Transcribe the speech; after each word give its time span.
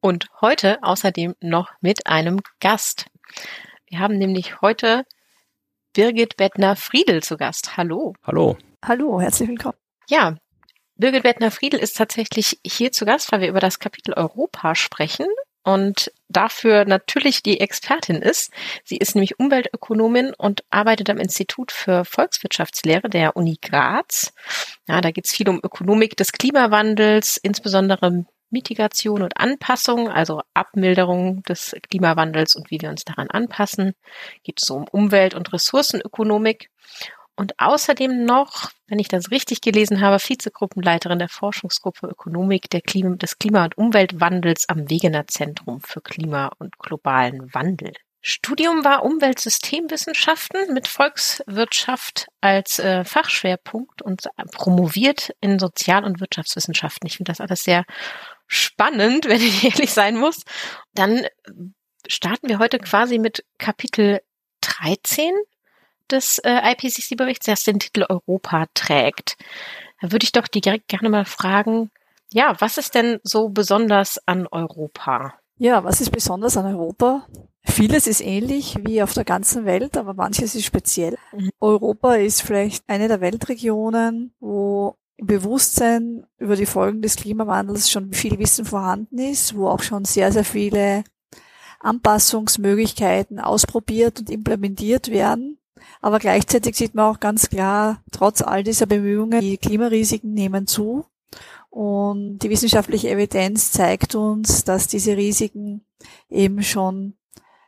Und 0.00 0.28
heute 0.40 0.82
außerdem 0.82 1.34
noch 1.40 1.72
mit 1.80 2.06
einem 2.06 2.40
Gast. 2.60 3.06
Wir 3.88 3.98
haben 3.98 4.16
nämlich 4.16 4.60
heute 4.60 5.04
Birgit 5.92 6.36
Bettner-Friedel 6.36 7.22
zu 7.22 7.36
Gast. 7.36 7.76
Hallo. 7.76 8.14
Hallo. 8.22 8.56
Hallo, 8.84 9.20
herzlich 9.20 9.48
willkommen. 9.48 9.76
Ja, 10.08 10.36
Birgit 10.94 11.24
Bettner-Friedel 11.24 11.80
ist 11.80 11.96
tatsächlich 11.96 12.60
hier 12.64 12.92
zu 12.92 13.06
Gast, 13.06 13.32
weil 13.32 13.40
wir 13.40 13.48
über 13.48 13.60
das 13.60 13.80
Kapitel 13.80 14.14
Europa 14.14 14.76
sprechen 14.76 15.26
und 15.64 16.12
dafür 16.28 16.84
natürlich 16.84 17.42
die 17.42 17.60
Expertin 17.60 18.22
ist. 18.22 18.52
Sie 18.84 18.98
ist 18.98 19.16
nämlich 19.16 19.40
Umweltökonomin 19.40 20.32
und 20.38 20.62
arbeitet 20.70 21.10
am 21.10 21.18
Institut 21.18 21.72
für 21.72 22.04
Volkswirtschaftslehre 22.04 23.08
der 23.10 23.36
Uni 23.36 23.58
Graz. 23.60 24.32
Ja, 24.86 25.00
da 25.00 25.10
geht 25.10 25.26
es 25.26 25.32
viel 25.32 25.48
um 25.48 25.60
Ökonomik 25.62 26.16
des 26.16 26.32
Klimawandels, 26.32 27.36
insbesondere 27.36 28.26
Mitigation 28.50 29.22
und 29.22 29.38
Anpassung, 29.38 30.08
also 30.08 30.42
Abmilderung 30.54 31.42
des 31.42 31.74
Klimawandels 31.88 32.54
und 32.54 32.70
wie 32.70 32.80
wir 32.80 32.90
uns 32.90 33.04
daran 33.04 33.30
anpassen. 33.30 33.94
Geht 34.42 34.60
es 34.62 34.70
um 34.70 34.86
Umwelt- 34.88 35.34
und 35.34 35.52
Ressourcenökonomik 35.52 36.70
und 37.38 37.60
außerdem 37.60 38.24
noch, 38.24 38.72
wenn 38.88 38.98
ich 38.98 39.06
das 39.06 39.30
richtig 39.30 39.60
gelesen 39.60 40.00
habe, 40.00 40.18
Vizegruppenleiterin 40.18 41.20
der 41.20 41.28
Forschungsgruppe 41.28 42.08
Ökonomik 42.08 42.68
der 42.68 42.80
Klima, 42.80 43.14
des 43.14 43.38
Klima- 43.38 43.62
und 43.62 43.78
Umweltwandels 43.78 44.68
am 44.68 44.90
Wegener 44.90 45.28
Zentrum 45.28 45.80
für 45.80 46.00
Klima- 46.00 46.50
und 46.58 46.80
globalen 46.80 47.54
Wandel. 47.54 47.92
Studium 48.20 48.84
war 48.84 49.04
Umweltsystemwissenschaften 49.04 50.74
mit 50.74 50.88
Volkswirtschaft 50.88 52.26
als 52.40 52.80
äh, 52.80 53.04
Fachschwerpunkt 53.04 54.02
und 54.02 54.28
promoviert 54.50 55.32
in 55.40 55.60
Sozial- 55.60 56.04
und 56.04 56.18
Wirtschaftswissenschaften. 56.18 57.06
Ich 57.06 57.18
finde 57.18 57.30
das 57.30 57.40
alles 57.40 57.62
sehr 57.62 57.84
spannend, 58.48 59.24
wenn 59.28 59.40
ich 59.40 59.64
ehrlich 59.64 59.92
sein 59.92 60.16
muss. 60.16 60.42
Dann 60.94 61.26
starten 62.08 62.48
wir 62.48 62.58
heute 62.58 62.78
quasi 62.78 63.18
mit 63.18 63.44
Kapitel 63.58 64.20
13 64.62 65.32
des 66.10 66.38
äh, 66.38 66.72
IPCC-Berichts, 66.72 67.46
das 67.46 67.64
den 67.64 67.78
Titel 67.78 68.04
Europa 68.08 68.66
trägt. 68.74 69.36
Da 70.00 70.10
würde 70.10 70.24
ich 70.24 70.32
doch 70.32 70.48
direkt 70.48 70.88
gerne 70.88 71.10
mal 71.10 71.24
fragen, 71.24 71.90
ja, 72.32 72.54
was 72.60 72.78
ist 72.78 72.94
denn 72.94 73.20
so 73.22 73.48
besonders 73.48 74.18
an 74.26 74.46
Europa? 74.46 75.34
Ja, 75.56 75.82
was 75.84 76.00
ist 76.00 76.10
besonders 76.10 76.56
an 76.56 76.66
Europa? 76.66 77.26
Vieles 77.64 78.06
ist 78.06 78.20
ähnlich 78.20 78.76
wie 78.84 79.02
auf 79.02 79.12
der 79.12 79.24
ganzen 79.24 79.64
Welt, 79.64 79.96
aber 79.96 80.14
manches 80.14 80.54
ist 80.54 80.64
speziell. 80.64 81.16
Mhm. 81.32 81.50
Europa 81.60 82.14
ist 82.14 82.42
vielleicht 82.42 82.84
eine 82.88 83.08
der 83.08 83.20
Weltregionen, 83.20 84.32
wo 84.40 84.96
Bewusstsein 85.20 86.26
über 86.38 86.56
die 86.56 86.66
Folgen 86.66 87.02
des 87.02 87.16
Klimawandels 87.16 87.90
schon 87.90 88.12
viel 88.12 88.38
Wissen 88.38 88.64
vorhanden 88.64 89.18
ist, 89.18 89.56
wo 89.56 89.68
auch 89.68 89.82
schon 89.82 90.04
sehr, 90.04 90.32
sehr 90.32 90.44
viele 90.44 91.04
Anpassungsmöglichkeiten 91.80 93.40
ausprobiert 93.40 94.20
und 94.20 94.30
implementiert 94.30 95.08
werden. 95.10 95.58
Aber 96.00 96.18
gleichzeitig 96.18 96.76
sieht 96.76 96.94
man 96.94 97.06
auch 97.06 97.20
ganz 97.20 97.50
klar, 97.50 98.02
trotz 98.12 98.42
all 98.42 98.62
dieser 98.62 98.86
Bemühungen, 98.86 99.40
die 99.40 99.58
Klimarisiken 99.58 100.32
nehmen 100.32 100.66
zu. 100.66 101.04
Und 101.70 102.38
die 102.38 102.50
wissenschaftliche 102.50 103.10
Evidenz 103.10 103.72
zeigt 103.72 104.14
uns, 104.14 104.64
dass 104.64 104.88
diese 104.88 105.16
Risiken 105.16 105.84
eben 106.28 106.62
schon 106.62 107.14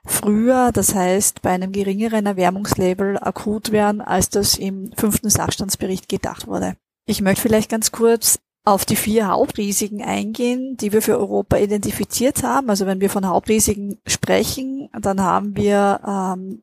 früher, 0.04 0.70
das 0.72 0.94
heißt 0.94 1.42
bei 1.42 1.50
einem 1.50 1.72
geringeren 1.72 2.26
Erwärmungslabel 2.26 3.18
akut 3.18 3.70
werden, 3.72 4.00
als 4.00 4.30
das 4.30 4.56
im 4.56 4.92
fünften 4.96 5.30
Sachstandsbericht 5.30 6.08
gedacht 6.08 6.46
wurde. 6.46 6.76
Ich 7.06 7.20
möchte 7.20 7.42
vielleicht 7.42 7.70
ganz 7.70 7.92
kurz 7.92 8.38
auf 8.64 8.84
die 8.84 8.96
vier 8.96 9.28
Hauptrisiken 9.28 10.02
eingehen, 10.02 10.76
die 10.76 10.92
wir 10.92 11.02
für 11.02 11.18
Europa 11.18 11.56
identifiziert 11.56 12.42
haben. 12.42 12.68
Also 12.68 12.86
wenn 12.86 13.00
wir 13.00 13.10
von 13.10 13.26
Hauptrisiken 13.26 13.98
sprechen, 14.06 14.90
dann 15.00 15.20
haben 15.20 15.56
wir 15.56 16.00
ähm, 16.06 16.62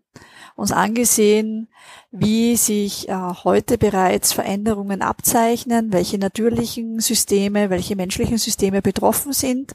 uns 0.55 0.71
angesehen, 0.71 1.67
wie 2.11 2.55
sich 2.55 3.09
äh, 3.09 3.13
heute 3.43 3.77
bereits 3.77 4.33
Veränderungen 4.33 5.01
abzeichnen, 5.01 5.91
welche 5.91 6.17
natürlichen 6.17 6.99
Systeme, 6.99 7.69
welche 7.69 7.95
menschlichen 7.95 8.37
Systeme 8.37 8.81
betroffen 8.81 9.33
sind, 9.33 9.73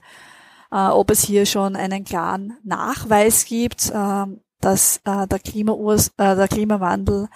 äh, 0.71 0.77
ob 0.77 1.11
es 1.11 1.25
hier 1.25 1.45
schon 1.45 1.77
einen 1.77 2.05
klaren 2.05 2.57
Nachweis 2.63 3.45
gibt, 3.45 3.91
äh, 3.91 4.25
dass 4.61 5.01
äh, 5.05 5.27
der, 5.27 5.39
Klimaurs 5.41 6.09
äh, 6.19 6.37
der 6.37 6.49
Klimawandel 6.49 7.29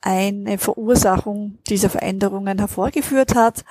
eine 0.00 0.58
Verursachung 0.58 1.58
dieser 1.68 1.90
Veränderungen 1.90 2.58
hervorgeführt 2.58 3.34
hat. 3.34 3.64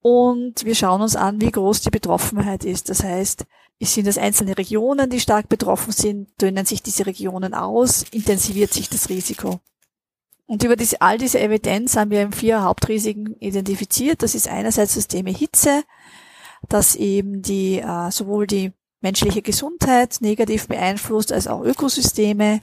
Und 0.00 0.64
wir 0.64 0.74
schauen 0.74 1.02
uns 1.02 1.16
an, 1.16 1.40
wie 1.40 1.50
groß 1.50 1.82
die 1.82 1.90
Betroffenheit 1.90 2.64
ist. 2.64 2.88
Das 2.88 3.02
heißt, 3.02 3.44
sind 3.80 4.06
es 4.06 4.18
einzelne 4.18 4.56
Regionen, 4.56 5.10
die 5.10 5.20
stark 5.20 5.48
betroffen 5.48 5.92
sind? 5.92 6.28
Dönen 6.40 6.66
sich 6.66 6.82
diese 6.82 7.06
Regionen 7.06 7.54
aus? 7.54 8.04
Intensiviert 8.12 8.72
sich 8.72 8.88
das 8.88 9.08
Risiko? 9.08 9.60
Und 10.46 10.64
über 10.64 10.76
diese, 10.76 11.00
all 11.02 11.18
diese 11.18 11.40
Evidenz 11.40 11.96
haben 11.96 12.10
wir 12.10 12.32
vier 12.32 12.62
Hauptrisiken 12.62 13.36
identifiziert. 13.38 14.22
Das 14.22 14.34
ist 14.34 14.48
einerseits 14.48 14.94
das 14.94 15.06
Thema 15.06 15.30
Hitze, 15.30 15.84
das 16.68 16.96
eben 16.96 17.42
die, 17.42 17.80
äh, 17.80 18.10
sowohl 18.10 18.46
die 18.46 18.72
menschliche 19.00 19.42
Gesundheit 19.42 20.16
negativ 20.20 20.66
beeinflusst 20.66 21.32
als 21.32 21.46
auch 21.48 21.62
Ökosysteme. 21.62 22.60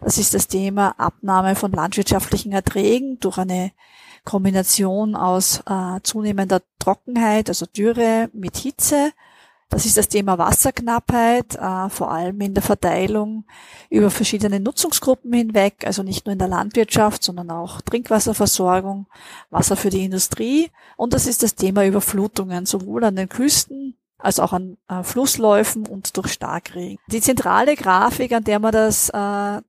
Das 0.00 0.18
ist 0.18 0.34
das 0.34 0.48
Thema 0.48 0.94
Abnahme 0.98 1.54
von 1.54 1.72
landwirtschaftlichen 1.72 2.52
Erträgen 2.52 3.18
durch 3.20 3.38
eine 3.38 3.72
Kombination 4.24 5.16
aus 5.16 5.62
äh, 5.66 6.00
zunehmender 6.02 6.62
Trockenheit, 6.78 7.48
also 7.48 7.66
Dürre 7.66 8.30
mit 8.32 8.56
Hitze 8.56 9.12
das 9.70 9.84
ist 9.84 9.98
das 9.98 10.08
Thema 10.08 10.38
Wasserknappheit, 10.38 11.56
äh, 11.56 11.90
vor 11.90 12.10
allem 12.10 12.40
in 12.40 12.54
der 12.54 12.62
Verteilung 12.62 13.44
über 13.90 14.10
verschiedene 14.10 14.60
Nutzungsgruppen 14.60 15.30
hinweg, 15.32 15.84
also 15.84 16.02
nicht 16.02 16.24
nur 16.24 16.32
in 16.32 16.38
der 16.38 16.48
Landwirtschaft, 16.48 17.22
sondern 17.22 17.50
auch 17.50 17.82
Trinkwasserversorgung, 17.82 19.06
Wasser 19.50 19.76
für 19.76 19.90
die 19.90 20.06
Industrie. 20.06 20.70
Und 20.96 21.12
das 21.12 21.26
ist 21.26 21.42
das 21.42 21.54
Thema 21.54 21.84
Überflutungen, 21.84 22.64
sowohl 22.64 23.04
an 23.04 23.16
den 23.16 23.28
Küsten 23.28 23.98
als 24.16 24.40
auch 24.40 24.54
an 24.54 24.78
äh, 24.88 25.02
Flussläufen 25.02 25.86
und 25.86 26.16
durch 26.16 26.32
Starkregen. 26.32 26.98
Die 27.08 27.20
zentrale 27.20 27.76
Grafik, 27.76 28.32
an 28.32 28.44
der 28.44 28.58
man 28.60 28.72
das 28.72 29.10
äh, 29.10 29.60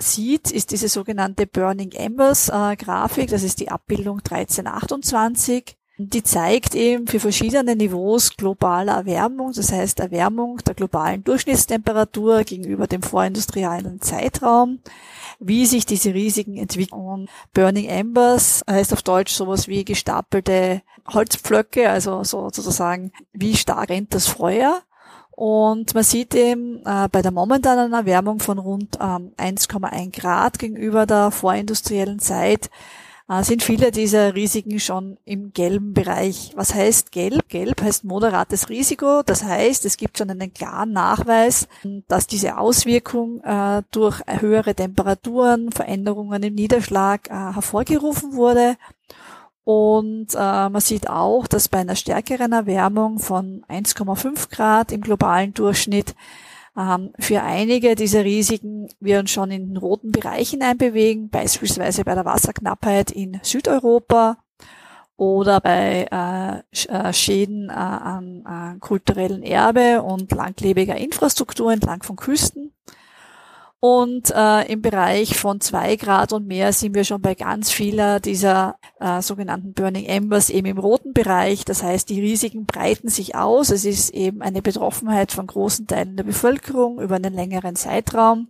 sieht, 0.00 0.50
ist 0.50 0.70
diese 0.70 0.88
sogenannte 0.88 1.46
Burning 1.46 1.92
Embers 1.92 2.48
äh, 2.48 2.76
Grafik. 2.76 3.30
Das 3.30 3.42
ist 3.42 3.60
die 3.60 3.70
Abbildung 3.70 4.18
1328. 4.18 5.76
Die 5.96 6.24
zeigt 6.24 6.74
eben 6.74 7.06
für 7.06 7.20
verschiedene 7.20 7.76
Niveaus 7.76 8.36
globaler 8.36 8.94
Erwärmung, 8.94 9.52
das 9.54 9.70
heißt 9.70 10.00
Erwärmung 10.00 10.58
der 10.66 10.74
globalen 10.74 11.22
Durchschnittstemperatur 11.22 12.42
gegenüber 12.42 12.88
dem 12.88 13.00
vorindustriellen 13.00 14.00
Zeitraum, 14.00 14.80
wie 15.38 15.66
sich 15.66 15.86
diese 15.86 16.12
Risiken 16.12 16.56
entwickeln. 16.56 17.28
Burning 17.52 17.84
Embers 17.84 18.64
heißt 18.68 18.92
auf 18.92 19.02
Deutsch 19.02 19.32
sowas 19.34 19.68
wie 19.68 19.84
gestapelte 19.84 20.82
Holzpflöcke, 21.06 21.88
also 21.88 22.24
sozusagen, 22.24 23.12
wie 23.32 23.54
stark 23.54 23.88
rennt 23.90 24.14
das 24.14 24.26
Feuer. 24.26 24.82
Und 25.36 25.94
man 25.94 26.04
sieht 26.04 26.34
eben 26.34 26.80
äh, 26.86 27.08
bei 27.10 27.20
der 27.20 27.32
momentanen 27.32 27.92
Erwärmung 27.92 28.38
von 28.38 28.58
rund 28.58 28.96
ähm, 29.00 29.32
1,1 29.36 30.18
Grad 30.18 30.60
gegenüber 30.60 31.06
der 31.06 31.32
vorindustriellen 31.32 32.20
Zeit, 32.20 32.70
äh, 33.28 33.42
sind 33.42 33.62
viele 33.62 33.90
dieser 33.90 34.34
Risiken 34.34 34.78
schon 34.78 35.16
im 35.24 35.52
gelben 35.52 35.92
Bereich. 35.92 36.52
Was 36.54 36.72
heißt 36.72 37.10
gelb? 37.10 37.48
Gelb 37.48 37.82
heißt 37.82 38.04
moderates 38.04 38.68
Risiko. 38.68 39.22
Das 39.24 39.42
heißt, 39.42 39.84
es 39.86 39.96
gibt 39.96 40.18
schon 40.18 40.30
einen 40.30 40.54
klaren 40.54 40.92
Nachweis, 40.92 41.66
dass 42.06 42.28
diese 42.28 42.58
Auswirkung 42.58 43.40
äh, 43.42 43.82
durch 43.90 44.20
höhere 44.26 44.74
Temperaturen, 44.74 45.72
Veränderungen 45.72 46.44
im 46.44 46.54
Niederschlag 46.54 47.28
äh, 47.28 47.54
hervorgerufen 47.54 48.34
wurde. 48.34 48.76
Und 49.64 50.34
äh, 50.34 50.68
man 50.68 50.80
sieht 50.80 51.08
auch, 51.08 51.46
dass 51.46 51.68
bei 51.68 51.78
einer 51.78 51.96
stärkeren 51.96 52.52
Erwärmung 52.52 53.18
von 53.18 53.64
1,5 53.68 54.50
Grad 54.50 54.92
im 54.92 55.00
globalen 55.00 55.54
Durchschnitt 55.54 56.14
ähm, 56.76 57.12
für 57.18 57.42
einige 57.42 57.94
dieser 57.94 58.24
Risiken 58.24 58.88
wir 59.00 59.20
uns 59.20 59.30
schon 59.30 59.50
in 59.50 59.68
den 59.68 59.76
roten 59.78 60.12
Bereich 60.12 60.50
hineinbewegen, 60.50 61.30
beispielsweise 61.30 62.04
bei 62.04 62.14
der 62.14 62.26
Wasserknappheit 62.26 63.10
in 63.10 63.40
Südeuropa 63.42 64.36
oder 65.16 65.60
bei 65.60 66.08
äh, 66.10 67.08
äh 67.08 67.12
Schäden 67.12 67.70
äh, 67.70 67.72
an, 67.72 68.42
an 68.44 68.80
kulturellen 68.80 69.42
Erbe 69.42 70.02
und 70.02 70.32
langlebiger 70.32 70.96
Infrastruktur 70.96 71.72
entlang 71.72 72.02
von 72.02 72.16
Küsten. 72.16 72.72
Und 73.84 74.30
äh, 74.34 74.72
im 74.72 74.80
Bereich 74.80 75.36
von 75.36 75.60
zwei 75.60 75.96
Grad 75.96 76.32
und 76.32 76.46
mehr 76.46 76.72
sind 76.72 76.94
wir 76.94 77.04
schon 77.04 77.20
bei 77.20 77.34
ganz 77.34 77.70
vieler 77.70 78.18
dieser 78.18 78.76
äh, 78.98 79.20
sogenannten 79.20 79.74
Burning 79.74 80.06
Embers 80.06 80.48
eben 80.48 80.68
im 80.68 80.78
roten 80.78 81.12
Bereich. 81.12 81.66
Das 81.66 81.82
heißt, 81.82 82.08
die 82.08 82.18
Risiken 82.18 82.64
breiten 82.64 83.10
sich 83.10 83.34
aus. 83.36 83.68
Es 83.68 83.84
ist 83.84 84.08
eben 84.14 84.40
eine 84.40 84.62
Betroffenheit 84.62 85.32
von 85.32 85.46
großen 85.46 85.86
Teilen 85.86 86.16
der 86.16 86.24
Bevölkerung 86.24 86.98
über 86.98 87.16
einen 87.16 87.34
längeren 87.34 87.76
Zeitraum. 87.76 88.48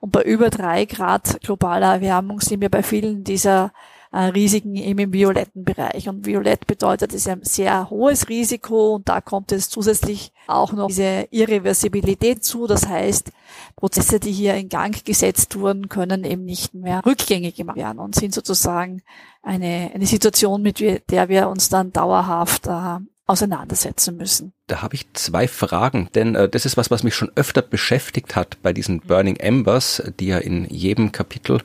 Und 0.00 0.12
bei 0.12 0.20
über 0.20 0.50
drei 0.50 0.84
Grad 0.84 1.40
globaler 1.40 1.94
Erwärmung 1.94 2.42
sind 2.42 2.60
wir 2.60 2.68
bei 2.68 2.82
vielen 2.82 3.24
dieser 3.24 3.72
Risiken 4.16 4.74
eben 4.76 4.98
im 4.98 5.12
violetten 5.12 5.64
Bereich. 5.64 6.08
Und 6.08 6.26
violett 6.26 6.66
bedeutet, 6.66 7.12
es 7.12 7.22
ist 7.22 7.28
ein 7.28 7.42
sehr 7.42 7.90
hohes 7.90 8.28
Risiko 8.28 8.94
und 8.94 9.08
da 9.08 9.20
kommt 9.20 9.52
es 9.52 9.68
zusätzlich 9.68 10.32
auch 10.46 10.72
noch 10.72 10.88
diese 10.88 11.28
Irreversibilität 11.30 12.44
zu. 12.44 12.66
Das 12.66 12.88
heißt, 12.88 13.30
Prozesse, 13.76 14.20
die 14.20 14.32
hier 14.32 14.54
in 14.54 14.68
Gang 14.68 15.04
gesetzt 15.04 15.58
wurden, 15.58 15.88
können 15.88 16.24
eben 16.24 16.44
nicht 16.44 16.74
mehr 16.74 17.04
rückgängig 17.04 17.56
gemacht 17.56 17.76
werden 17.76 17.98
und 17.98 18.14
sind 18.14 18.34
sozusagen 18.34 19.02
eine, 19.42 19.90
eine 19.94 20.06
Situation, 20.06 20.62
mit 20.62 20.80
der 20.80 21.28
wir 21.28 21.48
uns 21.48 21.68
dann 21.68 21.92
dauerhaft 21.92 22.66
äh, 22.66 22.98
auseinandersetzen 23.28 24.16
müssen. 24.16 24.52
Da 24.66 24.82
habe 24.82 24.94
ich 24.94 25.12
zwei 25.12 25.46
Fragen, 25.46 26.08
denn 26.14 26.34
äh, 26.34 26.48
das 26.48 26.64
ist 26.66 26.76
was, 26.76 26.90
was 26.90 27.02
mich 27.02 27.14
schon 27.14 27.30
öfter 27.36 27.62
beschäftigt 27.62 28.34
hat 28.34 28.56
bei 28.62 28.72
diesen 28.72 29.00
Burning 29.00 29.36
Embers, 29.36 30.02
die 30.18 30.28
ja 30.28 30.38
in 30.38 30.64
jedem 30.64 31.12
Kapitel 31.12 31.60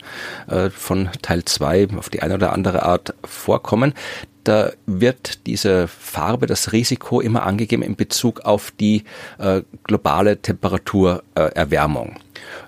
äh, 0.47 0.69
von 0.69 1.09
Teil 1.21 1.45
2 1.45 1.87
auf 1.97 2.09
die 2.09 2.21
eine 2.21 2.35
oder 2.35 2.53
andere 2.53 2.83
Art 2.83 3.15
vorkommen. 3.23 3.93
Da 4.43 4.73
wird 4.85 5.47
diese 5.47 5.87
Farbe, 5.87 6.47
das 6.47 6.73
Risiko 6.73 7.21
immer 7.21 7.43
angegeben 7.43 7.81
in 7.81 7.95
Bezug 7.95 8.41
auf 8.41 8.71
die 8.71 9.05
äh, 9.37 9.61
globale 9.83 10.41
Temperaturerwärmung 10.41 12.17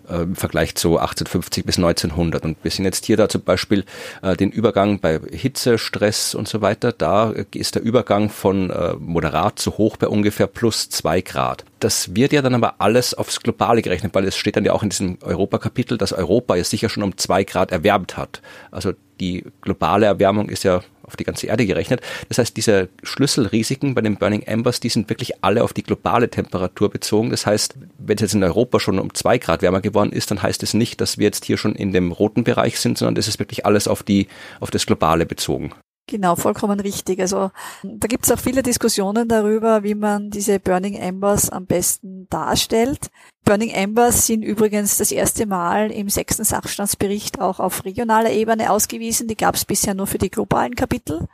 äh, 0.09 0.23
im 0.23 0.35
Vergleich 0.35 0.75
zu 0.75 0.97
1850 0.97 1.65
bis 1.65 1.77
1900. 1.77 2.43
Und 2.45 2.57
wir 2.63 2.71
sind 2.71 2.85
jetzt 2.85 3.05
hier 3.05 3.17
da 3.17 3.29
zum 3.29 3.41
Beispiel 3.41 3.85
äh, 4.21 4.35
den 4.35 4.51
Übergang 4.51 4.99
bei 4.99 5.19
Hitze, 5.31 5.77
Stress 5.77 6.35
und 6.35 6.47
so 6.47 6.61
weiter. 6.61 6.91
Da 6.91 7.33
ist 7.51 7.75
der 7.75 7.81
Übergang 7.81 8.29
von 8.29 8.69
äh, 8.69 8.93
moderat 8.99 9.59
zu 9.59 9.77
hoch 9.77 9.97
bei 9.97 10.07
ungefähr 10.07 10.47
plus 10.47 10.89
zwei 10.89 11.21
Grad. 11.21 11.65
Das 11.79 12.15
wird 12.15 12.33
ja 12.33 12.41
dann 12.41 12.55
aber 12.55 12.75
alles 12.79 13.13
aufs 13.13 13.41
Globale 13.41 13.81
gerechnet, 13.81 14.15
weil 14.15 14.25
es 14.25 14.35
steht 14.35 14.55
dann 14.55 14.65
ja 14.65 14.73
auch 14.73 14.83
in 14.83 14.89
diesem 14.89 15.17
Europakapitel, 15.21 15.97
dass 15.97 16.13
Europa 16.13 16.55
ja 16.55 16.63
sicher 16.63 16.89
schon 16.89 17.03
um 17.03 17.17
zwei 17.17 17.43
Grad 17.43 17.71
erwärmt 17.71 18.17
hat. 18.17 18.41
Also 18.71 18.93
die 19.19 19.45
globale 19.61 20.05
Erwärmung 20.05 20.49
ist 20.49 20.63
ja 20.63 20.81
auf 21.05 21.15
die 21.15 21.23
ganze 21.23 21.47
Erde 21.47 21.65
gerechnet. 21.65 22.01
Das 22.29 22.37
heißt, 22.37 22.55
diese 22.57 22.89
Schlüsselrisiken 23.03 23.95
bei 23.95 24.01
den 24.01 24.17
Burning 24.17 24.41
Embers, 24.41 24.79
die 24.79 24.89
sind 24.89 25.09
wirklich 25.09 25.43
alle 25.43 25.63
auf 25.63 25.73
die 25.73 25.83
globale 25.83 26.29
Temperatur 26.29 26.89
bezogen. 26.89 27.29
Das 27.29 27.45
heißt, 27.45 27.75
wenn 27.97 28.15
es 28.15 28.21
jetzt 28.21 28.33
in 28.33 28.43
Europa 28.43 28.79
schon 28.79 28.99
um 28.99 29.13
zwei 29.13 29.37
Grad 29.37 29.61
wärmer 29.61 29.81
geworden 29.81 30.11
ist, 30.11 30.31
dann 30.31 30.41
heißt 30.41 30.63
es 30.63 30.73
nicht, 30.73 31.01
dass 31.01 31.17
wir 31.17 31.25
jetzt 31.25 31.45
hier 31.45 31.57
schon 31.57 31.75
in 31.75 31.91
dem 31.91 32.11
roten 32.11 32.43
Bereich 32.43 32.79
sind, 32.79 32.97
sondern 32.97 33.17
es 33.17 33.27
ist 33.27 33.39
wirklich 33.39 33.65
alles 33.65 33.87
auf 33.87 34.03
die, 34.03 34.27
auf 34.59 34.71
das 34.71 34.85
Globale 34.85 35.25
bezogen. 35.25 35.71
Genau, 36.07 36.35
vollkommen 36.35 36.79
richtig. 36.79 37.19
Also 37.19 37.49
da 37.81 38.07
gibt 38.07 38.25
es 38.25 38.31
auch 38.31 38.39
viele 38.39 38.61
Diskussionen 38.61 39.27
darüber, 39.27 39.81
wie 39.81 39.95
man 39.95 40.29
diese 40.29 40.59
Burning 40.59 40.93
Embers 40.93 41.49
am 41.49 41.65
besten 41.65 42.27
darstellt. 42.29 43.09
Burning 43.43 43.71
Embers 43.71 44.27
sind 44.27 44.43
übrigens 44.43 44.97
das 44.97 45.11
erste 45.11 45.47
Mal 45.47 45.91
im 45.91 46.09
sechsten 46.09 46.43
Sachstandsbericht 46.43 47.41
auch 47.41 47.59
auf 47.59 47.85
regionaler 47.85 48.31
Ebene 48.31 48.69
ausgewiesen. 48.69 49.27
Die 49.27 49.35
gab 49.35 49.55
es 49.55 49.65
bisher 49.65 49.95
nur 49.95 50.05
für 50.05 50.19
die 50.19 50.29
globalen 50.29 50.75
Kapitel. 50.75 51.27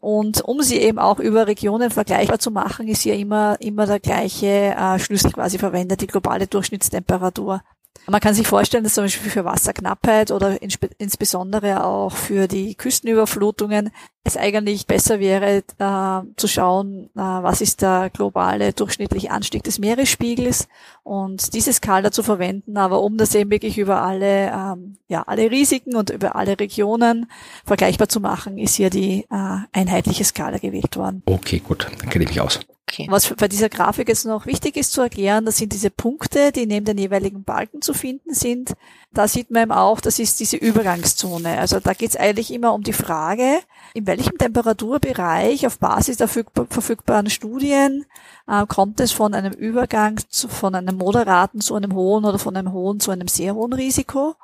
Und 0.00 0.42
um 0.42 0.62
sie 0.62 0.78
eben 0.78 0.98
auch 0.98 1.20
über 1.20 1.46
Regionen 1.46 1.90
vergleichbar 1.90 2.40
zu 2.40 2.50
machen, 2.50 2.88
ist 2.88 3.02
hier 3.02 3.14
immer, 3.14 3.56
immer 3.60 3.86
der 3.86 4.00
gleiche 4.00 4.74
äh, 4.76 4.98
Schlüssel 4.98 5.30
quasi 5.30 5.58
verwendet, 5.58 6.00
die 6.00 6.08
globale 6.08 6.48
Durchschnittstemperatur. 6.48 7.62
Man 8.06 8.20
kann 8.20 8.34
sich 8.34 8.46
vorstellen, 8.46 8.84
dass 8.84 8.94
zum 8.94 9.04
Beispiel 9.04 9.30
für 9.30 9.44
Wasserknappheit 9.44 10.30
oder 10.30 10.58
insbesondere 10.62 11.84
auch 11.84 12.12
für 12.12 12.48
die 12.48 12.74
Küstenüberflutungen 12.74 13.90
es 14.24 14.36
eigentlich 14.36 14.86
besser 14.86 15.20
wäre, 15.20 15.62
äh, 15.78 16.34
zu 16.36 16.48
schauen, 16.48 17.10
äh, 17.14 17.20
was 17.20 17.60
ist 17.60 17.82
der 17.82 18.10
globale 18.10 18.72
durchschnittliche 18.72 19.30
Anstieg 19.30 19.62
des 19.62 19.78
Meeresspiegels 19.78 20.68
und 21.04 21.54
diese 21.54 21.72
Skala 21.72 22.10
zu 22.10 22.22
verwenden, 22.22 22.76
aber 22.76 23.02
um 23.02 23.16
das 23.18 23.34
eben 23.34 23.50
wirklich 23.50 23.78
über 23.78 24.02
alle, 24.02 24.50
ähm, 24.50 24.96
ja, 25.08 25.22
alle 25.22 25.50
Risiken 25.50 25.94
und 25.94 26.10
über 26.10 26.34
alle 26.34 26.58
Regionen 26.58 27.30
vergleichbar 27.64 28.08
zu 28.08 28.20
machen, 28.20 28.58
ist 28.58 28.74
hier 28.74 28.90
die 28.90 29.26
äh, 29.30 29.58
einheitliche 29.72 30.24
Skala 30.24 30.58
gewählt 30.58 30.96
worden. 30.96 31.22
Okay, 31.26 31.60
gut, 31.60 31.86
dann 32.00 32.10
kenne 32.10 32.24
ich 32.24 32.30
mich 32.30 32.40
aus. 32.40 32.60
Okay. 32.88 33.08
Was 33.10 33.34
bei 33.34 33.48
dieser 33.48 33.68
Grafik 33.68 34.08
jetzt 34.08 34.26
noch 34.26 34.46
wichtig 34.46 34.76
ist 34.76 34.92
zu 34.92 35.00
erklären, 35.00 35.44
das 35.44 35.56
sind 35.56 35.72
diese 35.72 35.90
Punkte, 35.90 36.52
die 36.52 36.66
neben 36.66 36.86
den 36.86 36.98
jeweiligen 36.98 37.42
Balken 37.42 37.82
zu 37.82 37.92
finden 37.92 38.32
sind. 38.32 38.74
Da 39.12 39.26
sieht 39.26 39.50
man 39.50 39.64
eben 39.64 39.72
auch, 39.72 40.00
das 40.00 40.20
ist 40.20 40.38
diese 40.38 40.56
Übergangszone. 40.56 41.58
Also 41.58 41.80
da 41.80 41.94
geht 41.94 42.10
es 42.10 42.16
eigentlich 42.16 42.52
immer 42.52 42.72
um 42.74 42.84
die 42.84 42.92
Frage, 42.92 43.58
in 43.92 44.06
welchem 44.06 44.38
Temperaturbereich 44.38 45.66
auf 45.66 45.78
Basis 45.78 46.18
der 46.18 46.28
verfügbaren 46.28 47.28
Studien 47.28 48.06
äh, 48.46 48.64
kommt 48.66 49.00
es 49.00 49.10
von 49.10 49.34
einem 49.34 49.52
Übergang 49.52 50.20
zu, 50.28 50.46
von 50.46 50.76
einem 50.76 50.96
moderaten 50.96 51.60
zu 51.60 51.74
einem 51.74 51.92
hohen 51.92 52.24
oder 52.24 52.38
von 52.38 52.56
einem 52.56 52.72
hohen 52.72 53.00
zu 53.00 53.10
einem 53.10 53.26
sehr 53.26 53.56
hohen 53.56 53.72
Risiko. 53.72 54.36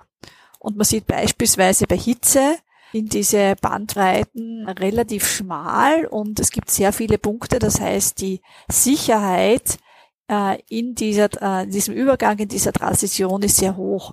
Und 0.59 0.77
man 0.77 0.85
sieht 0.85 1.06
beispielsweise 1.06 1.87
bei 1.87 1.97
Hitze, 1.97 2.56
sind 2.93 3.12
diese 3.12 3.56
Bandbreiten 3.61 4.69
relativ 4.69 5.27
schmal 5.27 6.06
und 6.06 6.39
es 6.39 6.50
gibt 6.50 6.71
sehr 6.71 6.93
viele 6.93 7.19
Punkte. 7.19 7.59
Das 7.59 7.81
heißt, 7.81 8.21
die 8.21 8.41
Sicherheit 8.69 9.79
äh, 10.29 10.59
in 10.69 10.94
dieser, 10.94 11.29
äh, 11.43 11.67
diesem 11.67 11.94
Übergang, 11.94 12.39
in 12.39 12.49
dieser 12.49 12.73
Transition 12.73 13.43
ist 13.43 13.56
sehr 13.56 13.77
hoch. 13.77 14.12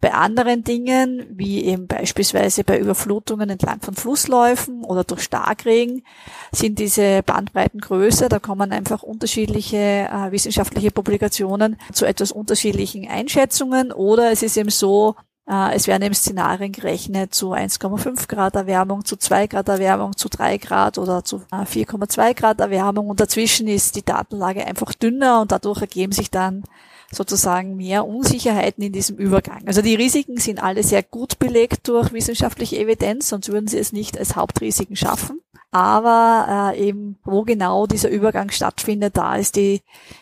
Bei 0.00 0.14
anderen 0.14 0.62
Dingen, 0.62 1.26
wie 1.30 1.64
eben 1.64 1.86
beispielsweise 1.86 2.64
bei 2.64 2.78
Überflutungen 2.78 3.50
entlang 3.50 3.80
von 3.80 3.94
Flussläufen 3.94 4.84
oder 4.84 5.04
durch 5.04 5.22
Starkregen, 5.22 6.04
sind 6.52 6.78
diese 6.78 7.22
Bandbreiten 7.22 7.80
größer. 7.80 8.28
Da 8.28 8.38
kommen 8.38 8.72
einfach 8.72 9.02
unterschiedliche 9.02 9.76
äh, 9.76 10.30
wissenschaftliche 10.30 10.90
Publikationen 10.90 11.76
zu 11.92 12.06
etwas 12.06 12.30
unterschiedlichen 12.30 13.08
Einschätzungen. 13.08 13.92
Oder 13.92 14.30
es 14.30 14.42
ist 14.42 14.56
eben 14.56 14.70
so, 14.70 15.16
es 15.48 15.86
werden 15.86 16.02
eben 16.02 16.14
Szenarien 16.14 16.72
gerechnet 16.72 17.34
zu 17.34 17.52
1,5 17.52 18.28
Grad 18.28 18.54
Erwärmung, 18.54 19.06
zu 19.06 19.16
2 19.16 19.46
Grad 19.46 19.68
Erwärmung, 19.68 20.14
zu 20.14 20.28
3 20.28 20.58
Grad 20.58 20.98
oder 20.98 21.24
zu 21.24 21.42
4,2 21.50 22.30
äh, 22.30 22.34
Grad 22.34 22.60
Erwärmung 22.60 23.08
und 23.08 23.18
dazwischen 23.18 23.66
ist 23.66 23.96
die 23.96 24.04
Datenlage 24.04 24.66
einfach 24.66 24.92
dünner 24.92 25.40
und 25.40 25.50
dadurch 25.50 25.80
ergeben 25.80 26.12
sich 26.12 26.30
dann 26.30 26.64
sozusagen 27.10 27.76
mehr 27.76 28.06
Unsicherheiten 28.06 28.84
in 28.84 28.92
diesem 28.92 29.16
Übergang. 29.16 29.66
Also 29.66 29.80
die 29.80 29.94
Risiken 29.94 30.36
sind 30.36 30.62
alle 30.62 30.82
sehr 30.82 31.02
gut 31.02 31.38
belegt 31.38 31.88
durch 31.88 32.12
wissenschaftliche 32.12 32.76
Evidenz, 32.76 33.30
sonst 33.30 33.48
würden 33.48 33.68
sie 33.68 33.78
es 33.78 33.92
nicht 33.92 34.18
als 34.18 34.36
Hauptrisiken 34.36 34.96
schaffen. 34.96 35.40
Aber 35.70 36.74
äh, 36.74 36.88
eben, 36.88 37.18
wo 37.24 37.44
genau 37.44 37.86
dieser 37.86 38.10
Übergang 38.10 38.50
stattfindet, 38.50 39.16
da 39.16 39.36
ist 39.36 39.56
die 39.56 39.80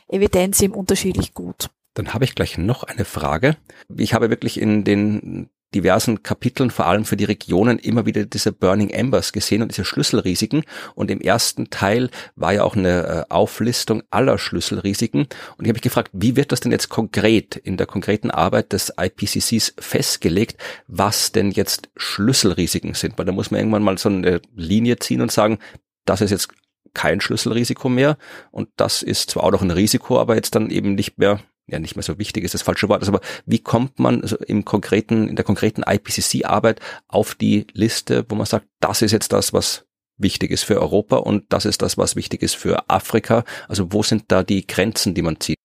Evidenz 0.09 0.61
eben 0.61 0.75
unterschiedlich 0.75 1.35
gut. 1.35 1.71
Dann 1.97 2.13
habe 2.13 2.25
ich 2.25 2.35
gleich 2.35 2.59
noch 2.59 2.85
eine 2.85 3.07
Frage. 3.07 3.57
Ich 3.97 4.13
habe 4.13 4.29
wirklich 4.29 4.61
in 4.61 4.85
den 4.85 5.49
diversen 5.75 6.23
Kapiteln, 6.23 6.71
vor 6.71 6.87
allem 6.87 7.07
für 7.07 7.17
die 7.17 7.25
Regionen, 7.25 7.79
immer 7.79 8.05
wieder 8.05 8.27
diese 8.27 8.53
Burning 8.53 8.91
Embers 8.91 9.33
gesehen 9.33 9.63
und 9.63 9.71
diese 9.71 9.87
Schlüsselrisiken. 9.87 10.65
Und 10.95 11.11
im 11.11 11.23
ersten 11.23 11.71
Teil 11.71 12.11
war 12.35 12.53
ja 12.53 12.65
auch 12.65 12.77
eine 12.77 13.07
äh, 13.07 13.25
Auflistung 13.33 14.03
aller 14.11 14.37
Schlüsselrisiken. 14.37 15.23
Und 15.23 15.65
ich 15.65 15.69
habe 15.69 15.77
mich 15.77 15.83
gefragt, 15.83 16.11
wie 16.13 16.37
wird 16.37 16.53
das 16.53 16.61
denn 16.61 16.71
jetzt 16.71 16.91
konkret 16.91 17.57
in 17.57 17.79
der 17.79 17.87
konkreten 17.87 18.31
Arbeit 18.31 18.75
des 18.75 18.93
IPCCs 18.99 19.75
festgelegt, 19.79 20.63
was 20.87 21.33
denn 21.33 21.51
jetzt 21.51 21.89
Schlüsselrisiken 21.97 22.93
sind? 22.93 23.17
Weil 23.17 23.25
da 23.25 23.33
muss 23.33 23.51
man 23.51 23.61
irgendwann 23.61 23.83
mal 23.83 23.97
so 23.97 24.11
eine 24.11 24.43
Linie 24.55 24.99
ziehen 24.99 25.23
und 25.23 25.33
sagen, 25.33 25.59
das 26.05 26.21
ist 26.21 26.31
jetzt 26.31 26.51
kein 26.93 27.23
Schlüsselrisiko 27.23 27.89
mehr 27.89 28.19
und 28.51 28.69
das 28.77 29.03
ist 29.03 29.31
zwar 29.31 29.45
auch 29.45 29.51
noch 29.51 29.63
ein 29.63 29.71
Risiko, 29.71 30.21
aber 30.21 30.35
jetzt 30.35 30.55
dann 30.55 30.71
eben 30.71 30.95
nicht 30.95 31.19
mehr 31.19 31.41
ja 31.67 31.79
nicht 31.79 31.97
mehr 31.97 32.03
so 32.03 32.19
wichtig 32.19 32.45
ist 32.45 32.55
das 32.55 32.63
falsche 32.63 32.89
Wort, 32.89 33.07
aber 33.07 33.21
wie 33.45 33.59
kommt 33.59 33.99
man 33.99 34.23
also 34.23 34.37
im 34.37 34.65
konkreten, 34.65 35.29
in 35.29 35.37
der 35.37 35.45
konkreten 35.45 35.83
IPCC-Arbeit 35.83 36.81
auf 37.09 37.35
die 37.35 37.67
Liste, 37.73 38.25
wo 38.29 38.35
man 38.35 38.47
sagt, 38.47 38.67
das 38.81 39.03
ist 39.03 39.13
jetzt 39.13 39.33
das, 39.33 39.53
was 39.53 39.87
wichtig 40.17 40.51
ist 40.51 40.65
für 40.65 40.81
Europa 40.81 41.17
und 41.17 41.45
das 41.53 41.65
ist 41.65 41.83
das, 41.83 41.99
was 41.99 42.17
wichtig 42.17 42.43
ist 42.43 42.57
für 42.57 42.89
Afrika? 42.89 43.45
Also 43.69 43.93
wo 43.93 44.03
sind 44.03 44.25
da 44.29 44.43
die 44.43 44.67
Grenzen, 44.67 45.15
die 45.15 45.23
man 45.23 45.41
zieht? 45.41 45.57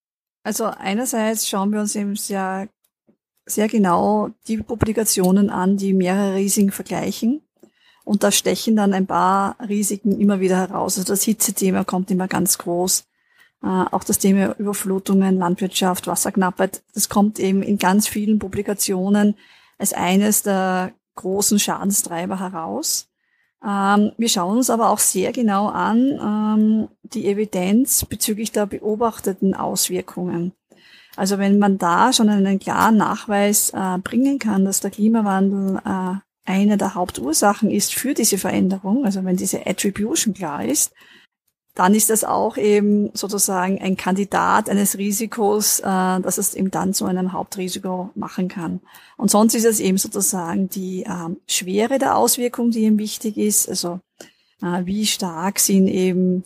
Also 0.44 0.66
einerseits 0.66 1.48
schauen 1.48 1.72
wir 1.72 1.80
uns 1.80 1.96
eben 1.96 2.16
sehr, 2.16 2.68
sehr 3.46 3.68
genau 3.68 4.30
die 4.48 4.58
Publikationen 4.58 5.50
an, 5.50 5.78
die 5.78 5.94
mehrere 5.94 6.36
Risiken 6.36 6.72
vergleichen. 6.72 7.42
Und 8.04 8.24
da 8.24 8.32
stechen 8.32 8.76
dann 8.76 8.94
ein 8.94 9.06
paar 9.06 9.56
Risiken 9.60 10.20
immer 10.20 10.40
wieder 10.40 10.58
heraus. 10.58 10.98
Also 10.98 11.14
das 11.14 11.24
Hitzethema 11.24 11.84
kommt 11.84 12.10
immer 12.10 12.28
ganz 12.28 12.58
groß. 12.58 13.06
Äh, 13.64 13.68
auch 13.68 14.04
das 14.04 14.18
Thema 14.18 14.58
Überflutungen, 14.58 15.38
Landwirtschaft, 15.38 16.08
Wasserknappheit, 16.08 16.82
das 16.94 17.10
kommt 17.10 17.40
eben 17.40 17.62
in 17.62 17.78
ganz 17.78 18.08
vielen 18.08 18.40
Publikationen 18.40 19.36
als 19.78 19.94
eines 19.94 20.44
der 20.44 20.94
großen 21.16 21.60
Schadenstreiber 21.60 22.40
heraus. 22.40 23.10
Ähm, 23.64 24.12
wir 24.18 24.30
schauen 24.30 24.58
uns 24.58 24.70
aber 24.70 24.90
auch 24.90 25.00
sehr 25.00 25.32
genau 25.32 25.68
an 25.68 26.20
ähm, 26.20 26.88
die 27.04 27.28
Evidenz 27.28 28.06
bezüglich 28.06 28.52
der 28.52 28.66
beobachteten 28.66 29.54
Auswirkungen. 29.54 30.54
Also 31.16 31.38
wenn 31.38 31.60
man 31.60 31.78
da 31.78 32.14
schon 32.14 32.30
einen 32.30 32.60
klaren 32.60 32.98
Nachweis 32.98 33.72
äh, 33.72 33.98
bringen 34.00 34.40
kann, 34.40 34.66
dass 34.66 34.80
der 34.80 34.92
Klimawandel 34.92 35.80
äh, 35.86 36.16
eine 36.46 36.78
der 36.78 36.96
Hauptursachen 36.96 37.70
ist 37.70 37.94
für 37.94 38.14
diese 38.14 38.38
Veränderung, 38.38 39.06
also 39.06 39.24
wenn 39.24 39.36
diese 39.36 39.68
Attribution 39.68 40.34
klar 40.34 40.66
ist, 40.66 40.94
dann 41.74 41.96
ist 41.96 42.10
das 42.10 42.24
auch 42.24 42.58
eben 42.58 43.12
sozusagen 43.14 43.80
ein 43.80 43.96
Kandidat 43.96 44.70
eines 44.70 44.98
Risikos, 44.98 45.80
äh, 45.80 45.84
dass 45.84 46.38
es 46.38 46.54
eben 46.54 46.70
dann 46.70 46.94
zu 46.94 47.06
einem 47.06 47.32
Hauptrisiko 47.32 48.10
machen 48.16 48.50
kann. 48.50 48.82
Und 49.18 49.32
sonst 49.32 49.56
ist 49.56 49.66
es 49.66 49.80
eben 49.80 49.98
sozusagen 49.98 50.70
die 50.70 51.04
äh, 51.04 51.30
Schwere 51.48 51.98
der 51.98 52.18
Auswirkung, 52.18 52.72
die 52.72 52.84
eben 52.84 53.00
wichtig 53.00 53.38
ist. 53.38 53.70
Also 53.70 54.00
äh, 54.62 54.86
wie 54.86 55.06
stark 55.06 55.60
sind 55.60 55.88
eben 55.88 56.44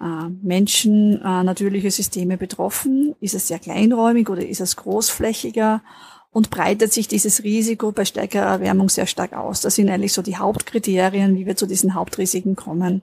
äh, 0.00 0.28
Menschen, 0.42 1.20
äh, 1.22 1.42
natürliche 1.42 1.90
Systeme 1.90 2.36
betroffen? 2.36 3.16
Ist 3.20 3.34
es 3.34 3.48
sehr 3.48 3.58
kleinräumig 3.58 4.28
oder 4.28 4.46
ist 4.46 4.60
es 4.60 4.76
großflächiger? 4.76 5.82
Und 6.30 6.50
breitet 6.50 6.92
sich 6.92 7.08
dieses 7.08 7.42
Risiko 7.42 7.90
bei 7.90 8.04
stärkerer 8.04 8.46
Erwärmung 8.46 8.90
sehr 8.90 9.06
stark 9.06 9.32
aus? 9.32 9.60
Das 9.60 9.74
sind 9.74 9.88
eigentlich 9.88 10.12
so 10.12 10.22
die 10.22 10.36
Hauptkriterien, 10.36 11.36
wie 11.36 11.46
wir 11.46 11.56
zu 11.56 11.66
diesen 11.66 11.94
Hauptrisiken 11.94 12.54
kommen. 12.54 13.02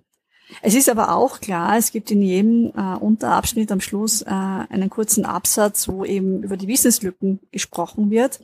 Es 0.62 0.76
ist 0.76 0.90
aber 0.90 1.16
auch 1.16 1.40
klar, 1.40 1.78
es 1.78 1.92
gibt 1.92 2.12
in 2.12 2.22
jedem 2.22 2.72
äh, 2.76 2.98
Unterabschnitt 2.98 3.72
am 3.72 3.82
Schluss 3.82 4.22
äh, 4.22 4.30
einen 4.30 4.90
kurzen 4.90 5.26
Absatz, 5.26 5.88
wo 5.88 6.06
eben 6.06 6.44
über 6.44 6.58
die 6.58 6.68
Wissenslücken 6.68 7.40
gesprochen 7.52 8.12
wird. 8.12 8.42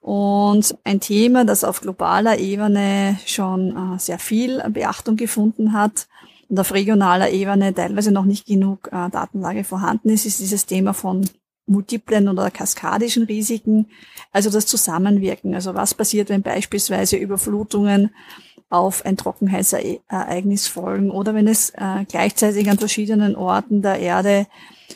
Und 0.00 0.76
ein 0.84 1.00
Thema, 1.00 1.44
das 1.44 1.62
auf 1.62 1.80
globaler 1.82 2.38
Ebene 2.38 3.18
schon 3.26 3.76
äh, 3.76 3.98
sehr 3.98 4.18
viel 4.18 4.62
Beachtung 4.70 5.16
gefunden 5.16 5.72
hat 5.72 6.08
und 6.48 6.58
auf 6.58 6.72
regionaler 6.72 7.30
Ebene 7.30 7.74
teilweise 7.74 8.10
noch 8.10 8.24
nicht 8.24 8.46
genug 8.46 8.88
äh, 8.92 9.10
Datenlage 9.10 9.62
vorhanden 9.62 10.08
ist, 10.08 10.26
ist 10.26 10.40
dieses 10.40 10.66
Thema 10.66 10.94
von 10.94 11.28
multiplen 11.66 12.28
oder 12.28 12.50
kaskadischen 12.50 13.24
Risiken, 13.24 13.86
also 14.32 14.50
das 14.50 14.66
Zusammenwirken. 14.66 15.54
Also 15.54 15.74
was 15.74 15.94
passiert, 15.94 16.28
wenn 16.28 16.42
beispielsweise 16.42 17.16
Überflutungen 17.16 18.10
auf 18.70 19.04
ein 19.04 19.16
Trockenheitsereignis 19.16 20.68
folgen 20.68 21.10
oder 21.10 21.34
wenn 21.34 21.48
es 21.48 21.70
äh, 21.70 22.04
gleichzeitig 22.08 22.70
an 22.70 22.78
verschiedenen 22.78 23.34
Orten 23.34 23.82
der 23.82 23.98
Erde 23.98 24.46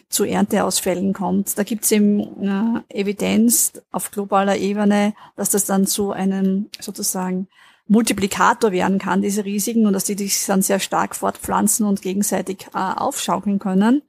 zu 0.08 0.24
Ernteausfällen 0.24 1.12
kommt. 1.12 1.58
Da 1.58 1.64
gibt 1.64 1.84
es 1.84 1.92
eben 1.92 2.82
äh, 2.88 3.00
Evidenz 3.00 3.72
auf 3.90 4.12
globaler 4.12 4.56
Ebene, 4.56 5.14
dass 5.36 5.50
das 5.50 5.66
dann 5.66 5.86
zu 5.86 6.12
einem 6.12 6.70
sozusagen 6.80 7.48
Multiplikator 7.86 8.72
werden 8.72 8.98
kann, 8.98 9.22
diese 9.22 9.44
Risiken, 9.44 9.86
und 9.86 9.92
dass 9.92 10.04
die 10.04 10.16
sich 10.16 10.46
dann 10.46 10.62
sehr 10.62 10.80
stark 10.80 11.14
fortpflanzen 11.14 11.84
und 11.84 12.00
gegenseitig 12.00 12.68
äh, 12.74 12.78
aufschaukeln 12.78 13.58
können. 13.58 14.02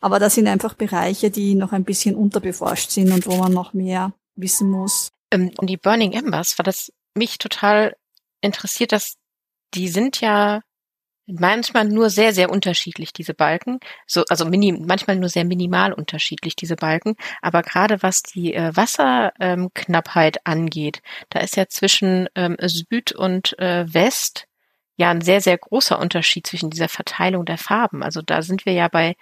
Aber 0.00 0.18
das 0.18 0.34
sind 0.34 0.48
einfach 0.48 0.74
Bereiche, 0.74 1.30
die 1.30 1.54
noch 1.54 1.72
ein 1.72 1.84
bisschen 1.84 2.14
unterbeforscht 2.14 2.90
sind 2.90 3.12
und 3.12 3.26
wo 3.26 3.36
man 3.36 3.52
noch 3.52 3.72
mehr 3.72 4.12
wissen 4.34 4.68
muss. 4.70 5.10
Ähm, 5.30 5.52
die 5.62 5.76
Burning 5.76 6.12
Embers, 6.12 6.58
war 6.58 6.64
das 6.64 6.92
mich 7.14 7.38
total 7.38 7.94
interessiert, 8.40 8.92
dass 8.92 9.16
die 9.74 9.88
sind 9.88 10.20
ja 10.20 10.62
manchmal 11.26 11.84
nur 11.84 12.10
sehr, 12.10 12.32
sehr 12.32 12.50
unterschiedlich, 12.50 13.12
diese 13.12 13.34
Balken. 13.34 13.78
So, 14.06 14.24
also 14.28 14.44
minim, 14.44 14.84
manchmal 14.86 15.16
nur 15.16 15.28
sehr 15.28 15.44
minimal 15.44 15.92
unterschiedlich, 15.92 16.56
diese 16.56 16.76
Balken. 16.76 17.14
Aber 17.40 17.62
gerade 17.62 18.02
was 18.02 18.22
die 18.22 18.54
äh, 18.54 18.74
Wasserknappheit 18.74 20.36
ähm, 20.38 20.42
angeht, 20.44 21.02
da 21.28 21.40
ist 21.40 21.56
ja 21.56 21.68
zwischen 21.68 22.28
ähm, 22.34 22.56
Süd 22.60 23.12
und 23.12 23.58
äh, 23.58 23.92
West 23.92 24.46
ja 24.96 25.10
ein 25.10 25.20
sehr, 25.20 25.40
sehr 25.40 25.56
großer 25.56 25.98
Unterschied 25.98 26.46
zwischen 26.46 26.70
dieser 26.70 26.88
Verteilung 26.88 27.44
der 27.44 27.58
Farben. 27.58 28.02
Also 28.02 28.22
da 28.22 28.42
sind 28.42 28.66
wir 28.66 28.72
ja 28.72 28.88
bei 28.88 29.16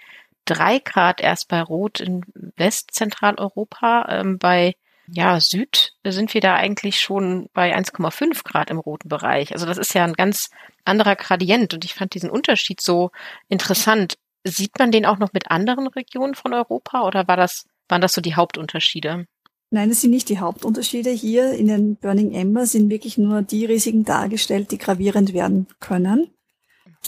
drei 0.45 0.79
Grad 0.79 1.21
erst 1.21 1.47
bei 1.47 1.61
Rot 1.61 1.99
in 1.99 2.23
Westzentraleuropa, 2.57 4.07
ähm, 4.09 4.37
bei 4.39 4.75
ja, 5.11 5.39
Süd 5.39 5.93
sind 6.05 6.33
wir 6.33 6.41
da 6.41 6.55
eigentlich 6.55 6.99
schon 6.99 7.49
bei 7.53 7.75
1,5 7.75 8.43
Grad 8.43 8.69
im 8.69 8.79
roten 8.79 9.09
Bereich. 9.09 9.53
Also 9.53 9.65
das 9.65 9.77
ist 9.77 9.93
ja 9.93 10.03
ein 10.03 10.13
ganz 10.13 10.49
anderer 10.85 11.15
Gradient 11.15 11.73
und 11.73 11.85
ich 11.85 11.93
fand 11.93 12.13
diesen 12.13 12.29
Unterschied 12.29 12.81
so 12.81 13.11
interessant. 13.47 14.17
Sieht 14.43 14.79
man 14.79 14.91
den 14.91 15.05
auch 15.05 15.17
noch 15.17 15.33
mit 15.33 15.51
anderen 15.51 15.87
Regionen 15.87 16.35
von 16.35 16.53
Europa 16.53 17.05
oder 17.05 17.27
war 17.27 17.37
das, 17.37 17.65
waren 17.87 18.01
das 18.01 18.13
so 18.13 18.21
die 18.21 18.35
Hauptunterschiede? 18.35 19.25
Nein, 19.71 19.89
das 19.89 20.01
sind 20.01 20.11
nicht 20.11 20.29
die 20.29 20.39
Hauptunterschiede. 20.39 21.11
Hier 21.11 21.51
in 21.51 21.67
den 21.67 21.95
Burning 21.95 22.33
Ember 22.33 22.65
sind 22.65 22.89
wirklich 22.89 23.17
nur 23.17 23.43
die 23.43 23.65
Risiken 23.65 24.03
dargestellt, 24.03 24.71
die 24.71 24.79
gravierend 24.79 25.33
werden 25.33 25.67
können. 25.79 26.31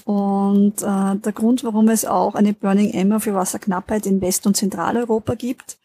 Und 0.06 0.82
äh, 0.82 1.16
der 1.16 1.34
Grund, 1.34 1.64
warum 1.64 1.90
es 1.90 2.06
auch 2.06 2.36
eine 2.36 2.54
Burning 2.54 2.92
Ember 2.92 3.20
für 3.20 3.34
Wasserknappheit 3.34 4.06
in 4.06 4.22
West- 4.22 4.46
und 4.46 4.56
Zentraleuropa 4.56 5.36
gibt, 5.36 5.78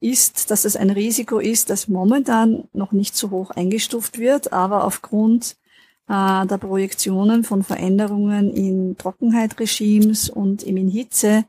ist, 0.00 0.50
dass 0.50 0.64
es 0.64 0.76
ein 0.76 0.90
Risiko 0.90 1.38
ist, 1.38 1.70
das 1.70 1.88
momentan 1.88 2.64
noch 2.72 2.92
nicht 2.92 3.16
so 3.16 3.30
hoch 3.30 3.50
eingestuft 3.50 4.18
wird, 4.18 4.52
aber 4.52 4.84
aufgrund 4.84 5.56
äh, 6.08 6.46
der 6.46 6.58
Projektionen 6.58 7.44
von 7.44 7.62
Veränderungen 7.62 8.52
in 8.52 8.96
Trockenheitregimes 8.96 10.30
und 10.30 10.62
in 10.62 10.88
Hitze 10.88 11.44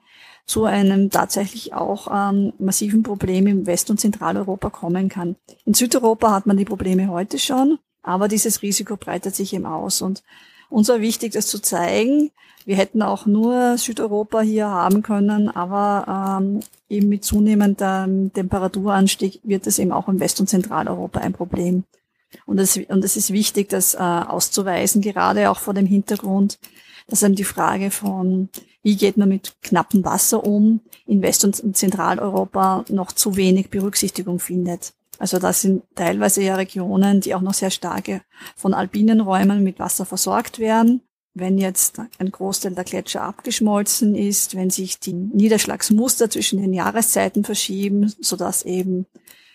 zu 0.45 0.65
einem 0.65 1.09
tatsächlich 1.09 1.73
auch 1.73 2.07
ähm, 2.13 2.53
massiven 2.59 3.03
Problem 3.03 3.47
im 3.47 3.65
West- 3.65 3.89
und 3.89 3.99
Zentraleuropa 3.99 4.69
kommen 4.69 5.07
kann. 5.07 5.35
In 5.65 5.73
Südeuropa 5.73 6.31
hat 6.31 6.45
man 6.45 6.57
die 6.57 6.65
Probleme 6.65 7.07
heute 7.07 7.39
schon, 7.39 7.79
aber 8.03 8.27
dieses 8.27 8.61
Risiko 8.61 8.97
breitet 8.97 9.35
sich 9.35 9.53
eben 9.53 9.65
aus. 9.65 10.01
Und 10.01 10.23
uns 10.69 10.89
war 10.89 11.01
wichtig, 11.01 11.33
das 11.33 11.47
zu 11.47 11.61
zeigen. 11.61 12.31
Wir 12.65 12.75
hätten 12.75 13.01
auch 13.01 13.25
nur 13.25 13.77
Südeuropa 13.77 14.41
hier 14.41 14.67
haben 14.67 15.01
können, 15.01 15.49
aber 15.49 16.39
ähm, 16.41 16.59
eben 16.91 17.09
mit 17.09 17.23
zunehmendem 17.23 18.31
Temperaturanstieg 18.33 19.39
wird 19.43 19.65
es 19.65 19.79
eben 19.79 19.91
auch 19.91 20.07
in 20.07 20.19
West- 20.19 20.39
und 20.39 20.47
Zentraleuropa 20.47 21.19
ein 21.19 21.33
Problem. 21.33 21.85
Und 22.45 22.59
es, 22.59 22.77
und 22.77 23.03
es 23.03 23.17
ist 23.17 23.31
wichtig, 23.33 23.69
das 23.69 23.93
äh, 23.93 23.97
auszuweisen, 23.97 25.01
gerade 25.01 25.49
auch 25.49 25.59
vor 25.59 25.73
dem 25.73 25.85
Hintergrund, 25.85 26.59
dass 27.07 27.23
eben 27.23 27.35
die 27.35 27.43
Frage 27.43 27.91
von, 27.91 28.49
wie 28.83 28.95
geht 28.95 29.17
man 29.17 29.29
mit 29.29 29.55
knappem 29.61 30.05
Wasser 30.05 30.45
um, 30.45 30.81
in 31.05 31.21
West- 31.21 31.43
und 31.43 31.75
Zentraleuropa 31.75 32.85
noch 32.89 33.11
zu 33.11 33.35
wenig 33.35 33.69
Berücksichtigung 33.69 34.39
findet. 34.39 34.93
Also 35.17 35.39
das 35.39 35.61
sind 35.61 35.83
teilweise 35.95 36.41
ja 36.41 36.55
Regionen, 36.55 37.21
die 37.21 37.35
auch 37.35 37.41
noch 37.41 37.53
sehr 37.53 37.69
starke 37.69 38.21
von 38.55 38.73
alpinen 38.73 39.21
Räumen 39.21 39.63
mit 39.63 39.77
Wasser 39.77 40.05
versorgt 40.05 40.59
werden 40.59 41.01
wenn 41.33 41.57
jetzt 41.57 41.99
ein 42.19 42.31
Großteil 42.31 42.73
der 42.73 42.83
Gletscher 42.83 43.21
abgeschmolzen 43.23 44.15
ist, 44.15 44.55
wenn 44.55 44.69
sich 44.69 44.99
die 44.99 45.13
Niederschlagsmuster 45.13 46.29
zwischen 46.29 46.61
den 46.61 46.73
Jahreszeiten 46.73 47.43
verschieben, 47.43 48.13
sodass 48.19 48.63
eben 48.63 49.05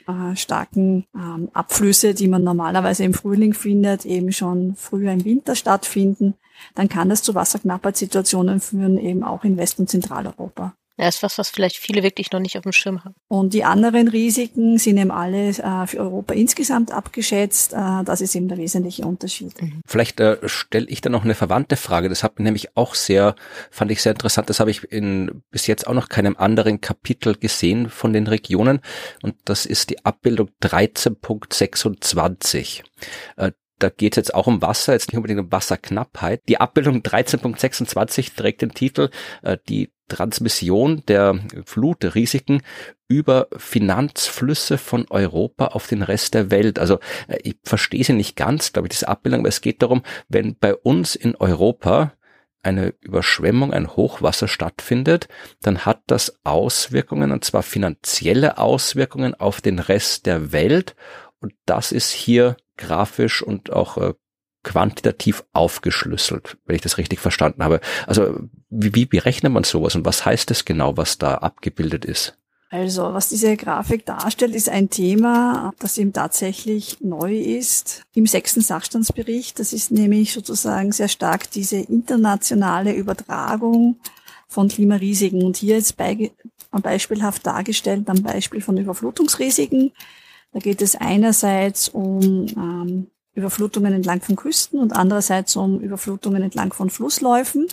äh, 0.09 0.37
starken 0.37 1.05
ähm, 1.15 1.51
Abflüsse, 1.53 2.15
die 2.15 2.29
man 2.29 2.45
normalerweise 2.45 3.05
im 3.05 3.15
Frühling 3.15 3.53
findet, 3.53 4.07
eben 4.07 4.33
schon 4.33 4.75
früher 4.77 5.13
im 5.13 5.25
Winter 5.25 5.55
stattfinden, 5.55 6.35
dann 6.75 6.89
kann 6.89 7.11
das 7.11 7.23
zu 7.23 7.35
Wasserknappheitssituationen 7.35 8.61
führen, 8.61 8.99
eben 8.99 9.23
auch 9.23 9.45
in 9.45 9.57
West- 9.57 9.79
und 9.79 9.91
Zentraleuropa. 9.91 10.75
Ja, 10.99 11.09
ist 11.09 11.23
was, 11.23 11.37
was 11.37 11.51
vielleicht 11.51 11.77
viele 11.77 12.03
wirklich 12.03 12.33
noch 12.33 12.41
nicht 12.41 12.57
auf 12.57 12.63
dem 12.63 12.73
Schirm 12.73 13.05
haben. 13.05 13.15
Und 13.29 13.53
die 13.53 13.65
anderen 13.65 14.09
Risiken 14.09 14.79
sind 14.79 14.97
eben 14.97 15.11
alle 15.11 15.49
äh, 15.49 15.87
für 15.87 15.99
Europa 15.99 16.33
insgesamt 16.33 16.91
abgeschätzt. 16.91 17.75
Äh, 17.75 18.03
das 18.05 18.23
ist 18.23 18.35
eben 18.35 18.49
der 18.49 18.57
wesentliche 18.57 19.05
Unterschied. 19.05 19.61
Mhm. 19.61 19.83
Vielleicht 19.87 20.21
äh, 20.21 20.39
stelle 20.49 20.87
ich 20.87 21.03
da 21.03 21.11
noch 21.11 21.25
eine 21.25 21.35
verwandte 21.35 21.77
Frage. 21.77 22.09
Das 22.09 22.23
hat 22.23 22.41
nämlich 22.41 22.75
auch 22.77 22.95
sehr, 22.95 23.37
fand 23.71 23.91
ich 23.91 24.01
sehr 24.01 24.13
interessant. 24.13 24.49
Das 24.49 24.59
habe 24.59 24.71
ich 24.71 24.91
in 24.91 25.43
bis 25.51 25.67
jetzt 25.67 25.87
auch 25.87 25.93
noch 25.93 26.09
keinem 26.09 26.35
anderen 26.39 26.81
Kapitel 26.81 27.37
gesehen 27.37 27.91
von 27.91 28.15
den 28.15 28.27
Regionen. 28.27 28.81
Und 29.23 29.35
das 29.45 29.67
ist 29.67 29.91
die 29.91 30.03
Abbildung 30.05 30.49
13.26. 30.63 32.85
Äh, 33.37 33.53
da 33.79 33.91
geht 33.91 34.15
es 34.15 34.17
jetzt 34.17 34.35
auch 34.35 34.47
um 34.47 34.63
Wasser, 34.63 34.95
jetzt 34.95 35.09
nicht 35.09 35.17
unbedingt 35.17 35.41
um 35.41 35.53
Wasserknappheit. 35.53 36.41
Die 36.49 36.59
Abbildung 36.59 37.01
13.26 37.01 38.35
trägt 38.35 38.63
den 38.63 38.71
Titel 38.71 39.11
äh, 39.43 39.59
Die 39.69 39.91
Transmission 40.09 41.03
der 41.07 41.39
Flutrisiken 41.65 42.63
über 43.09 43.49
Finanzflüsse 43.57 44.79
von 44.79 45.07
Europa 45.11 45.67
auf 45.67 45.87
den 45.87 46.03
Rest 46.03 46.35
der 46.35 46.51
Welt. 46.51 46.79
Also 46.79 46.99
äh, 47.29 47.39
ich 47.43 47.57
verstehe 47.65 48.05
sie 48.05 48.13
nicht 48.13 48.37
ganz, 48.37 48.73
glaube 48.73 48.87
ich, 48.87 48.91
diese 48.91 49.09
Abbildung, 49.09 49.41
aber 49.41 49.49
es 49.49 49.61
geht 49.61 49.83
darum, 49.83 50.03
wenn 50.29 50.57
bei 50.57 50.75
uns 50.75 51.15
in 51.15 51.37
Europa 51.37 52.13
eine 52.63 52.95
Überschwemmung, 53.01 53.73
ein 53.73 53.95
Hochwasser 53.95 54.49
stattfindet, 54.49 55.29
dann 55.63 55.85
hat 55.85 56.01
das 56.09 56.41
Auswirkungen, 56.43 57.31
und 57.31 57.45
zwar 57.45 57.63
finanzielle 57.63 58.59
Auswirkungen 58.59 59.35
auf 59.35 59.61
den 59.61 59.79
Rest 59.79 60.27
der 60.27 60.51
Welt. 60.51 60.97
Und 61.39 61.55
das 61.65 61.93
ist 61.93 62.11
hier 62.11 62.57
grafisch 62.77 63.41
und 63.41 63.73
auch 63.73 63.99
äh, 63.99 64.15
quantitativ 64.67 65.45
aufgeschlüsselt, 65.53 66.59
wenn 66.67 66.75
ich 66.77 66.83
das 66.83 66.99
richtig 66.99 67.21
verstanden 67.21 67.63
habe. 67.63 67.81
Also 68.07 68.41
wie, 68.69 68.95
wie 68.95 69.07
berechnet 69.07 69.53
man 69.53 69.65
sowas 69.65 69.95
und 69.95 70.05
was 70.05 70.27
heißt 70.27 70.51
es 70.51 70.65
genau, 70.65 70.97
was 70.97 71.19
da 71.19 71.37
abgebildet 71.37 72.05
ist? 72.05 72.37
Also, 72.69 73.15
was 73.15 73.29
diese 73.29 73.57
Grafik 73.57 74.05
darstellt, 74.05 74.53
ist 74.57 74.69
ein 74.69 74.91
Thema, 74.91 75.73
das 75.79 75.99
eben 75.99 76.13
tatsächlich 76.13 76.99
neu 77.01 77.39
ist 77.39 78.03
im 78.13 78.27
sechsten 78.27 78.61
Sachstandsbericht. 78.61 79.61
Das 79.61 79.73
ist 79.73 79.93
nämlich 79.93 80.33
sozusagen 80.33 80.91
sehr 80.91 81.07
stark 81.07 81.49
diese 81.53 81.77
internationale 81.77 82.93
Übertragung 82.93 84.01
von 84.49 84.67
Klimarisiken. 84.67 85.45
Und 85.45 85.57
hier 85.57 85.77
ist 85.77 85.97
bei, 85.97 86.33
beispielhaft 86.73 87.47
dargestellt 87.47 88.11
am 88.11 88.25
Beispiel 88.25 88.61
von 88.61 88.77
Überflutungsrisiken. 88.77 89.93
Da 90.53 90.59
geht 90.59 90.83
es 90.83 90.97
einerseits 90.97 91.89
um 91.89 92.47
ähm, 92.57 93.07
Überflutungen 93.37 93.93
entlang 93.93 94.23
von 94.23 94.35
Küsten 94.35 94.81
und 94.81 94.93
andererseits 94.95 95.55
um 95.55 95.79
Überflutungen 95.79 96.43
entlang 96.43 96.73
von 96.73 96.91
Flussläufen. 96.91 97.69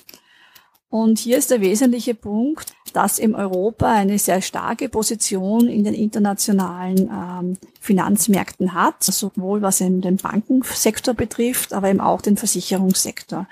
Und 0.89 1.17
hier 1.17 1.39
ist 1.39 1.49
der 1.49 1.61
wesentliche 1.61 2.13
Punkt, 2.13 2.73
dass 2.93 3.17
im 3.17 3.33
Europa 3.33 3.91
eine 3.91 4.19
sehr 4.19 4.43
starke 4.43 4.89
Position 4.89 5.67
in 5.67 5.83
den 5.83 5.95
internationalen 5.95 7.09
ähm, 7.11 7.57
Finanzmärkten 7.79 8.75
hat, 8.75 9.03
sowohl 9.03 9.63
was 9.63 9.81
eben 9.81 10.01
den 10.01 10.17
Bankensektor 10.17 11.15
betrifft, 11.15 11.73
aber 11.73 11.89
eben 11.89 11.99
auch 11.99 12.21
den 12.21 12.37
Versicherungssektor. 12.37 13.47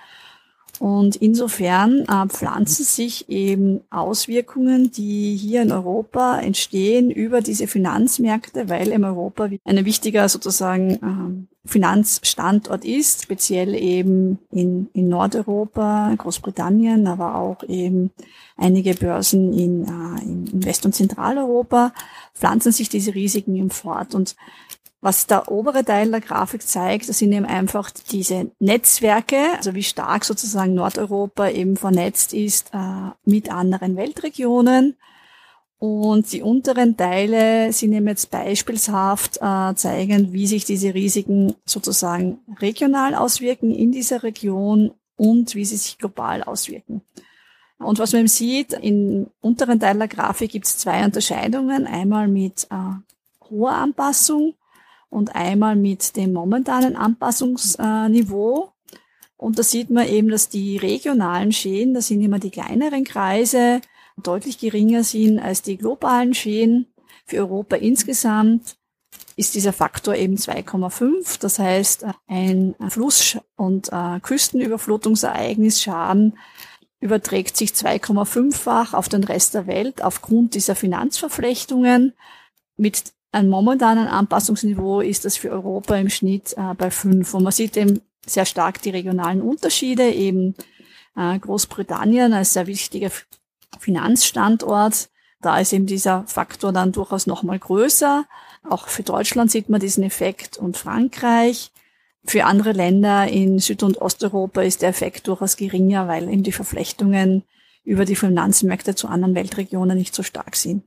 Und 0.79 1.15
insofern 1.15 2.05
äh, 2.07 2.27
pflanzen 2.27 2.83
sich 2.83 3.29
eben 3.29 3.81
Auswirkungen, 3.89 4.91
die 4.91 5.35
hier 5.35 5.61
in 5.61 5.71
Europa 5.71 6.39
entstehen 6.39 7.09
über 7.09 7.41
diese 7.41 7.67
Finanzmärkte, 7.67 8.69
weil 8.69 8.89
im 8.89 9.03
Europa 9.03 9.49
ein 9.63 9.85
wichtiger 9.85 10.27
sozusagen 10.27 10.99
ähm, 11.03 11.47
Finanzstandort 11.63 12.83
ist, 12.85 13.23
speziell 13.23 13.75
eben 13.75 14.39
in, 14.51 14.89
in 14.93 15.09
Nordeuropa, 15.09 16.13
Großbritannien, 16.17 17.05
aber 17.05 17.35
auch 17.35 17.63
eben 17.63 18.11
einige 18.57 18.95
Börsen 18.95 19.53
in, 19.53 19.83
äh, 19.83 20.23
in 20.23 20.65
West- 20.65 20.85
und 20.85 20.95
Zentraleuropa, 20.95 21.93
pflanzen 22.33 22.71
sich 22.71 22.89
diese 22.89 23.13
Risiken 23.13 23.55
eben 23.55 23.69
fort. 23.69 24.15
Und 24.15 24.35
was 25.01 25.27
der 25.27 25.51
obere 25.51 25.85
Teil 25.85 26.09
der 26.09 26.21
Grafik 26.21 26.61
zeigt, 26.61 27.09
das 27.09 27.19
sind 27.19 27.31
eben 27.31 27.45
einfach 27.45 27.91
diese 27.91 28.51
Netzwerke, 28.59 29.37
also 29.57 29.75
wie 29.75 29.83
stark 29.83 30.25
sozusagen 30.25 30.73
Nordeuropa 30.73 31.49
eben 31.49 31.75
vernetzt 31.75 32.33
ist 32.33 32.71
äh, 32.73 33.11
mit 33.23 33.51
anderen 33.51 33.97
Weltregionen. 33.97 34.95
Und 35.81 36.31
die 36.31 36.43
unteren 36.43 36.95
Teile 36.95 37.73
sind 37.73 37.93
eben 37.93 38.07
jetzt 38.07 38.29
beispielshaft 38.29 39.37
äh, 39.37 39.73
zeigen, 39.73 40.31
wie 40.31 40.45
sich 40.45 40.63
diese 40.63 40.93
Risiken 40.93 41.55
sozusagen 41.65 42.37
regional 42.59 43.15
auswirken 43.15 43.73
in 43.73 43.91
dieser 43.91 44.21
Region 44.21 44.91
und 45.17 45.55
wie 45.55 45.65
sie 45.65 45.77
sich 45.77 45.97
global 45.97 46.43
auswirken. 46.43 47.01
Und 47.79 47.97
was 47.97 48.13
man 48.13 48.27
sieht, 48.27 48.73
im 48.73 49.25
unteren 49.41 49.79
Teil 49.79 49.97
der 49.97 50.07
Grafik 50.07 50.51
gibt 50.51 50.67
es 50.67 50.77
zwei 50.77 51.03
Unterscheidungen. 51.03 51.87
Einmal 51.87 52.27
mit 52.27 52.67
äh, 52.69 53.49
hoher 53.49 53.71
Anpassung 53.71 54.53
und 55.09 55.35
einmal 55.35 55.75
mit 55.75 56.15
dem 56.15 56.33
momentanen 56.33 56.95
Anpassungsniveau. 56.95 58.71
Und 59.35 59.57
da 59.57 59.63
sieht 59.63 59.89
man 59.89 60.07
eben, 60.07 60.29
dass 60.29 60.47
die 60.47 60.77
regionalen 60.77 61.51
Schäden, 61.51 61.95
das 61.95 62.05
sind 62.05 62.21
immer 62.21 62.37
die 62.37 62.51
kleineren 62.51 63.03
Kreise, 63.03 63.81
deutlich 64.17 64.59
geringer 64.59 65.03
sind 65.03 65.39
als 65.39 65.61
die 65.61 65.77
globalen 65.77 66.33
Schäden. 66.33 66.87
Für 67.25 67.37
Europa 67.37 67.75
insgesamt 67.75 68.75
ist 69.35 69.55
dieser 69.55 69.73
Faktor 69.73 70.15
eben 70.15 70.35
2,5. 70.35 71.39
Das 71.39 71.59
heißt, 71.59 72.05
ein 72.27 72.75
Fluss- 72.89 73.37
und 73.55 73.89
äh, 73.91 74.19
Küstenüberflutungsereignis 74.21 75.81
Schaden 75.81 76.37
überträgt 76.99 77.57
sich 77.57 77.71
2,5-fach 77.71 78.93
auf 78.93 79.09
den 79.09 79.23
Rest 79.23 79.55
der 79.55 79.67
Welt 79.67 80.03
aufgrund 80.03 80.53
dieser 80.53 80.75
Finanzverflechtungen. 80.75 82.13
Mit 82.77 83.13
einem 83.31 83.49
momentanen 83.49 84.07
Anpassungsniveau 84.07 85.01
ist 85.01 85.25
das 85.25 85.37
für 85.37 85.51
Europa 85.51 85.95
im 85.95 86.09
Schnitt 86.09 86.53
äh, 86.57 86.73
bei 86.75 86.91
5. 86.91 87.33
Und 87.33 87.43
man 87.43 87.51
sieht 87.51 87.77
eben 87.77 88.01
sehr 88.25 88.45
stark 88.45 88.81
die 88.81 88.91
regionalen 88.91 89.41
Unterschiede, 89.41 90.11
eben 90.11 90.55
äh, 91.15 91.39
Großbritannien 91.39 92.33
als 92.33 92.53
sehr 92.53 92.67
wichtiger 92.67 93.09
Finanzstandort. 93.79 95.09
Da 95.41 95.59
ist 95.59 95.73
eben 95.73 95.85
dieser 95.85 96.23
Faktor 96.27 96.71
dann 96.71 96.91
durchaus 96.91 97.27
nochmal 97.27 97.59
größer. 97.59 98.25
Auch 98.69 98.87
für 98.87 99.03
Deutschland 99.03 99.51
sieht 99.51 99.69
man 99.69 99.79
diesen 99.79 100.03
Effekt 100.03 100.57
und 100.57 100.77
Frankreich. 100.77 101.71
Für 102.23 102.45
andere 102.45 102.73
Länder 102.73 103.27
in 103.27 103.57
Süd- 103.57 103.83
und 103.83 103.99
Osteuropa 103.99 104.61
ist 104.61 104.83
der 104.83 104.89
Effekt 104.89 105.27
durchaus 105.27 105.57
geringer, 105.57 106.07
weil 106.07 106.29
eben 106.29 106.43
die 106.43 106.51
Verflechtungen 106.51 107.43
über 107.83 108.05
die 108.05 108.15
Finanzmärkte 108.15 108.93
zu 108.93 109.07
anderen 109.07 109.33
Weltregionen 109.33 109.97
nicht 109.97 110.13
so 110.13 110.21
stark 110.21 110.55
sind. 110.55 110.83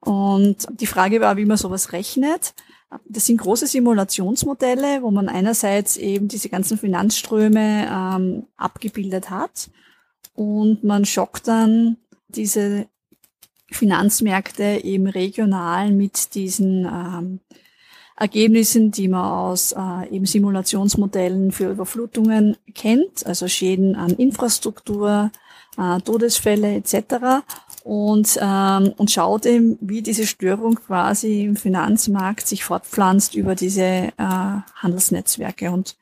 Und 0.00 0.66
die 0.70 0.86
Frage 0.86 1.22
war, 1.22 1.38
wie 1.38 1.46
man 1.46 1.56
sowas 1.56 1.92
rechnet. 1.92 2.54
Das 3.08 3.24
sind 3.24 3.38
große 3.38 3.66
Simulationsmodelle, 3.66 5.02
wo 5.02 5.10
man 5.10 5.30
einerseits 5.30 5.96
eben 5.96 6.28
diese 6.28 6.50
ganzen 6.50 6.76
Finanzströme 6.76 7.88
ähm, 7.90 8.46
abgebildet 8.56 9.30
hat 9.30 9.70
und 10.36 10.84
man 10.84 11.04
schockt 11.04 11.48
dann 11.48 11.96
diese 12.36 12.86
Finanzmärkte 13.70 14.80
eben 14.84 15.06
regional 15.06 15.90
mit 15.90 16.34
diesen 16.34 16.84
ähm, 16.84 17.40
Ergebnissen, 18.16 18.92
die 18.92 19.08
man 19.08 19.24
aus 19.24 19.72
äh, 19.72 20.08
eben 20.10 20.24
Simulationsmodellen 20.24 21.52
für 21.52 21.70
Überflutungen 21.70 22.56
kennt, 22.74 23.26
also 23.26 23.46
Schäden 23.46 23.94
an 23.94 24.10
Infrastruktur, 24.12 25.30
äh, 25.76 26.00
Todesfälle 26.00 26.76
etc. 26.76 27.44
Und, 27.84 28.38
ähm, 28.40 28.94
und 28.96 29.10
schaut 29.10 29.44
eben, 29.44 29.78
wie 29.80 30.00
diese 30.00 30.26
Störung 30.26 30.76
quasi 30.76 31.44
im 31.44 31.56
Finanzmarkt 31.56 32.46
sich 32.46 32.64
fortpflanzt 32.64 33.34
über 33.34 33.54
diese 33.54 33.82
äh, 33.82 34.12
Handelsnetzwerke. 34.16 35.70
Und 35.70 35.96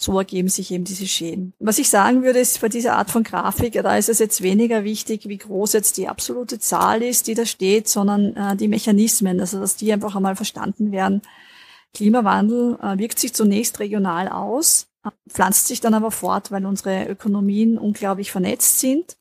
so 0.00 0.16
ergeben 0.16 0.48
sich 0.48 0.70
eben 0.70 0.84
diese 0.84 1.08
Schäden. 1.08 1.52
Was 1.58 1.78
ich 1.78 1.90
sagen 1.90 2.22
würde, 2.22 2.38
ist 2.38 2.60
bei 2.60 2.68
dieser 2.68 2.96
Art 2.96 3.10
von 3.10 3.24
Grafik, 3.24 3.72
da 3.74 3.96
ist 3.96 4.08
es 4.08 4.20
jetzt 4.20 4.42
weniger 4.42 4.84
wichtig, 4.84 5.28
wie 5.28 5.38
groß 5.38 5.72
jetzt 5.72 5.96
die 5.96 6.08
absolute 6.08 6.60
Zahl 6.60 7.02
ist, 7.02 7.26
die 7.26 7.34
da 7.34 7.44
steht, 7.44 7.88
sondern 7.88 8.36
äh, 8.36 8.56
die 8.56 8.68
Mechanismen, 8.68 9.40
also 9.40 9.58
dass 9.58 9.74
die 9.74 9.92
einfach 9.92 10.14
einmal 10.14 10.36
verstanden 10.36 10.92
werden. 10.92 11.22
Klimawandel 11.94 12.78
äh, 12.80 12.96
wirkt 12.98 13.18
sich 13.18 13.34
zunächst 13.34 13.80
regional 13.80 14.28
aus, 14.28 14.86
pflanzt 15.28 15.66
sich 15.66 15.80
dann 15.80 15.94
aber 15.94 16.12
fort, 16.12 16.52
weil 16.52 16.64
unsere 16.64 17.08
Ökonomien 17.08 17.76
unglaublich 17.76 18.30
vernetzt 18.30 18.78
sind. 18.78 19.17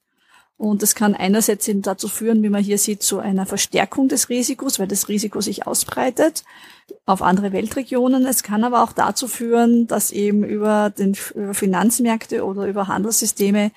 Und 0.58 0.82
das 0.82 0.96
kann 0.96 1.14
einerseits 1.14 1.68
eben 1.68 1.84
dazu 1.84 2.08
führen, 2.08 2.42
wie 2.42 2.50
man 2.50 2.64
hier 2.64 2.80
sieht, 2.80 3.04
zu 3.04 3.20
einer 3.20 3.46
Verstärkung 3.46 4.08
des 4.08 4.30
Risikos, 4.30 4.80
weil 4.80 4.88
das 4.88 5.08
Risiko 5.08 5.40
sich 5.40 5.68
ausbreitet 5.68 6.44
auf 7.06 7.22
andere 7.22 7.52
Weltregionen. 7.52 8.26
Es 8.26 8.42
kann 8.42 8.64
aber 8.64 8.84
auch 8.84 8.92
dazu 8.92 9.28
führen, 9.28 9.86
dass 9.86 10.12
eben 10.12 10.44
über, 10.44 10.90
den, 10.90 11.16
über 11.36 11.54
Finanzmärkte 11.54 12.44
oder 12.44 12.66
über 12.66 12.88
Handelssysteme 12.88 13.72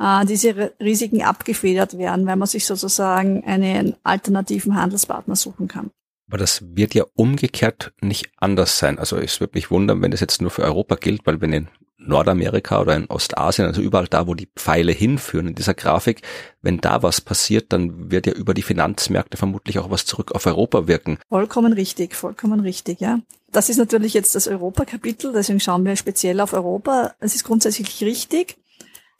äh, 0.00 0.26
diese 0.26 0.72
Risiken 0.80 1.22
abgefedert 1.22 1.96
werden, 1.96 2.26
weil 2.26 2.36
man 2.36 2.48
sich 2.48 2.66
sozusagen 2.66 3.44
einen 3.44 3.94
alternativen 4.02 4.74
Handelspartner 4.74 5.36
suchen 5.36 5.68
kann. 5.68 5.90
Aber 6.28 6.38
das 6.38 6.64
wird 6.74 6.94
ja 6.94 7.04
umgekehrt 7.14 7.92
nicht 8.00 8.30
anders 8.38 8.78
sein. 8.78 8.98
Also 8.98 9.16
es 9.16 9.38
würde 9.38 9.52
mich 9.54 9.70
wundern, 9.70 10.02
wenn 10.02 10.10
das 10.10 10.18
jetzt 10.18 10.42
nur 10.42 10.50
für 10.50 10.64
Europa 10.64 10.96
gilt, 10.96 11.24
weil 11.24 11.40
wenn 11.40 11.52
in 11.52 11.68
Nordamerika 12.06 12.80
oder 12.80 12.96
in 12.96 13.06
Ostasien, 13.06 13.66
also 13.66 13.80
überall 13.80 14.06
da, 14.06 14.26
wo 14.26 14.34
die 14.34 14.48
Pfeile 14.56 14.92
hinführen 14.92 15.48
in 15.48 15.54
dieser 15.54 15.74
Grafik, 15.74 16.22
wenn 16.62 16.78
da 16.78 17.02
was 17.02 17.20
passiert, 17.20 17.72
dann 17.72 18.10
wird 18.10 18.26
ja 18.26 18.32
über 18.32 18.54
die 18.54 18.62
Finanzmärkte 18.62 19.36
vermutlich 19.36 19.78
auch 19.78 19.90
was 19.90 20.06
zurück 20.06 20.32
auf 20.32 20.46
Europa 20.46 20.86
wirken. 20.86 21.18
Vollkommen 21.28 21.72
richtig, 21.72 22.14
vollkommen 22.14 22.60
richtig, 22.60 23.00
ja. 23.00 23.20
Das 23.52 23.68
ist 23.68 23.78
natürlich 23.78 24.12
jetzt 24.14 24.34
das 24.34 24.48
Europakapitel, 24.48 25.32
deswegen 25.32 25.60
schauen 25.60 25.84
wir 25.84 25.96
speziell 25.96 26.40
auf 26.40 26.52
Europa. 26.52 27.14
Es 27.20 27.34
ist 27.34 27.44
grundsätzlich 27.44 28.02
richtig. 28.02 28.56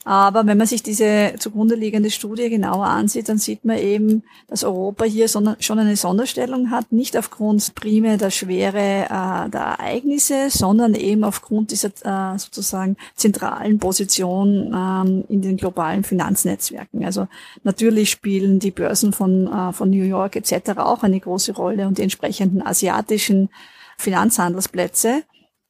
Aber 0.07 0.47
wenn 0.47 0.57
man 0.57 0.67
sich 0.67 0.83
diese 0.83 1.33
zugrunde 1.37 1.75
liegende 1.75 2.09
Studie 2.09 2.49
genauer 2.49 2.85
ansieht, 2.85 3.27
dann 3.27 3.39
sieht 3.39 3.65
man 3.65 3.77
eben, 3.77 4.23
dass 4.47 4.63
Europa 4.63 5.03
hier 5.03 5.27
schon 5.27 5.57
eine 5.67 5.97
Sonderstellung 5.97 6.71
hat, 6.71 6.93
nicht 6.93 7.17
aufgrund 7.17 7.75
primär 7.75 8.15
der 8.15 8.29
Schwere 8.29 8.77
äh, 8.77 9.49
der 9.49 9.75
Ereignisse, 9.77 10.49
sondern 10.49 10.93
eben 10.93 11.25
aufgrund 11.25 11.71
dieser 11.71 11.89
äh, 12.05 12.39
sozusagen 12.39 12.95
zentralen 13.15 13.79
Position 13.79 14.73
ähm, 14.73 15.25
in 15.27 15.41
den 15.41 15.57
globalen 15.57 16.05
Finanznetzwerken. 16.05 17.03
Also 17.03 17.27
natürlich 17.65 18.09
spielen 18.09 18.59
die 18.59 18.71
Börsen 18.71 19.11
von, 19.11 19.47
äh, 19.47 19.73
von 19.73 19.89
New 19.89 20.05
York 20.05 20.37
etc. 20.37 20.77
auch 20.77 21.03
eine 21.03 21.19
große 21.19 21.51
Rolle 21.51 21.85
und 21.85 21.97
die 21.97 22.03
entsprechenden 22.03 22.65
asiatischen 22.65 23.49
Finanzhandelsplätze. 23.97 25.23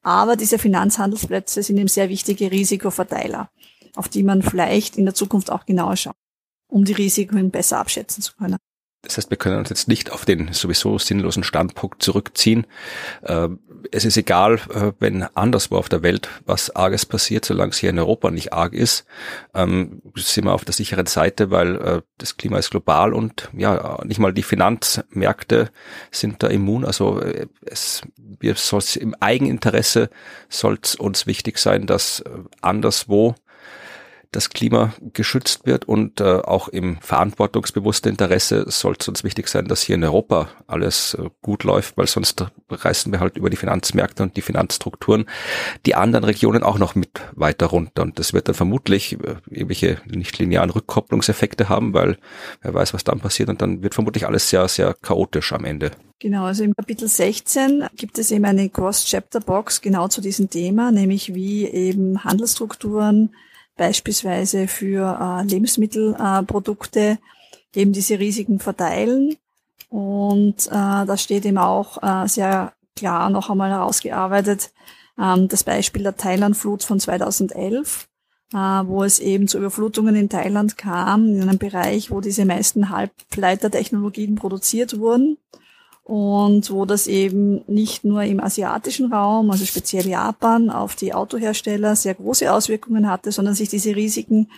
Aber 0.03 0.35
diese 0.35 0.59
Finanzhandelsplätze 0.59 1.63
sind 1.63 1.79
eben 1.79 1.87
sehr 1.87 2.07
wichtige 2.07 2.51
Risikoverteiler 2.51 3.49
auf 3.97 4.09
die 4.09 4.23
man 4.23 4.41
vielleicht 4.41 4.97
in 4.97 5.05
der 5.05 5.13
Zukunft 5.13 5.51
auch 5.51 5.65
genauer 5.65 5.97
schaut, 5.97 6.15
um 6.67 6.85
die 6.85 6.93
Risiken 6.93 7.51
besser 7.51 7.79
abschätzen 7.79 8.21
zu 8.21 8.33
können. 8.35 8.57
Das 9.03 9.17
heißt, 9.17 9.29
wir 9.29 9.37
können 9.37 9.59
uns 9.59 9.69
jetzt 9.69 9.87
nicht 9.87 10.11
auf 10.11 10.25
den 10.25 10.51
sowieso 10.53 10.97
sinnlosen 10.97 11.43
Standpunkt 11.43 12.01
zurückziehen. 12.03 12.65
Äh, 13.21 13.49
es 13.91 14.05
ist 14.05 14.17
egal, 14.17 14.55
äh, 14.73 14.91
wenn 14.99 15.23
anderswo 15.35 15.77
auf 15.77 15.87
der 15.87 16.03
Welt 16.03 16.29
was 16.45 16.75
Arges 16.75 17.05
passiert, 17.05 17.45
solange 17.45 17.71
es 17.71 17.77
hier 17.77 17.91
in 17.91 17.99
Europa 17.99 18.31
nicht 18.31 18.53
arg 18.53 18.73
ist, 18.73 19.05
ähm, 19.53 20.01
sind 20.15 20.45
wir 20.45 20.53
auf 20.53 20.65
der 20.65 20.73
sicheren 20.73 21.05
Seite, 21.05 21.51
weil 21.51 21.75
äh, 21.75 22.01
das 22.17 22.37
Klima 22.37 22.57
ist 22.57 22.71
global 22.71 23.13
und 23.13 23.49
ja, 23.55 24.03
nicht 24.03 24.19
mal 24.19 24.33
die 24.33 24.43
Finanzmärkte 24.43 25.69
sind 26.11 26.41
da 26.43 26.47
immun. 26.47 26.83
Also 26.83 27.21
es, 27.65 28.01
wir 28.17 28.55
soll's 28.55 28.95
im 28.95 29.15
Eigeninteresse 29.19 30.09
soll 30.49 30.79
es 30.81 30.95
uns 30.95 31.27
wichtig 31.27 31.59
sein, 31.59 31.85
dass 31.85 32.23
anderswo 32.61 33.35
das 34.31 34.49
Klima 34.49 34.93
geschützt 35.13 35.65
wird 35.65 35.85
und 35.85 36.21
äh, 36.21 36.41
auch 36.41 36.67
im 36.67 36.99
verantwortungsbewussten 37.01 38.11
Interesse 38.11 38.65
soll 38.69 38.95
es 38.99 39.07
uns 39.07 39.23
wichtig 39.23 39.47
sein, 39.47 39.67
dass 39.67 39.81
hier 39.81 39.95
in 39.95 40.03
Europa 40.03 40.49
alles 40.67 41.13
äh, 41.13 41.29
gut 41.41 41.63
läuft, 41.63 41.97
weil 41.97 42.07
sonst 42.07 42.45
reißen 42.69 43.11
wir 43.11 43.19
halt 43.19 43.37
über 43.37 43.49
die 43.49 43.57
Finanzmärkte 43.57 44.23
und 44.23 44.37
die 44.37 44.41
Finanzstrukturen 44.41 45.25
die 45.85 45.95
anderen 45.95 46.23
Regionen 46.25 46.63
auch 46.63 46.77
noch 46.77 46.95
mit 46.95 47.21
weiter 47.33 47.67
runter 47.67 48.03
und 48.03 48.19
das 48.19 48.33
wird 48.33 48.47
dann 48.47 48.55
vermutlich 48.55 49.13
äh, 49.13 49.35
irgendwelche 49.49 50.01
nicht 50.05 50.37
linearen 50.39 50.69
Rückkopplungseffekte 50.69 51.69
haben, 51.69 51.93
weil 51.93 52.17
wer 52.61 52.73
weiß, 52.73 52.93
was 52.93 53.03
dann 53.03 53.19
passiert 53.19 53.49
und 53.49 53.61
dann 53.61 53.83
wird 53.83 53.93
vermutlich 53.93 54.27
alles 54.27 54.49
sehr, 54.49 54.67
sehr 54.67 54.93
chaotisch 54.93 55.53
am 55.53 55.65
Ende. 55.65 55.91
Genau, 56.19 56.45
also 56.45 56.63
im 56.63 56.75
Kapitel 56.75 57.07
16 57.07 57.85
gibt 57.95 58.17
es 58.17 58.31
eben 58.31 58.45
eine 58.45 58.69
Cross-Chapter-Box 58.69 59.81
genau 59.81 60.07
zu 60.07 60.19
diesem 60.19 60.49
Thema, 60.49 60.91
nämlich 60.91 61.35
wie 61.35 61.67
eben 61.67 62.23
Handelsstrukturen 62.23 63.35
beispielsweise 63.77 64.67
für 64.67 65.17
äh, 65.19 65.47
Lebensmittelprodukte 65.47 67.19
eben 67.73 67.93
diese 67.93 68.19
Risiken 68.19 68.59
verteilen. 68.59 69.37
Und 69.89 70.67
äh, 70.67 71.05
da 71.05 71.17
steht 71.17 71.45
eben 71.45 71.57
auch 71.57 72.01
äh, 72.01 72.27
sehr 72.27 72.73
klar 72.95 73.29
noch 73.29 73.49
einmal 73.49 73.69
herausgearbeitet 73.69 74.71
ähm, 75.19 75.47
das 75.47 75.63
Beispiel 75.63 76.03
der 76.03 76.17
Thailand-Flut 76.17 76.83
von 76.83 76.99
2011, 76.99 78.07
äh, 78.53 78.57
wo 78.57 79.03
es 79.03 79.19
eben 79.19 79.47
zu 79.47 79.57
Überflutungen 79.57 80.15
in 80.15 80.29
Thailand 80.29 80.77
kam, 80.77 81.27
in 81.29 81.41
einem 81.41 81.57
Bereich, 81.57 82.11
wo 82.11 82.21
diese 82.21 82.45
meisten 82.45 82.89
Halbleitertechnologien 82.89 84.35
produziert 84.35 84.99
wurden 84.99 85.37
und 86.07 86.71
wo 86.71 86.85
das 86.85 87.07
eben 87.07 87.65
nicht 87.67 88.05
nur 88.05 88.23
im 88.23 88.39
asiatischen 88.39 89.11
Raum, 89.11 89.51
also 89.51 89.65
speziell 89.65 90.07
Japan, 90.07 90.69
auf 90.69 90.95
die 90.95 91.13
Autohersteller 91.13 91.97
sehr 91.97 92.13
große 92.13 92.51
Auswirkungen 92.51 93.09
hatte, 93.09 93.33
sondern 93.33 93.55
sich 93.55 93.67
diese 93.67 93.93
Risiken 93.93 94.49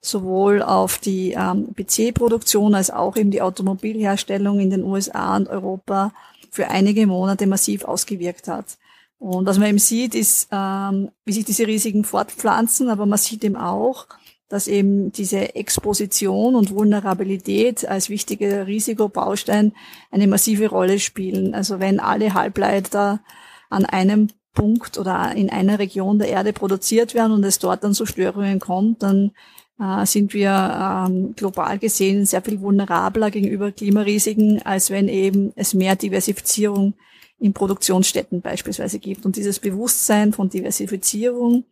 sowohl 0.00 0.62
auf 0.62 0.96
die 0.96 1.32
ähm, 1.32 1.74
PC-Produktion 1.74 2.74
als 2.74 2.90
auch 2.90 3.18
eben 3.18 3.30
die 3.30 3.42
Automobilherstellung 3.42 4.60
in 4.60 4.70
den 4.70 4.82
USA 4.82 5.36
und 5.36 5.48
Europa 5.48 6.14
für 6.50 6.68
einige 6.68 7.06
Monate 7.06 7.46
massiv 7.46 7.84
ausgewirkt 7.84 8.48
hat. 8.48 8.78
Und 9.18 9.44
was 9.44 9.58
man 9.58 9.68
eben 9.68 9.78
sieht, 9.78 10.14
ist, 10.14 10.48
ähm, 10.52 11.10
wie 11.26 11.32
sich 11.34 11.44
diese 11.44 11.66
Risiken 11.66 12.04
fortpflanzen, 12.04 12.88
aber 12.88 13.04
man 13.04 13.18
sieht 13.18 13.44
eben 13.44 13.56
auch, 13.56 14.06
dass 14.48 14.68
eben 14.68 15.10
diese 15.12 15.54
Exposition 15.54 16.54
und 16.54 16.70
Vulnerabilität 16.70 17.88
als 17.88 18.10
wichtiger 18.10 18.66
Risikobaustein 18.66 19.72
eine 20.10 20.26
massive 20.26 20.68
Rolle 20.68 20.98
spielen. 20.98 21.54
Also 21.54 21.80
wenn 21.80 22.00
alle 22.00 22.34
Halbleiter 22.34 23.20
an 23.70 23.84
einem 23.84 24.28
Punkt 24.52 24.98
oder 24.98 25.32
in 25.34 25.50
einer 25.50 25.78
Region 25.78 26.18
der 26.18 26.28
Erde 26.28 26.52
produziert 26.52 27.14
werden 27.14 27.32
und 27.32 27.44
es 27.44 27.58
dort 27.58 27.82
dann 27.82 27.94
zu 27.94 28.06
Störungen 28.06 28.60
kommt, 28.60 29.02
dann 29.02 29.32
äh, 29.80 30.06
sind 30.06 30.32
wir 30.32 31.06
ähm, 31.08 31.34
global 31.34 31.78
gesehen 31.78 32.24
sehr 32.24 32.42
viel 32.42 32.60
vulnerabler 32.60 33.30
gegenüber 33.30 33.72
Klimarisiken, 33.72 34.62
als 34.64 34.90
wenn 34.90 35.08
eben 35.08 35.52
es 35.56 35.74
mehr 35.74 35.96
Diversifizierung 35.96 36.94
in 37.40 37.52
Produktionsstätten 37.52 38.40
beispielsweise 38.40 39.00
gibt. 39.00 39.26
Und 39.26 39.36
dieses 39.36 39.58
Bewusstsein 39.58 40.32
von 40.32 40.48
Diversifizierung, 40.48 41.64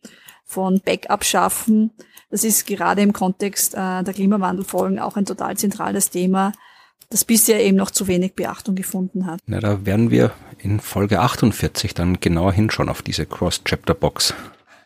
von 0.45 0.81
Backup 0.85 1.25
schaffen, 1.25 1.93
das 2.33 2.45
ist 2.45 2.67
gerade 2.67 3.03
im 3.03 3.13
Kontext 3.13 3.75
äh, 3.75 4.03
der 4.03 4.15
Klimawandelfolgen 4.15 4.99
auch 4.99 5.17
ein 5.17 5.27
total 5.27 5.57
zentrales 5.59 6.09
Thema, 6.09 6.53
das 7.11 7.27
bisher 7.27 7.63
eben 7.63 7.77
noch 7.77 7.91
zu 7.91 8.09
wenig 8.09 8.35
Beachtung 8.35 8.75
gefunden 8.75 9.27
hat. 9.27 9.39
Na, 9.45 9.61
da 9.61 9.85
werden 9.85 10.11
wir 10.11 10.33
in 10.59 10.81
Folge 10.81 11.21
48 11.21 11.93
dann 11.93 12.21
genauer 12.21 12.55
hinschauen 12.55 12.89
auf 12.89 13.03
diese 13.03 13.27
Cross-Chapter-Box. 13.27 14.35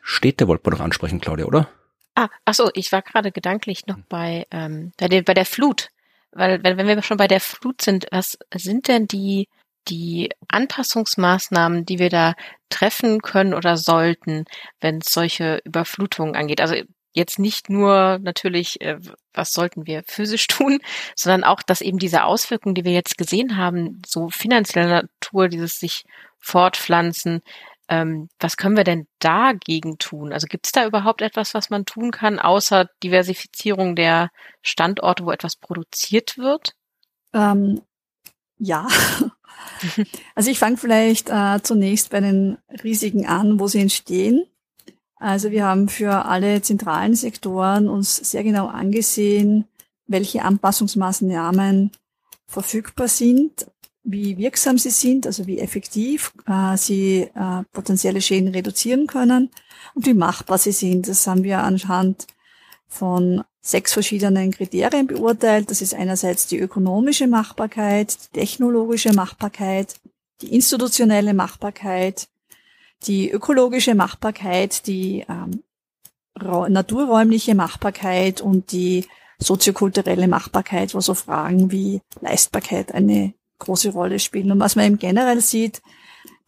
Städte 0.02 0.48
wollten 0.48 0.66
wir 0.66 0.72
noch 0.72 0.80
ansprechen, 0.80 1.20
Claudia, 1.20 1.46
oder? 1.46 1.68
Ah, 2.16 2.28
ach 2.44 2.54
so, 2.54 2.68
ich 2.74 2.90
war 2.90 3.02
gerade 3.02 3.30
gedanklich 3.30 3.86
noch 3.86 3.98
bei, 4.08 4.46
ähm, 4.50 4.90
bei, 4.98 5.06
der, 5.06 5.22
bei 5.22 5.34
der 5.34 5.46
Flut. 5.46 5.90
Weil, 6.32 6.64
wenn, 6.64 6.76
wenn 6.76 6.88
wir 6.88 7.00
schon 7.02 7.16
bei 7.16 7.28
der 7.28 7.40
Flut 7.40 7.80
sind, 7.80 8.08
was 8.10 8.36
sind 8.56 8.88
denn 8.88 9.06
die, 9.06 9.46
die 9.86 10.30
Anpassungsmaßnahmen, 10.48 11.86
die 11.86 12.00
wir 12.00 12.10
da 12.10 12.34
treffen 12.70 13.22
können 13.22 13.54
oder 13.54 13.76
sollten, 13.76 14.46
wenn 14.80 14.98
es 14.98 15.12
solche 15.12 15.60
Überflutungen 15.64 16.34
angeht? 16.34 16.60
Also 16.60 16.74
jetzt 17.16 17.38
nicht 17.38 17.70
nur 17.70 18.18
natürlich, 18.20 18.80
äh, 18.82 18.98
was 19.32 19.52
sollten 19.52 19.86
wir 19.86 20.04
physisch 20.06 20.46
tun, 20.48 20.78
sondern 21.16 21.44
auch, 21.44 21.62
dass 21.62 21.80
eben 21.80 21.98
diese 21.98 22.24
Auswirkungen, 22.24 22.74
die 22.74 22.84
wir 22.84 22.92
jetzt 22.92 23.18
gesehen 23.18 23.56
haben, 23.56 24.02
so 24.06 24.28
finanzieller 24.28 25.02
Natur, 25.02 25.48
dieses 25.48 25.80
sich 25.80 26.04
fortpflanzen, 26.38 27.40
ähm, 27.88 28.28
was 28.40 28.56
können 28.56 28.76
wir 28.76 28.84
denn 28.84 29.06
dagegen 29.20 29.98
tun? 29.98 30.32
Also 30.32 30.46
gibt 30.46 30.66
es 30.66 30.72
da 30.72 30.86
überhaupt 30.86 31.22
etwas, 31.22 31.54
was 31.54 31.70
man 31.70 31.84
tun 31.84 32.10
kann, 32.10 32.38
außer 32.38 32.88
Diversifizierung 33.02 33.94
der 33.94 34.30
Standorte, 34.62 35.24
wo 35.24 35.30
etwas 35.30 35.56
produziert 35.56 36.36
wird? 36.36 36.74
Ähm, 37.32 37.82
ja. 38.58 38.88
also 40.34 40.50
ich 40.50 40.58
fange 40.58 40.76
vielleicht 40.76 41.30
äh, 41.30 41.60
zunächst 41.62 42.10
bei 42.10 42.20
den 42.20 42.58
Risiken 42.82 43.26
an, 43.26 43.60
wo 43.60 43.68
sie 43.68 43.80
entstehen. 43.80 44.44
Also 45.16 45.50
wir 45.50 45.64
haben 45.64 45.88
für 45.88 46.26
alle 46.26 46.60
zentralen 46.62 47.14
Sektoren 47.14 47.88
uns 47.88 48.16
sehr 48.16 48.44
genau 48.44 48.66
angesehen, 48.66 49.64
welche 50.06 50.44
Anpassungsmaßnahmen 50.44 51.90
verfügbar 52.46 53.08
sind, 53.08 53.66
wie 54.04 54.36
wirksam 54.38 54.78
sie 54.78 54.90
sind, 54.90 55.26
also 55.26 55.46
wie 55.46 55.58
effektiv 55.58 56.32
äh, 56.46 56.76
sie 56.76 57.28
äh, 57.34 57.62
potenzielle 57.72 58.20
Schäden 58.20 58.48
reduzieren 58.48 59.06
können 59.06 59.50
und 59.94 60.06
wie 60.06 60.14
machbar 60.14 60.58
sie 60.58 60.72
sind. 60.72 61.08
Das 61.08 61.26
haben 61.26 61.42
wir 61.42 61.58
anhand 61.58 62.26
von 62.86 63.42
sechs 63.60 63.92
verschiedenen 63.92 64.52
Kriterien 64.52 65.08
beurteilt. 65.08 65.70
Das 65.70 65.82
ist 65.82 65.94
einerseits 65.94 66.46
die 66.46 66.58
ökonomische 66.58 67.26
Machbarkeit, 67.26 68.16
die 68.16 68.40
technologische 68.40 69.12
Machbarkeit, 69.12 69.94
die 70.40 70.54
institutionelle 70.54 71.34
Machbarkeit, 71.34 72.28
die 73.04 73.30
ökologische 73.30 73.94
Machbarkeit, 73.94 74.86
die 74.86 75.24
ähm, 75.28 75.62
naturräumliche 76.38 77.54
Machbarkeit 77.54 78.40
und 78.40 78.72
die 78.72 79.06
soziokulturelle 79.38 80.28
Machbarkeit, 80.28 80.94
wo 80.94 81.00
so 81.00 81.14
Fragen 81.14 81.70
wie 81.70 82.00
Leistbarkeit 82.20 82.92
eine 82.92 83.34
große 83.58 83.90
Rolle 83.90 84.18
spielen. 84.18 84.52
Und 84.52 84.60
was 84.60 84.76
man 84.76 84.86
im 84.86 84.98
generell 84.98 85.40
sieht, 85.40 85.82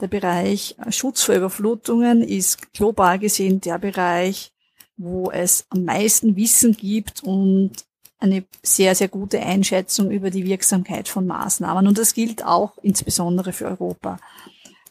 der 0.01 0.09
Bereich 0.09 0.77
Schutz 0.91 1.23
vor 1.23 1.35
Überflutungen 1.35 2.23
ist 2.23 2.73
global 2.73 3.19
gesehen 3.19 3.61
der 3.61 3.79
Bereich, 3.79 4.53
wo 4.97 5.31
es 5.31 5.67
am 5.71 5.85
meisten 5.85 6.37
Wissen 6.37 6.77
gibt 6.77 7.23
und 7.23 7.73
eine 8.21 8.45
sehr, 8.63 8.95
sehr 8.95 9.09
gute 9.09 9.41
Einschätzung 9.41 10.11
über 10.11 10.31
die 10.31 10.45
Wirksamkeit 10.45 11.09
von 11.09 11.27
Maßnahmen. 11.27 11.87
Und 11.87 11.99
das 11.99 12.15
gilt 12.15 12.45
auch 12.45 12.73
insbesondere 12.83 13.53
für 13.53 13.67
Europa. 13.67 14.19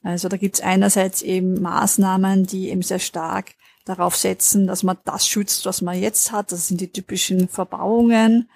Also 0.07 0.29
da 0.29 0.37
gibt 0.37 0.55
es 0.55 0.61
einerseits 0.61 1.21
eben 1.21 1.61
Maßnahmen, 1.61 2.45
die 2.45 2.69
eben 2.69 2.81
sehr 2.81 2.99
stark 2.99 3.55
darauf 3.83 4.15
setzen, 4.15 4.65
dass 4.65 4.83
man 4.83 4.97
das 5.03 5.27
schützt, 5.27 5.65
was 5.65 5.81
man 5.81 5.99
jetzt 5.99 6.31
hat. 6.31 6.53
Das 6.53 6.67
sind 6.67 6.79
die 6.79 6.91
typischen 6.91 7.49
Verbauungen. 7.49 8.49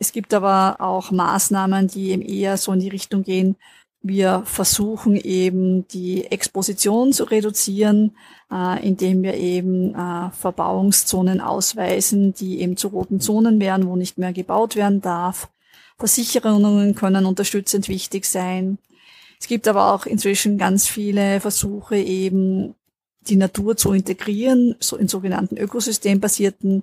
Es 0.00 0.10
gibt 0.10 0.34
aber 0.34 0.80
auch 0.80 1.12
Maßnahmen, 1.12 1.86
die 1.86 2.10
eben 2.10 2.22
eher 2.22 2.56
so 2.56 2.72
in 2.72 2.80
die 2.80 2.88
Richtung 2.88 3.22
gehen, 3.22 3.56
wir 4.02 4.42
versuchen 4.46 5.14
eben 5.14 5.86
die 5.88 6.24
Exposition 6.24 7.12
zu 7.12 7.24
reduzieren, 7.24 8.16
äh, 8.50 8.84
indem 8.84 9.22
wir 9.22 9.34
eben 9.34 9.94
äh, 9.94 10.30
Verbauungszonen 10.30 11.40
ausweisen, 11.40 12.32
die 12.32 12.62
eben 12.62 12.78
zu 12.78 12.88
roten 12.88 13.20
Zonen 13.20 13.60
wären, 13.60 13.86
wo 13.86 13.96
nicht 13.96 14.16
mehr 14.16 14.32
gebaut 14.32 14.74
werden 14.74 15.02
darf. 15.02 15.50
Versicherungen 15.98 16.94
können 16.94 17.26
unterstützend 17.26 17.88
wichtig 17.88 18.24
sein. 18.24 18.78
Es 19.40 19.48
gibt 19.48 19.66
aber 19.66 19.92
auch 19.92 20.06
inzwischen 20.06 20.58
ganz 20.58 20.86
viele 20.86 21.40
Versuche, 21.40 21.96
eben 21.96 22.74
die 23.22 23.36
Natur 23.36 23.76
zu 23.76 23.92
integrieren, 23.92 24.76
so 24.80 24.96
in 24.96 25.08
sogenannten 25.08 25.56
ökosystembasierten 25.56 26.82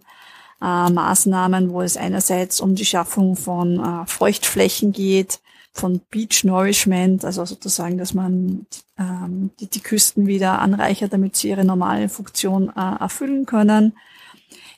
äh, 0.62 0.90
Maßnahmen, 0.90 1.70
wo 1.70 1.82
es 1.82 1.98
einerseits 1.98 2.60
um 2.60 2.76
die 2.76 2.86
Schaffung 2.86 3.36
von 3.36 3.80
äh, 3.80 4.06
Feuchtflächen 4.08 4.92
geht, 4.92 5.40
von 5.74 6.02
Beach 6.10 6.44
Nourishment, 6.44 7.24
also 7.24 7.46
sozusagen, 7.46 8.00
dass 8.00 8.16
man 8.16 8.66
ähm, 8.98 9.52
die, 9.60 9.68
die 9.68 9.80
Küsten 9.80 10.26
wieder 10.26 10.60
anreichert, 10.60 11.14
damit 11.14 11.36
sie 11.36 11.50
ihre 11.50 11.64
normale 11.66 12.10
Funktion 12.10 12.70
äh, 12.76 13.00
erfüllen 13.00 13.46
können. 13.46 13.94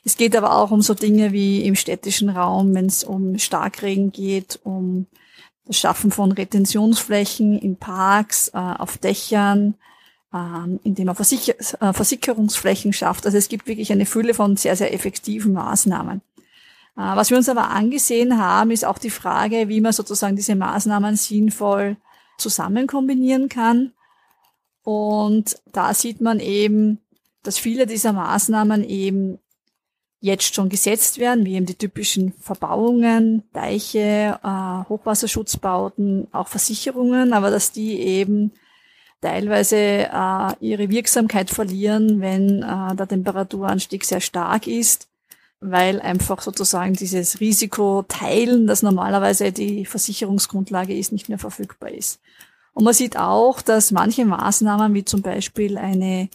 Es 0.04 0.16
geht 0.16 0.36
aber 0.36 0.56
auch 0.56 0.70
um 0.70 0.82
so 0.82 0.94
Dinge 0.94 1.32
wie 1.32 1.64
im 1.64 1.76
städtischen 1.76 2.28
Raum, 2.28 2.74
wenn 2.74 2.86
es 2.86 3.04
um 3.04 3.38
Starkregen 3.38 4.12
geht, 4.12 4.60
um 4.64 5.06
das 5.66 5.76
Schaffen 5.76 6.10
von 6.10 6.32
Retentionsflächen 6.32 7.58
in 7.58 7.76
Parks, 7.76 8.48
äh, 8.48 8.58
auf 8.58 8.98
Dächern, 8.98 9.74
äh, 10.32 10.78
indem 10.84 11.06
man 11.06 11.16
Versicher 11.16 11.54
äh, 11.80 11.92
Versickerungsflächen 11.92 12.92
schafft. 12.92 13.26
Also 13.26 13.38
es 13.38 13.48
gibt 13.48 13.66
wirklich 13.66 13.92
eine 13.92 14.06
Fülle 14.06 14.34
von 14.34 14.56
sehr, 14.56 14.76
sehr 14.76 14.92
effektiven 14.94 15.52
Maßnahmen. 15.52 16.22
Äh, 16.96 17.16
was 17.16 17.30
wir 17.30 17.36
uns 17.36 17.48
aber 17.48 17.70
angesehen 17.70 18.38
haben, 18.38 18.70
ist 18.70 18.84
auch 18.84 18.98
die 18.98 19.10
Frage, 19.10 19.68
wie 19.68 19.80
man 19.80 19.92
sozusagen 19.92 20.36
diese 20.36 20.56
Maßnahmen 20.56 21.16
sinnvoll 21.16 21.96
zusammen 22.38 22.86
kombinieren 22.86 23.48
kann. 23.48 23.92
Und 24.82 25.60
da 25.72 25.94
sieht 25.94 26.20
man 26.20 26.40
eben, 26.40 26.98
dass 27.42 27.58
viele 27.58 27.86
dieser 27.86 28.12
Maßnahmen 28.12 28.84
eben 28.84 29.38
jetzt 30.20 30.54
schon 30.54 30.68
gesetzt 30.68 31.18
werden, 31.18 31.46
wie 31.46 31.54
eben 31.54 31.66
die 31.66 31.74
typischen 31.74 32.32
Verbauungen, 32.40 33.42
Deiche, 33.52 34.38
äh, 34.42 34.88
Hochwasserschutzbauten, 34.88 36.28
auch 36.32 36.48
Versicherungen, 36.48 37.32
aber 37.32 37.50
dass 37.50 37.72
die 37.72 37.98
eben 37.98 38.52
teilweise 39.22 39.76
äh, 39.76 40.52
ihre 40.60 40.90
Wirksamkeit 40.90 41.50
verlieren, 41.50 42.20
wenn 42.20 42.62
äh, 42.62 42.94
der 42.96 43.08
Temperaturanstieg 43.08 44.04
sehr 44.04 44.20
stark 44.20 44.66
ist, 44.66 45.08
weil 45.60 46.00
einfach 46.00 46.40
sozusagen 46.40 46.94
dieses 46.94 47.40
Risiko 47.40 48.04
teilen, 48.06 48.66
das 48.66 48.82
normalerweise 48.82 49.52
die 49.52 49.84
Versicherungsgrundlage 49.86 50.96
ist, 50.96 51.12
nicht 51.12 51.28
mehr 51.28 51.38
verfügbar 51.38 51.90
ist. 51.90 52.20
Und 52.72 52.84
man 52.84 52.94
sieht 52.94 53.18
auch, 53.18 53.60
dass 53.60 53.90
manche 53.90 54.24
Maßnahmen, 54.24 54.94
wie 54.94 55.04
zum 55.04 55.22
Beispiel 55.22 55.76
eine 55.76 56.28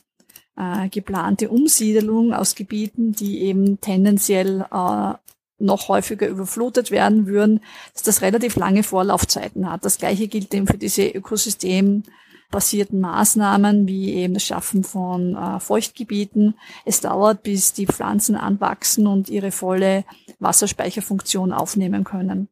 äh, 0.57 0.89
geplante 0.89 1.49
Umsiedelung 1.49 2.33
aus 2.33 2.55
Gebieten, 2.55 3.11
die 3.11 3.41
eben 3.41 3.79
tendenziell 3.81 4.65
äh, 4.71 5.13
noch 5.57 5.87
häufiger 5.87 6.27
überflutet 6.27 6.91
werden 6.91 7.27
würden, 7.27 7.61
dass 7.93 8.03
das 8.03 8.21
relativ 8.21 8.55
lange 8.55 8.83
Vorlaufzeiten 8.83 9.69
hat. 9.69 9.85
Das 9.85 9.97
gleiche 9.97 10.27
gilt 10.27 10.53
eben 10.53 10.67
für 10.67 10.77
diese 10.77 11.07
ökosystembasierten 11.07 12.99
Maßnahmen, 12.99 13.87
wie 13.87 14.13
eben 14.13 14.33
das 14.33 14.43
Schaffen 14.43 14.83
von 14.83 15.35
äh, 15.35 15.59
Feuchtgebieten. 15.59 16.55
Es 16.83 16.99
dauert, 17.01 17.43
bis 17.43 17.73
die 17.73 17.87
Pflanzen 17.87 18.35
anwachsen 18.35 19.07
und 19.07 19.29
ihre 19.29 19.51
volle 19.51 20.03
Wasserspeicherfunktion 20.39 21.53
aufnehmen 21.53 22.03
können. 22.03 22.49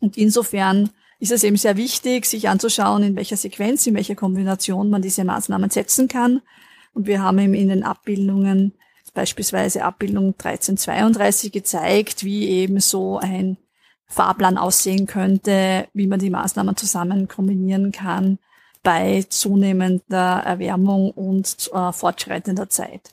Und 0.00 0.16
insofern 0.16 0.90
ist 1.18 1.32
es 1.32 1.42
eben 1.42 1.56
sehr 1.56 1.76
wichtig, 1.76 2.26
sich 2.26 2.48
anzuschauen, 2.48 3.02
in 3.02 3.16
welcher 3.16 3.36
Sequenz, 3.36 3.84
in 3.88 3.96
welcher 3.96 4.14
Kombination 4.14 4.90
man 4.90 5.02
diese 5.02 5.24
Maßnahmen 5.24 5.70
setzen 5.70 6.06
kann 6.06 6.40
und 6.94 7.06
wir 7.06 7.22
haben 7.22 7.38
ihm 7.38 7.54
in 7.54 7.68
den 7.68 7.82
Abbildungen, 7.82 8.72
beispielsweise 9.14 9.84
Abbildung 9.84 10.34
1332, 10.38 11.52
gezeigt, 11.52 12.24
wie 12.24 12.48
eben 12.48 12.80
so 12.80 13.18
ein 13.18 13.56
Fahrplan 14.06 14.58
aussehen 14.58 15.06
könnte, 15.06 15.88
wie 15.92 16.06
man 16.06 16.18
die 16.18 16.30
Maßnahmen 16.30 16.76
zusammen 16.76 17.28
kombinieren 17.28 17.92
kann 17.92 18.38
bei 18.82 19.24
zunehmender 19.28 20.42
Erwärmung 20.44 21.10
und 21.10 21.70
äh, 21.74 21.92
fortschreitender 21.92 22.70
Zeit. 22.70 23.10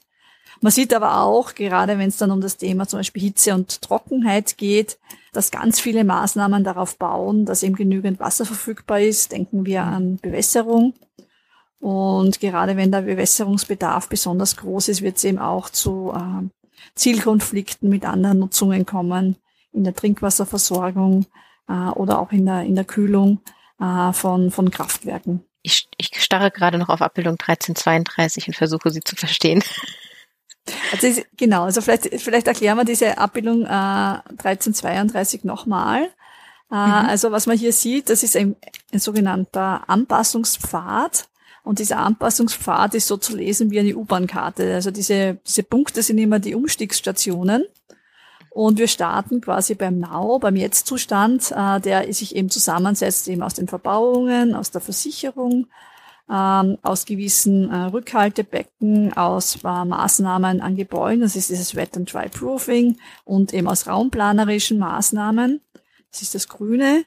Man 0.62 0.72
sieht 0.72 0.94
aber 0.94 1.22
auch, 1.22 1.54
gerade 1.54 1.98
wenn 1.98 2.08
es 2.10 2.18
dann 2.18 2.32
um 2.32 2.40
das 2.40 2.58
Thema 2.58 2.88
zum 2.88 3.00
Beispiel 3.00 3.24
Hitze 3.24 3.54
und 3.54 3.82
Trockenheit 3.82 4.58
geht, 4.58 4.98
dass 5.34 5.52
ganz 5.52 5.80
viele 5.80 6.04
Maßnahmen 6.06 6.64
darauf 6.64 6.98
bauen, 6.98 7.46
dass 7.46 7.62
eben 7.62 7.76
genügend 7.76 8.20
Wasser 8.20 8.46
verfügbar 8.46 9.02
ist. 9.02 9.34
Denken 9.34 9.66
wir 9.66 9.84
an 9.84 10.18
Bewässerung. 10.18 10.94
Und 11.80 12.40
gerade 12.40 12.78
wenn 12.78 12.92
der 12.92 13.02
Bewässerungsbedarf 13.02 14.10
besonders 14.10 14.58
groß 14.58 14.90
ist, 14.90 15.02
wird 15.02 15.18
es 15.18 15.24
eben 15.24 15.40
auch 15.40 15.70
zu 15.70 16.14
äh, 16.16 16.48
Zielkonflikten 16.96 17.90
mit 17.90 18.06
anderen 18.06 18.40
Nutzungen 18.40 18.86
kommen, 18.86 19.36
in 19.72 19.84
der 19.84 19.94
Trinkwasserversorgung 19.94 21.26
äh, 21.68 21.90
oder 21.90 22.20
auch 22.20 22.32
in 22.32 22.46
der, 22.46 22.62
in 22.64 22.76
der 22.76 22.86
Kühlung 22.86 23.42
äh, 23.80 24.14
von, 24.14 24.52
von 24.52 24.72
Kraftwerken. 24.72 25.44
Ich, 25.62 25.88
ich 25.98 26.12
starre 26.22 26.52
gerade 26.52 26.78
noch 26.78 26.90
auf 26.90 27.02
Abbildung 27.02 27.34
1332 27.34 28.48
und 28.48 28.56
versuche 28.56 28.92
sie 28.92 29.02
zu 29.02 29.16
verstehen. 29.16 29.64
Also 30.92 31.08
ist, 31.08 31.26
genau, 31.38 31.64
also 31.64 31.82
vielleicht, 31.82 32.22
vielleicht 32.22 32.48
erklären 32.48 32.78
wir 32.78 32.86
diese 32.86 33.18
Abbildung 33.18 33.66
äh, 33.66 33.70
1332 33.70 35.44
nochmal. 35.44 36.10
Äh, 36.72 36.76
mhm. 36.76 37.10
Also 37.10 37.32
was 37.32 37.48
man 37.48 37.58
hier 37.58 37.74
sieht, 37.74 38.10
das 38.10 38.24
ist 38.24 38.36
ein, 38.36 38.56
ein 38.92 39.00
sogenannter 39.00 39.84
Anpassungspfad. 39.88 41.28
Und 41.65 41.80
dieser 41.80 41.97
Anpassungspfad 41.97 42.93
ist 42.93 43.08
so 43.08 43.17
zu 43.17 43.36
lesen 43.36 43.71
wie 43.71 43.80
eine 43.80 43.95
U-Bahn-Karte. 43.95 44.75
Also 44.75 44.91
diese, 44.91 45.39
diese 45.45 45.63
Punkte 45.63 46.04
sind 46.04 46.19
immer 46.19 46.38
die 46.38 46.54
Umstiegsstationen. 46.54 47.65
Und 48.51 48.78
wir 48.78 48.88
starten 48.88 49.41
quasi 49.41 49.73
beim 49.73 49.99
Now, 49.99 50.38
beim 50.39 50.56
Jetzt-Zustand, 50.56 51.51
äh, 51.51 51.82
der 51.82 52.13
sich 52.13 52.36
eben 52.36 52.49
zusammensetzt 52.49 53.28
eben 53.28 53.41
aus 53.41 53.56
den 53.56 53.67
Verbauungen, 53.67 54.54
aus 54.54 54.69
der 54.69 54.80
Versicherung, 54.80 55.67
ähm, 56.30 56.78
aus 56.84 57.06
gewissen 57.06 57.71
äh, 57.71 57.86
Rückhaltebecken, 57.88 59.13
aus 59.17 59.56
äh, 59.63 59.86
Maßnahmen 59.86 60.62
an 60.62 60.75
Gebäuden, 60.75 61.21
das 61.21 61.36
ist 61.36 61.49
dieses 61.49 61.75
Wet 61.75 61.97
and 61.97 62.13
Dry 62.13 62.30
Proofing 62.30 62.97
und 63.25 63.54
eben 63.54 63.67
aus 63.67 63.88
raumplanerischen 63.88 64.78
Maßnahmen. 64.78 65.62
Das 66.12 66.21
ist 66.21 66.36
das 66.36 66.47
Grüne. 66.47 67.06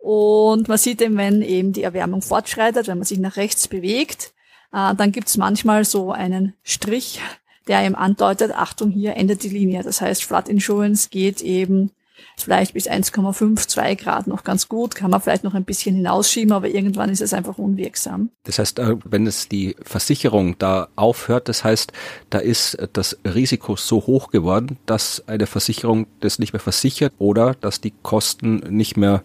Und 0.00 0.68
man 0.68 0.78
sieht 0.78 1.02
eben, 1.02 1.16
wenn 1.16 1.42
eben 1.42 1.72
die 1.72 1.82
Erwärmung 1.82 2.22
fortschreitet, 2.22 2.88
wenn 2.88 2.98
man 2.98 3.04
sich 3.04 3.18
nach 3.18 3.36
rechts 3.36 3.68
bewegt, 3.68 4.32
äh, 4.72 4.94
dann 4.94 5.12
gibt 5.12 5.28
es 5.28 5.36
manchmal 5.36 5.84
so 5.84 6.10
einen 6.10 6.54
Strich, 6.62 7.20
der 7.68 7.84
eben 7.84 7.94
andeutet, 7.94 8.52
Achtung, 8.52 8.90
hier 8.90 9.16
endet 9.16 9.42
die 9.42 9.50
Linie. 9.50 9.82
Das 9.82 10.00
heißt, 10.00 10.24
Flood 10.24 10.48
Insurance 10.48 11.10
geht 11.10 11.42
eben 11.42 11.90
vielleicht 12.36 12.74
bis 12.74 12.88
1,5, 12.88 13.68
2 13.68 13.94
Grad 13.96 14.26
noch 14.26 14.44
ganz 14.44 14.68
gut, 14.68 14.94
kann 14.94 15.10
man 15.10 15.20
vielleicht 15.20 15.44
noch 15.44 15.54
ein 15.54 15.64
bisschen 15.64 15.94
hinausschieben, 15.94 16.52
aber 16.52 16.68
irgendwann 16.68 17.10
ist 17.10 17.20
es 17.20 17.34
einfach 17.34 17.58
unwirksam. 17.58 18.30
Das 18.44 18.58
heißt, 18.58 18.78
äh, 18.78 18.96
wenn 19.04 19.26
es 19.26 19.48
die 19.48 19.76
Versicherung 19.82 20.56
da 20.58 20.88
aufhört, 20.96 21.48
das 21.48 21.64
heißt, 21.64 21.92
da 22.30 22.38
ist 22.38 22.78
das 22.92 23.18
Risiko 23.24 23.76
so 23.76 24.06
hoch 24.06 24.30
geworden, 24.30 24.78
dass 24.86 25.22
eine 25.28 25.46
Versicherung 25.46 26.06
das 26.20 26.38
nicht 26.38 26.52
mehr 26.52 26.60
versichert 26.60 27.12
oder 27.18 27.54
dass 27.60 27.80
die 27.80 27.92
Kosten 28.02 28.56
nicht 28.70 28.96
mehr 28.96 29.22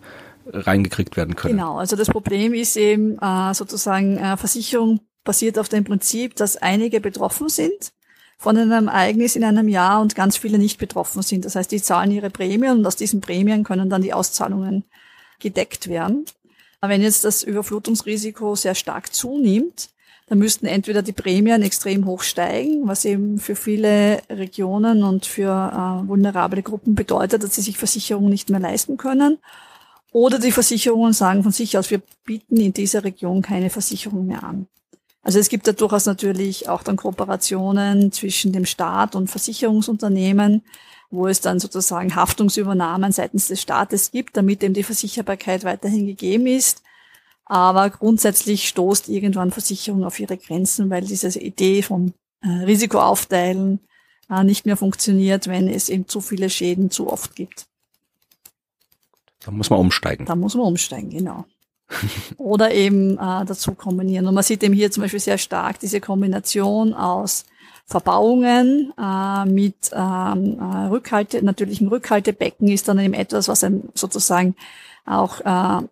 reingekriegt 0.51 1.17
werden 1.17 1.35
können. 1.35 1.57
Genau, 1.57 1.77
also 1.77 1.95
das 1.95 2.07
Problem 2.07 2.53
ist 2.53 2.77
eben 2.77 3.17
äh, 3.19 3.53
sozusagen 3.53 4.17
äh, 4.17 4.37
Versicherung 4.37 5.01
basiert 5.23 5.59
auf 5.59 5.69
dem 5.69 5.83
Prinzip, 5.83 6.35
dass 6.35 6.57
einige 6.57 7.01
betroffen 7.01 7.49
sind 7.49 7.91
von 8.37 8.57
einem 8.57 8.87
Ereignis 8.87 9.35
in 9.35 9.43
einem 9.43 9.67
Jahr 9.67 10.01
und 10.01 10.15
ganz 10.15 10.37
viele 10.37 10.57
nicht 10.57 10.77
betroffen 10.77 11.21
sind. 11.21 11.45
Das 11.45 11.55
heißt, 11.55 11.71
die 11.71 11.81
zahlen 11.81 12.11
ihre 12.11 12.29
Prämien 12.29 12.77
und 12.77 12.85
aus 12.85 12.95
diesen 12.95 13.21
Prämien 13.21 13.63
können 13.63 13.89
dann 13.89 14.01
die 14.01 14.13
Auszahlungen 14.13 14.83
gedeckt 15.39 15.87
werden. 15.87 16.25
Aber 16.81 16.93
wenn 16.93 17.01
jetzt 17.01 17.25
das 17.25 17.43
Überflutungsrisiko 17.43 18.55
sehr 18.55 18.75
stark 18.75 19.13
zunimmt, 19.13 19.89
dann 20.27 20.39
müssten 20.39 20.65
entweder 20.65 21.01
die 21.01 21.13
Prämien 21.13 21.61
extrem 21.61 22.05
hoch 22.05 22.23
steigen, 22.23 22.87
was 22.87 23.05
eben 23.05 23.37
für 23.37 23.55
viele 23.55 24.21
Regionen 24.29 25.03
und 25.03 25.25
für 25.25 25.51
äh, 25.51 26.07
vulnerable 26.07 26.63
Gruppen 26.63 26.95
bedeutet, 26.95 27.43
dass 27.43 27.55
sie 27.55 27.61
sich 27.61 27.77
Versicherungen 27.77 28.29
nicht 28.29 28.49
mehr 28.49 28.59
leisten 28.59 28.97
können, 28.97 29.37
oder 30.15 30.39
die 30.39 30.53
Versicherungen 30.53 31.11
sagen 31.11 31.43
von 31.43 31.51
sich 31.51 31.77
aus, 31.77 31.91
wir 31.91 32.01
bieten 32.23 32.55
in 32.55 32.71
dieser 32.71 33.03
Region 33.03 33.41
keine 33.41 33.69
Versicherung 33.69 34.27
mehr 34.27 34.45
an. 34.45 34.65
Also 35.21 35.39
es 35.39 35.49
gibt 35.49 35.67
da 35.67 35.73
durchaus 35.73 36.05
natürlich 36.05 36.69
auch 36.69 36.83
dann 36.83 36.95
Kooperationen 36.95 38.13
zwischen 38.13 38.53
dem 38.53 38.65
Staat 38.65 39.17
und 39.17 39.29
Versicherungsunternehmen, 39.29 40.61
wo 41.11 41.27
es 41.27 41.41
dann 41.41 41.59
sozusagen 41.59 42.15
Haftungsübernahmen 42.15 43.11
seitens 43.11 43.49
des 43.49 43.61
Staates 43.61 44.11
gibt, 44.11 44.37
damit 44.37 44.63
eben 44.63 44.73
die 44.73 44.83
Versicherbarkeit 44.83 45.65
weiterhin 45.65 46.07
gegeben 46.07 46.47
ist. 46.47 46.81
Aber 47.43 47.89
grundsätzlich 47.89 48.69
stoßt 48.69 49.09
irgendwann 49.09 49.51
Versicherung 49.51 50.05
auf 50.05 50.17
ihre 50.17 50.37
Grenzen, 50.37 50.89
weil 50.89 51.01
diese 51.01 51.37
Idee 51.37 51.81
vom 51.81 52.13
äh, 52.41 52.47
Risikoaufteilen 52.47 53.81
äh, 54.29 54.45
nicht 54.45 54.65
mehr 54.65 54.77
funktioniert, 54.77 55.47
wenn 55.47 55.67
es 55.67 55.89
eben 55.89 56.07
zu 56.07 56.21
viele 56.21 56.49
Schäden 56.49 56.89
zu 56.89 57.11
oft 57.11 57.35
gibt. 57.35 57.67
Da 59.45 59.51
muss 59.51 59.69
man 59.69 59.79
umsteigen. 59.79 60.25
Da 60.25 60.35
muss 60.35 60.55
man 60.55 60.65
umsteigen, 60.65 61.09
genau. 61.11 61.45
Oder 62.37 62.73
eben 62.73 63.13
äh, 63.13 63.45
dazu 63.45 63.75
kombinieren. 63.75 64.27
Und 64.27 64.33
man 64.33 64.43
sieht 64.43 64.63
eben 64.63 64.73
hier 64.73 64.91
zum 64.91 65.03
Beispiel 65.03 65.19
sehr 65.19 65.37
stark 65.37 65.79
diese 65.79 66.01
Kombination 66.01 66.93
aus 66.93 67.45
Verbauungen 67.85 68.91
äh, 68.99 69.45
mit 69.45 69.91
ähm, 69.93 70.57
äh, 70.59 70.87
Rückhalte, 70.87 71.45
natürlichen 71.45 71.87
Rückhaltebecken 71.87 72.67
ist 72.67 72.87
dann 72.87 72.97
eben 72.97 73.13
etwas, 73.13 73.47
was 73.47 73.63
einem 73.63 73.83
sozusagen 73.93 74.55
auch, 75.05 75.41
äh, 75.41 75.85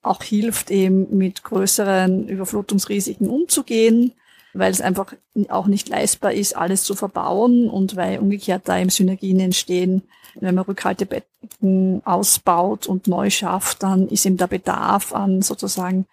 auch 0.00 0.22
hilft, 0.22 0.70
eben 0.70 1.18
mit 1.18 1.44
größeren 1.44 2.26
Überflutungsrisiken 2.26 3.28
umzugehen, 3.28 4.14
weil 4.54 4.72
es 4.72 4.80
einfach 4.80 5.12
auch 5.50 5.66
nicht 5.66 5.90
leistbar 5.90 6.32
ist, 6.32 6.56
alles 6.56 6.84
zu 6.84 6.94
verbauen 6.94 7.68
und 7.68 7.96
weil 7.96 8.18
umgekehrt 8.18 8.62
da 8.64 8.78
eben 8.78 8.88
Synergien 8.88 9.40
entstehen 9.40 10.04
wenn 10.40 10.54
man 10.54 10.64
Rückhaltebecken 10.64 11.27
ausbaut 12.04 12.86
und 12.86 13.06
neu 13.08 13.30
schafft, 13.30 13.82
dann 13.82 14.08
ist 14.08 14.26
eben 14.26 14.36
der 14.36 14.46
Bedarf 14.46 15.12
an 15.12 15.42
sozusagen 15.42 16.06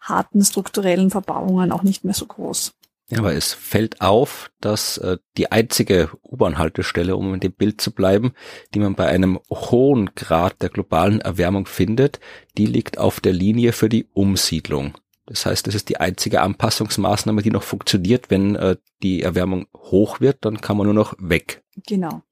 harten 0.00 0.44
strukturellen 0.44 1.10
Verbauungen 1.10 1.72
auch 1.72 1.82
nicht 1.82 2.04
mehr 2.04 2.14
so 2.14 2.26
groß. 2.26 2.72
Ja, 3.08 3.18
aber 3.18 3.34
es 3.34 3.52
fällt 3.52 4.00
auf, 4.00 4.50
dass 4.60 4.98
äh, 4.98 5.18
die 5.36 5.52
einzige 5.52 6.10
U-Bahn-Haltestelle, 6.24 7.16
um 7.16 7.34
in 7.34 7.40
dem 7.40 7.52
Bild 7.52 7.80
zu 7.80 7.92
bleiben, 7.92 8.32
die 8.74 8.80
man 8.80 8.96
bei 8.96 9.06
einem 9.06 9.38
hohen 9.48 10.10
Grad 10.16 10.60
der 10.60 10.70
globalen 10.70 11.20
Erwärmung 11.20 11.66
findet, 11.66 12.18
die 12.58 12.66
liegt 12.66 12.98
auf 12.98 13.20
der 13.20 13.32
Linie 13.32 13.72
für 13.72 13.88
die 13.88 14.08
Umsiedlung. 14.12 14.94
Das 15.26 15.44
heißt, 15.44 15.66
das 15.66 15.74
ist 15.74 15.88
die 15.88 15.98
einzige 15.98 16.40
Anpassungsmaßnahme, 16.40 17.42
die 17.42 17.50
noch 17.50 17.64
funktioniert. 17.64 18.30
Wenn 18.30 18.54
äh, 18.54 18.76
die 19.02 19.22
Erwärmung 19.22 19.66
hoch 19.76 20.20
wird, 20.20 20.38
dann 20.44 20.60
kann 20.60 20.76
man 20.76 20.86
nur 20.86 20.94
noch 20.94 21.14
weg. 21.18 21.64
Genau. 21.86 22.22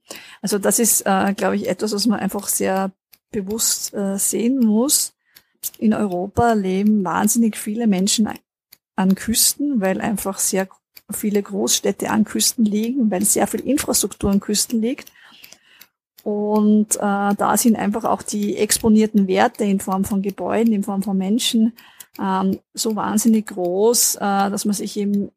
Also 0.40 0.58
das 0.58 0.78
ist, 0.78 1.02
äh, 1.02 1.34
glaube 1.34 1.56
ich, 1.56 1.68
etwas, 1.68 1.92
was 1.92 2.06
man 2.06 2.20
einfach 2.20 2.46
sehr 2.46 2.92
bewusst 3.32 3.92
äh, 3.94 4.16
sehen 4.16 4.60
muss. 4.60 5.14
In 5.78 5.92
Europa 5.92 6.52
leben 6.52 7.04
wahnsinnig 7.04 7.56
viele 7.56 7.86
Menschen 7.86 8.28
an 8.96 9.14
Küsten, 9.16 9.80
weil 9.80 10.00
einfach 10.00 10.38
sehr 10.38 10.68
viele 11.10 11.42
Großstädte 11.42 12.10
an 12.10 12.24
Küsten 12.24 12.64
liegen, 12.64 13.10
weil 13.10 13.24
sehr 13.24 13.46
viel 13.46 13.60
Infrastruktur 13.60 14.30
an 14.30 14.40
Küsten 14.40 14.80
liegt. 14.80 15.10
Und 16.22 16.96
äh, 16.96 16.98
da 17.00 17.56
sind 17.56 17.76
einfach 17.76 18.04
auch 18.04 18.22
die 18.22 18.56
exponierten 18.56 19.26
Werte 19.26 19.64
in 19.64 19.80
Form 19.80 20.04
von 20.04 20.22
Gebäuden, 20.22 20.72
in 20.72 20.84
Form 20.84 21.02
von 21.02 21.18
Menschen 21.18 21.74
ähm, 22.20 22.60
so 22.74 22.96
wahnsinnig 22.96 23.46
groß, 23.46 24.16
äh, 24.16 24.18
dass 24.20 24.64
man 24.64 24.74
sich 24.74 24.96
eben 24.96 25.30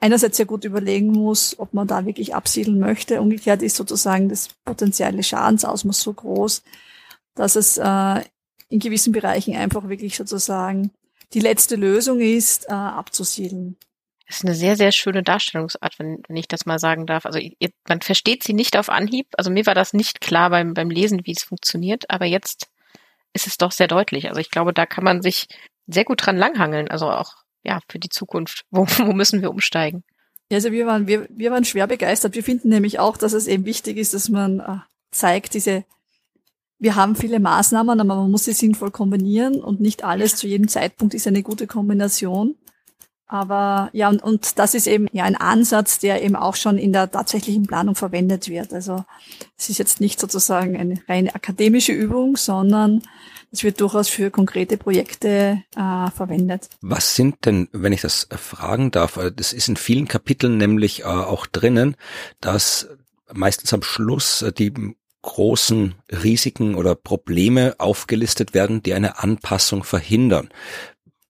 einerseits 0.00 0.36
sehr 0.36 0.46
gut 0.46 0.64
überlegen 0.64 1.12
muss, 1.12 1.58
ob 1.58 1.74
man 1.74 1.86
da 1.86 2.06
wirklich 2.06 2.34
absiedeln 2.34 2.78
möchte. 2.78 3.20
Umgekehrt 3.20 3.62
ist 3.62 3.76
sozusagen 3.76 4.28
das 4.28 4.48
potenzielle 4.64 5.22
Schadensausmaß 5.22 6.00
so 6.00 6.12
groß, 6.12 6.62
dass 7.34 7.56
es 7.56 7.78
äh, 7.78 8.22
in 8.68 8.78
gewissen 8.78 9.12
Bereichen 9.12 9.56
einfach 9.56 9.88
wirklich 9.88 10.16
sozusagen 10.16 10.90
die 11.34 11.40
letzte 11.40 11.76
Lösung 11.76 12.20
ist, 12.20 12.68
äh, 12.68 12.72
abzusiedeln. 12.72 13.76
Das 14.26 14.38
ist 14.38 14.44
eine 14.44 14.54
sehr, 14.54 14.76
sehr 14.76 14.92
schöne 14.92 15.22
Darstellungsart, 15.22 15.98
wenn, 15.98 16.22
wenn 16.28 16.36
ich 16.36 16.48
das 16.48 16.66
mal 16.66 16.78
sagen 16.78 17.06
darf. 17.06 17.24
Also 17.24 17.38
ihr, 17.38 17.70
man 17.88 18.02
versteht 18.02 18.44
sie 18.44 18.52
nicht 18.52 18.76
auf 18.76 18.90
Anhieb. 18.90 19.26
Also 19.38 19.50
mir 19.50 19.64
war 19.64 19.74
das 19.74 19.94
nicht 19.94 20.20
klar 20.20 20.50
beim, 20.50 20.74
beim 20.74 20.90
Lesen, 20.90 21.24
wie 21.24 21.32
es 21.32 21.44
funktioniert, 21.44 22.10
aber 22.10 22.26
jetzt 22.26 22.68
ist 23.32 23.46
es 23.46 23.56
doch 23.56 23.72
sehr 23.72 23.88
deutlich. 23.88 24.28
Also 24.28 24.40
ich 24.40 24.50
glaube, 24.50 24.74
da 24.74 24.84
kann 24.84 25.04
man 25.04 25.22
sich 25.22 25.48
sehr 25.88 26.04
gut 26.04 26.24
dran 26.24 26.36
langhangeln. 26.36 26.88
Also 26.88 27.10
auch 27.10 27.34
ja 27.64 27.80
für 27.88 27.98
die 27.98 28.08
Zukunft. 28.08 28.64
Wo, 28.70 28.86
wo 28.98 29.12
müssen 29.12 29.42
wir 29.42 29.50
umsteigen? 29.50 30.04
Ja, 30.50 30.56
also 30.56 30.70
wir 30.70 30.86
waren, 30.86 31.06
wir, 31.06 31.26
wir 31.30 31.50
waren 31.50 31.64
schwer 31.64 31.86
begeistert. 31.86 32.34
Wir 32.34 32.44
finden 32.44 32.68
nämlich 32.68 32.98
auch, 32.98 33.16
dass 33.16 33.32
es 33.32 33.46
eben 33.46 33.64
wichtig 33.64 33.96
ist, 33.96 34.14
dass 34.14 34.28
man 34.28 34.60
äh, 34.60 34.78
zeigt, 35.10 35.54
diese 35.54 35.84
wir 36.78 36.94
haben 36.94 37.16
viele 37.16 37.40
Maßnahmen, 37.40 38.00
aber 38.00 38.14
man 38.14 38.30
muss 38.30 38.44
sie 38.44 38.52
sinnvoll 38.52 38.92
kombinieren 38.92 39.60
und 39.60 39.80
nicht 39.80 40.04
alles 40.04 40.36
zu 40.36 40.46
jedem 40.46 40.68
Zeitpunkt 40.68 41.12
ist 41.12 41.26
eine 41.26 41.42
gute 41.42 41.66
Kombination. 41.66 42.54
Aber 43.28 43.90
ja, 43.92 44.08
und, 44.08 44.22
und 44.22 44.58
das 44.58 44.74
ist 44.74 44.86
eben 44.86 45.06
ja 45.12 45.24
ein 45.24 45.36
Ansatz, 45.36 45.98
der 45.98 46.22
eben 46.22 46.34
auch 46.34 46.56
schon 46.56 46.78
in 46.78 46.94
der 46.94 47.10
tatsächlichen 47.10 47.66
Planung 47.66 47.94
verwendet 47.94 48.48
wird. 48.48 48.72
Also 48.72 49.04
es 49.56 49.68
ist 49.68 49.78
jetzt 49.78 50.00
nicht 50.00 50.18
sozusagen 50.18 50.76
eine 50.76 51.00
reine 51.08 51.34
akademische 51.34 51.92
Übung, 51.92 52.38
sondern 52.38 53.02
es 53.52 53.64
wird 53.64 53.80
durchaus 53.80 54.08
für 54.08 54.30
konkrete 54.30 54.78
Projekte 54.78 55.62
äh, 55.76 56.10
verwendet. 56.10 56.70
Was 56.80 57.14
sind 57.14 57.44
denn, 57.44 57.68
wenn 57.72 57.92
ich 57.92 58.00
das 58.00 58.28
fragen 58.30 58.90
darf, 58.90 59.18
äh, 59.18 59.30
das 59.30 59.52
ist 59.52 59.68
in 59.68 59.76
vielen 59.76 60.08
Kapiteln 60.08 60.56
nämlich 60.56 61.00
äh, 61.00 61.04
auch 61.04 61.46
drinnen, 61.46 61.96
dass 62.40 62.88
meistens 63.32 63.72
am 63.74 63.82
Schluss 63.82 64.40
äh, 64.42 64.52
die 64.52 64.72
großen 65.22 65.94
Risiken 66.10 66.74
oder 66.74 66.94
Probleme 66.94 67.74
aufgelistet 67.78 68.54
werden, 68.54 68.82
die 68.82 68.94
eine 68.94 69.18
Anpassung 69.18 69.84
verhindern. 69.84 70.48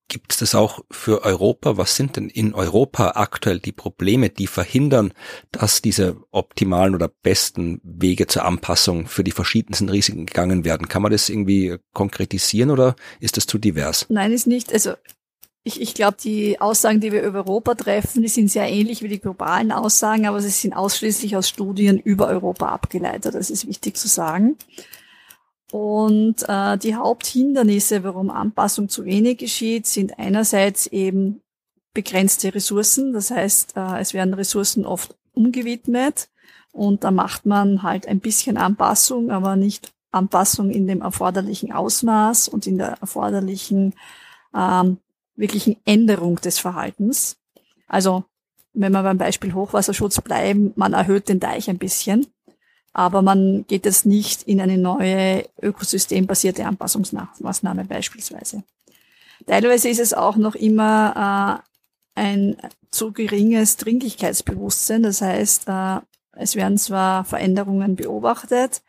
Gibt 0.09 0.33
es 0.33 0.39
das 0.39 0.55
auch 0.55 0.81
für 0.91 1.23
Europa? 1.23 1.77
Was 1.77 1.95
sind 1.95 2.17
denn 2.17 2.31
in 2.31 2.55
Europa 2.55 3.13
aktuell 3.17 3.61
die 3.61 3.73
Probleme, 3.73 4.31
die 4.31 4.47
verhindern, 4.47 5.13
dass 5.53 5.83
diese 5.83 6.17
optimalen 6.31 6.95
oder 6.95 7.09
besten 7.09 7.81
Wege 7.85 8.27
zur 8.27 8.47
Anpassung 8.47 9.07
für 9.07 9.23
die 9.23 9.33
verschiedensten 9.33 9.91
Risiken 9.91 10.25
gegangen 10.25 10.65
werden? 10.65 10.89
Kann 10.89 11.03
man 11.03 11.13
das 11.13 11.29
irgendwie 11.29 11.77
konkretisieren 11.93 12.71
oder 12.71 12.97
ist 13.21 13.37
das 13.37 13.47
zu 13.47 13.59
divers? 13.59 14.07
Nein, 14.09 14.33
ist 14.33 14.47
nicht. 14.47 14.73
Also 14.73 14.95
ich, 15.63 15.81
ich 15.83 15.93
glaube, 15.93 16.17
die 16.23 16.59
Aussagen, 16.59 17.01
die 17.01 17.13
wir 17.13 17.23
über 17.23 17.41
Europa 17.41 17.75
treffen, 17.75 18.23
die 18.23 18.29
sind 18.29 18.51
sehr 18.51 18.67
ähnlich 18.67 19.03
wie 19.03 19.09
die 19.09 19.21
globalen 19.21 19.73
Aussagen, 19.73 20.27
aber 20.27 20.41
sie 20.41 20.49
sind 20.49 20.73
ausschließlich 20.73 21.37
aus 21.37 21.51
Studien 21.51 21.99
über 21.99 22.29
Europa 22.29 22.69
abgeleitet. 22.69 23.35
Das 23.35 23.51
ist 23.51 23.69
wichtig 23.69 23.99
zu 23.99 24.09
sagen. 24.09 24.57
Und 25.71 26.49
äh, 26.49 26.79
die 26.79 26.95
Haupthindernisse, 26.95 28.03
warum 28.03 28.31
Anpassung 28.31 28.89
zu 28.89 29.05
wenig 29.05 29.39
geschieht, 29.39 29.87
sind 29.87 30.19
einerseits 30.19 30.87
eben 30.87 31.43
begrenzte 31.93 32.55
Ressourcen. 32.55 33.13
Das 33.13 33.31
heißt, 33.31 33.77
äh, 33.77 34.01
es 34.01 34.15
werden 34.15 34.35
Ressourcen 34.35 34.87
oft 34.87 35.15
umgewidmet 35.33 36.29
und 36.73 37.05
da 37.05 37.11
macht 37.11 37.47
man 37.47 37.83
halt 37.83 38.07
ein 38.07 38.21
bisschen 38.21 38.57
Anpassung, 38.57 39.31
aber 39.31 39.57
nicht 39.57 39.93
Anpassung 40.11 40.71
in 40.71 40.87
dem 40.87 41.03
erforderlichen 41.03 41.73
Ausmaß 41.73 42.49
und 42.49 42.67
in 42.67 42.79
der 42.79 42.99
erforderlichen 43.01 43.95
ähm, 44.55 44.99
wirklichen 45.37 45.77
Änderung 45.85 46.37
des 46.37 46.59
Verhaltens. 46.59 47.37
Also 47.87 48.25
wenn 48.73 48.93
wir 48.93 49.03
beim 49.03 49.19
Beispiel 49.19 49.55
Hochwasserschutz 49.55 50.21
bleiben, 50.21 50.73
man 50.77 50.93
erhöht 50.93 51.29
den 51.29 51.41
Deich 51.41 51.69
ein 51.69 51.79
bisschen, 51.79 52.27
aber 52.93 53.23
man 53.23 53.65
geht 53.69 53.85
jetzt 53.85 54.07
nicht 54.07 54.43
in 54.45 54.61
eine 54.61 54.79
neue 54.79 55.45
ökosystembasierte 55.61 56.65
Anpassungsmaßnahme 56.67 57.85
beispielsweise. 57.85 58.65
Teilweise 59.47 59.89
ist 59.89 60.01
es 60.01 60.15
auch 60.15 60.37
noch 60.37 60.55
immer 60.55 61.63
äh, 62.17 62.21
ein 62.21 62.57
zu 62.91 63.13
geringes 63.13 63.77
Dringlichkeitsbewusstsein. 63.77 65.03
Das 65.03 65.21
heißt, 65.23 65.69
äh, 65.69 66.01
es 66.33 66.57
werden 66.57 66.79
zwar 66.79 67.25
Veränderungen 67.25 67.97
beobachtet, 67.97 68.83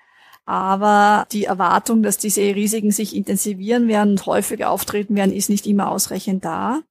aber 0.45 1.27
die 1.31 1.45
Erwartung, 1.45 2.01
dass 2.01 2.17
diese 2.17 2.41
Risiken 2.41 2.91
sich 2.91 3.15
intensivieren 3.15 3.87
werden 3.87 4.11
und 4.11 4.25
häufiger 4.25 4.71
auftreten 4.71 5.15
werden, 5.15 5.33
ist 5.33 5.49
nicht 5.49 5.67
immer 5.67 5.91
ausreichend 5.91 6.43
da. 6.43 6.81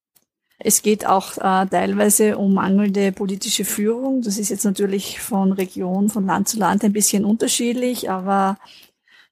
Es 0.59 0.83
geht 0.83 1.07
auch 1.07 1.39
äh, 1.39 1.67
teilweise 1.67 2.37
um 2.37 2.55
mangelnde 2.55 3.13
politische 3.13 3.65
Führung. 3.65 4.23
Das 4.23 4.39
ist 4.39 4.49
jetzt 4.49 4.65
natürlich 4.65 5.21
von 5.21 5.53
Region, 5.53 6.09
von 6.09 6.27
Land 6.27 6.49
zu 6.49 6.59
Land 6.59 6.83
ein 6.83 6.93
bisschen 6.93 7.25
unterschiedlich, 7.25 8.11
aber 8.11 8.59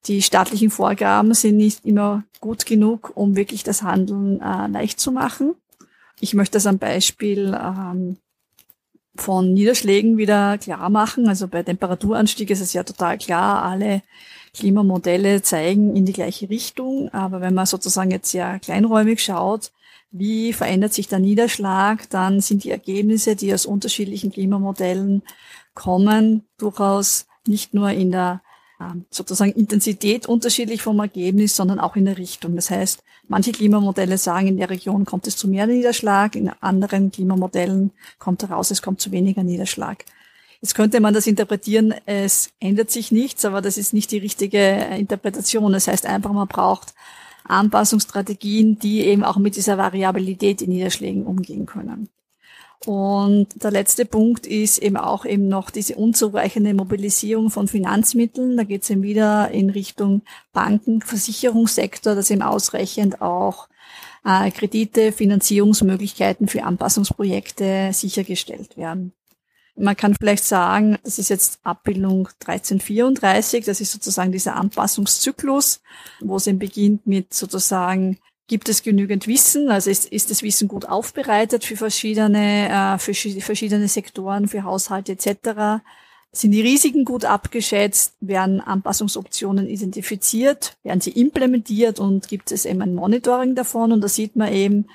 die 0.06 0.22
staatlichen 0.22 0.70
Vorgaben 0.70 1.34
sind 1.34 1.56
nicht 1.56 1.84
immer 1.84 2.22
gut 2.40 2.64
genug, 2.64 3.10
um 3.16 3.34
wirklich 3.34 3.64
das 3.64 3.82
Handeln 3.82 4.40
äh, 4.40 4.68
leicht 4.68 5.00
zu 5.00 5.10
machen. 5.10 5.56
Ich 6.20 6.32
möchte 6.32 6.54
das 6.54 6.66
am 6.66 6.78
Beispiel 6.78 7.58
ähm, 7.60 8.18
von 9.16 9.52
Niederschlägen 9.52 10.16
wieder 10.18 10.58
klar 10.58 10.88
machen. 10.90 11.28
Also 11.28 11.48
bei 11.48 11.64
Temperaturanstieg 11.64 12.50
ist 12.50 12.60
es 12.60 12.72
ja 12.72 12.84
total 12.84 13.18
klar, 13.18 13.62
alle 13.62 14.02
Klimamodelle 14.54 15.42
zeigen 15.42 15.96
in 15.96 16.06
die 16.06 16.12
gleiche 16.12 16.48
Richtung. 16.48 17.08
Aber 17.12 17.40
wenn 17.40 17.54
man 17.54 17.66
sozusagen 17.66 18.12
jetzt 18.12 18.32
ja 18.32 18.60
kleinräumig 18.60 19.22
schaut, 19.22 19.72
wie 20.10 20.52
verändert 20.52 20.94
sich 20.94 21.08
der 21.08 21.18
Niederschlag, 21.18 22.08
dann 22.10 22.40
sind 22.40 22.64
die 22.64 22.70
Ergebnisse, 22.70 23.36
die 23.36 23.52
aus 23.52 23.66
unterschiedlichen 23.66 24.32
Klimamodellen 24.32 25.22
kommen, 25.74 26.46
durchaus 26.58 27.26
nicht 27.46 27.74
nur 27.74 27.90
in 27.90 28.12
der 28.12 28.42
ähm, 28.80 29.06
sozusagen 29.10 29.52
Intensität 29.52 30.26
unterschiedlich 30.26 30.82
vom 30.82 30.98
Ergebnis, 31.00 31.56
sondern 31.56 31.80
auch 31.80 31.96
in 31.96 32.04
der 32.04 32.18
Richtung. 32.18 32.56
Das 32.56 32.70
heißt, 32.70 33.02
manche 33.28 33.52
Klimamodelle 33.52 34.18
sagen, 34.18 34.48
in 34.48 34.56
der 34.58 34.70
Region 34.70 35.04
kommt 35.04 35.26
es 35.26 35.36
zu 35.36 35.48
mehr 35.48 35.66
Niederschlag, 35.66 36.36
in 36.36 36.50
anderen 36.60 37.10
Klimamodellen 37.10 37.92
kommt 38.18 38.42
heraus, 38.42 38.70
es 38.70 38.82
kommt 38.82 39.00
zu 39.00 39.12
weniger 39.12 39.42
Niederschlag. 39.42 40.04
Jetzt 40.60 40.74
könnte 40.74 41.00
man 41.00 41.14
das 41.14 41.26
interpretieren, 41.26 41.94
es 42.06 42.50
ändert 42.60 42.90
sich 42.90 43.12
nichts, 43.12 43.44
aber 43.44 43.60
das 43.60 43.78
ist 43.78 43.92
nicht 43.92 44.10
die 44.10 44.18
richtige 44.18 44.58
Interpretation. 44.58 45.72
Das 45.72 45.86
heißt 45.86 46.06
einfach, 46.06 46.32
man 46.32 46.48
braucht 46.48 46.94
Anpassungsstrategien, 47.48 48.78
die 48.78 49.00
eben 49.00 49.24
auch 49.24 49.36
mit 49.36 49.56
dieser 49.56 49.78
Variabilität 49.78 50.62
in 50.62 50.70
Niederschlägen 50.70 51.26
umgehen 51.26 51.66
können. 51.66 52.08
Und 52.84 53.48
der 53.62 53.70
letzte 53.70 54.04
Punkt 54.04 54.46
ist 54.46 54.78
eben 54.78 54.96
auch 54.96 55.24
eben 55.24 55.48
noch 55.48 55.70
diese 55.70 55.96
unzureichende 55.96 56.74
Mobilisierung 56.74 57.50
von 57.50 57.68
Finanzmitteln. 57.68 58.56
Da 58.56 58.64
geht 58.64 58.82
es 58.82 58.90
eben 58.90 59.02
wieder 59.02 59.50
in 59.50 59.70
Richtung 59.70 60.22
Banken, 60.52 61.00
Versicherungssektor, 61.00 62.14
dass 62.14 62.30
eben 62.30 62.42
ausreichend 62.42 63.22
auch 63.22 63.68
äh, 64.24 64.50
Kredite, 64.50 65.12
Finanzierungsmöglichkeiten 65.12 66.48
für 66.48 66.64
Anpassungsprojekte 66.64 67.90
sichergestellt 67.92 68.76
werden. 68.76 69.12
Man 69.78 69.96
kann 69.96 70.14
vielleicht 70.14 70.44
sagen, 70.44 70.98
das 71.04 71.18
ist 71.18 71.28
jetzt 71.28 71.60
Abbildung 71.62 72.28
1334, 72.40 73.64
das 73.64 73.80
ist 73.80 73.92
sozusagen 73.92 74.32
dieser 74.32 74.56
Anpassungszyklus, 74.56 75.82
wo 76.20 76.36
es 76.36 76.46
eben 76.46 76.58
beginnt 76.58 77.06
mit 77.06 77.34
sozusagen 77.34 78.18
Gibt 78.48 78.68
es 78.68 78.84
genügend 78.84 79.26
Wissen? 79.26 79.70
Also 79.70 79.90
ist, 79.90 80.06
ist 80.06 80.30
das 80.30 80.44
Wissen 80.44 80.68
gut 80.68 80.84
aufbereitet 80.84 81.64
für 81.64 81.76
verschiedene, 81.76 82.68
äh, 82.68 82.98
für 82.98 83.12
verschiedene 83.40 83.88
Sektoren, 83.88 84.46
für 84.46 84.62
Haushalte 84.62 85.12
etc.? 85.12 85.82
Sind 86.30 86.52
die 86.52 86.60
Risiken 86.60 87.04
gut 87.04 87.24
abgeschätzt? 87.24 88.14
Werden 88.20 88.60
Anpassungsoptionen 88.60 89.66
identifiziert? 89.66 90.76
Werden 90.84 91.00
sie 91.00 91.10
implementiert? 91.10 91.98
Und 91.98 92.28
gibt 92.28 92.52
es 92.52 92.66
eben 92.66 92.82
ein 92.82 92.94
Monitoring 92.94 93.56
davon? 93.56 93.90
Und 93.90 94.00
da 94.00 94.06
sieht 94.06 94.36
man 94.36 94.52
eben, 94.52 94.86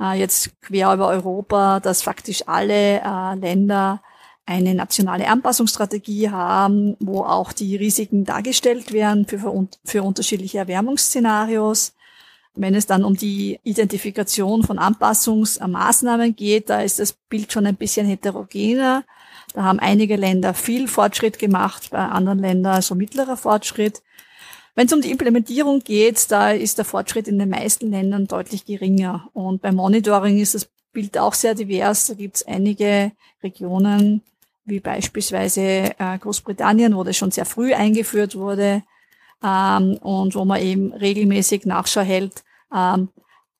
äh, 0.00 0.18
jetzt 0.18 0.58
quer 0.62 0.94
über 0.94 1.08
Europa, 1.08 1.80
dass 1.80 2.00
faktisch 2.00 2.48
alle 2.48 3.02
äh, 3.02 3.34
Länder 3.34 4.00
eine 4.46 4.74
nationale 4.74 5.28
Anpassungsstrategie 5.28 6.30
haben, 6.30 6.96
wo 7.00 7.22
auch 7.22 7.52
die 7.52 7.74
Risiken 7.76 8.24
dargestellt 8.24 8.92
werden 8.92 9.26
für, 9.26 9.68
für, 9.84 10.02
unterschiedliche 10.04 10.58
Erwärmungsszenarios. 10.58 11.94
Wenn 12.54 12.74
es 12.74 12.86
dann 12.86 13.04
um 13.04 13.16
die 13.16 13.58
Identifikation 13.64 14.62
von 14.62 14.78
Anpassungsmaßnahmen 14.78 16.36
geht, 16.36 16.70
da 16.70 16.80
ist 16.80 17.00
das 17.00 17.12
Bild 17.12 17.52
schon 17.52 17.66
ein 17.66 17.76
bisschen 17.76 18.06
heterogener. 18.06 19.04
Da 19.52 19.64
haben 19.64 19.80
einige 19.80 20.16
Länder 20.16 20.54
viel 20.54 20.86
Fortschritt 20.86 21.38
gemacht, 21.38 21.90
bei 21.90 21.98
anderen 21.98 22.38
Ländern 22.38 22.80
so 22.82 22.94
mittlerer 22.94 23.36
Fortschritt. 23.36 24.02
Wenn 24.76 24.86
es 24.86 24.92
um 24.92 25.00
die 25.00 25.10
Implementierung 25.10 25.80
geht, 25.80 26.30
da 26.30 26.50
ist 26.50 26.78
der 26.78 26.84
Fortschritt 26.84 27.28
in 27.28 27.38
den 27.38 27.48
meisten 27.48 27.90
Ländern 27.90 28.26
deutlich 28.26 28.64
geringer. 28.64 29.28
Und 29.32 29.60
beim 29.60 29.74
Monitoring 29.74 30.38
ist 30.38 30.54
das 30.54 30.68
Bild 30.92 31.18
auch 31.18 31.34
sehr 31.34 31.54
divers. 31.54 32.06
Da 32.06 32.14
gibt 32.14 32.36
es 32.36 32.46
einige 32.46 33.12
Regionen, 33.42 34.22
wie 34.66 34.80
beispielsweise 34.80 35.94
äh, 35.98 36.18
Großbritannien, 36.20 36.94
wo 36.94 37.04
das 37.04 37.16
schon 37.16 37.30
sehr 37.30 37.46
früh 37.46 37.72
eingeführt 37.72 38.34
wurde 38.34 38.82
ähm, 39.42 39.96
und 40.02 40.34
wo 40.34 40.44
man 40.44 40.60
eben 40.60 40.92
regelmäßig 40.92 41.64
Nachschau 41.66 42.02
hält, 42.02 42.44
ähm, 42.74 43.08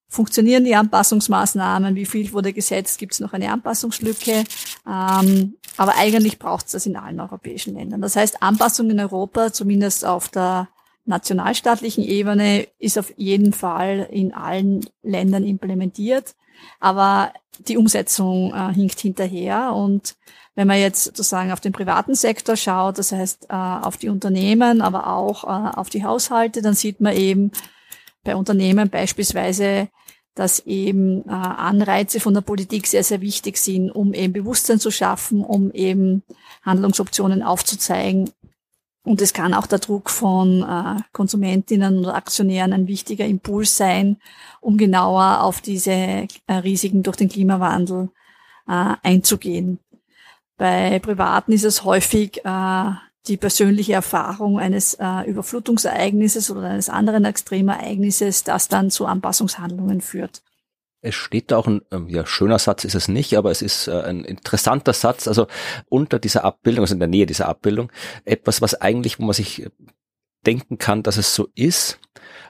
funktionieren 0.09 0.65
die 0.65 0.75
Anpassungsmaßnahmen, 0.75 1.95
wie 1.95 2.07
viel 2.07 2.33
wurde 2.33 2.53
gesetzt, 2.53 2.99
gibt 2.99 3.13
es 3.15 3.21
noch 3.21 3.33
eine 3.33 3.51
Anpassungslücke. 3.51 4.45
Ähm, 4.87 5.57
aber 5.77 5.95
eigentlich 5.97 6.39
braucht 6.39 6.67
es 6.67 6.73
das 6.73 6.87
in 6.87 6.97
allen 6.97 7.21
europäischen 7.21 7.75
Ländern. 7.75 8.01
Das 8.01 8.17
heißt, 8.17 8.43
Anpassung 8.43 8.91
in 8.91 9.01
Europa, 9.01 9.53
zumindest 9.53 10.05
auf 10.05 10.29
der 10.29 10.69
nationalstaatlichen 11.05 12.05
Ebene, 12.05 12.67
ist 12.79 12.99
auf 12.99 13.13
jeden 13.17 13.53
Fall 13.53 14.09
in 14.11 14.33
allen 14.33 14.87
Ländern 15.03 15.45
implementiert. 15.45 16.35
Aber 16.81 17.33
die 17.59 17.77
Umsetzung 17.77 18.55
äh, 18.55 18.73
hinkt 18.73 19.01
hinterher. 19.01 19.73
Und 19.75 20.17
wenn 20.57 20.67
man 20.67 20.79
jetzt 20.79 21.05
sozusagen 21.05 21.53
auf 21.53 21.61
den 21.61 21.73
privaten 21.73 22.15
Sektor 22.15 22.57
schaut, 22.57 22.99
das 22.99 23.13
heißt 23.13 23.47
äh, 23.51 23.55
auf 23.55 23.99
die 23.99 24.09
Unternehmen, 24.09 24.81
aber 24.81 25.07
auch 25.07 25.45
äh, 25.45 25.77
auf 25.77 25.91
die 25.91 26.03
Haushalte, 26.03 26.63
dann 26.63 26.75
sieht 26.75 27.01
man 27.01 27.15
eben, 27.15 27.53
bei 28.25 28.35
Unternehmen 28.35 28.91
beispielsweise, 28.91 29.89
dass 30.35 30.59
eben 30.61 31.23
äh, 31.29 31.31
Anreize 31.31 32.19
von 32.19 32.35
der 32.35 32.41
Politik 32.41 32.89
sehr, 32.89 33.05
sehr 33.05 33.21
wichtig 33.21 33.59
sind, 33.59 33.91
um 33.91 34.15
eben 34.15 34.33
Bewusstsein 34.33 34.81
zu 34.81 34.91
schaffen, 34.91 35.45
um 35.45 35.71
eben 35.71 36.25
Handlungsoptionen 36.63 37.45
aufzuzeigen. 37.45 38.31
Und 39.05 39.21
es 39.23 39.33
kann 39.33 39.55
auch 39.55 39.69
der 39.69 39.79
Druck 39.79 40.11
von 40.11 41.05
Konsumentinnen 41.13 42.01
oder 42.01 42.17
Aktionären 42.17 42.73
ein 42.73 42.89
wichtiger 42.89 43.25
Impuls 43.25 43.77
sein, 43.77 44.17
um 44.61 44.77
genauer 44.77 45.43
auf 45.43 45.61
diese 45.61 46.27
Risiken 46.51 47.05
durch 47.05 47.17
den 47.17 47.29
Klimawandel 47.29 48.09
einzugehen. 48.67 49.79
Bei 50.57 50.99
Privaten 50.99 51.53
ist 51.53 51.65
es 51.65 51.85
häufig 51.85 52.45
äh, 52.45 52.91
die 53.29 53.37
persönliche 53.37 53.93
Erfahrung 53.93 54.59
eines 54.59 54.95
äh, 54.95 55.29
Überflutungsereignisses 55.29 56.51
oder 56.51 56.63
eines 56.63 56.89
anderen 56.89 57.25
Extremereignisses, 57.25 58.45
das 58.45 58.69
dann 58.69 58.91
zu 58.91 59.07
Anpassungshandlungen 59.07 60.01
führt. 60.01 60.43
Es 61.03 61.15
steht 61.15 61.51
da 61.51 61.59
auch 61.59 61.67
ein 61.67 61.83
ähm, 61.93 62.09
ja, 62.09 62.27
schöner 62.27 62.59
Satz 62.59 62.85
ist 62.85 62.95
es 62.95 63.09
nicht, 63.09 63.37
aber 63.37 63.51
es 63.51 63.63
ist 63.63 63.87
äh, 63.87 64.03
ein 64.03 64.25
interessanter 64.25 64.93
Satz. 64.93 65.29
Also 65.29 65.47
unter 65.89 66.19
dieser 66.19 66.45
Abbildung, 66.45 66.85
also 66.85 66.95
in 66.95 67.01
der 67.01 67.09
Nähe 67.09 67.27
dieser 67.27 67.49
Abbildung, 67.49 67.93
etwas, 68.25 68.63
was 68.63 68.81
eigentlich, 68.81 69.19
wo 69.19 69.25
man 69.25 69.35
sich 69.35 69.69
denken 70.47 70.79
kann, 70.79 71.03
dass 71.03 71.17
es 71.17 71.35
so 71.35 71.49
ist, 71.55 71.99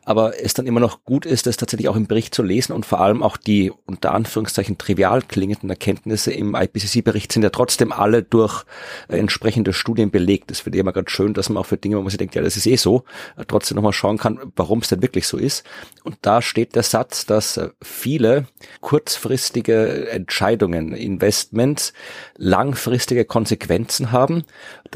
aber 0.07 0.41
es 0.41 0.55
dann 0.55 0.67
immer 0.67 0.79
noch 0.79 1.05
gut 1.05 1.27
ist, 1.27 1.47
das 1.47 1.57
tatsächlich 1.57 1.89
auch 1.89 1.97
im 1.97 2.07
Bericht 2.07 2.33
zu 2.33 2.45
lesen 2.45 2.73
und 2.73 2.87
vor 2.87 3.01
allem 3.01 3.25
auch 3.25 3.37
die 3.37 3.73
unter 3.87 4.15
Anführungszeichen 4.15 4.79
trivial 4.79 5.21
klingenden 5.21 5.69
Erkenntnisse 5.69 6.33
im 6.33 6.55
IPCC-Bericht 6.55 7.33
sind 7.33 7.43
ja 7.43 7.51
trotzdem 7.51 7.91
alle 7.91 8.23
durch 8.23 8.65
äh, 9.09 9.19
entsprechende 9.19 9.73
Studien 9.73 10.13
belegt. 10.13 10.51
Das 10.53 10.61
finde 10.61 10.79
ich 10.79 10.81
immer 10.81 10.93
ganz 10.93 11.11
schön, 11.11 11.35
dass 11.35 11.49
man 11.49 11.59
auch 11.59 11.67
für 11.67 11.77
Dinge, 11.77 11.97
wo 11.97 12.03
man 12.03 12.11
sich 12.11 12.19
denkt, 12.19 12.37
ja, 12.37 12.43
das 12.43 12.57
ist 12.57 12.67
eh 12.67 12.77
so, 12.77 13.03
äh, 13.37 13.45
trotzdem 13.47 13.75
nochmal 13.75 13.93
schauen 13.93 14.17
kann, 14.17 14.39
warum 14.55 14.79
es 14.79 14.89
denn 14.89 15.03
wirklich 15.03 15.27
so 15.27 15.39
ist. 15.39 15.65
Und 16.05 16.19
da 16.23 16.41
steht 16.41 16.77
der 16.77 16.85
Satz, 16.85 17.27
dass 17.27 17.57
äh, 17.57 17.71
viele 17.83 18.47
kurzfristige 18.83 20.09
Entscheidungen, 20.09 20.93
Investments 20.93 21.93
langfristige 22.37 23.25
Konsequenzen 23.25 24.13
haben, 24.13 24.45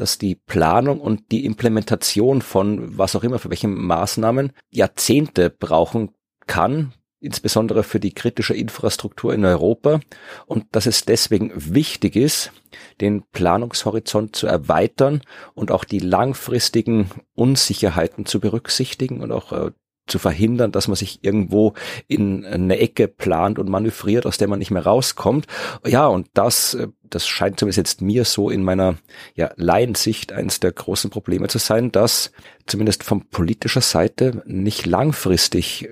dass 0.01 0.17
die 0.17 0.33
Planung 0.33 0.99
und 0.99 1.31
die 1.31 1.45
Implementation 1.45 2.41
von 2.41 2.97
was 2.97 3.15
auch 3.15 3.23
immer, 3.23 3.37
für 3.37 3.51
welche 3.51 3.67
Maßnahmen 3.67 4.51
Jahrzehnte 4.71 5.51
brauchen 5.51 6.09
kann, 6.47 6.93
insbesondere 7.19 7.83
für 7.83 7.99
die 7.99 8.13
kritische 8.13 8.55
Infrastruktur 8.55 9.31
in 9.31 9.45
Europa 9.45 9.99
und 10.47 10.65
dass 10.71 10.87
es 10.87 11.05
deswegen 11.05 11.51
wichtig 11.55 12.15
ist, 12.15 12.51
den 12.99 13.23
Planungshorizont 13.31 14.35
zu 14.35 14.47
erweitern 14.47 15.21
und 15.53 15.69
auch 15.69 15.83
die 15.83 15.99
langfristigen 15.99 17.11
Unsicherheiten 17.35 18.25
zu 18.25 18.39
berücksichtigen 18.39 19.21
und 19.21 19.31
auch 19.31 19.51
äh, 19.51 19.71
zu 20.07 20.19
verhindern, 20.19 20.71
dass 20.71 20.87
man 20.87 20.95
sich 20.95 21.23
irgendwo 21.23 21.73
in 22.07 22.45
eine 22.45 22.79
Ecke 22.79 23.07
plant 23.07 23.59
und 23.59 23.69
manövriert, 23.69 24.25
aus 24.25 24.37
der 24.37 24.47
man 24.47 24.59
nicht 24.59 24.71
mehr 24.71 24.85
rauskommt. 24.85 25.47
Ja, 25.85 26.07
und 26.07 26.27
das, 26.33 26.73
äh, 26.73 26.87
das 27.03 27.27
scheint 27.27 27.59
zumindest 27.59 27.77
jetzt 27.77 28.01
mir 28.01 28.25
so 28.25 28.49
in 28.49 28.63
meiner 28.63 28.95
ja, 29.35 29.51
Laiensicht 29.55 30.33
eines 30.33 30.59
der 30.59 30.71
großen 30.71 31.09
Probleme 31.09 31.47
zu 31.47 31.57
sein, 31.57 31.91
dass 31.91 32.31
zumindest 32.65 33.03
von 33.03 33.27
politischer 33.29 33.81
Seite 33.81 34.43
nicht 34.45 34.85
langfristig 34.85 35.89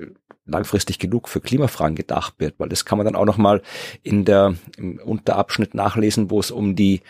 langfristig 0.50 1.00
genug 1.00 1.30
für 1.30 1.42
Klimafragen 1.42 1.96
gedacht 1.96 2.36
wird, 2.38 2.56
weil 2.58 2.70
das 2.70 2.86
kann 2.86 2.98
man 2.98 3.06
dann 3.06 3.16
auch 3.16 3.26
nochmal 3.26 3.62
in 4.04 4.26
der, 4.26 4.56
im 4.78 5.00
Unterabschnitt 5.00 5.74
nachlesen, 5.74 6.30
wo 6.30 6.40
es 6.40 6.52
um 6.52 6.76
die 6.76 7.02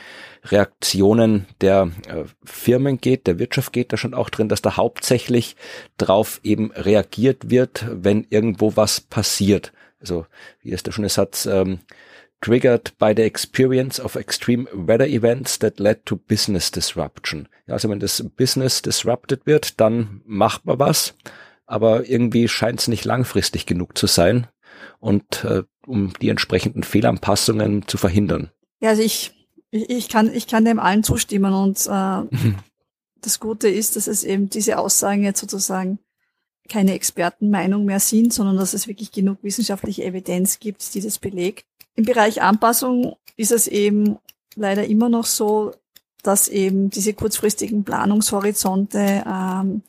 Reaktionen 0.45 1.45
der 1.61 1.91
äh, 2.07 2.23
Firmen 2.43 2.99
geht, 2.99 3.27
der 3.27 3.39
Wirtschaft 3.39 3.73
geht, 3.73 3.91
da 3.91 3.97
schon 3.97 4.13
auch 4.13 4.29
drin, 4.29 4.49
dass 4.49 4.61
da 4.61 4.77
hauptsächlich 4.77 5.55
drauf 5.97 6.39
eben 6.43 6.71
reagiert 6.71 7.49
wird, 7.49 7.85
wenn 7.89 8.25
irgendwo 8.29 8.75
was 8.75 9.01
passiert. 9.01 9.73
Also, 9.99 10.25
wie 10.61 10.71
ist 10.71 10.87
der 10.87 10.91
schöne 10.91 11.09
Satz, 11.09 11.45
ähm, 11.45 11.79
triggered 12.41 12.97
by 12.97 13.13
the 13.13 13.23
experience 13.23 13.99
of 13.99 14.15
extreme 14.15 14.67
weather 14.71 15.05
events 15.05 15.59
that 15.59 15.79
led 15.79 16.05
to 16.05 16.15
business 16.15 16.71
disruption. 16.71 17.47
Ja, 17.67 17.73
also 17.73 17.89
wenn 17.89 17.99
das 17.99 18.23
Business 18.37 18.81
disrupted 18.81 19.45
wird, 19.45 19.79
dann 19.79 20.21
macht 20.25 20.65
man 20.65 20.79
was 20.79 21.15
aber 21.69 22.09
irgendwie 22.09 22.47
scheint 22.47 22.79
es 22.81 22.87
nicht 22.87 23.05
langfristig 23.05 23.67
genug 23.67 23.97
zu 23.97 24.07
sein 24.07 24.47
und 24.99 25.43
äh, 25.43 25.63
um 25.85 26.13
die 26.19 26.29
entsprechenden 26.29 26.83
Fehlanpassungen 26.83 27.87
zu 27.87 27.97
verhindern. 27.97 28.51
Ja, 28.81 28.89
also 28.89 29.03
ich, 29.03 29.47
ich, 29.69 30.09
kann, 30.09 30.33
ich 30.33 30.47
kann 30.47 30.65
dem 30.65 30.79
allen 30.79 31.03
zustimmen 31.03 31.53
und 31.53 31.85
äh, 31.87 32.21
mhm. 32.35 32.55
das 33.21 33.39
Gute 33.39 33.69
ist, 33.69 33.95
dass 33.95 34.07
es 34.07 34.23
eben 34.23 34.49
diese 34.49 34.79
Aussagen 34.79 35.23
jetzt 35.23 35.41
sozusagen 35.41 35.99
keine 36.69 36.93
Expertenmeinung 36.93 37.85
mehr 37.85 37.99
sind, 37.99 38.33
sondern 38.33 38.57
dass 38.57 38.73
es 38.73 38.87
wirklich 38.87 39.11
genug 39.11 39.37
wissenschaftliche 39.43 40.03
Evidenz 40.03 40.59
gibt, 40.59 40.93
die 40.93 41.01
das 41.01 41.19
belegt. 41.19 41.65
Im 41.95 42.05
Bereich 42.05 42.41
Anpassung 42.41 43.15
ist 43.37 43.51
es 43.51 43.67
eben 43.67 44.17
leider 44.55 44.85
immer 44.85 45.09
noch 45.09 45.25
so, 45.25 45.73
dass 46.23 46.47
eben 46.47 46.89
diese 46.89 47.13
kurzfristigen 47.13 47.83
Planungshorizonte 47.83 49.23
ähm, 49.25 49.83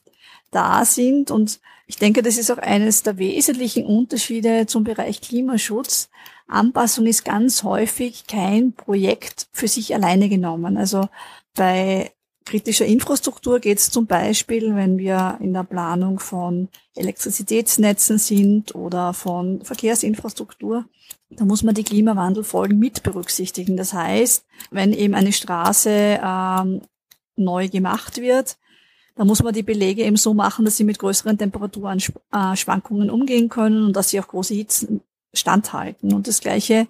da 0.51 0.85
sind. 0.85 1.31
Und 1.31 1.61
ich 1.91 1.97
denke, 1.97 2.23
das 2.23 2.39
ist 2.39 2.53
auch 2.53 2.59
eines 2.59 3.03
der 3.03 3.19
wesentlichen 3.19 3.85
Unterschiede 3.85 4.67
zum 4.67 4.85
Bereich 4.85 5.21
Klimaschutz. 5.21 6.09
Anpassung 6.47 7.07
ist 7.07 7.25
ganz 7.25 7.65
häufig 7.65 8.29
kein 8.29 8.75
Projekt 8.75 9.49
für 9.51 9.67
sich 9.67 9.93
alleine 9.93 10.29
genommen. 10.29 10.77
Also 10.77 11.09
bei 11.53 12.13
kritischer 12.45 12.87
Infrastruktur 12.87 13.59
geht 13.59 13.79
es 13.79 13.91
zum 13.91 14.07
Beispiel, 14.07 14.77
wenn 14.77 14.99
wir 14.99 15.39
in 15.41 15.53
der 15.53 15.65
Planung 15.65 16.21
von 16.21 16.69
Elektrizitätsnetzen 16.95 18.19
sind 18.19 18.73
oder 18.77 19.13
von 19.13 19.65
Verkehrsinfrastruktur, 19.65 20.85
da 21.31 21.45
muss 21.45 21.65
man 21.65 21.75
die 21.75 21.83
Klimawandelfolgen 21.83 22.79
mit 22.79 23.03
berücksichtigen. 23.03 23.77
Das 23.77 23.93
heißt, 23.93 24.47
wenn 24.71 24.93
eben 24.93 25.17
eine 25.17 25.33
Straße 25.33 26.21
ähm, 26.25 26.83
neu 27.35 27.69
gemacht 27.69 28.19
wird, 28.19 28.59
da 29.21 29.27
muss 29.27 29.43
man 29.43 29.53
die 29.53 29.63
Belege 29.63 30.03
eben 30.03 30.17
so 30.17 30.33
machen, 30.33 30.65
dass 30.65 30.79
sie 30.79 30.85
mit 30.85 30.99
größeren 30.99 31.37
Temperaturschwankungen 31.37 33.09
äh, 33.11 33.13
umgehen 33.13 33.51
können 33.51 33.85
und 33.85 33.95
dass 33.95 34.09
sie 34.09 34.19
auch 34.19 34.29
große 34.29 34.55
Hitzen 34.55 35.03
standhalten. 35.35 36.15
Und 36.15 36.27
das 36.27 36.41
Gleiche 36.41 36.87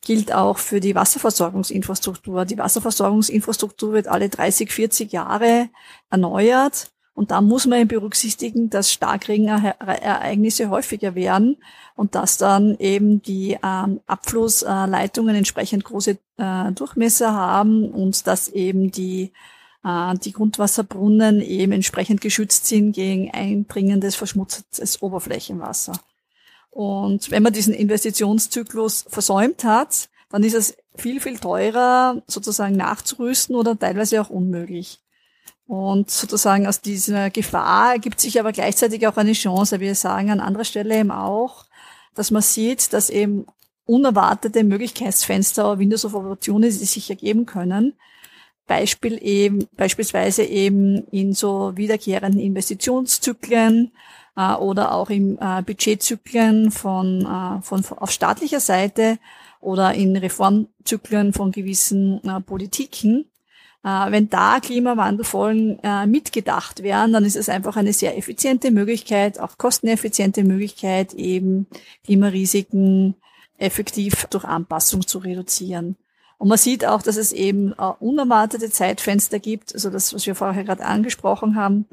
gilt 0.00 0.32
auch 0.32 0.56
für 0.56 0.80
die 0.80 0.94
Wasserversorgungsinfrastruktur. 0.94 2.46
Die 2.46 2.56
Wasserversorgungsinfrastruktur 2.56 3.92
wird 3.92 4.08
alle 4.08 4.30
30, 4.30 4.72
40 4.72 5.12
Jahre 5.12 5.68
erneuert. 6.08 6.92
Und 7.12 7.30
da 7.30 7.42
muss 7.42 7.66
man 7.66 7.86
berücksichtigen, 7.86 8.70
dass 8.70 8.90
Starkregenereignisse 8.90 10.70
häufiger 10.70 11.14
werden 11.14 11.58
und 11.94 12.14
dass 12.14 12.38
dann 12.38 12.78
eben 12.78 13.20
die 13.20 13.58
ähm, 13.62 14.00
Abflussleitungen 14.06 15.36
entsprechend 15.36 15.84
große 15.84 16.16
äh, 16.38 16.72
Durchmesser 16.72 17.34
haben 17.34 17.90
und 17.90 18.26
dass 18.26 18.48
eben 18.48 18.90
die 18.90 19.34
die 20.24 20.32
Grundwasserbrunnen 20.32 21.40
eben 21.40 21.70
entsprechend 21.70 22.20
geschützt 22.20 22.66
sind 22.66 22.92
gegen 22.92 23.30
eindringendes, 23.30 24.16
verschmutztes 24.16 25.00
Oberflächenwasser. 25.00 25.92
Und 26.70 27.30
wenn 27.30 27.44
man 27.44 27.52
diesen 27.52 27.72
Investitionszyklus 27.72 29.06
versäumt 29.08 29.62
hat, 29.62 30.08
dann 30.28 30.42
ist 30.42 30.54
es 30.54 30.76
viel, 30.96 31.20
viel 31.20 31.38
teurer, 31.38 32.20
sozusagen 32.26 32.76
nachzurüsten 32.76 33.54
oder 33.54 33.78
teilweise 33.78 34.20
auch 34.20 34.28
unmöglich. 34.28 34.98
Und 35.66 36.10
sozusagen 36.10 36.66
aus 36.66 36.80
dieser 36.80 37.30
Gefahr 37.30 37.92
ergibt 37.92 38.20
sich 38.20 38.40
aber 38.40 38.52
gleichzeitig 38.52 39.06
auch 39.06 39.16
eine 39.16 39.32
Chance. 39.32 39.80
Wir 39.80 39.94
sagen 39.94 40.30
an 40.30 40.40
anderer 40.40 40.64
Stelle 40.64 40.98
eben 40.98 41.10
auch, 41.10 41.64
dass 42.14 42.30
man 42.30 42.42
sieht, 42.42 42.92
dass 42.92 43.08
eben 43.08 43.46
unerwartete 43.84 44.64
Möglichkeitsfenster, 44.64 45.78
Windows 45.78 46.04
of 46.04 46.14
Opportunity 46.14 46.72
sich 46.72 47.08
ergeben 47.08 47.46
können. 47.46 47.94
Beispiel 48.66 49.18
eben, 49.22 49.66
beispielsweise 49.76 50.42
eben 50.44 51.06
in 51.10 51.32
so 51.32 51.76
wiederkehrenden 51.76 52.40
Investitionszyklen 52.40 53.92
äh, 54.36 54.54
oder 54.54 54.92
auch 54.92 55.10
in 55.10 55.38
äh, 55.38 55.62
Budgetzyklen 55.62 56.70
von, 56.70 57.22
äh, 57.22 57.62
von, 57.62 57.84
auf 57.96 58.10
staatlicher 58.10 58.60
Seite 58.60 59.18
oder 59.60 59.94
in 59.94 60.16
Reformzyklen 60.16 61.32
von 61.32 61.52
gewissen 61.52 62.20
äh, 62.24 62.40
Politiken. 62.40 63.26
Äh, 63.84 64.10
wenn 64.10 64.28
da 64.28 64.58
Klimawandelfolgen 64.60 65.78
äh, 65.82 66.06
mitgedacht 66.06 66.82
werden, 66.82 67.12
dann 67.12 67.24
ist 67.24 67.36
es 67.36 67.48
einfach 67.48 67.76
eine 67.76 67.92
sehr 67.92 68.18
effiziente 68.18 68.70
Möglichkeit, 68.70 69.38
auch 69.38 69.58
kosteneffiziente 69.58 70.42
Möglichkeit, 70.44 71.14
eben 71.14 71.66
Klimarisiken 72.04 73.14
effektiv 73.58 74.26
durch 74.26 74.44
Anpassung 74.44 75.06
zu 75.06 75.18
reduzieren. 75.18 75.96
Und 76.38 76.48
man 76.48 76.58
sieht 76.58 76.84
auch, 76.84 77.02
dass 77.02 77.16
es 77.16 77.32
eben 77.32 77.72
äh, 77.72 77.92
unerwartete 77.98 78.70
Zeitfenster 78.70 79.38
gibt, 79.38 79.74
also 79.74 79.90
das, 79.90 80.12
was 80.12 80.26
wir 80.26 80.34
vorher 80.34 80.64
gerade 80.64 80.84
angesprochen 80.84 81.56
haben, 81.56 81.86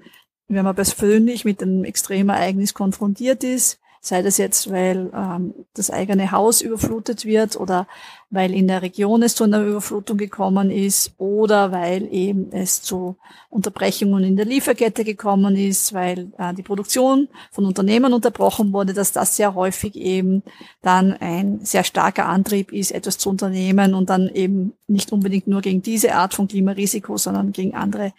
wenn 0.47 0.65
man 0.65 0.75
persönlich 0.75 1.45
mit 1.45 1.61
einem 1.61 1.83
Extremereignis 1.83 2.73
konfrontiert 2.73 3.43
ist, 3.43 3.79
sei 4.05 4.21
das 4.21 4.37
jetzt, 4.37 4.69
weil 4.69 5.09
ähm, 5.15 5.53
das 5.75 5.89
eigene 5.89 6.31
Haus 6.31 6.59
überflutet 6.59 7.23
wird 7.23 7.55
oder 7.55 7.87
weil 8.29 8.53
in 8.53 8.67
der 8.67 8.81
Region 8.81 9.23
es 9.23 9.33
zu 9.33 9.45
einer 9.45 9.63
Überflutung 9.63 10.17
gekommen 10.17 10.71
ist 10.71 11.13
oder 11.17 11.71
weil 11.71 12.13
eben 12.13 12.51
es 12.51 12.81
zu 12.81 13.15
Unterbrechungen 13.49 14.25
in 14.25 14.35
der 14.35 14.45
Lieferkette 14.45 15.05
gekommen 15.05 15.55
ist, 15.55 15.93
weil 15.93 16.33
äh, 16.37 16.53
die 16.53 16.63
Produktion 16.63 17.29
von 17.49 17.65
Unternehmen 17.65 18.11
unterbrochen 18.11 18.73
wurde, 18.73 18.93
dass 18.93 19.13
das 19.13 19.37
sehr 19.37 19.55
häufig 19.55 19.95
eben 19.95 20.43
dann 20.81 21.13
ein 21.13 21.63
sehr 21.63 21.85
starker 21.85 22.25
Antrieb 22.25 22.73
ist, 22.73 22.91
etwas 22.91 23.17
zu 23.17 23.29
unternehmen 23.29 23.93
und 23.93 24.09
dann 24.09 24.27
eben 24.27 24.73
nicht 24.85 25.13
unbedingt 25.13 25.47
nur 25.47 25.61
gegen 25.61 25.81
diese 25.81 26.13
Art 26.13 26.33
von 26.33 26.49
Klimarisiko, 26.49 27.15
sondern 27.15 27.53
gegen 27.53 27.73
andere 27.73 28.11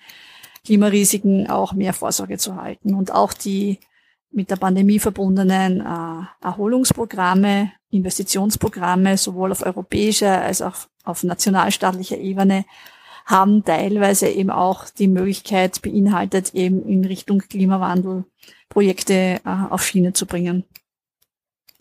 Klimarisiken 0.65 1.51
auch 1.51 1.75
mehr 1.75 1.93
Vorsorge 1.93 2.39
zu 2.39 2.57
halten. 2.57 2.95
Und 2.95 3.13
auch 3.13 3.35
die 3.35 3.81
mit 4.35 4.51
der 4.51 4.57
Pandemie 4.57 4.99
verbundenen 4.99 5.81
äh, 5.81 6.45
Erholungsprogramme, 6.45 7.73
Investitionsprogramme, 7.91 9.17
sowohl 9.17 9.53
auf 9.53 9.65
europäischer 9.65 10.43
als 10.43 10.61
auch 10.61 10.77
auf 11.05 11.23
nationalstaatlicher 11.23 12.19
Ebene, 12.19 12.65
haben 13.27 13.65
teilweise 13.65 14.29
eben 14.29 14.51
auch 14.51 14.91
die 14.91 15.09
Möglichkeit 15.09 15.81
beinhaltet, 15.81 16.55
eben 16.55 16.87
in 16.87 17.05
Richtung 17.05 17.39
Klimawandel 17.39 18.25
Projekte 18.69 19.41
äh, 19.45 19.71
auf 19.71 19.85
Schiene 19.85 20.13
zu 20.13 20.27
bringen. 20.27 20.65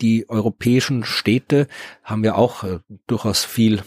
Die 0.00 0.28
europäischen 0.28 1.04
Städte 1.04 1.68
haben 2.02 2.24
ja 2.24 2.34
auch 2.34 2.64
äh, 2.64 2.78
durchaus 3.06 3.44
viel 3.44 3.82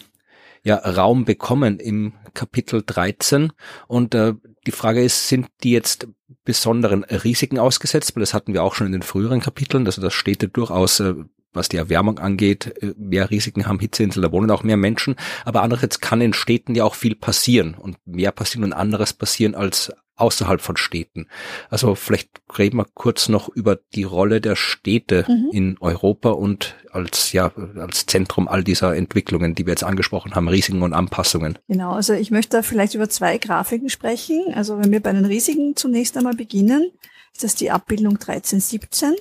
ja, 0.68 0.76
Raum 0.76 1.24
bekommen 1.24 1.80
im 1.80 2.14
Kapitel 2.34 2.84
13. 2.86 3.54
Und 3.88 4.14
äh, 4.14 4.34
die 4.66 4.72
Frage 4.72 5.02
ist, 5.02 5.30
sind 5.30 5.48
die 5.64 5.72
jetzt 5.72 6.10
besonderen 6.44 7.06
Risiken 7.06 7.58
ausgesetzt? 7.58 8.16
Weil 8.16 8.22
das 8.22 8.34
hatten 8.34 8.54
wir 8.54 8.64
auch 8.64 8.76
schon 8.76 8.88
in 8.88 8.94
den 8.94 9.02
früheren 9.02 9.40
Kapiteln, 9.40 9.86
also 9.86 10.02
das 10.02 10.14
Städte 10.14 10.50
durchaus 10.50 11.00
äh, 11.00 11.16
was 11.54 11.70
die 11.70 11.78
Erwärmung 11.78 12.20
angeht, 12.20 12.76
äh, 12.84 12.94
mehr 12.98 13.32
Risiken 13.32 13.66
haben, 13.66 13.80
Hitzeinsel, 13.80 14.22
da 14.22 14.32
wohnen 14.32 14.52
auch 14.52 14.64
mehr 14.64 14.78
Menschen. 14.78 15.16
Aber 15.46 15.64
andererseits 15.64 16.02
kann 16.02 16.20
in 16.20 16.34
Städten 16.34 16.76
ja 16.76 16.84
auch 16.84 16.96
viel 16.96 17.16
passieren 17.16 17.74
und 17.74 17.98
mehr 18.06 18.34
passieren 18.34 18.66
und 18.66 18.74
anderes 18.74 19.14
passieren 19.14 19.56
als 19.56 19.94
außerhalb 20.18 20.62
von 20.62 20.78
Städten. 20.78 21.28
Also 21.70 21.96
vielleicht 21.96 22.42
reden 22.58 22.78
wir 22.78 22.86
kurz 22.94 23.30
noch 23.30 23.50
über 23.50 23.78
die 23.96 24.04
Rolle 24.04 24.42
der 24.42 24.56
Städte 24.56 25.26
mhm. 25.28 25.50
in 25.52 25.78
Europa 25.80 26.32
und 26.32 26.76
als, 26.92 27.32
ja, 27.32 27.52
als 27.78 28.06
Zentrum 28.06 28.48
all 28.48 28.64
dieser 28.64 28.96
Entwicklungen, 28.96 29.56
die 29.56 29.66
wir 29.66 29.72
jetzt 29.72 29.84
angesprochen 29.84 30.36
haben, 30.36 30.50
Risiken 30.50 30.82
und 30.82 30.94
Anpassungen. 30.94 31.60
Genau, 31.68 31.94
also 31.94 32.14
ich 32.14 32.32
möchte 32.32 32.58
da 32.58 32.64
vielleicht 32.64 32.96
über 32.96 33.10
zwei 33.10 33.38
Grafiken 33.38 33.90
sprechen. 33.90 34.54
Also 34.54 34.80
wenn 34.80 34.92
wir 34.92 35.02
bei 35.02 35.14
den 35.14 35.26
Risiken 35.26 35.76
zunächst 35.76 36.18
einmal 36.18 36.36
beginnen, 36.36 36.92
ist 37.34 37.44
das 37.44 37.56
die 37.56 37.72
Abbildung 37.72 38.14
1317 38.14 39.16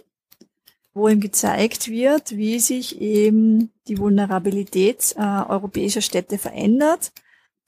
wo 0.97 1.09
ihm 1.09 1.21
gezeigt 1.21 1.89
wird, 1.89 2.39
wie 2.39 2.59
sich 2.59 3.03
eben 3.03 3.71
die 3.87 3.99
Vulnerabilität 3.99 5.15
äh, 5.19 5.21
europäischer 5.21 6.01
Städte 6.01 6.39
verändert 6.39 7.13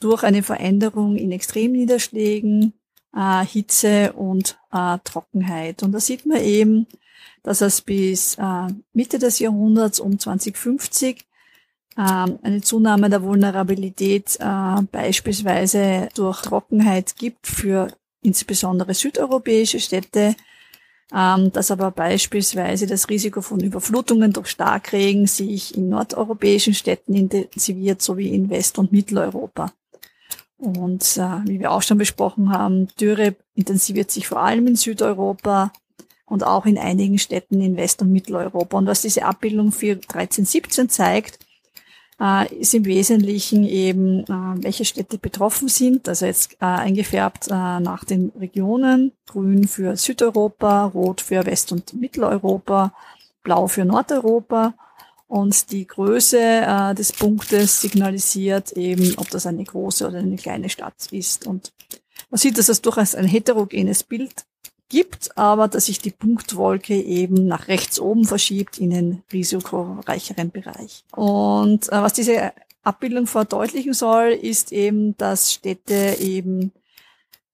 durch 0.01 0.23
eine 0.23 0.43
Veränderung 0.43 1.17
in 1.17 1.31
Extremniederschlägen, 1.31 2.73
äh, 3.17 3.45
Hitze 3.45 4.13
und 4.13 4.59
äh, 4.73 4.99
Trockenheit. 5.05 5.83
Und 5.83 5.93
da 5.93 6.01
sieht 6.01 6.27
man 6.27 6.41
eben, 6.41 6.87
dass 7.43 7.61
es 7.61 7.81
bis 7.81 8.37
äh, 8.37 8.69
Mitte 8.93 9.19
des 9.19 9.39
Jahrhunderts 9.39 10.01
um 10.01 10.19
2050 10.19 11.25
äh, 11.97 12.01
eine 12.01 12.61
Zunahme 12.63 13.11
der 13.11 13.23
Vulnerabilität 13.23 14.37
äh, 14.41 14.83
beispielsweise 14.91 16.09
durch 16.15 16.43
Trockenheit 16.43 17.17
gibt 17.17 17.47
für 17.47 17.93
insbesondere 18.23 18.95
südeuropäische 18.95 19.81
Städte, 19.81 20.35
ähm, 21.15 21.51
dass 21.53 21.71
aber 21.71 21.91
beispielsweise 21.91 22.87
das 22.87 23.09
Risiko 23.09 23.41
von 23.41 23.61
Überflutungen 23.61 24.33
durch 24.33 24.49
Starkregen 24.49 25.27
sich 25.27 25.77
in 25.77 25.89
nordeuropäischen 25.89 26.75
Städten 26.75 27.15
intensiviert, 27.15 28.03
sowie 28.03 28.29
in 28.29 28.51
West- 28.51 28.79
und 28.79 28.93
Mitteleuropa. 28.93 29.73
Und 30.59 31.17
äh, 31.17 31.49
wie 31.49 31.61
wir 31.61 31.71
auch 31.71 31.83
schon 31.83 31.99
besprochen 31.99 32.53
haben, 32.53 32.89
Dürre 33.01 33.37
intensiviert 33.55 34.11
sich 34.11 34.27
vor 34.27 34.41
allem 34.41 34.67
in 34.67 34.77
Südeuropa 34.77 35.73
und 36.27 36.45
auch 36.45 36.67
in 36.67 36.79
einigen 36.79 37.19
Städten 37.19 37.61
in 37.61 37.77
West- 37.77 38.03
und 38.03 38.13
Mitteleuropa. 38.13 38.77
Und 38.77 38.87
was 38.87 39.03
diese 39.03 39.25
Abbildung 39.25 39.73
für 39.73 39.93
1317 39.93 40.89
zeigt, 40.89 41.39
äh, 42.21 42.53
ist 42.57 42.75
im 42.75 42.85
Wesentlichen 42.85 43.65
eben, 43.65 44.25
äh, 44.25 44.63
welche 44.63 44.85
Städte 44.85 45.19
betroffen 45.19 45.69
sind. 45.69 46.09
Also 46.09 46.27
jetzt 46.27 46.55
äh, 46.55 46.65
eingefärbt 46.65 47.49
äh, 47.49 47.81
nach 47.81 48.05
den 48.05 48.33
Regionen. 48.39 49.13
Grün 49.27 49.69
für 49.69 49.97
Südeuropa, 49.97 50.87
Rot 50.87 51.21
für 51.21 51.47
West- 51.47 51.73
und 51.73 51.95
Mitteleuropa, 51.95 52.93
Blau 53.43 53.69
für 53.69 53.85
Nordeuropa. 53.85 54.75
Und 55.29 55.71
die 55.71 55.87
Größe 55.87 56.41
äh, 56.41 56.95
des 56.95 57.13
Punktes 57.13 57.83
signalisiert 57.83 58.73
eben, 58.73 59.15
ob 59.19 59.29
das 59.31 59.47
eine 59.47 59.63
große 59.63 60.09
oder 60.09 60.19
eine 60.19 60.37
kleine 60.37 60.71
Stadt 60.71 61.13
ist. 61.13 61.47
Und 61.47 61.73
man 62.31 62.39
sieht, 62.39 62.57
dass 62.57 62.67
das 62.67 62.81
durchaus 62.81 63.15
ein 63.15 63.27
heterogenes 63.27 64.03
Bild 64.03 64.47
gibt, 64.89 65.37
aber 65.37 65.69
dass 65.69 65.87
sich 65.87 66.01
die 66.01 66.11
Punktwolke 66.11 66.95
eben 66.95 67.47
nach 67.47 67.69
rechts 67.69 68.01
oben 68.01 68.25
verschiebt 68.25 68.79
in 68.79 68.91
den 68.91 69.23
risikoreicheren 69.31 70.51
Bereich. 70.51 71.05
Und 71.13 71.89
äh, 71.89 72.03
was 72.03 72.15
diese 72.15 72.53
Abbildung 72.83 73.27
verdeutlichen 73.27 73.93
soll, 73.93 74.29
ist 74.29 74.73
eben, 74.73 75.15
dass 75.19 75.53
Städte 75.53 76.17
eben 76.21 76.73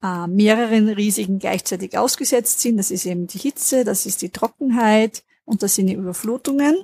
äh, 0.00 0.28
mehreren 0.28 0.88
Risiken 0.90 1.40
gleichzeitig 1.40 1.98
ausgesetzt 1.98 2.60
sind. 2.60 2.76
Das 2.76 2.92
ist 2.92 3.04
eben 3.04 3.26
die 3.26 3.38
Hitze, 3.38 3.84
das 3.84 4.06
ist 4.06 4.22
die 4.22 4.30
Trockenheit 4.30 5.24
und 5.44 5.64
das 5.64 5.74
sind 5.74 5.88
die 5.88 5.94
Überflutungen. 5.94 6.76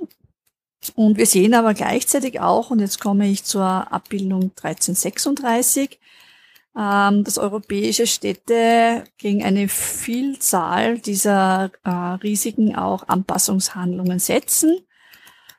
Und 0.94 1.18
wir 1.18 1.26
sehen 1.26 1.54
aber 1.54 1.74
gleichzeitig 1.74 2.40
auch, 2.40 2.70
und 2.70 2.80
jetzt 2.80 3.00
komme 3.00 3.28
ich 3.28 3.44
zur 3.44 3.64
Abbildung 3.64 4.52
1336, 4.62 5.98
ähm, 6.76 7.24
dass 7.24 7.38
europäische 7.38 8.06
Städte 8.06 9.04
gegen 9.18 9.42
eine 9.42 9.68
Vielzahl 9.68 10.98
dieser 10.98 11.70
äh, 11.84 11.90
Risiken 11.90 12.76
auch 12.76 13.08
Anpassungshandlungen 13.08 14.18
setzen. 14.18 14.78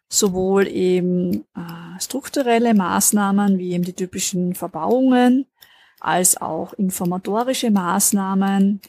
Sowohl 0.07 0.67
eben 0.67 1.45
äh, 1.55 1.99
strukturelle 2.01 2.73
Maßnahmen 2.73 3.57
wie 3.57 3.73
eben 3.73 3.83
die 3.83 3.93
typischen 3.93 4.55
Verbauungen, 4.55 5.45
als 6.01 6.35
auch 6.41 6.73
informatorische 6.73 7.71
Maßnahmen, 7.71 8.81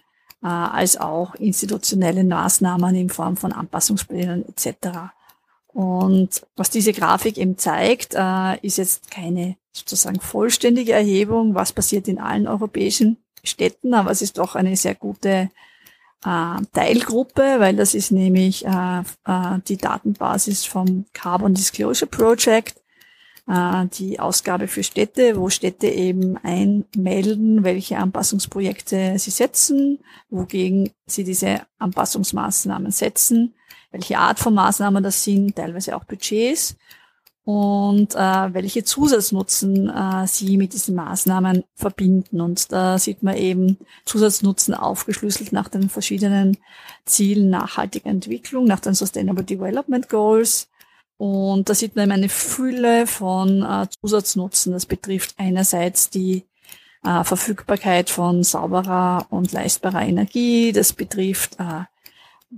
äh, 0.43 0.47
als 0.47 0.97
auch 0.97 1.35
institutionelle 1.37 2.25
Maßnahmen 2.25 2.95
in 2.97 3.11
Form 3.11 3.37
von 3.37 3.53
Anpassungsplänen 3.53 4.45
etc. 4.49 5.13
Und 5.73 6.43
was 6.57 6.71
diese 6.71 6.93
Grafik 6.93 7.39
eben 7.39 7.57
zeigt, 7.57 8.15
äh, 8.15 8.59
ist 8.61 8.79
jetzt 8.79 9.11
keine 9.11 9.57
sozusagen 9.73 10.21
vollständige 10.21 10.93
Erhebung, 10.93 11.55
was 11.55 11.73
passiert 11.73 12.09
in 12.09 12.19
allen 12.19 12.47
europäischen 12.47 13.17
Städten, 13.43 13.95
aber 13.95 14.11
es 14.11 14.21
ist 14.21 14.37
doch 14.37 14.55
eine 14.55 14.77
sehr 14.77 14.95
gute 14.95 15.51
äh, 16.25 16.57
Teilgruppe, 16.73 17.57
weil 17.59 17.75
das 17.75 17.95
ist 17.95 18.13
nämlich 18.13 18.67
äh, 18.67 19.03
die 19.67 19.79
Datenbasis 19.79 20.67
vom 20.67 21.07
Carbon 21.15 21.55
Disclosure 21.55 22.11
Project, 22.11 22.79
die 23.99 24.21
Ausgabe 24.21 24.69
für 24.69 24.85
Städte, 24.85 25.37
wo 25.37 25.51
Städte 25.51 25.89
eben 25.89 26.37
einmelden, 26.45 27.65
welche 27.65 27.99
Anpassungsprojekte 27.99 29.19
sie 29.19 29.33
setzen, 29.33 29.99
wogegen 30.31 30.91
sie 31.07 31.25
diese 31.25 31.63
Anpassungsmaßnahmen 31.81 32.93
setzen, 32.93 33.55
welche 33.93 34.19
Art 34.19 34.39
von 34.41 34.55
Maßnahmen 34.55 35.03
das 35.03 35.23
sind, 35.23 35.57
teilweise 35.57 35.95
auch 35.97 36.05
Budgets 36.05 36.77
und 37.45 38.15
äh, 38.15 38.55
welche 38.55 38.85
Zusatznutzen 38.85 39.89
äh, 39.89 40.27
sie 40.27 40.57
mit 40.57 40.75
diesen 40.75 40.95
Maßnahmen 40.95 41.65
verbinden. 41.75 42.41
Und 42.41 42.71
da 42.71 42.99
sieht 42.99 43.23
man 43.23 43.37
eben 43.37 43.79
Zusatznutzen 44.05 44.75
aufgeschlüsselt 44.75 45.53
nach 45.53 45.69
den 45.69 45.89
verschiedenen 45.89 46.57
Zielen 47.05 47.51
nachhaltiger 47.51 48.11
Entwicklung, 48.11 48.65
nach 48.65 48.81
den 48.81 48.95
Sustainable 48.95 49.45
Development 49.45 50.09
Goals. 50.09 50.69
Und 51.17 51.69
da 51.69 51.75
sieht 51.75 51.97
man 51.97 52.05
eben 52.05 52.13
eine 52.13 52.29
Fülle 52.29 53.07
von 53.07 53.63
äh, 53.63 53.87
Zusatznutzen. 54.01 54.73
Das 54.73 54.87
betrifft 54.87 55.35
einerseits 55.37 56.11
die 56.11 56.45
äh, 57.05 57.25
Verfügbarkeit 57.25 58.09
von 58.09 58.45
sauberer 58.45 59.27
und 59.31 59.51
leistbarer 59.51 60.03
Energie. 60.03 60.73
Das 60.73 60.93
betrifft 60.93 61.59
äh, 61.59 61.85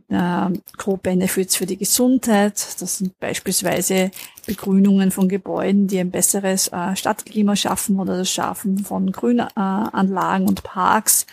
äh, 0.08 0.50
Co-Benefits 0.76 1.56
für 1.56 1.66
die 1.66 1.76
Gesundheit. 1.76 2.54
Das 2.80 2.98
sind 2.98 3.18
beispielsweise 3.18 4.10
Begrünungen 4.46 5.10
von 5.10 5.28
Gebäuden, 5.28 5.86
die 5.86 5.98
ein 5.98 6.10
besseres 6.10 6.68
äh, 6.68 6.96
Stadtklima 6.96 7.56
schaffen 7.56 7.98
oder 7.98 8.16
das 8.16 8.30
Schaffen 8.30 8.78
von 8.78 9.12
Grünanlagen 9.12 10.48
und 10.48 10.62
Parks, 10.62 11.26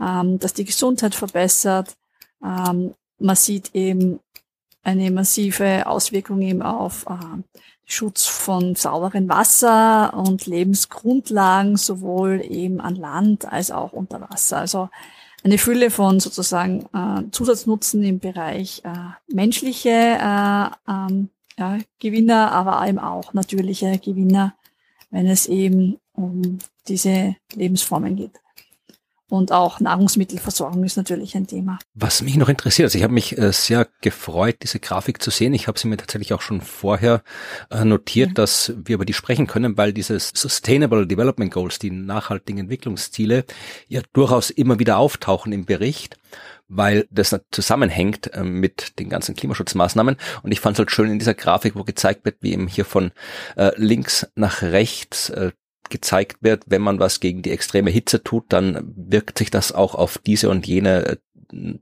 ähm, 0.00 0.38
das 0.38 0.54
die 0.54 0.64
Gesundheit 0.64 1.14
verbessert. 1.14 1.96
Ähm, 2.44 2.94
man 3.18 3.36
sieht 3.36 3.74
eben 3.74 4.20
eine 4.82 5.10
massive 5.10 5.86
Auswirkung 5.86 6.42
eben 6.42 6.62
auf 6.62 7.06
äh, 7.08 7.42
Schutz 7.84 8.26
von 8.26 8.74
sauberem 8.74 9.28
Wasser 9.28 10.14
und 10.14 10.46
Lebensgrundlagen, 10.46 11.76
sowohl 11.76 12.42
eben 12.42 12.80
an 12.80 12.96
Land 12.96 13.50
als 13.50 13.70
auch 13.70 13.92
unter 13.92 14.20
Wasser. 14.20 14.58
Also 14.58 14.88
eine 15.44 15.58
Fülle 15.58 15.90
von 15.90 16.20
sozusagen 16.20 16.86
äh, 16.94 17.30
Zusatznutzen 17.30 18.02
im 18.04 18.18
Bereich 18.18 18.82
äh, 18.84 19.34
menschliche 19.34 19.90
äh, 19.90 20.66
ähm, 20.88 21.30
ja, 21.58 21.78
Gewinner, 21.98 22.52
aber 22.52 22.86
eben 22.86 22.98
auch 22.98 23.34
natürliche 23.34 23.98
Gewinner, 23.98 24.54
wenn 25.10 25.26
es 25.26 25.46
eben 25.46 25.98
um 26.12 26.58
diese 26.88 27.36
Lebensformen 27.54 28.16
geht. 28.16 28.41
Und 29.32 29.50
auch 29.50 29.80
Nahrungsmittelversorgung 29.80 30.84
ist 30.84 30.98
natürlich 30.98 31.34
ein 31.34 31.46
Thema. 31.46 31.78
Was 31.94 32.20
mich 32.20 32.36
noch 32.36 32.50
interessiert, 32.50 32.84
also 32.84 32.98
ich 32.98 33.02
habe 33.02 33.14
mich 33.14 33.38
äh, 33.38 33.50
sehr 33.50 33.88
gefreut, 34.02 34.56
diese 34.62 34.78
Grafik 34.78 35.22
zu 35.22 35.30
sehen. 35.30 35.54
Ich 35.54 35.68
habe 35.68 35.78
sie 35.78 35.88
mir 35.88 35.96
tatsächlich 35.96 36.34
auch 36.34 36.42
schon 36.42 36.60
vorher 36.60 37.22
äh, 37.70 37.82
notiert, 37.82 38.28
ja. 38.28 38.34
dass 38.34 38.74
wir 38.76 38.96
über 38.96 39.06
die 39.06 39.14
sprechen 39.14 39.46
können, 39.46 39.78
weil 39.78 39.94
diese 39.94 40.20
Sustainable 40.20 41.06
Development 41.06 41.50
Goals, 41.50 41.78
die 41.78 41.90
nachhaltigen 41.90 42.58
Entwicklungsziele, 42.58 43.46
ja 43.88 44.02
durchaus 44.12 44.50
immer 44.50 44.78
wieder 44.78 44.98
auftauchen 44.98 45.50
im 45.54 45.64
Bericht 45.64 46.18
weil 46.74 47.06
das 47.10 47.38
zusammenhängt 47.50 48.32
äh, 48.32 48.42
mit 48.42 48.98
den 48.98 49.10
ganzen 49.10 49.36
Klimaschutzmaßnahmen. 49.36 50.16
Und 50.42 50.52
ich 50.52 50.60
fand 50.60 50.74
es 50.74 50.78
halt 50.78 50.90
schön 50.90 51.10
in 51.10 51.18
dieser 51.18 51.34
Grafik, 51.34 51.76
wo 51.76 51.84
gezeigt 51.84 52.24
wird, 52.24 52.36
wie 52.40 52.52
eben 52.52 52.66
hier 52.66 52.86
von 52.86 53.12
äh, 53.56 53.72
links 53.76 54.26
nach 54.36 54.62
rechts 54.62 55.28
äh, 55.28 55.52
gezeigt 55.92 56.38
wird, 56.40 56.64
wenn 56.66 56.82
man 56.82 56.98
was 56.98 57.20
gegen 57.20 57.42
die 57.42 57.52
extreme 57.52 57.90
Hitze 57.90 58.24
tut, 58.24 58.46
dann 58.48 58.92
wirkt 58.96 59.38
sich 59.38 59.50
das 59.50 59.70
auch 59.70 59.94
auf 59.94 60.18
diese 60.18 60.50
und 60.50 60.66
jene 60.66 61.06
äh, 61.06 61.16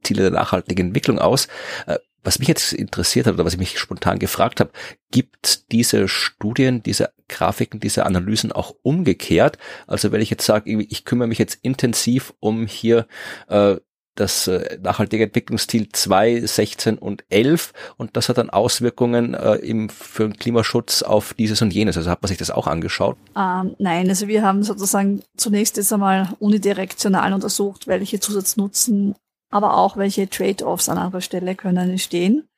Ziele 0.03 0.23
der 0.23 0.33
nachhaltigen 0.33 0.89
Entwicklung 0.89 1.19
aus. 1.19 1.49
Äh, 1.87 1.99
was 2.23 2.39
mich 2.39 2.49
jetzt 2.49 2.75
interessiert 2.75 3.27
hat 3.27 3.35
oder 3.35 3.47
was 3.47 3.55
ich 3.55 3.59
mich 3.59 3.79
spontan 3.79 4.19
gefragt 4.19 4.61
habe, 4.61 4.73
gibt 5.11 5.73
diese 5.73 6.07
Studien, 6.07 6.83
diese 6.83 7.13
Grafiken, 7.29 7.81
diese 7.81 8.05
Analysen 8.05 8.53
auch 8.53 8.75
umgekehrt? 8.83 9.57
Also 9.87 10.13
wenn 10.13 10.21
ich 10.21 10.29
jetzt 10.29 10.45
sage, 10.45 10.71
ich 10.71 11.05
kümmere 11.07 11.29
mich 11.29 11.39
jetzt 11.39 11.59
intensiv 11.63 12.35
um 12.41 12.67
hier 12.67 13.07
äh, 13.49 13.77
das 14.15 14.49
äh, 14.49 14.79
nachhaltige 14.83 15.25
Entwicklungsziel 15.25 15.89
2, 15.91 16.41
16 16.41 16.99
und 16.99 17.25
11 17.31 17.73
und 17.97 18.17
das 18.17 18.29
hat 18.29 18.39
dann 18.39 18.51
Auswirkungen 18.51 19.35
äh, 19.35 19.55
im, 19.57 19.89
für 19.89 20.25
den 20.25 20.37
Klimaschutz 20.37 21.03
auf 21.03 21.35
dieses 21.35 21.63
und 21.63 21.73
jenes. 21.73 21.97
Also 21.97 22.11
hat 22.11 22.23
man 22.23 22.29
sich 22.29 22.39
das 22.39 22.51
auch 22.51 22.67
angeschaut? 22.67 23.17
Ähm, 23.37 23.75
nein, 23.79 24.09
also 24.09 24.29
wir 24.29 24.43
haben 24.43 24.63
sozusagen 24.63 25.23
zunächst 25.37 25.77
jetzt 25.77 25.93
einmal 25.93 26.29
unidirektional 26.39 27.33
untersucht, 27.33 27.87
welche 27.87 28.21
Zusatznutzen, 28.21 29.15
aber 29.51 29.77
auch 29.77 29.97
welche 29.97 30.29
Trade-offs 30.29 30.89
an 30.89 30.99
anderer 30.99 31.21
Stelle 31.21 31.55
können 31.55 31.91
entstehen. 31.91 32.50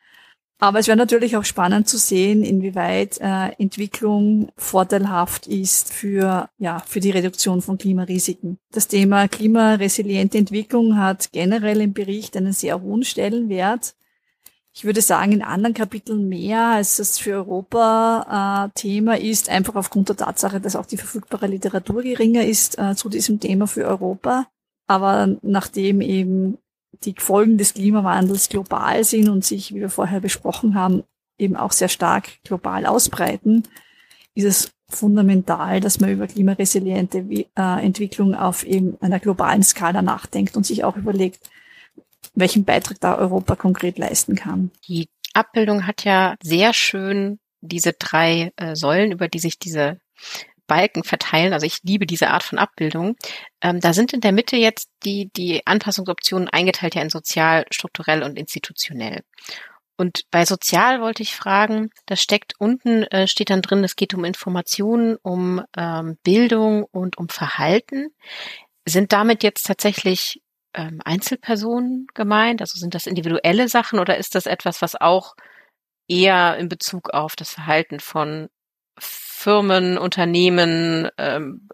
Aber 0.62 0.78
es 0.78 0.86
wäre 0.86 0.96
natürlich 0.96 1.36
auch 1.36 1.44
spannend 1.44 1.88
zu 1.88 1.98
sehen, 1.98 2.44
inwieweit 2.44 3.18
äh, 3.20 3.48
Entwicklung 3.58 4.52
vorteilhaft 4.56 5.48
ist 5.48 5.92
für, 5.92 6.48
ja, 6.56 6.78
für 6.86 7.00
die 7.00 7.10
Reduktion 7.10 7.62
von 7.62 7.78
Klimarisiken. 7.78 8.60
Das 8.70 8.86
Thema 8.86 9.26
klimaresiliente 9.26 10.38
Entwicklung 10.38 10.98
hat 10.98 11.32
generell 11.32 11.80
im 11.80 11.94
Bericht 11.94 12.36
einen 12.36 12.52
sehr 12.52 12.80
hohen 12.80 13.02
Stellenwert. 13.02 13.96
Ich 14.72 14.84
würde 14.84 15.00
sagen, 15.00 15.32
in 15.32 15.42
anderen 15.42 15.74
Kapiteln 15.74 16.28
mehr, 16.28 16.60
als 16.60 17.00
es 17.00 17.18
für 17.18 17.32
Europa 17.32 18.70
äh, 18.72 18.78
Thema 18.78 19.18
ist, 19.18 19.48
einfach 19.48 19.74
aufgrund 19.74 20.10
der 20.10 20.16
Tatsache, 20.16 20.60
dass 20.60 20.76
auch 20.76 20.86
die 20.86 20.96
verfügbare 20.96 21.48
Literatur 21.48 22.04
geringer 22.04 22.44
ist 22.44 22.78
äh, 22.78 22.94
zu 22.94 23.08
diesem 23.08 23.40
Thema 23.40 23.66
für 23.66 23.84
Europa. 23.84 24.46
Aber 24.86 25.26
nachdem 25.42 26.00
eben 26.00 26.58
die 27.04 27.14
Folgen 27.18 27.58
des 27.58 27.74
Klimawandels 27.74 28.48
global 28.48 29.04
sind 29.04 29.28
und 29.28 29.44
sich, 29.44 29.74
wie 29.74 29.80
wir 29.80 29.90
vorher 29.90 30.20
besprochen 30.20 30.74
haben, 30.74 31.02
eben 31.38 31.56
auch 31.56 31.72
sehr 31.72 31.88
stark 31.88 32.42
global 32.44 32.86
ausbreiten, 32.86 33.64
ist 34.34 34.44
es 34.44 34.70
fundamental, 34.88 35.80
dass 35.80 36.00
man 36.00 36.10
über 36.10 36.26
klimaresiliente 36.26 37.18
äh, 37.18 37.84
Entwicklung 37.84 38.34
auf 38.34 38.64
eben 38.64 38.96
einer 39.00 39.20
globalen 39.20 39.62
Skala 39.62 40.02
nachdenkt 40.02 40.56
und 40.56 40.66
sich 40.66 40.84
auch 40.84 40.96
überlegt, 40.96 41.50
welchen 42.34 42.64
Beitrag 42.64 43.00
da 43.00 43.16
Europa 43.16 43.56
konkret 43.56 43.98
leisten 43.98 44.36
kann. 44.36 44.70
Die 44.86 45.08
Abbildung 45.34 45.86
hat 45.86 46.04
ja 46.04 46.36
sehr 46.42 46.72
schön 46.72 47.38
diese 47.60 47.92
drei 47.92 48.52
äh, 48.56 48.76
Säulen, 48.76 49.12
über 49.12 49.28
die 49.28 49.38
sich 49.38 49.58
diese 49.58 49.98
Balken 50.72 51.04
verteilen. 51.04 51.52
Also 51.52 51.66
ich 51.66 51.80
liebe 51.82 52.06
diese 52.06 52.30
Art 52.30 52.42
von 52.42 52.58
Abbildung. 52.58 53.16
Ähm, 53.60 53.80
da 53.80 53.92
sind 53.92 54.14
in 54.14 54.22
der 54.22 54.32
Mitte 54.32 54.56
jetzt 54.56 54.88
die, 55.04 55.30
die 55.36 55.66
Anpassungsoptionen 55.66 56.48
eingeteilt 56.48 56.94
ja 56.94 57.02
in 57.02 57.10
sozial, 57.10 57.66
strukturell 57.70 58.22
und 58.22 58.38
institutionell. 58.38 59.20
Und 59.98 60.22
bei 60.30 60.46
sozial 60.46 61.02
wollte 61.02 61.22
ich 61.22 61.36
fragen, 61.36 61.90
da 62.06 62.16
steckt 62.16 62.54
unten, 62.58 63.02
äh, 63.02 63.28
steht 63.28 63.50
dann 63.50 63.60
drin, 63.60 63.84
es 63.84 63.96
geht 63.96 64.14
um 64.14 64.24
Informationen, 64.24 65.18
um 65.20 65.62
ähm, 65.76 66.16
Bildung 66.22 66.84
und 66.84 67.18
um 67.18 67.28
Verhalten. 67.28 68.08
Sind 68.86 69.12
damit 69.12 69.42
jetzt 69.42 69.66
tatsächlich 69.66 70.40
ähm, 70.72 71.02
Einzelpersonen 71.04 72.06
gemeint? 72.14 72.62
Also 72.62 72.78
sind 72.78 72.94
das 72.94 73.06
individuelle 73.06 73.68
Sachen 73.68 73.98
oder 73.98 74.16
ist 74.16 74.34
das 74.34 74.46
etwas, 74.46 74.80
was 74.80 74.98
auch 74.98 75.34
eher 76.08 76.56
in 76.56 76.70
Bezug 76.70 77.10
auf 77.10 77.36
das 77.36 77.50
Verhalten 77.50 78.00
von 78.00 78.48
Firmen, 78.98 79.98
Unternehmen, 79.98 81.08
ähm, 81.18 81.68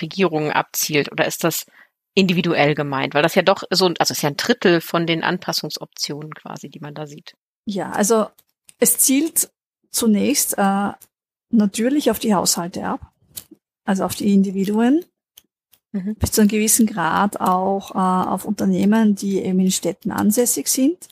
Regierungen 0.00 0.52
abzielt? 0.52 1.10
Oder 1.10 1.26
ist 1.26 1.44
das 1.44 1.66
individuell 2.14 2.74
gemeint? 2.74 3.14
Weil 3.14 3.22
das 3.22 3.34
ja 3.34 3.42
doch 3.42 3.64
so, 3.70 3.86
also 3.86 3.94
es 3.98 4.10
ist 4.10 4.22
ja 4.22 4.30
ein 4.30 4.36
Drittel 4.36 4.80
von 4.80 5.06
den 5.06 5.22
Anpassungsoptionen 5.22 6.32
quasi, 6.34 6.68
die 6.68 6.80
man 6.80 6.94
da 6.94 7.06
sieht. 7.06 7.34
Ja, 7.64 7.90
also 7.90 8.26
es 8.78 8.98
zielt 8.98 9.50
zunächst 9.90 10.56
äh, 10.58 10.90
natürlich 11.50 12.10
auf 12.10 12.18
die 12.18 12.34
Haushalte 12.34 12.84
ab, 12.84 13.12
also 13.84 14.04
auf 14.04 14.14
die 14.14 14.32
Individuen, 14.32 15.04
mhm. 15.92 16.14
bis 16.16 16.32
zu 16.32 16.40
einem 16.40 16.48
gewissen 16.48 16.86
Grad 16.86 17.40
auch 17.40 17.94
äh, 17.94 18.28
auf 18.28 18.44
Unternehmen, 18.44 19.14
die 19.14 19.38
eben 19.42 19.60
in 19.60 19.70
Städten 19.70 20.10
ansässig 20.10 20.68
sind. 20.68 21.08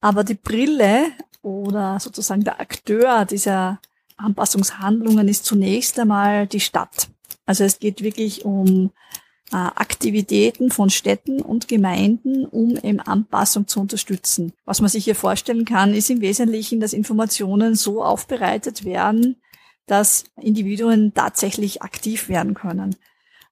Aber 0.00 0.24
die 0.24 0.34
Brille 0.34 1.12
oder 1.42 2.00
sozusagen 2.00 2.44
der 2.44 2.60
Akteur 2.60 3.24
dieser 3.24 3.80
Anpassungshandlungen 4.22 5.28
ist 5.28 5.44
zunächst 5.44 5.98
einmal 5.98 6.46
die 6.46 6.60
Stadt. 6.60 7.08
Also 7.46 7.64
es 7.64 7.78
geht 7.78 8.02
wirklich 8.02 8.44
um 8.44 8.90
äh, 9.52 9.56
Aktivitäten 9.56 10.70
von 10.70 10.90
Städten 10.90 11.42
und 11.42 11.68
Gemeinden, 11.68 12.46
um 12.46 12.76
eben 12.76 13.00
Anpassung 13.00 13.66
zu 13.66 13.80
unterstützen. 13.80 14.52
Was 14.64 14.80
man 14.80 14.88
sich 14.88 15.04
hier 15.04 15.14
vorstellen 15.14 15.64
kann, 15.64 15.94
ist 15.94 16.10
im 16.10 16.20
Wesentlichen, 16.20 16.80
dass 16.80 16.92
Informationen 16.92 17.74
so 17.74 18.02
aufbereitet 18.02 18.84
werden, 18.84 19.36
dass 19.86 20.24
Individuen 20.40 21.12
tatsächlich 21.12 21.82
aktiv 21.82 22.28
werden 22.28 22.54
können. 22.54 22.96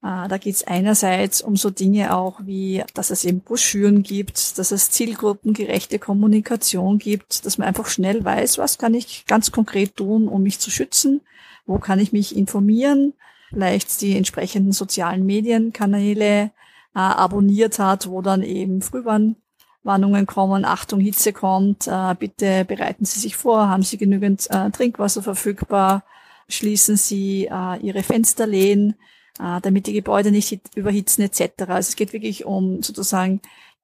Äh, 0.02 0.28
da 0.28 0.38
geht 0.38 0.54
es 0.54 0.66
einerseits 0.66 1.42
um 1.42 1.56
so 1.56 1.70
Dinge 1.70 2.16
auch 2.16 2.40
wie, 2.44 2.82
dass 2.94 3.10
es 3.10 3.24
eben 3.24 3.40
Broschüren 3.40 4.02
gibt, 4.02 4.58
dass 4.58 4.70
es 4.70 4.90
zielgruppengerechte 4.90 5.98
Kommunikation 5.98 6.98
gibt, 6.98 7.44
dass 7.44 7.58
man 7.58 7.68
einfach 7.68 7.86
schnell 7.86 8.24
weiß, 8.24 8.58
was 8.58 8.78
kann 8.78 8.94
ich 8.94 9.26
ganz 9.26 9.52
konkret 9.52 9.96
tun, 9.96 10.28
um 10.28 10.42
mich 10.42 10.58
zu 10.58 10.70
schützen, 10.70 11.20
wo 11.66 11.78
kann 11.78 11.98
ich 11.98 12.12
mich 12.12 12.34
informieren, 12.34 13.12
vielleicht 13.50 14.00
die 14.00 14.16
entsprechenden 14.16 14.72
sozialen 14.72 15.26
Medienkanäle 15.26 16.44
äh, 16.44 16.50
abonniert 16.94 17.78
hat, 17.78 18.08
wo 18.08 18.22
dann 18.22 18.42
eben 18.42 18.80
Frühwarnungen 18.80 20.26
kommen, 20.26 20.64
Achtung, 20.64 21.00
Hitze 21.00 21.34
kommt, 21.34 21.86
äh, 21.86 22.14
bitte 22.18 22.64
bereiten 22.64 23.04
Sie 23.04 23.20
sich 23.20 23.36
vor, 23.36 23.68
haben 23.68 23.82
Sie 23.82 23.98
genügend 23.98 24.48
äh, 24.50 24.70
Trinkwasser 24.70 25.22
verfügbar, 25.22 26.04
schließen 26.48 26.96
sie 26.96 27.48
äh, 27.50 27.78
ihre 27.80 28.02
Fensterlehnen, 28.02 28.96
äh, 29.40 29.60
damit 29.60 29.86
die 29.86 29.92
Gebäude 29.92 30.30
nicht 30.30 30.60
überhitzen 30.74 31.24
etc. 31.24 31.62
Also 31.68 31.88
es 31.88 31.96
geht 31.96 32.12
wirklich 32.12 32.44
um 32.44 32.82
sozusagen 32.82 33.40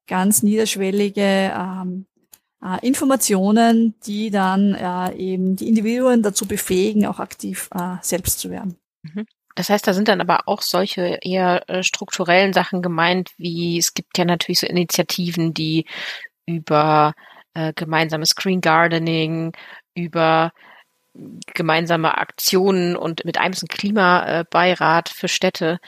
ganz 0.07 0.43
niederschwellige 0.43 1.53
ähm, 1.55 2.05
äh, 2.63 2.85
Informationen, 2.85 3.95
die 4.05 4.31
dann 4.31 4.73
äh, 4.73 5.15
eben 5.15 5.55
die 5.55 5.67
Individuen 5.67 6.23
dazu 6.23 6.47
befähigen, 6.47 7.05
auch 7.05 7.19
aktiv 7.19 7.69
äh, 7.73 7.95
selbst 8.01 8.39
zu 8.39 8.49
werden. 8.49 8.77
Mhm. 9.03 9.25
Das 9.55 9.69
heißt, 9.69 9.87
da 9.87 9.93
sind 9.93 10.07
dann 10.07 10.21
aber 10.21 10.47
auch 10.47 10.61
solche 10.61 11.19
eher 11.21 11.67
äh, 11.67 11.81
strukturellen 11.81 12.53
Sachen 12.53 12.83
gemeint, 12.83 13.31
wie 13.37 13.79
es 13.79 13.93
gibt 13.93 14.17
ja 14.17 14.25
natürlich 14.25 14.59
so 14.59 14.67
Initiativen, 14.67 15.53
die 15.53 15.85
über 16.45 17.13
äh, 17.55 17.73
gemeinsames 17.73 18.35
Green 18.35 18.61
Gardening, 18.61 19.53
über 19.95 20.51
gemeinsame 21.53 22.17
Aktionen 22.17 22.95
und 22.95 23.25
mit 23.25 23.37
einem 23.37 23.53
Klimabeirat 23.53 25.09
für 25.09 25.27
Städte, 25.27 25.79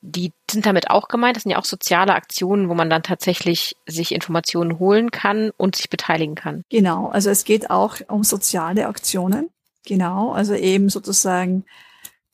die 0.00 0.32
sind 0.50 0.66
damit 0.66 0.90
auch 0.90 1.06
gemeint. 1.08 1.36
Das 1.36 1.44
sind 1.44 1.52
ja 1.52 1.58
auch 1.58 1.64
soziale 1.64 2.14
Aktionen, 2.14 2.68
wo 2.68 2.74
man 2.74 2.90
dann 2.90 3.02
tatsächlich 3.02 3.74
sich 3.86 4.12
Informationen 4.12 4.78
holen 4.78 5.10
kann 5.10 5.50
und 5.56 5.74
sich 5.76 5.88
beteiligen 5.90 6.34
kann. 6.34 6.62
Genau, 6.70 7.08
also 7.08 7.30
es 7.30 7.44
geht 7.44 7.70
auch 7.70 7.96
um 8.08 8.22
soziale 8.22 8.86
Aktionen. 8.86 9.48
Genau, 9.84 10.30
also 10.32 10.54
eben 10.54 10.88
sozusagen 10.88 11.64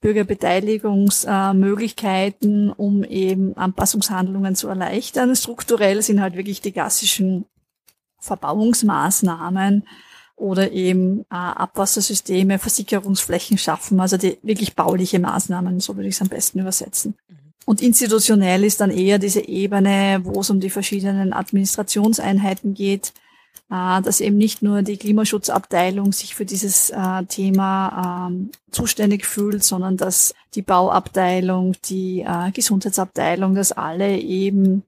Bürgerbeteiligungsmöglichkeiten, 0.00 2.68
äh, 2.70 2.74
um 2.76 3.04
eben 3.04 3.56
Anpassungshandlungen 3.56 4.54
zu 4.56 4.68
erleichtern. 4.68 5.36
Strukturell 5.36 6.02
sind 6.02 6.20
halt 6.20 6.36
wirklich 6.36 6.60
die 6.60 6.72
klassischen 6.72 7.46
Verbauungsmaßnahmen 8.18 9.86
oder 10.36 10.72
eben 10.72 11.20
äh, 11.22 11.34
Abwassersysteme, 11.34 12.58
Versickerungsflächen 12.58 13.58
schaffen, 13.58 14.00
also 14.00 14.16
die 14.16 14.38
wirklich 14.42 14.74
bauliche 14.74 15.18
Maßnahmen, 15.18 15.80
so 15.80 15.96
würde 15.96 16.08
ich 16.08 16.16
es 16.16 16.22
am 16.22 16.28
besten 16.28 16.58
übersetzen. 16.58 17.14
Mhm. 17.28 17.36
Und 17.64 17.80
institutionell 17.80 18.64
ist 18.64 18.80
dann 18.80 18.90
eher 18.90 19.18
diese 19.18 19.46
Ebene, 19.46 20.20
wo 20.24 20.40
es 20.40 20.50
um 20.50 20.58
die 20.60 20.70
verschiedenen 20.70 21.32
Administrationseinheiten 21.32 22.74
geht, 22.74 23.12
äh, 23.70 24.02
dass 24.02 24.20
eben 24.20 24.36
nicht 24.36 24.62
nur 24.62 24.82
die 24.82 24.96
Klimaschutzabteilung 24.96 26.12
sich 26.12 26.34
für 26.34 26.44
dieses 26.44 26.90
äh, 26.90 27.24
Thema 27.28 28.28
ähm, 28.28 28.50
zuständig 28.70 29.24
fühlt, 29.24 29.62
sondern 29.62 29.96
dass 29.96 30.34
die 30.54 30.62
Bauabteilung, 30.62 31.76
die 31.84 32.20
äh, 32.20 32.50
Gesundheitsabteilung, 32.52 33.54
dass 33.54 33.72
alle 33.72 34.18
eben 34.18 34.82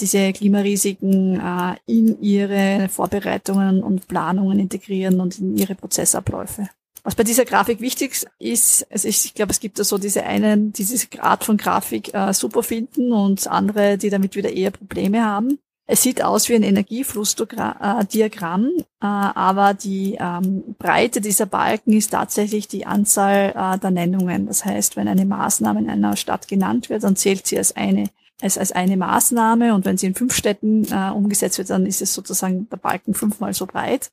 diese 0.00 0.32
Klimarisiken 0.32 1.40
in 1.86 2.20
ihre 2.20 2.88
Vorbereitungen 2.88 3.82
und 3.82 4.08
Planungen 4.08 4.58
integrieren 4.58 5.20
und 5.20 5.38
in 5.38 5.56
ihre 5.56 5.74
Prozessabläufe. 5.74 6.68
Was 7.02 7.14
bei 7.14 7.24
dieser 7.24 7.46
Grafik 7.46 7.80
wichtig 7.80 8.26
ist, 8.38 8.86
also 8.90 9.08
ich, 9.08 9.24
ich 9.24 9.32
glaube, 9.34 9.52
es 9.52 9.60
gibt 9.60 9.78
da 9.78 9.84
so 9.84 9.96
diese 9.96 10.24
einen, 10.24 10.72
diese 10.72 11.06
Art 11.20 11.44
von 11.44 11.56
Grafik 11.56 12.12
äh, 12.12 12.34
super 12.34 12.62
finden 12.62 13.12
und 13.12 13.48
andere, 13.48 13.96
die 13.96 14.10
damit 14.10 14.36
wieder 14.36 14.52
eher 14.52 14.70
Probleme 14.70 15.24
haben. 15.24 15.58
Es 15.86 16.02
sieht 16.02 16.22
aus 16.22 16.48
wie 16.48 16.54
ein 16.54 16.62
Energieflussdiagramm, 16.62 18.70
äh, 18.76 18.82
aber 19.00 19.74
die 19.74 20.18
ähm, 20.20 20.76
Breite 20.78 21.22
dieser 21.22 21.46
Balken 21.46 21.94
ist 21.94 22.10
tatsächlich 22.10 22.68
die 22.68 22.86
Anzahl 22.86 23.54
äh, 23.56 23.78
der 23.78 23.90
Nennungen. 23.90 24.46
Das 24.46 24.64
heißt, 24.64 24.94
wenn 24.96 25.08
eine 25.08 25.24
Maßnahme 25.24 25.80
in 25.80 25.90
einer 25.90 26.16
Stadt 26.16 26.46
genannt 26.48 26.90
wird, 26.90 27.02
dann 27.02 27.16
zählt 27.16 27.46
sie 27.46 27.56
als 27.56 27.74
eine 27.74 28.10
als, 28.42 28.58
als 28.58 28.72
eine 28.72 28.96
Maßnahme 28.96 29.74
und 29.74 29.84
wenn 29.84 29.98
sie 29.98 30.06
in 30.06 30.14
fünf 30.14 30.34
Städten 30.34 30.84
äh, 30.90 31.10
umgesetzt 31.10 31.58
wird, 31.58 31.70
dann 31.70 31.86
ist 31.86 32.02
es 32.02 32.14
sozusagen 32.14 32.68
der 32.70 32.76
Balken 32.76 33.14
fünfmal 33.14 33.54
so 33.54 33.66
breit. 33.66 34.10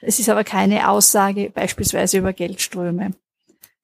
Es 0.00 0.18
ist 0.18 0.28
aber 0.28 0.44
keine 0.44 0.88
Aussage 0.88 1.50
beispielsweise 1.50 2.18
über 2.18 2.32
Geldströme 2.32 3.12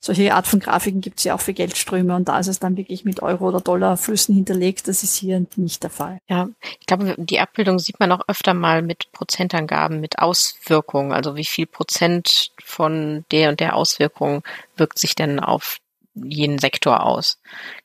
solche 0.05 0.34
Art 0.34 0.47
von 0.47 0.61
Grafiken 0.61 1.01
gibt 1.01 1.18
es 1.18 1.24
ja 1.24 1.34
auch 1.34 1.40
für 1.40 1.55
Geldströme 1.55 2.14
und 2.14 2.28
da 2.28 2.38
ist 2.38 2.49
es 2.49 2.61
dann 2.61 2.76
wirklich 2.76 3.07
mit 3.07 3.22
Euro- 3.22 3.49
oder 3.49 3.61
Dollarflüssen 3.61 4.34
hinterlegt. 4.34 4.86
Das 4.86 5.03
ist 5.03 5.16
hier 5.16 5.47
nicht 5.57 5.82
der 5.82 5.88
Fall. 5.88 6.18
Ja, 6.28 6.49
ich 6.78 6.86
glaube, 6.86 7.14
die 7.16 7.40
Abbildung 7.40 7.78
sieht 7.78 7.99
man 8.01 8.12
auch 8.12 8.20
öfter 8.28 8.53
mal 8.53 8.82
mit 8.82 9.11
Prozentangaben, 9.12 10.01
mit 10.01 10.18
Auswirkungen. 10.18 11.12
Also 11.12 11.36
wie 11.36 11.47
viel 11.47 11.66
Prozent 11.66 12.53
von 12.62 13.24
der 13.30 13.49
und 13.49 13.61
der 13.61 13.76
Auswirkung 13.76 14.42
wirkt 14.76 14.99
sich 14.99 15.14
denn 15.14 15.40
auf 15.40 15.78
jeden 16.14 16.59
Sektor 16.59 17.03
aus. 17.03 17.38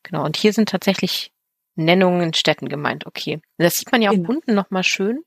Genau. 0.03 0.25
Und 0.25 0.35
hier 0.35 0.51
sind 0.51 0.69
tatsächlich 0.69 1.31
Nennungen 1.83 2.21
in 2.21 2.33
Städten 2.33 2.69
gemeint. 2.69 3.05
Okay. 3.05 3.41
Das 3.57 3.77
sieht 3.77 3.91
man 3.91 4.01
ja 4.01 4.09
auch 4.09 4.15
genau. 4.15 4.29
unten 4.29 4.53
nochmal 4.53 4.83
schön 4.83 5.23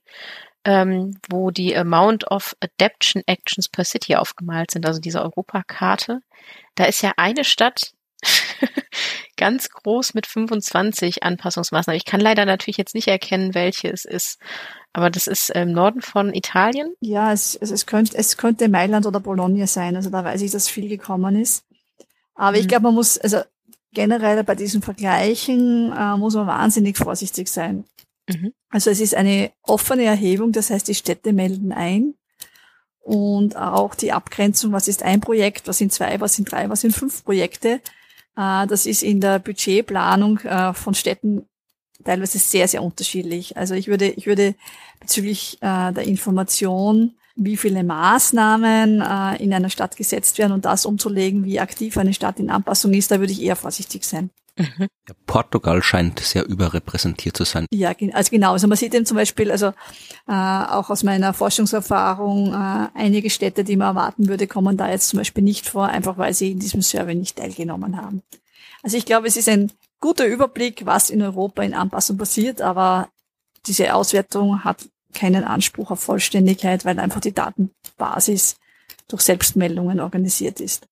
ähm, 0.64 1.18
wo 1.28 1.50
die 1.50 1.76
Amount 1.76 2.30
of 2.30 2.56
Adaption 2.60 3.22
Actions 3.26 3.68
per 3.68 3.84
City 3.84 4.16
aufgemalt 4.16 4.70
sind, 4.70 4.86
also 4.86 5.00
diese 5.00 5.22
Europakarte. 5.22 6.20
Da 6.74 6.84
ist 6.84 7.02
ja 7.02 7.12
eine 7.16 7.44
Stadt 7.44 7.92
ganz 9.36 9.70
groß 9.70 10.14
mit 10.14 10.26
25 10.26 11.24
Anpassungsmaßnahmen. 11.24 11.96
Ich 11.96 12.04
kann 12.04 12.20
leider 12.20 12.44
natürlich 12.44 12.76
jetzt 12.76 12.94
nicht 12.94 13.08
erkennen, 13.08 13.54
welche 13.54 13.88
es 13.88 14.04
ist. 14.04 14.38
Aber 14.92 15.10
das 15.10 15.26
ist 15.26 15.50
im 15.50 15.72
Norden 15.72 16.02
von 16.02 16.32
Italien. 16.32 16.94
Ja, 17.00 17.32
es, 17.32 17.56
es, 17.56 17.70
es, 17.70 17.86
könnte, 17.86 18.16
es 18.16 18.36
könnte 18.36 18.68
Mailand 18.68 19.06
oder 19.06 19.20
Bologna 19.20 19.66
sein. 19.66 19.96
Also 19.96 20.10
da 20.10 20.22
weiß 20.24 20.42
ich, 20.42 20.52
dass 20.52 20.68
viel 20.68 20.88
gekommen 20.88 21.40
ist. 21.40 21.64
Aber 22.34 22.52
mhm. 22.52 22.58
ich 22.58 22.68
glaube, 22.68 22.84
man 22.84 22.94
muss, 22.94 23.18
also 23.18 23.40
generell 23.92 24.42
bei 24.44 24.54
diesen 24.54 24.82
Vergleichen 24.82 25.92
äh, 25.92 26.16
muss 26.16 26.34
man 26.34 26.46
wahnsinnig 26.46 26.96
vorsichtig 26.96 27.48
sein. 27.48 27.84
Mhm. 28.28 28.52
Also 28.70 28.90
es 28.90 29.00
ist 29.00 29.14
eine 29.14 29.52
offene 29.62 30.04
Erhebung, 30.04 30.52
das 30.52 30.70
heißt, 30.70 30.88
die 30.88 30.94
Städte 30.94 31.32
melden 31.32 31.72
ein 31.72 32.14
und 33.00 33.56
auch 33.56 33.94
die 33.94 34.12
Abgrenzung, 34.12 34.72
was 34.72 34.88
ist 34.88 35.02
ein 35.02 35.20
Projekt, 35.20 35.66
was 35.68 35.78
sind 35.78 35.92
zwei, 35.92 36.20
was 36.20 36.34
sind 36.34 36.50
drei, 36.50 36.68
was 36.68 36.82
sind 36.82 36.94
fünf 36.94 37.24
Projekte. 37.24 37.80
Äh, 38.36 38.66
das 38.66 38.86
ist 38.86 39.02
in 39.02 39.20
der 39.20 39.38
Budgetplanung 39.38 40.38
äh, 40.40 40.72
von 40.72 40.94
Städten 40.94 41.46
teilweise 42.04 42.38
sehr, 42.38 42.68
sehr 42.68 42.82
unterschiedlich. 42.82 43.56
Also 43.56 43.74
ich 43.74 43.88
würde, 43.88 44.08
ich 44.08 44.26
würde 44.26 44.54
bezüglich 45.00 45.58
äh, 45.60 45.92
der 45.92 46.04
Information, 46.04 47.14
wie 47.34 47.56
viele 47.56 47.82
Maßnahmen 47.82 49.00
in 49.38 49.54
einer 49.54 49.70
Stadt 49.70 49.96
gesetzt 49.96 50.38
werden 50.38 50.52
und 50.52 50.64
das 50.64 50.86
umzulegen, 50.86 51.44
wie 51.44 51.60
aktiv 51.60 51.96
eine 51.96 52.14
Stadt 52.14 52.38
in 52.38 52.50
Anpassung 52.50 52.92
ist, 52.92 53.10
da 53.10 53.20
würde 53.20 53.32
ich 53.32 53.42
eher 53.42 53.56
vorsichtig 53.56 54.04
sein. 54.04 54.30
Mhm. 54.58 54.88
Portugal 55.26 55.82
scheint 55.82 56.20
sehr 56.20 56.46
überrepräsentiert 56.46 57.36
zu 57.36 57.44
sein. 57.44 57.66
Ja, 57.72 57.92
also 58.12 58.30
genau. 58.30 58.52
Also 58.52 58.68
man 58.68 58.76
sieht 58.76 58.94
eben 58.94 59.06
zum 59.06 59.16
Beispiel, 59.16 59.50
also 59.50 59.68
äh, 60.28 60.32
auch 60.32 60.90
aus 60.90 61.02
meiner 61.04 61.32
Forschungserfahrung, 61.32 62.52
äh, 62.52 62.88
einige 62.94 63.30
Städte, 63.30 63.64
die 63.64 63.76
man 63.76 63.96
erwarten 63.96 64.28
würde, 64.28 64.46
kommen 64.46 64.76
da 64.76 64.90
jetzt 64.90 65.08
zum 65.08 65.18
Beispiel 65.18 65.42
nicht 65.42 65.68
vor, 65.68 65.88
einfach 65.88 66.18
weil 66.18 66.34
sie 66.34 66.52
in 66.52 66.58
diesem 66.58 66.82
Survey 66.82 67.14
nicht 67.14 67.36
teilgenommen 67.36 67.96
haben. 67.96 68.22
Also 68.82 68.96
ich 68.96 69.06
glaube, 69.06 69.26
es 69.26 69.36
ist 69.36 69.48
ein 69.48 69.72
guter 70.00 70.26
Überblick, 70.26 70.84
was 70.84 71.08
in 71.08 71.22
Europa 71.22 71.62
in 71.62 71.72
Anpassung 71.72 72.18
passiert, 72.18 72.60
aber 72.60 73.08
diese 73.66 73.94
Auswertung 73.94 74.64
hat 74.64 74.88
keinen 75.14 75.44
Anspruch 75.44 75.90
auf 75.90 76.00
Vollständigkeit, 76.00 76.84
weil 76.84 76.98
einfach 76.98 77.20
die 77.20 77.32
Datenbasis 77.32 78.56
durch 79.08 79.22
Selbstmeldungen 79.22 80.00
organisiert 80.00 80.60
ist. 80.60 80.86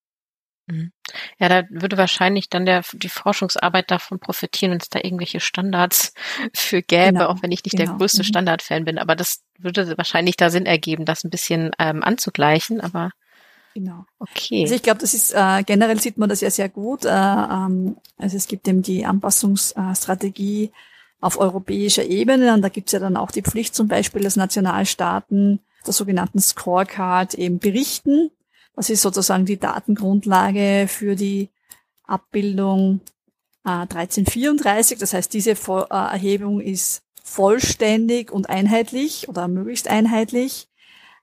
Mhm. 0.67 0.91
Ja, 1.39 1.49
da 1.49 1.63
würde 1.69 1.97
wahrscheinlich 1.97 2.49
dann 2.49 2.65
der, 2.65 2.83
die 2.93 3.09
Forschungsarbeit 3.09 3.91
davon 3.91 4.19
profitieren, 4.19 4.71
wenn 4.71 4.79
es 4.79 4.89
da 4.89 4.99
irgendwelche 5.03 5.39
Standards 5.39 6.13
für 6.53 6.81
gäbe, 6.81 7.13
genau, 7.13 7.27
auch 7.27 7.41
wenn 7.41 7.51
ich 7.51 7.63
nicht 7.63 7.77
genau. 7.77 7.91
der 7.91 7.97
größte 7.97 8.21
mhm. 8.21 8.25
Standardfan 8.25 8.85
bin. 8.85 8.97
Aber 8.97 9.15
das 9.15 9.41
würde 9.57 9.97
wahrscheinlich 9.97 10.37
da 10.37 10.49
Sinn 10.49 10.65
ergeben, 10.65 11.05
das 11.05 11.23
ein 11.23 11.29
bisschen 11.29 11.71
ähm, 11.79 12.03
anzugleichen. 12.03 12.81
Aber 12.81 13.11
Genau. 13.73 14.05
Okay. 14.19 14.63
Also 14.63 14.75
ich 14.75 14.83
glaube, 14.83 14.99
das 14.99 15.13
ist 15.13 15.33
äh, 15.33 15.63
generell 15.63 15.99
sieht 15.99 16.17
man 16.17 16.27
das 16.27 16.41
ja 16.41 16.49
sehr 16.49 16.69
gut. 16.69 17.05
Äh, 17.05 17.09
ähm, 17.09 17.95
also 18.17 18.35
es 18.35 18.47
gibt 18.47 18.67
eben 18.67 18.81
die 18.81 19.05
Anpassungsstrategie 19.05 20.71
auf 21.21 21.39
europäischer 21.39 22.03
Ebene 22.03 22.53
und 22.53 22.61
da 22.61 22.69
gibt 22.69 22.89
es 22.89 22.93
ja 22.93 22.99
dann 22.99 23.15
auch 23.15 23.31
die 23.31 23.43
Pflicht 23.43 23.75
zum 23.75 23.87
Beispiel, 23.87 24.23
dass 24.23 24.35
Nationalstaaten 24.35 25.59
der 25.85 25.93
sogenannten 25.93 26.39
Scorecard 26.39 27.35
eben 27.35 27.59
berichten 27.59 28.31
das 28.75 28.89
ist 28.89 29.01
sozusagen 29.01 29.45
die 29.45 29.59
Datengrundlage 29.59 30.87
für 30.87 31.15
die 31.15 31.49
Abbildung 32.03 33.01
äh, 33.65 33.69
1334. 33.69 34.97
Das 34.97 35.13
heißt, 35.13 35.33
diese 35.33 35.55
Vo 35.55 35.81
äh, 35.81 35.85
Erhebung 35.89 36.61
ist 36.61 37.03
vollständig 37.23 38.31
und 38.31 38.49
einheitlich 38.49 39.29
oder 39.29 39.47
möglichst 39.47 39.87
einheitlich. 39.87 40.67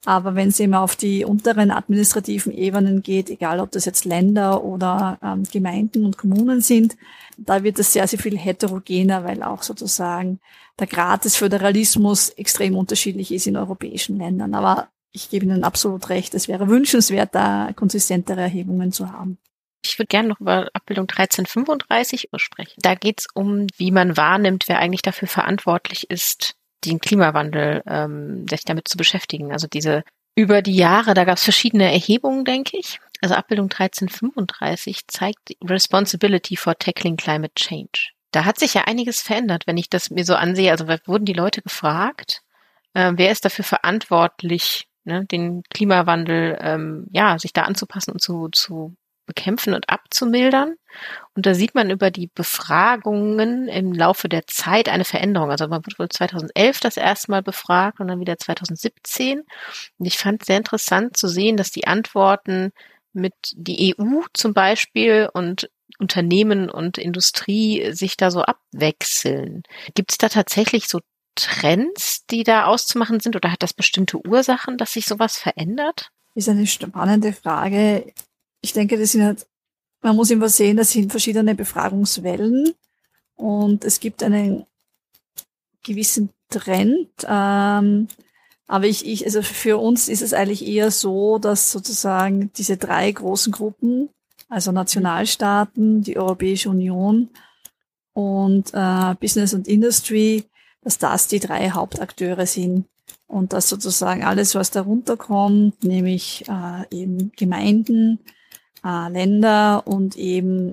Aber 0.04 0.36
wenn 0.36 0.48
es 0.48 0.60
eben 0.60 0.74
auf 0.74 0.94
die 0.94 1.24
unteren 1.24 1.72
administrativen 1.72 2.52
Ebenen 2.52 3.02
geht, 3.02 3.30
egal 3.30 3.58
ob 3.58 3.72
das 3.72 3.84
jetzt 3.84 4.04
Länder 4.04 4.62
oder 4.62 5.18
ähm, 5.22 5.42
Gemeinden 5.50 6.04
und 6.04 6.16
Kommunen 6.16 6.60
sind, 6.60 6.96
da 7.38 7.62
wird 7.62 7.78
es 7.78 7.92
sehr, 7.92 8.06
sehr 8.06 8.18
viel 8.18 8.36
heterogener, 8.36 9.24
weil 9.24 9.42
auch 9.42 9.62
sozusagen 9.62 10.40
der 10.78 10.86
Grad 10.86 11.24
des 11.24 11.36
Föderalismus 11.36 12.30
extrem 12.30 12.76
unterschiedlich 12.76 13.32
ist 13.32 13.46
in 13.46 13.56
europäischen 13.56 14.18
Ländern. 14.18 14.54
Aber 14.54 14.88
ich 15.12 15.30
gebe 15.30 15.46
Ihnen 15.46 15.64
absolut 15.64 16.08
recht, 16.10 16.34
es 16.34 16.48
wäre 16.48 16.68
wünschenswert, 16.68 17.34
da 17.34 17.70
konsistentere 17.74 18.40
Erhebungen 18.42 18.92
zu 18.92 19.10
haben. 19.10 19.38
Ich 19.82 19.98
würde 19.98 20.08
gerne 20.08 20.28
noch 20.28 20.40
über 20.40 20.68
Abbildung 20.72 21.08
1335 21.08 22.28
sprechen. 22.36 22.74
Da 22.78 22.94
geht 22.94 23.20
es 23.20 23.26
um, 23.32 23.68
wie 23.76 23.92
man 23.92 24.16
wahrnimmt, 24.16 24.64
wer 24.66 24.80
eigentlich 24.80 25.02
dafür 25.02 25.28
verantwortlich 25.28 26.10
ist, 26.10 26.56
den 26.84 26.98
Klimawandel, 26.98 27.82
ähm, 27.86 28.46
sich 28.48 28.64
damit 28.64 28.88
zu 28.88 28.96
beschäftigen. 28.96 29.52
Also 29.52 29.68
diese 29.68 30.02
über 30.34 30.62
die 30.62 30.76
Jahre, 30.76 31.14
da 31.14 31.24
gab 31.24 31.36
es 31.36 31.44
verschiedene 31.44 31.90
Erhebungen, 31.90 32.44
denke 32.44 32.76
ich. 32.76 33.00
Also 33.20 33.34
Abbildung 33.34 33.66
1335 33.66 35.08
zeigt 35.08 35.56
Responsibility 35.64 36.56
for 36.56 36.78
Tackling 36.78 37.16
Climate 37.16 37.54
Change. 37.54 38.10
Da 38.30 38.44
hat 38.44 38.58
sich 38.58 38.74
ja 38.74 38.84
einiges 38.84 39.22
verändert, 39.22 39.66
wenn 39.66 39.76
ich 39.76 39.90
das 39.90 40.10
mir 40.10 40.24
so 40.24 40.34
ansehe. 40.34 40.70
Also 40.70 40.86
wurden 40.86 41.24
die 41.24 41.32
Leute 41.32 41.62
gefragt, 41.62 42.42
äh, 42.94 43.12
wer 43.14 43.30
ist 43.30 43.44
dafür 43.44 43.64
verantwortlich, 43.64 44.88
ne, 45.04 45.24
den 45.24 45.62
Klimawandel, 45.70 46.58
ähm, 46.60 47.06
ja, 47.10 47.38
sich 47.38 47.52
da 47.52 47.62
anzupassen 47.62 48.12
und 48.12 48.20
zu, 48.20 48.48
zu 48.50 48.94
bekämpfen 49.28 49.74
und 49.74 49.88
abzumildern. 49.88 50.74
Und 51.34 51.46
da 51.46 51.54
sieht 51.54 51.74
man 51.74 51.90
über 51.90 52.10
die 52.10 52.30
Befragungen 52.34 53.68
im 53.68 53.92
Laufe 53.92 54.28
der 54.28 54.46
Zeit 54.46 54.88
eine 54.88 55.04
Veränderung. 55.04 55.50
Also 55.50 55.68
man 55.68 55.84
wurde 55.84 55.98
wohl 55.98 56.08
2011 56.08 56.80
das 56.80 56.96
erste 56.96 57.30
Mal 57.30 57.42
befragt 57.42 58.00
und 58.00 58.08
dann 58.08 58.20
wieder 58.20 58.38
2017. 58.38 59.40
Und 59.98 60.06
ich 60.06 60.18
fand 60.18 60.44
sehr 60.44 60.56
interessant 60.56 61.16
zu 61.16 61.28
sehen, 61.28 61.56
dass 61.56 61.70
die 61.70 61.86
Antworten 61.86 62.72
mit 63.12 63.34
die 63.54 63.94
EU 63.98 64.22
zum 64.34 64.54
Beispiel 64.54 65.28
und 65.32 65.70
Unternehmen 65.98 66.70
und 66.70 66.98
Industrie 66.98 67.92
sich 67.92 68.16
da 68.16 68.30
so 68.30 68.42
abwechseln. 68.42 69.62
Gibt 69.94 70.12
es 70.12 70.18
da 70.18 70.28
tatsächlich 70.28 70.88
so 70.88 71.00
Trends, 71.34 72.24
die 72.26 72.42
da 72.42 72.66
auszumachen 72.66 73.20
sind 73.20 73.36
oder 73.36 73.52
hat 73.52 73.62
das 73.62 73.72
bestimmte 73.72 74.18
Ursachen, 74.26 74.76
dass 74.76 74.92
sich 74.92 75.06
sowas 75.06 75.36
verändert? 75.36 76.10
Ist 76.34 76.48
eine 76.48 76.66
spannende 76.66 77.32
Frage. 77.32 78.12
Ich 78.60 78.72
denke, 78.72 78.98
das 78.98 79.12
sind 79.12 79.24
halt, 79.24 79.46
man 80.02 80.16
muss 80.16 80.30
immer 80.30 80.48
sehen, 80.48 80.76
das 80.76 80.90
sind 80.90 81.10
verschiedene 81.10 81.54
Befragungswellen 81.54 82.74
und 83.36 83.84
es 83.84 84.00
gibt 84.00 84.22
einen 84.22 84.66
gewissen 85.84 86.30
Trend. 86.50 87.08
Ähm, 87.26 88.08
aber 88.68 88.86
ich, 88.86 89.06
ich, 89.06 89.24
also 89.24 89.40
für 89.40 89.78
uns 89.78 90.08
ist 90.08 90.20
es 90.20 90.34
eigentlich 90.34 90.66
eher 90.66 90.90
so, 90.90 91.38
dass 91.38 91.72
sozusagen 91.72 92.52
diese 92.52 92.76
drei 92.76 93.10
großen 93.10 93.50
Gruppen, 93.50 94.10
also 94.50 94.72
Nationalstaaten, 94.72 96.02
die 96.02 96.18
Europäische 96.18 96.68
Union 96.68 97.30
und 98.12 98.70
äh, 98.74 99.14
Business 99.18 99.54
und 99.54 99.66
Industry, 99.66 100.44
dass 100.82 100.98
das 100.98 101.28
die 101.28 101.40
drei 101.40 101.70
Hauptakteure 101.70 102.46
sind 102.46 102.84
und 103.26 103.54
dass 103.54 103.70
sozusagen 103.70 104.22
alles, 104.22 104.54
was 104.54 104.70
darunter 104.70 105.16
kommt, 105.16 105.82
nämlich 105.82 106.44
äh, 106.46 106.84
eben 106.94 107.32
Gemeinden, 107.36 108.18
äh, 108.84 109.10
Länder 109.10 109.86
und 109.86 110.16
eben 110.16 110.72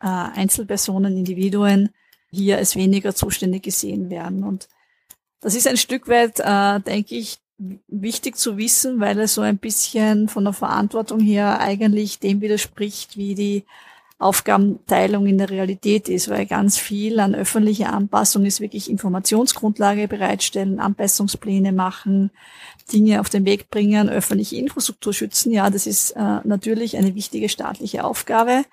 äh, 0.00 0.06
Einzelpersonen, 0.08 1.16
Individuen 1.16 1.90
hier 2.30 2.58
als 2.58 2.74
weniger 2.74 3.14
zuständig 3.14 3.62
gesehen 3.62 4.10
werden. 4.10 4.42
Und 4.42 4.68
das 5.40 5.54
ist 5.54 5.68
ein 5.68 5.76
Stück 5.76 6.08
weit, 6.08 6.40
äh, 6.40 6.80
denke 6.80 7.14
ich, 7.14 7.38
wichtig 7.88 8.36
zu 8.36 8.56
wissen, 8.58 9.00
weil 9.00 9.18
es 9.20 9.34
so 9.34 9.40
ein 9.40 9.58
bisschen 9.58 10.28
von 10.28 10.44
der 10.44 10.52
Verantwortung 10.52 11.20
her 11.20 11.60
eigentlich 11.60 12.18
dem 12.18 12.40
widerspricht, 12.40 13.16
wie 13.16 13.34
die 13.34 13.64
Aufgabenteilung 14.18 15.26
in 15.26 15.36
der 15.36 15.50
Realität 15.50 16.08
ist, 16.08 16.30
weil 16.30 16.46
ganz 16.46 16.78
viel 16.78 17.20
an 17.20 17.34
öffentlicher 17.34 17.92
Anpassung 17.92 18.46
ist 18.46 18.60
wirklich 18.60 18.90
Informationsgrundlage 18.90 20.08
bereitstellen, 20.08 20.80
Anpassungspläne 20.80 21.72
machen, 21.72 22.30
Dinge 22.92 23.20
auf 23.20 23.28
den 23.28 23.44
Weg 23.44 23.68
bringen, 23.70 24.08
öffentliche 24.08 24.56
Infrastruktur 24.56 25.12
schützen. 25.12 25.52
Ja, 25.52 25.68
das 25.68 25.86
ist 25.86 26.12
äh, 26.12 26.40
natürlich 26.44 26.96
eine 26.96 27.14
wichtige 27.14 27.50
staatliche 27.50 28.04
Aufgabe. 28.04 28.64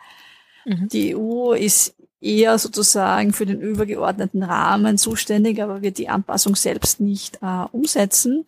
Mhm. 0.66 0.88
Die 0.90 1.16
EU 1.16 1.52
ist 1.52 1.94
eher 2.24 2.58
sozusagen 2.58 3.34
für 3.34 3.46
den 3.46 3.60
übergeordneten 3.60 4.44
Rahmen 4.44 4.98
zuständig, 4.98 5.62
aber 5.62 5.82
wird 5.82 5.98
die 5.98 6.10
Anpassung 6.10 6.56
selbst 6.56 7.00
nicht 7.00 7.40
äh, 7.42 7.66
umsetzen. 7.72 8.46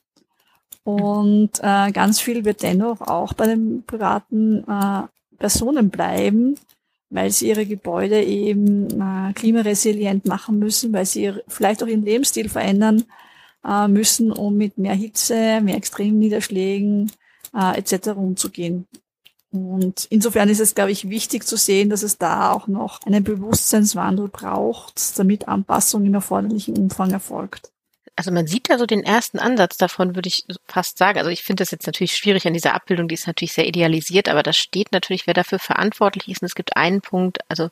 Und 0.84 1.52
äh, 1.62 1.92
ganz 1.92 2.22
viel 2.22 2.46
wird 2.46 2.64
dennoch 2.64 3.02
auch 3.02 3.34
bei 3.34 3.48
den 3.48 3.84
privaten 3.86 4.64
äh, 4.68 5.04
Personen 5.38 5.90
bleiben, 5.90 6.56
weil 7.10 7.32
sie 7.32 7.50
ihre 7.50 7.66
Gebäude 7.66 8.24
eben 8.24 8.88
äh, 9.02 9.34
klimaresilient 9.34 10.26
machen 10.26 10.60
müssen, 10.60 10.94
weil 10.94 11.06
sie 11.06 11.24
ihr, 11.24 11.44
vielleicht 11.48 11.84
auch 11.84 11.88
ihren 11.88 12.06
Lebensstil 12.06 12.50
verändern 12.50 13.04
äh, 13.68 13.88
müssen, 13.88 14.32
um 14.32 14.56
mit 14.56 14.78
mehr 14.78 14.94
Hitze, 14.94 15.60
mehr 15.62 15.76
extremen 15.76 16.20
Niederschlägen 16.20 17.12
äh, 17.54 17.78
etc. 17.78 18.10
umzugehen. 18.10 18.88
Und 19.56 20.08
insofern 20.10 20.50
ist 20.50 20.60
es, 20.60 20.76
glaube 20.76 20.92
ich, 20.92 21.10
wichtig 21.10 21.46
zu 21.46 21.58
sehen, 21.58 21.90
dass 21.90 22.04
es 22.04 22.18
da 22.18 22.52
auch 22.52 22.68
noch 22.68 23.00
einen 23.06 23.24
Bewusstseinswandel 23.24 24.28
braucht, 24.28 25.18
damit 25.18 25.48
Anpassung 25.48 26.06
im 26.06 26.14
erforderlichen 26.14 26.78
Umfang 26.78 27.12
erfolgt 27.12 27.72
also 28.16 28.32
man 28.32 28.48
sieht 28.48 28.70
da 28.70 28.78
so 28.78 28.86
den 28.86 29.04
ersten 29.04 29.40
Ansatz 29.40 29.78
davon, 29.78 30.16
würde 30.16 30.28
ich 30.28 30.46
fast 30.66 30.98
sagen. 30.98 31.20
Also 31.20 31.30
ich 31.30 31.44
finde 31.44 31.62
das 31.62 31.72
jetzt 31.72 31.86
natürlich 31.86 32.16
schwierig 32.16 32.48
an 32.48 32.54
dieser 32.54 32.74
Abbildung, 32.74 33.08
die 33.08 33.16
ist 33.16 33.28
natürlich 33.28 33.54
sehr 33.54 33.68
idealisiert, 33.68 34.30
aber 34.30 34.44
da 34.44 34.54
steht 34.54 34.92
natürlich, 34.92 35.28
wer 35.28 35.34
dafür 35.34 35.60
verantwortlich 35.60 36.30
ist. 36.30 36.42
Und 36.42 36.48
es 36.48 36.56
gibt 36.56 36.78
einen 36.78 37.02
Punkt, 37.02 37.40
also 37.50 37.70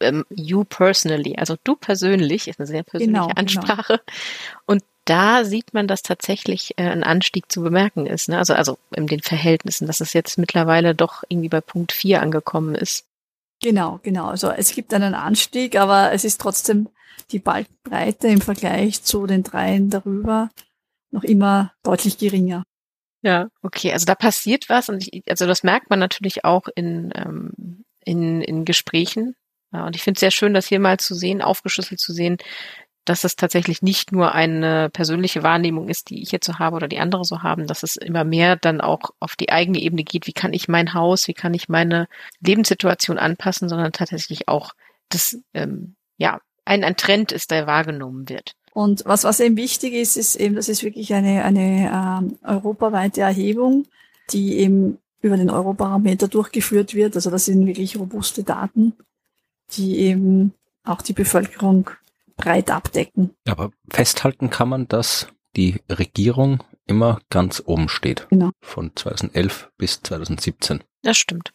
ähm, 0.00 0.24
you 0.30 0.64
personally, 0.64 1.36
also 1.36 1.56
du 1.64 1.74
persönlich, 1.76 2.46
ist 2.46 2.60
eine 2.60 2.66
sehr 2.66 2.84
persönliche 2.84 3.12
genau, 3.12 3.28
genau. 3.28 3.40
Ansprache. 3.40 4.00
Genau. 4.06 4.60
Und 4.66 4.82
da 5.04 5.44
sieht 5.44 5.74
man, 5.74 5.88
dass 5.88 6.02
tatsächlich 6.02 6.74
äh, 6.76 6.88
ein 6.88 7.02
Anstieg 7.02 7.50
zu 7.50 7.62
bemerken 7.62 8.06
ist. 8.06 8.28
Ne? 8.28 8.38
Also, 8.38 8.54
also 8.54 8.78
in 8.94 9.06
den 9.06 9.20
Verhältnissen, 9.20 9.86
dass 9.86 10.00
es 10.00 10.12
jetzt 10.12 10.38
mittlerweile 10.38 10.94
doch 10.94 11.24
irgendwie 11.28 11.48
bei 11.48 11.60
Punkt 11.60 11.92
4 11.92 12.22
angekommen 12.22 12.74
ist. 12.74 13.06
Genau, 13.62 14.00
genau. 14.02 14.26
Also 14.26 14.50
es 14.50 14.74
gibt 14.74 14.94
einen 14.94 15.14
Anstieg, 15.14 15.76
aber 15.76 16.12
es 16.12 16.24
ist 16.24 16.40
trotzdem 16.40 16.88
die 17.30 17.38
Balkenbreite 17.38 18.28
im 18.28 18.40
Vergleich 18.40 19.02
zu 19.02 19.26
den 19.26 19.42
dreien 19.42 19.90
darüber 19.90 20.50
noch 21.10 21.24
immer 21.24 21.72
deutlich 21.82 22.18
geringer. 22.18 22.64
Ja, 23.22 23.48
okay, 23.62 23.92
also 23.92 24.06
da 24.06 24.14
passiert 24.14 24.68
was 24.68 24.88
und 24.88 25.06
ich, 25.06 25.22
also 25.28 25.46
das 25.46 25.62
merkt 25.62 25.90
man 25.90 25.98
natürlich 25.98 26.44
auch 26.44 26.68
in, 26.74 27.12
ähm, 27.14 27.84
in, 28.02 28.40
in 28.40 28.64
Gesprächen. 28.64 29.36
Ja, 29.72 29.86
und 29.86 29.94
ich 29.94 30.02
finde 30.02 30.16
es 30.16 30.20
sehr 30.20 30.30
schön, 30.30 30.54
das 30.54 30.66
hier 30.66 30.80
mal 30.80 30.98
zu 30.98 31.14
sehen, 31.14 31.42
aufgeschlüsselt 31.42 32.00
zu 32.00 32.12
sehen, 32.12 32.38
dass 33.04 33.24
es 33.24 33.36
tatsächlich 33.36 33.82
nicht 33.82 34.12
nur 34.12 34.34
eine 34.34 34.90
persönliche 34.90 35.42
Wahrnehmung 35.42 35.88
ist, 35.88 36.10
die 36.10 36.22
ich 36.22 36.32
jetzt 36.32 36.46
so 36.46 36.58
habe 36.58 36.76
oder 36.76 36.88
die 36.88 36.98
andere 36.98 37.24
so 37.24 37.42
haben, 37.42 37.66
dass 37.66 37.82
es 37.82 37.96
immer 37.96 38.24
mehr 38.24 38.56
dann 38.56 38.80
auch 38.80 39.10
auf 39.20 39.36
die 39.36 39.50
eigene 39.50 39.80
Ebene 39.80 40.04
geht. 40.04 40.26
Wie 40.26 40.32
kann 40.32 40.52
ich 40.52 40.68
mein 40.68 40.94
Haus, 40.94 41.26
wie 41.26 41.34
kann 41.34 41.54
ich 41.54 41.68
meine 41.68 42.08
Lebenssituation 42.40 43.18
anpassen, 43.18 43.68
sondern 43.68 43.92
tatsächlich 43.92 44.48
auch 44.48 44.72
das, 45.08 45.38
ähm, 45.54 45.96
ja, 46.18 46.40
ein, 46.64 46.84
ein 46.84 46.96
Trend 46.96 47.32
ist, 47.32 47.50
der 47.50 47.66
wahrgenommen 47.66 48.28
wird. 48.28 48.54
Und 48.72 49.02
was, 49.04 49.24
was 49.24 49.40
eben 49.40 49.56
wichtig 49.56 49.94
ist, 49.94 50.16
ist 50.16 50.36
eben, 50.36 50.54
das 50.54 50.68
ist 50.68 50.84
wirklich 50.84 51.12
eine, 51.12 51.44
eine 51.44 51.90
ähm, 51.92 52.38
europaweite 52.44 53.22
Erhebung, 53.22 53.86
die 54.32 54.58
eben 54.58 54.98
über 55.22 55.36
den 55.36 55.50
Europarameter 55.50 56.28
durchgeführt 56.28 56.94
wird. 56.94 57.16
Also 57.16 57.30
das 57.30 57.46
sind 57.46 57.66
wirklich 57.66 57.98
robuste 57.98 58.44
Daten, 58.44 58.94
die 59.72 59.98
eben 59.98 60.54
auch 60.84 61.02
die 61.02 61.12
Bevölkerung 61.12 61.90
breit 62.40 62.70
abdecken. 62.70 63.30
Aber 63.48 63.70
festhalten 63.88 64.50
kann 64.50 64.68
man, 64.68 64.88
dass 64.88 65.28
die 65.56 65.80
Regierung 65.90 66.62
immer 66.86 67.20
ganz 67.30 67.62
oben 67.64 67.88
steht. 67.88 68.26
Genau. 68.30 68.50
Von 68.60 68.92
2011 68.94 69.70
bis 69.78 70.00
2017. 70.02 70.82
Das 71.02 71.16
stimmt. 71.16 71.52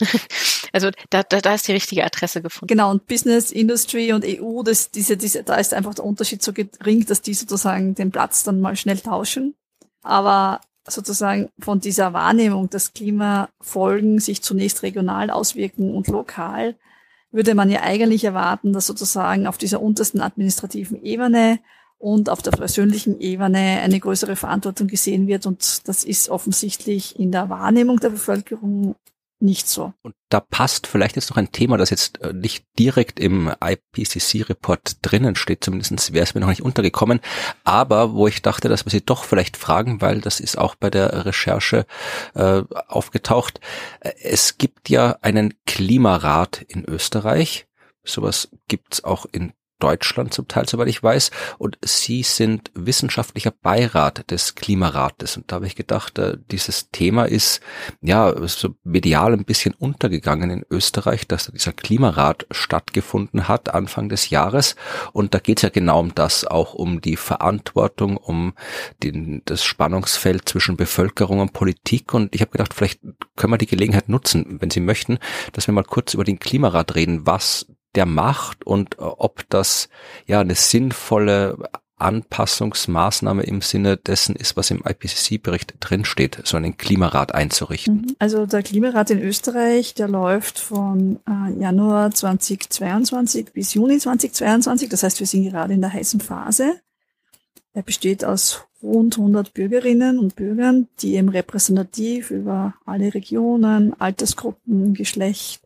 Also 0.74 0.90
da, 1.10 1.22
da, 1.22 1.42
da 1.42 1.52
ist 1.52 1.68
die 1.68 1.72
richtige 1.72 2.02
Adresse 2.02 2.40
gefunden. 2.40 2.68
Genau, 2.68 2.90
und 2.90 3.06
Business, 3.06 3.50
Industry 3.50 4.14
und 4.14 4.24
EU, 4.24 4.62
das, 4.62 4.90
diese, 4.90 5.18
diese, 5.18 5.42
da 5.42 5.56
ist 5.56 5.74
einfach 5.74 5.94
der 5.94 6.06
Unterschied 6.06 6.42
so 6.42 6.54
gering, 6.54 7.04
dass 7.04 7.20
die 7.20 7.34
sozusagen 7.34 7.94
den 7.94 8.10
Platz 8.10 8.42
dann 8.42 8.58
mal 8.62 8.74
schnell 8.74 8.98
tauschen. 8.98 9.54
Aber 10.02 10.62
sozusagen 10.88 11.50
von 11.60 11.80
dieser 11.80 12.14
Wahrnehmung, 12.14 12.70
dass 12.70 12.94
Klimafolgen 12.94 14.18
sich 14.18 14.42
zunächst 14.42 14.82
regional 14.82 15.30
auswirken 15.30 15.94
und 15.94 16.08
lokal, 16.08 16.76
würde 17.32 17.54
man 17.54 17.70
ja 17.70 17.80
eigentlich 17.82 18.24
erwarten, 18.24 18.72
dass 18.72 18.86
sozusagen 18.86 19.46
auf 19.46 19.58
dieser 19.58 19.80
untersten 19.82 20.20
administrativen 20.20 21.02
Ebene 21.02 21.58
und 21.98 22.28
auf 22.28 22.42
der 22.42 22.50
persönlichen 22.50 23.20
Ebene 23.20 23.80
eine 23.82 23.98
größere 23.98 24.36
Verantwortung 24.36 24.88
gesehen 24.88 25.26
wird. 25.26 25.46
Und 25.46 25.88
das 25.88 26.04
ist 26.04 26.28
offensichtlich 26.28 27.18
in 27.18 27.32
der 27.32 27.48
Wahrnehmung 27.48 28.00
der 28.00 28.10
Bevölkerung 28.10 28.96
nicht 29.42 29.68
so. 29.68 29.92
Und 30.02 30.14
da 30.28 30.40
passt 30.40 30.86
vielleicht 30.86 31.16
jetzt 31.16 31.30
noch 31.30 31.36
ein 31.36 31.52
Thema, 31.52 31.76
das 31.76 31.90
jetzt 31.90 32.22
äh, 32.22 32.32
nicht 32.32 32.64
direkt 32.78 33.20
im 33.20 33.52
IPCC-Report 33.62 34.98
drinnen 35.02 35.34
steht, 35.36 35.64
zumindest 35.64 36.12
wäre 36.12 36.22
es 36.24 36.34
mir 36.34 36.40
noch 36.40 36.48
nicht 36.48 36.62
untergekommen, 36.62 37.20
aber 37.64 38.14
wo 38.14 38.26
ich 38.28 38.40
dachte, 38.40 38.68
dass 38.68 38.86
wir 38.86 38.90
Sie 38.90 39.04
doch 39.04 39.24
vielleicht 39.24 39.56
fragen, 39.56 40.00
weil 40.00 40.20
das 40.20 40.40
ist 40.40 40.56
auch 40.56 40.74
bei 40.74 40.90
der 40.90 41.26
Recherche 41.26 41.86
äh, 42.34 42.62
aufgetaucht. 42.88 43.60
Äh, 44.00 44.12
es 44.22 44.58
gibt 44.58 44.88
ja 44.88 45.18
einen 45.20 45.54
Klimarat 45.66 46.62
in 46.62 46.84
Österreich. 46.84 47.66
Sowas 48.04 48.48
gibt's 48.68 49.04
auch 49.04 49.26
in 49.30 49.52
Deutschland 49.82 50.32
zum 50.32 50.46
Teil, 50.46 50.68
soweit 50.68 50.88
ich 50.88 51.02
weiß. 51.02 51.32
Und 51.58 51.76
Sie 51.82 52.22
sind 52.22 52.70
wissenschaftlicher 52.74 53.50
Beirat 53.50 54.30
des 54.30 54.54
Klimarates. 54.54 55.36
Und 55.36 55.50
da 55.50 55.56
habe 55.56 55.66
ich 55.66 55.74
gedacht, 55.74 56.18
äh, 56.18 56.38
dieses 56.50 56.90
Thema 56.90 57.24
ist 57.24 57.60
ja 58.00 58.32
so 58.46 58.76
medial 58.84 59.32
ein 59.32 59.44
bisschen 59.44 59.74
untergegangen 59.74 60.50
in 60.50 60.64
Österreich, 60.70 61.26
dass 61.26 61.50
dieser 61.50 61.72
Klimarat 61.72 62.46
stattgefunden 62.52 63.48
hat 63.48 63.74
Anfang 63.74 64.08
des 64.08 64.30
Jahres. 64.30 64.76
Und 65.12 65.34
da 65.34 65.40
geht 65.40 65.58
es 65.58 65.62
ja 65.62 65.68
genau 65.68 65.98
um 65.98 66.14
das, 66.14 66.44
auch 66.44 66.74
um 66.74 67.00
die 67.00 67.16
Verantwortung, 67.16 68.16
um 68.16 68.54
den, 69.02 69.42
das 69.46 69.64
Spannungsfeld 69.64 70.48
zwischen 70.48 70.76
Bevölkerung 70.76 71.40
und 71.40 71.52
Politik. 71.52 72.14
Und 72.14 72.34
ich 72.34 72.40
habe 72.40 72.52
gedacht, 72.52 72.72
vielleicht 72.72 73.00
können 73.34 73.52
wir 73.52 73.58
die 73.58 73.66
Gelegenheit 73.66 74.08
nutzen, 74.08 74.58
wenn 74.60 74.70
Sie 74.70 74.80
möchten, 74.80 75.18
dass 75.52 75.66
wir 75.66 75.74
mal 75.74 75.82
kurz 75.82 76.14
über 76.14 76.24
den 76.24 76.38
Klimarat 76.38 76.94
reden, 76.94 77.26
was 77.26 77.66
der 77.94 78.06
macht 78.06 78.66
und 78.66 78.94
äh, 78.94 79.02
ob 79.02 79.44
das 79.48 79.88
ja 80.26 80.40
eine 80.40 80.54
sinnvolle 80.54 81.58
Anpassungsmaßnahme 82.02 83.44
im 83.44 83.62
Sinne 83.62 83.96
dessen 83.96 84.34
ist, 84.34 84.56
was 84.56 84.70
im 84.70 84.82
IPCC-Bericht 84.84 85.74
drinsteht, 85.78 86.40
so 86.44 86.56
einen 86.56 86.76
Klimarat 86.76 87.32
einzurichten. 87.32 87.94
Mhm. 87.94 88.16
Also 88.18 88.44
der 88.44 88.62
Klimarat 88.62 89.10
in 89.10 89.22
Österreich, 89.22 89.94
der 89.94 90.08
läuft 90.08 90.58
von 90.58 91.20
äh, 91.28 91.60
Januar 91.60 92.10
2022 92.10 93.52
bis 93.52 93.74
Juni 93.74 93.98
2022. 93.98 94.88
Das 94.88 95.04
heißt, 95.04 95.20
wir 95.20 95.26
sind 95.26 95.48
gerade 95.48 95.74
in 95.74 95.80
der 95.80 95.92
heißen 95.92 96.20
Phase. 96.20 96.74
Er 97.72 97.82
besteht 97.82 98.24
aus 98.24 98.64
rund 98.82 99.16
100 99.16 99.54
Bürgerinnen 99.54 100.18
und 100.18 100.34
Bürgern, 100.34 100.88
die 101.00 101.14
eben 101.14 101.28
repräsentativ 101.28 102.30
über 102.30 102.74
alle 102.84 103.14
Regionen, 103.14 103.98
Altersgruppen, 103.98 104.92
Geschlecht, 104.94 105.61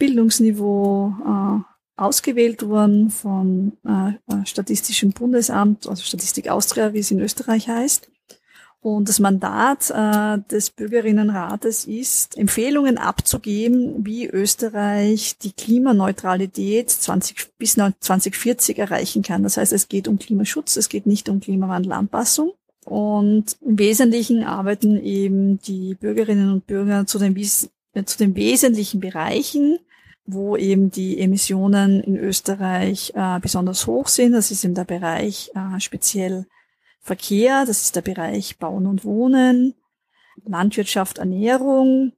Bildungsniveau 0.00 1.14
äh, 1.24 1.70
ausgewählt 2.00 2.66
worden 2.66 3.10
vom 3.10 3.76
äh, 3.86 4.10
äh, 4.32 4.46
Statistischen 4.46 5.12
Bundesamt, 5.12 5.86
also 5.86 6.02
Statistik 6.02 6.48
Austria, 6.48 6.92
wie 6.92 6.98
es 6.98 7.10
in 7.10 7.20
Österreich 7.20 7.68
heißt. 7.68 8.10
Und 8.82 9.10
das 9.10 9.18
Mandat 9.18 9.90
äh, 9.90 10.38
des 10.50 10.70
Bürgerinnenrates 10.70 11.84
ist, 11.84 12.38
Empfehlungen 12.38 12.96
abzugeben, 12.96 14.06
wie 14.06 14.26
Österreich 14.26 15.36
die 15.36 15.52
Klimaneutralität 15.52 16.88
20, 16.88 17.58
bis 17.58 17.74
2040 17.74 18.78
erreichen 18.78 19.22
kann. 19.22 19.42
Das 19.42 19.58
heißt, 19.58 19.74
es 19.74 19.88
geht 19.88 20.08
um 20.08 20.18
Klimaschutz, 20.18 20.76
es 20.76 20.88
geht 20.88 21.04
nicht 21.04 21.28
um 21.28 21.40
Klimawandelanpassung. 21.40 22.54
Und 22.86 23.58
im 23.60 23.78
Wesentlichen 23.78 24.44
arbeiten 24.44 24.96
eben 24.96 25.60
die 25.60 25.94
Bürgerinnen 25.94 26.50
und 26.50 26.66
Bürger 26.66 27.06
zu 27.06 27.18
den, 27.18 27.36
äh, 27.36 28.04
zu 28.04 28.16
den 28.16 28.34
wesentlichen 28.34 29.00
Bereichen 29.00 29.78
wo 30.26 30.56
eben 30.56 30.90
die 30.90 31.18
Emissionen 31.18 32.00
in 32.00 32.16
Österreich 32.16 33.12
äh, 33.14 33.40
besonders 33.40 33.86
hoch 33.86 34.08
sind. 34.08 34.32
Das 34.32 34.50
ist 34.50 34.64
in 34.64 34.74
der 34.74 34.84
Bereich 34.84 35.50
äh, 35.54 35.80
speziell 35.80 36.46
Verkehr, 37.00 37.64
das 37.66 37.82
ist 37.82 37.96
der 37.96 38.02
Bereich 38.02 38.58
Bauen 38.58 38.86
und 38.86 39.04
Wohnen, 39.04 39.74
Landwirtschaft, 40.44 41.18
Ernährung, 41.18 42.12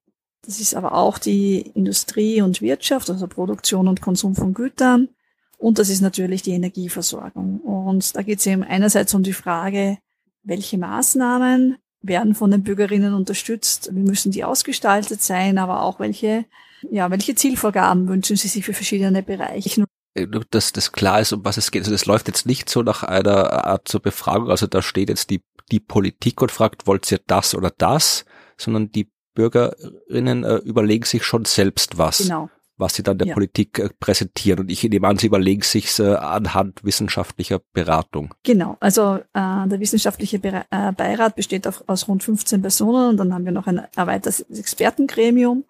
das 0.44 0.58
ist 0.60 0.74
aber 0.74 0.94
auch 0.94 1.18
die 1.18 1.60
Industrie 1.74 2.42
und 2.42 2.60
Wirtschaft, 2.60 3.08
also 3.08 3.28
Produktion 3.28 3.86
und 3.86 4.00
Konsum 4.00 4.34
von 4.34 4.54
Gütern. 4.54 5.08
Und 5.56 5.78
das 5.78 5.88
ist 5.88 6.00
natürlich 6.00 6.42
die 6.42 6.52
Energieversorgung. 6.52 7.60
Und 7.60 8.16
da 8.16 8.22
geht 8.22 8.40
es 8.40 8.46
eben 8.46 8.64
einerseits 8.64 9.14
um 9.14 9.22
die 9.22 9.32
Frage, 9.32 9.98
welche 10.42 10.78
Maßnahmen 10.78 11.76
werden 12.02 12.34
von 12.34 12.50
den 12.50 12.62
Bürgerinnen 12.62 13.14
unterstützt, 13.14 13.90
wie 13.92 14.02
müssen 14.02 14.32
die 14.32 14.44
ausgestaltet 14.44 15.22
sein, 15.22 15.58
aber 15.58 15.82
auch 15.82 16.00
welche 16.00 16.44
ja, 16.90 17.10
welche 17.10 17.34
Zielvorgaben 17.34 18.08
wünschen 18.08 18.36
Sie 18.36 18.48
sich 18.48 18.64
für 18.64 18.74
verschiedene 18.74 19.22
Bereiche? 19.22 19.84
Äh, 20.14 20.26
dass 20.50 20.72
das 20.72 20.92
klar 20.92 21.20
ist, 21.20 21.32
um 21.32 21.44
was 21.44 21.56
es 21.56 21.70
geht. 21.70 21.82
Also 21.82 21.92
das 21.92 22.06
läuft 22.06 22.28
jetzt 22.28 22.46
nicht 22.46 22.68
so 22.68 22.82
nach 22.82 23.02
einer 23.02 23.66
Art 23.66 23.88
zur 23.88 24.00
Befragung, 24.00 24.50
also 24.50 24.66
da 24.66 24.82
steht 24.82 25.08
jetzt 25.08 25.30
die, 25.30 25.42
die 25.70 25.80
Politik 25.80 26.42
und 26.42 26.52
fragt, 26.52 26.86
wollt 26.86 27.10
ihr 27.12 27.20
das 27.26 27.54
oder 27.54 27.70
das, 27.76 28.24
sondern 28.56 28.90
die 28.90 29.10
Bürgerinnen 29.34 30.44
äh, 30.44 30.56
überlegen 30.56 31.04
sich 31.04 31.24
schon 31.24 31.44
selbst 31.44 31.98
was. 31.98 32.18
Genau 32.18 32.50
was 32.82 32.94
sie 32.94 33.02
dann 33.02 33.16
der 33.16 33.28
ja. 33.28 33.34
Politik 33.34 33.78
äh, 33.78 33.88
präsentieren. 33.98 34.60
Und 34.60 34.70
ich 34.70 34.82
nehme 34.84 35.08
an, 35.08 35.16
sie 35.16 35.28
überlegen 35.28 35.62
sich 35.62 35.98
äh, 35.98 36.14
anhand 36.14 36.84
wissenschaftlicher 36.84 37.60
Beratung. 37.72 38.34
Genau, 38.42 38.76
also 38.80 39.16
äh, 39.32 39.68
der 39.68 39.80
wissenschaftliche 39.80 40.38
Be 40.38 40.64
äh, 40.70 40.92
Beirat 40.92 41.36
besteht 41.36 41.66
auf, 41.66 41.82
aus 41.86 42.08
rund 42.08 42.22
15 42.22 42.60
Personen 42.60 43.10
und 43.10 43.16
dann 43.16 43.32
haben 43.32 43.46
wir 43.46 43.52
noch 43.52 43.66
ein 43.66 43.80
erweitertes 43.96 44.40
Expertengremium. 44.50 45.64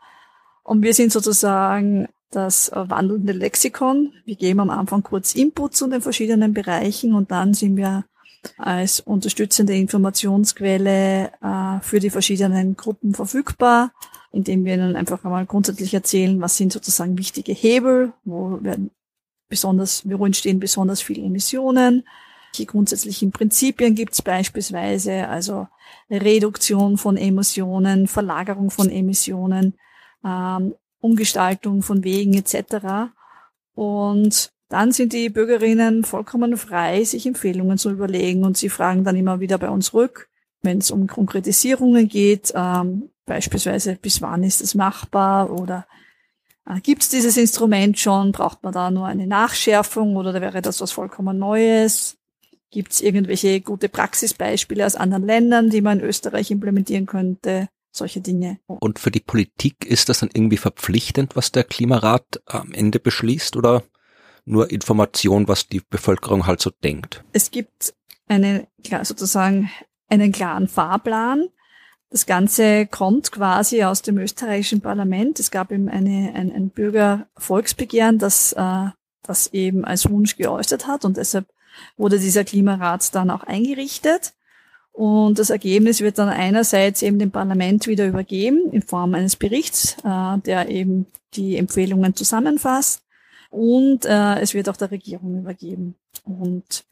Und 0.64 0.82
wir 0.82 0.94
sind 0.94 1.12
sozusagen 1.12 2.08
das 2.30 2.70
wandelnde 2.74 3.32
Lexikon. 3.32 4.12
Wir 4.24 4.36
geben 4.36 4.60
am 4.60 4.70
Anfang 4.70 5.02
kurz 5.02 5.34
Input 5.34 5.76
zu 5.76 5.86
den 5.88 6.00
verschiedenen 6.00 6.54
Bereichen 6.54 7.14
und 7.14 7.30
dann 7.30 7.54
sind 7.54 7.76
wir 7.76 8.04
als 8.56 9.00
unterstützende 9.00 9.74
Informationsquelle 9.74 11.30
äh, 11.42 11.80
für 11.80 12.00
die 12.00 12.10
verschiedenen 12.10 12.76
Gruppen 12.76 13.14
verfügbar, 13.14 13.92
indem 14.32 14.64
wir 14.64 14.74
ihnen 14.74 14.96
einfach 14.96 15.24
einmal 15.24 15.46
grundsätzlich 15.46 15.94
erzählen, 15.94 16.40
was 16.40 16.56
sind 16.56 16.72
sozusagen 16.72 17.18
wichtige 17.18 17.52
Hebel, 17.52 18.12
wo 18.24 18.58
werden 18.62 18.90
besonders, 19.48 20.08
wo 20.08 20.24
entstehen 20.24 20.58
besonders 20.58 21.02
viele 21.02 21.22
Emissionen, 21.22 22.04
welche 22.52 22.66
grundsätzlichen 22.66 23.30
Prinzipien 23.30 23.94
gibt 23.94 24.14
es 24.14 24.22
beispielsweise, 24.22 25.28
also 25.28 25.68
Reduktion 26.10 26.96
von 26.96 27.16
Emissionen, 27.16 28.08
Verlagerung 28.08 28.70
von 28.70 28.90
Emissionen, 28.90 29.74
ähm, 30.24 30.74
Umgestaltung 31.00 31.82
von 31.82 32.02
Wegen 32.04 32.34
etc. 32.34 33.10
Und 33.74 34.52
dann 34.68 34.92
sind 34.92 35.12
die 35.12 35.28
Bürgerinnen 35.28 36.04
vollkommen 36.04 36.56
frei, 36.56 37.04
sich 37.04 37.26
Empfehlungen 37.26 37.76
zu 37.76 37.90
überlegen 37.90 38.44
und 38.44 38.56
sie 38.56 38.70
fragen 38.70 39.04
dann 39.04 39.16
immer 39.16 39.40
wieder 39.40 39.58
bei 39.58 39.68
uns 39.68 39.92
rück, 39.92 40.30
wenn 40.62 40.78
es 40.78 40.90
um 40.90 41.06
Konkretisierungen 41.06 42.08
geht, 42.08 42.52
ähm, 42.54 43.10
beispielsweise 43.26 43.96
bis 43.96 44.20
wann 44.22 44.42
ist 44.42 44.60
es 44.60 44.74
machbar 44.74 45.50
oder 45.50 45.86
äh, 46.66 46.80
gibt 46.80 47.02
es 47.02 47.08
dieses 47.08 47.36
Instrument 47.36 47.98
schon, 47.98 48.32
braucht 48.32 48.62
man 48.62 48.72
da 48.72 48.90
nur 48.90 49.06
eine 49.06 49.26
Nachschärfung 49.26 50.16
oder 50.16 50.40
wäre 50.40 50.62
das 50.62 50.80
was 50.80 50.92
vollkommen 50.92 51.38
Neues? 51.38 52.16
Gibt 52.70 52.92
es 52.92 53.00
irgendwelche 53.00 53.60
gute 53.60 53.88
Praxisbeispiele 53.88 54.86
aus 54.86 54.96
anderen 54.96 55.26
Ländern, 55.26 55.70
die 55.70 55.82
man 55.82 56.00
in 56.00 56.06
Österreich 56.06 56.50
implementieren 56.50 57.06
könnte? 57.06 57.68
solche 57.94 58.20
Dinge. 58.20 58.58
Und 58.66 58.98
für 58.98 59.10
die 59.10 59.20
Politik 59.20 59.84
ist 59.84 60.08
das 60.08 60.20
dann 60.20 60.30
irgendwie 60.32 60.56
verpflichtend, 60.56 61.36
was 61.36 61.52
der 61.52 61.64
Klimarat 61.64 62.42
am 62.46 62.72
Ende 62.72 62.98
beschließt 62.98 63.56
oder 63.56 63.82
nur 64.44 64.70
Information, 64.70 65.46
was 65.46 65.68
die 65.68 65.80
Bevölkerung 65.88 66.46
halt 66.46 66.60
so 66.60 66.70
denkt? 66.70 67.22
Es 67.32 67.50
gibt 67.50 67.94
eine, 68.26 68.66
sozusagen 69.02 69.70
einen 70.08 70.32
klaren 70.32 70.68
Fahrplan. 70.68 71.48
Das 72.12 72.26
Ganze 72.26 72.86
kommt 72.86 73.32
quasi 73.32 73.84
aus 73.84 74.02
dem 74.02 74.18
österreichischen 74.18 74.82
Parlament. 74.82 75.40
Es 75.40 75.50
gab 75.50 75.72
eben 75.72 75.88
eine, 75.88 76.34
ein, 76.34 76.54
ein 76.54 76.68
Bürgervolksbegehren, 76.68 78.18
das, 78.18 78.52
äh, 78.52 78.88
das 79.22 79.46
eben 79.54 79.86
als 79.86 80.10
Wunsch 80.10 80.36
geäußert 80.36 80.86
hat 80.86 81.06
und 81.06 81.16
deshalb 81.16 81.46
wurde 81.96 82.18
dieser 82.18 82.44
Klimarat 82.44 83.14
dann 83.14 83.30
auch 83.30 83.44
eingerichtet. 83.44 84.34
Und 84.92 85.38
das 85.38 85.48
Ergebnis 85.48 86.02
wird 86.02 86.18
dann 86.18 86.28
einerseits 86.28 87.00
eben 87.00 87.18
dem 87.18 87.30
Parlament 87.30 87.86
wieder 87.86 88.06
übergeben 88.06 88.70
in 88.72 88.82
Form 88.82 89.14
eines 89.14 89.36
Berichts, 89.36 89.96
äh, 90.04 90.38
der 90.44 90.68
eben 90.68 91.06
die 91.32 91.56
Empfehlungen 91.56 92.14
zusammenfasst. 92.14 93.00
Und 93.48 94.04
äh, 94.04 94.38
es 94.40 94.52
wird 94.52 94.68
auch 94.68 94.76
der 94.76 94.90
Regierung 94.90 95.38
übergeben. 95.38 95.94
Und 96.26 96.84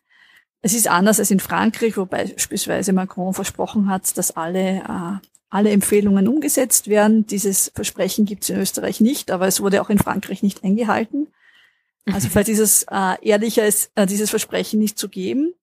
es 0.62 0.74
ist 0.74 0.88
anders 0.88 1.18
als 1.18 1.30
in 1.30 1.40
Frankreich, 1.40 1.96
wo 1.96 2.06
beispielsweise 2.06 2.92
Macron 2.92 3.32
versprochen 3.34 3.88
hat, 3.88 4.16
dass 4.18 4.36
alle, 4.36 4.78
äh, 4.80 5.26
alle 5.48 5.70
Empfehlungen 5.70 6.28
umgesetzt 6.28 6.88
werden. 6.88 7.26
Dieses 7.26 7.72
Versprechen 7.74 8.26
gibt 8.26 8.42
es 8.42 8.50
in 8.50 8.58
Österreich 8.58 9.00
nicht, 9.00 9.30
aber 9.30 9.46
es 9.46 9.60
wurde 9.60 9.80
auch 9.80 9.90
in 9.90 9.98
Frankreich 9.98 10.42
nicht 10.42 10.62
eingehalten. 10.62 11.28
Also 12.06 12.28
vielleicht 12.28 12.48
ist 12.48 12.58
es 12.58 12.86
äh, 12.90 13.16
ehrlicher, 13.22 13.66
ist, 13.66 13.90
äh, 13.94 14.06
dieses 14.06 14.30
Versprechen 14.30 14.78
nicht 14.78 14.98
zu 14.98 15.08
geben. 15.08 15.54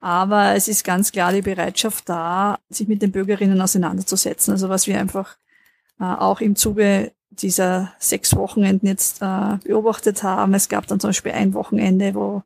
Aber 0.00 0.54
es 0.54 0.68
ist 0.68 0.84
ganz 0.84 1.12
klar 1.12 1.32
die 1.32 1.40
Bereitschaft 1.40 2.08
da, 2.08 2.58
sich 2.68 2.88
mit 2.88 3.00
den 3.00 3.12
Bürgerinnen 3.12 3.60
auseinanderzusetzen. 3.60 4.52
Also 4.52 4.68
was 4.68 4.86
wir 4.86 5.00
einfach 5.00 5.36
äh, 5.98 6.04
auch 6.04 6.40
im 6.40 6.56
Zuge 6.56 7.12
dieser 7.30 7.92
sechs 7.98 8.36
Wochenenden 8.36 8.86
jetzt 8.86 9.22
äh, 9.22 9.56
beobachtet 9.64 10.22
haben. 10.22 10.54
Es 10.54 10.68
gab 10.68 10.86
dann 10.86 11.00
zum 11.00 11.08
Beispiel 11.08 11.32
ein 11.32 11.54
Wochenende, 11.54 12.14
wo 12.14 12.42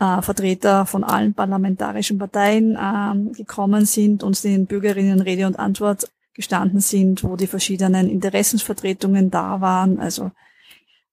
äh, 0.00 0.22
Vertreter 0.22 0.86
von 0.86 1.04
allen 1.04 1.34
parlamentarischen 1.34 2.18
Parteien 2.18 2.74
äh, 2.74 3.34
gekommen 3.34 3.84
sind 3.84 4.22
und 4.22 4.42
den 4.42 4.66
Bürgerinnen 4.66 5.20
Rede 5.20 5.46
und 5.46 5.58
Antwort 5.58 6.10
gestanden 6.34 6.80
sind, 6.80 7.22
wo 7.22 7.36
die 7.36 7.46
verschiedenen 7.46 8.08
Interessensvertretungen 8.08 9.30
da 9.30 9.60
waren. 9.60 10.00
Also 10.00 10.30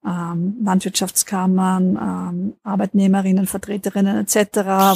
ähm, 0.05 0.55
Landwirtschaftskammern, 0.63 1.97
ähm, 2.01 2.53
Arbeitnehmerinnen, 2.63 3.45
Vertreterinnen 3.45 4.17
etc., 4.17 4.37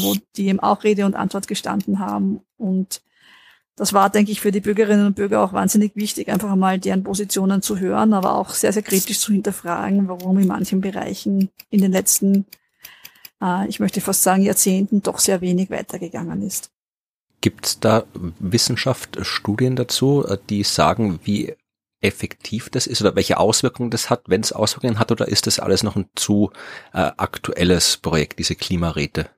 wo 0.01 0.15
die 0.37 0.47
eben 0.47 0.61
auch 0.61 0.83
Rede 0.83 1.05
und 1.05 1.15
Antwort 1.15 1.47
gestanden 1.47 1.99
haben. 1.99 2.39
Und 2.57 3.01
das 3.75 3.93
war, 3.93 4.09
denke 4.09 4.31
ich, 4.31 4.39
für 4.39 4.51
die 4.51 4.61
Bürgerinnen 4.61 5.07
und 5.07 5.15
Bürger 5.15 5.43
auch 5.43 5.53
wahnsinnig 5.53 5.95
wichtig, 5.95 6.29
einfach 6.29 6.51
einmal 6.51 6.79
deren 6.79 7.03
Positionen 7.03 7.61
zu 7.61 7.79
hören, 7.79 8.13
aber 8.13 8.35
auch 8.35 8.51
sehr, 8.51 8.71
sehr 8.71 8.83
kritisch 8.83 9.19
zu 9.19 9.33
hinterfragen, 9.33 10.07
warum 10.07 10.37
in 10.37 10.47
manchen 10.47 10.79
Bereichen 10.79 11.49
in 11.69 11.81
den 11.81 11.91
letzten 11.91 12.45
äh, 13.41 13.67
ich 13.67 13.79
möchte 13.79 14.01
fast 14.01 14.23
sagen, 14.23 14.43
Jahrzehnten 14.43 15.01
doch 15.01 15.19
sehr 15.19 15.41
wenig 15.41 15.69
weitergegangen 15.69 16.41
ist. 16.41 16.71
Gibt 17.41 17.65
es 17.65 17.79
da 17.79 18.03
Wissenschaft, 18.39 19.17
Studien 19.21 19.75
dazu, 19.75 20.25
äh, 20.27 20.37
die 20.49 20.63
sagen, 20.63 21.19
wie 21.23 21.55
effektiv 22.01 22.69
das 22.69 22.87
ist 22.87 23.01
oder 23.01 23.15
welche 23.15 23.37
Auswirkungen 23.37 23.91
das 23.91 24.09
hat, 24.09 24.23
wenn 24.27 24.41
es 24.41 24.51
Auswirkungen 24.51 24.99
hat, 24.99 25.11
oder 25.11 25.27
ist 25.27 25.47
das 25.47 25.59
alles 25.59 25.83
noch 25.83 25.95
ein 25.95 26.09
zu 26.15 26.51
äh, 26.93 27.11
aktuelles 27.17 27.97
Projekt, 27.97 28.39
diese 28.39 28.55
Klimaräte? 28.55 29.29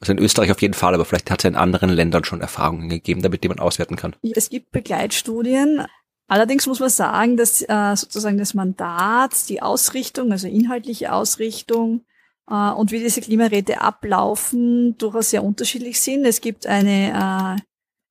Also 0.00 0.12
in 0.12 0.18
Österreich 0.18 0.50
auf 0.50 0.62
jeden 0.62 0.74
Fall, 0.74 0.94
aber 0.94 1.04
vielleicht 1.04 1.30
hat 1.30 1.40
es 1.40 1.48
in 1.48 1.56
anderen 1.56 1.90
Ländern 1.90 2.24
schon 2.24 2.40
Erfahrungen 2.40 2.88
gegeben, 2.88 3.22
damit 3.22 3.42
die 3.42 3.48
man 3.48 3.58
auswerten 3.58 3.96
kann. 3.96 4.14
Es 4.22 4.50
gibt 4.50 4.70
Begleitstudien. 4.70 5.86
Allerdings 6.26 6.66
muss 6.66 6.80
man 6.80 6.90
sagen, 6.90 7.36
dass 7.36 7.62
äh, 7.62 7.96
sozusagen 7.96 8.38
das 8.38 8.54
Mandat, 8.54 9.48
die 9.48 9.62
Ausrichtung, 9.62 10.32
also 10.32 10.48
inhaltliche 10.48 11.12
Ausrichtung 11.12 12.00
äh, 12.00 12.13
und 12.46 12.92
wie 12.92 12.98
diese 12.98 13.20
Klimaräte 13.20 13.80
ablaufen, 13.80 14.96
durchaus 14.98 15.30
sehr 15.30 15.42
unterschiedlich 15.42 16.00
sind. 16.00 16.24
Es 16.26 16.40
gibt 16.40 16.66
eine 16.66 17.56
äh, 17.58 17.62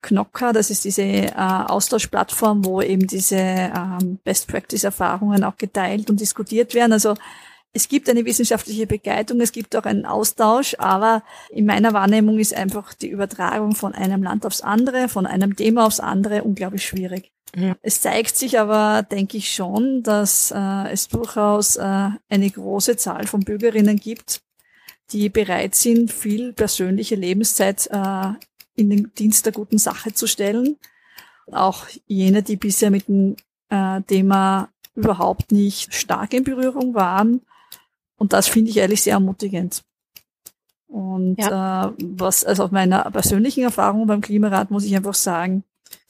Knocker, 0.02 0.52
das 0.52 0.70
ist 0.70 0.84
diese 0.84 1.02
äh, 1.02 1.32
Austauschplattform, 1.34 2.64
wo 2.64 2.82
eben 2.82 3.06
diese 3.06 3.36
ähm, 3.36 4.18
Best-Practice-Erfahrungen 4.24 5.44
auch 5.44 5.56
geteilt 5.56 6.10
und 6.10 6.20
diskutiert 6.20 6.74
werden. 6.74 6.92
Also 6.92 7.14
es 7.74 7.88
gibt 7.88 8.08
eine 8.08 8.24
wissenschaftliche 8.24 8.86
Begleitung, 8.86 9.40
es 9.40 9.50
gibt 9.50 9.74
auch 9.74 9.84
einen 9.84 10.06
Austausch, 10.06 10.76
aber 10.78 11.24
in 11.50 11.66
meiner 11.66 11.92
Wahrnehmung 11.92 12.38
ist 12.38 12.54
einfach 12.54 12.94
die 12.94 13.08
Übertragung 13.08 13.74
von 13.74 13.94
einem 13.94 14.22
Land 14.22 14.46
aufs 14.46 14.60
andere, 14.60 15.08
von 15.08 15.26
einem 15.26 15.56
Thema 15.56 15.84
aufs 15.84 15.98
andere 15.98 16.44
unglaublich 16.44 16.86
schwierig. 16.86 17.32
Ja. 17.56 17.76
Es 17.82 18.00
zeigt 18.00 18.36
sich 18.36 18.58
aber, 18.58 19.02
denke 19.02 19.36
ich 19.36 19.52
schon, 19.52 20.04
dass 20.04 20.52
äh, 20.54 20.92
es 20.92 21.08
durchaus 21.08 21.76
äh, 21.76 22.10
eine 22.28 22.50
große 22.50 22.96
Zahl 22.96 23.26
von 23.26 23.40
Bürgerinnen 23.40 23.98
gibt, 23.98 24.40
die 25.10 25.28
bereit 25.28 25.74
sind, 25.74 26.12
viel 26.12 26.52
persönliche 26.52 27.16
Lebenszeit 27.16 27.88
äh, 27.90 28.32
in 28.76 28.90
den 28.90 29.12
Dienst 29.18 29.46
der 29.46 29.52
guten 29.52 29.78
Sache 29.78 30.12
zu 30.12 30.28
stellen. 30.28 30.76
Auch 31.50 31.86
jene, 32.06 32.42
die 32.44 32.56
bisher 32.56 32.90
mit 32.90 33.08
dem 33.08 33.36
äh, 33.68 34.00
Thema 34.02 34.68
überhaupt 34.94 35.50
nicht 35.50 35.92
stark 35.92 36.32
in 36.34 36.44
Berührung 36.44 36.94
waren. 36.94 37.40
Und 38.24 38.32
das 38.32 38.48
finde 38.48 38.70
ich 38.70 38.78
ehrlich 38.78 39.02
sehr 39.02 39.12
ermutigend. 39.12 39.82
Und 40.88 41.36
ja. 41.36 41.88
äh, 41.88 41.92
was 42.02 42.42
also 42.42 42.64
auf 42.64 42.70
meiner 42.70 43.10
persönlichen 43.10 43.64
Erfahrung 43.64 44.06
beim 44.06 44.22
Klimarat 44.22 44.70
muss 44.70 44.86
ich 44.86 44.96
einfach 44.96 45.12
sagen, 45.12 45.62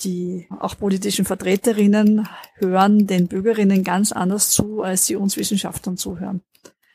die 0.03 0.47
auch 0.61 0.79
politischen 0.79 1.25
Vertreterinnen 1.25 2.29
hören 2.55 3.09
den 3.09 3.27
Bürgerinnen 3.27 3.83
ganz 3.83 4.13
anders 4.13 4.51
zu, 4.51 4.85
als 4.85 5.07
sie 5.07 5.17
uns 5.17 5.37
Wissenschaftlern 5.37 5.97
zuhören. 5.97 6.41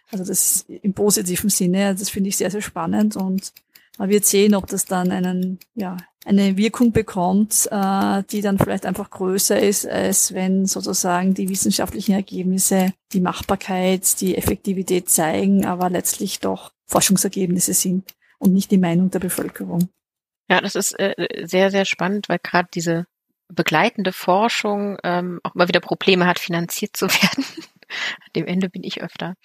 Also 0.09 0.24
das 0.24 0.61
im 0.70 0.93
positiven 0.93 1.49
Sinne, 1.49 1.95
das 1.95 2.09
finde 2.09 2.30
ich 2.30 2.38
sehr, 2.38 2.49
sehr 2.49 2.61
spannend 2.61 3.17
und 3.17 3.51
man 4.00 4.10
wird 4.10 4.26
sehen, 4.26 4.56
ob 4.56 4.66
das 4.68 4.86
dann 4.86 5.12
einen, 5.12 5.60
ja, 5.76 5.97
eine 6.26 6.56
Wirkung 6.56 6.93
bekommt, 6.93 7.68
äh, 7.70 8.24
die 8.32 8.41
dann 8.41 8.58
vielleicht 8.58 8.86
einfach 8.86 9.10
größer 9.10 9.60
ist, 9.60 9.86
als 9.86 10.34
wenn 10.34 10.66
sozusagen 10.66 11.34
die 11.34 11.50
wissenschaftlichen 11.50 12.14
Ergebnisse 12.14 12.93
die 13.12 13.20
Machbarkeit, 13.20 14.22
die 14.22 14.38
Effektivität 14.38 15.10
zeigen, 15.10 15.66
aber 15.66 15.89
letztlich 15.89 16.39
doch 16.39 16.72
Forschungsergebnisse 16.88 17.74
sind 17.74 18.14
und 18.38 18.54
nicht 18.54 18.72
die 18.72 18.78
Meinung 18.78 19.12
der 19.12 19.20
Bevölkerung. 19.20 19.89
Ja, 20.50 20.62
das 20.62 20.76
ist 20.76 20.97
äh, 20.97 21.45
sehr, 21.45 21.70
sehr 21.70 21.84
spannend, 21.84 22.30
weil 22.30 22.39
gerade 22.41 22.70
diese 22.74 23.06
begleitende 23.50 24.14
Forschung 24.14 24.97
ähm, 25.04 25.41
auch 25.43 25.56
immer 25.56 25.68
wieder 25.68 25.82
Probleme 25.82 26.26
hat, 26.26 26.39
finanziert 26.39 26.95
zu 26.95 27.08
werden. 27.10 27.45
Dem 28.36 28.45
Ende 28.45 28.70
bin 28.70 28.84
ich 28.84 29.02
öfter. 29.02 29.36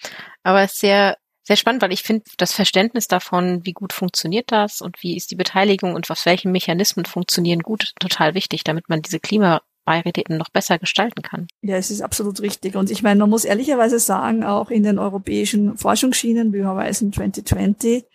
Aber 0.43 0.61
es 0.61 0.73
ist 0.73 0.79
sehr 0.79 1.17
sehr 1.45 1.55
spannend, 1.55 1.83
weil 1.83 1.93
ich 1.93 2.01
finde, 2.01 2.25
das 2.37 2.53
Verständnis 2.53 3.07
davon, 3.07 3.65
wie 3.65 3.73
gut 3.73 3.93
funktioniert 3.93 4.51
das 4.51 4.81
und 4.81 5.01
wie 5.03 5.15
ist 5.15 5.29
die 5.29 5.35
Beteiligung 5.35 5.93
und 5.93 6.09
was 6.09 6.25
welche 6.25 6.49
Mechanismen 6.49 7.05
funktionieren 7.05 7.59
gut, 7.59 7.93
total 7.99 8.33
wichtig, 8.33 8.63
damit 8.63 8.89
man 8.89 9.03
diese 9.03 9.19
Klimabeiräten 9.19 10.37
noch 10.37 10.49
besser 10.49 10.79
gestalten 10.79 11.21
kann. 11.21 11.47
Ja, 11.61 11.75
es 11.75 11.91
ist 11.91 12.01
absolut 12.01 12.41
richtig. 12.41 12.75
Und 12.75 12.89
ich 12.89 13.03
meine, 13.03 13.19
man 13.19 13.29
muss 13.29 13.45
ehrlicherweise 13.45 13.99
sagen, 13.99 14.43
auch 14.43 14.71
in 14.71 14.81
den 14.81 14.97
europäischen 14.97 15.77
Forschungsschienen 15.77 16.51
wie 16.51 16.65
Horizon 16.65 17.13
2020 17.13 18.05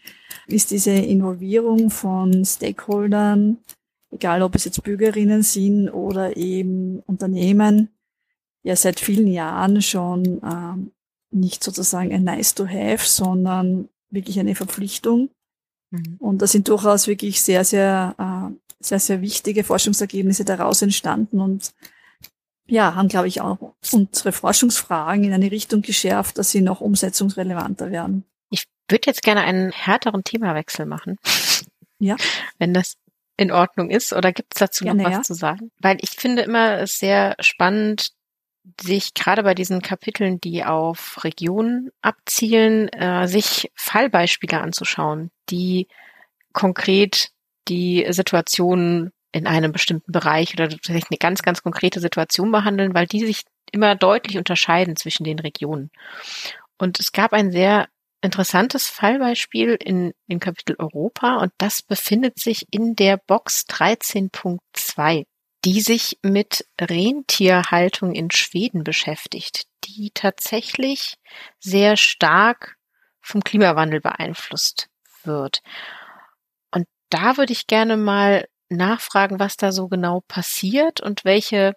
ist 0.48 0.72
diese 0.72 0.90
Involvierung 0.90 1.90
von 1.90 2.44
Stakeholdern, 2.44 3.58
egal 4.10 4.42
ob 4.42 4.56
es 4.56 4.64
jetzt 4.64 4.82
Bürgerinnen 4.82 5.44
sind 5.44 5.88
oder 5.88 6.36
eben 6.36 6.98
Unternehmen, 7.06 7.90
ja 8.64 8.74
seit 8.74 8.98
vielen 8.98 9.28
Jahren 9.28 9.80
schon 9.82 10.40
ähm, 10.44 10.90
nicht 11.30 11.62
sozusagen 11.62 12.12
ein 12.12 12.24
Nice 12.24 12.54
to 12.54 12.66
have, 12.66 13.06
sondern 13.06 13.88
wirklich 14.10 14.38
eine 14.38 14.54
Verpflichtung. 14.54 15.30
Mhm. 15.90 16.16
Und 16.18 16.42
da 16.42 16.46
sind 16.46 16.68
durchaus 16.68 17.06
wirklich 17.06 17.42
sehr, 17.42 17.64
sehr, 17.64 18.14
äh, 18.18 18.54
sehr, 18.80 18.98
sehr 19.00 19.20
wichtige 19.20 19.64
Forschungsergebnisse 19.64 20.44
daraus 20.44 20.82
entstanden 20.82 21.40
und 21.40 21.72
ja, 22.66 22.94
haben, 22.94 23.08
glaube 23.08 23.26
ich, 23.26 23.40
auch 23.40 23.74
unsere 23.92 24.30
Forschungsfragen 24.30 25.24
in 25.24 25.32
eine 25.32 25.50
Richtung 25.50 25.82
geschärft, 25.82 26.38
dass 26.38 26.52
sie 26.52 26.60
noch 26.60 26.80
umsetzungsrelevanter 26.80 27.90
werden. 27.90 28.24
Ich 28.48 28.64
würde 28.88 29.06
jetzt 29.06 29.22
gerne 29.22 29.42
einen 29.42 29.72
härteren 29.72 30.22
Themawechsel 30.22 30.86
machen. 30.86 31.18
Ja. 31.98 32.16
Wenn 32.58 32.72
das 32.72 32.96
in 33.40 33.50
Ordnung 33.50 33.90
ist. 33.90 34.12
Oder 34.12 34.32
gibt 34.32 34.54
es 34.54 34.60
dazu 34.60 34.84
gerne, 34.84 35.02
noch 35.02 35.10
was 35.10 35.16
ja. 35.16 35.22
zu 35.22 35.34
sagen? 35.34 35.70
Weil 35.80 35.96
ich 36.02 36.10
finde 36.10 36.42
immer 36.42 36.78
es 36.78 36.98
sehr 36.98 37.34
spannend, 37.40 38.12
sich 38.80 39.14
gerade 39.14 39.42
bei 39.42 39.54
diesen 39.54 39.82
Kapiteln, 39.82 40.40
die 40.40 40.64
auf 40.64 41.24
Regionen 41.24 41.90
abzielen, 42.02 42.88
äh, 42.88 43.26
sich 43.26 43.70
Fallbeispiele 43.74 44.60
anzuschauen, 44.60 45.30
die 45.48 45.88
konkret 46.52 47.30
die 47.68 48.06
Situation 48.10 49.12
in 49.32 49.46
einem 49.46 49.72
bestimmten 49.72 50.12
Bereich 50.12 50.54
oder 50.54 50.68
vielleicht 50.82 51.10
eine 51.10 51.18
ganz, 51.18 51.42
ganz 51.42 51.62
konkrete 51.62 52.00
Situation 52.00 52.50
behandeln, 52.50 52.94
weil 52.94 53.06
die 53.06 53.24
sich 53.24 53.44
immer 53.70 53.94
deutlich 53.94 54.38
unterscheiden 54.38 54.96
zwischen 54.96 55.24
den 55.24 55.38
Regionen. 55.38 55.90
Und 56.78 56.98
es 56.98 57.12
gab 57.12 57.32
ein 57.32 57.52
sehr 57.52 57.88
interessantes 58.22 58.88
Fallbeispiel 58.88 59.76
in, 59.80 60.12
im 60.26 60.40
Kapitel 60.40 60.76
Europa 60.78 61.36
und 61.36 61.52
das 61.58 61.82
befindet 61.82 62.38
sich 62.38 62.66
in 62.70 62.96
der 62.96 63.16
Box 63.16 63.64
13.2 63.68 65.26
die 65.64 65.80
sich 65.80 66.18
mit 66.22 66.66
Rentierhaltung 66.80 68.14
in 68.14 68.30
Schweden 68.30 68.84
beschäftigt, 68.84 69.66
die 69.84 70.10
tatsächlich 70.14 71.16
sehr 71.58 71.96
stark 71.96 72.76
vom 73.20 73.44
Klimawandel 73.44 74.00
beeinflusst 74.00 74.88
wird. 75.24 75.62
Und 76.70 76.86
da 77.10 77.36
würde 77.36 77.52
ich 77.52 77.66
gerne 77.66 77.96
mal 77.96 78.48
nachfragen, 78.70 79.38
was 79.38 79.56
da 79.56 79.72
so 79.72 79.88
genau 79.88 80.22
passiert 80.28 81.00
und 81.00 81.24
welche 81.24 81.74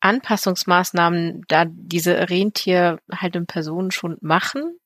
Anpassungsmaßnahmen 0.00 1.42
da 1.48 1.64
diese 1.66 2.28
rentierhaltenden 2.28 3.46
Personen 3.46 3.90
schon 3.90 4.18
machen. 4.20 4.78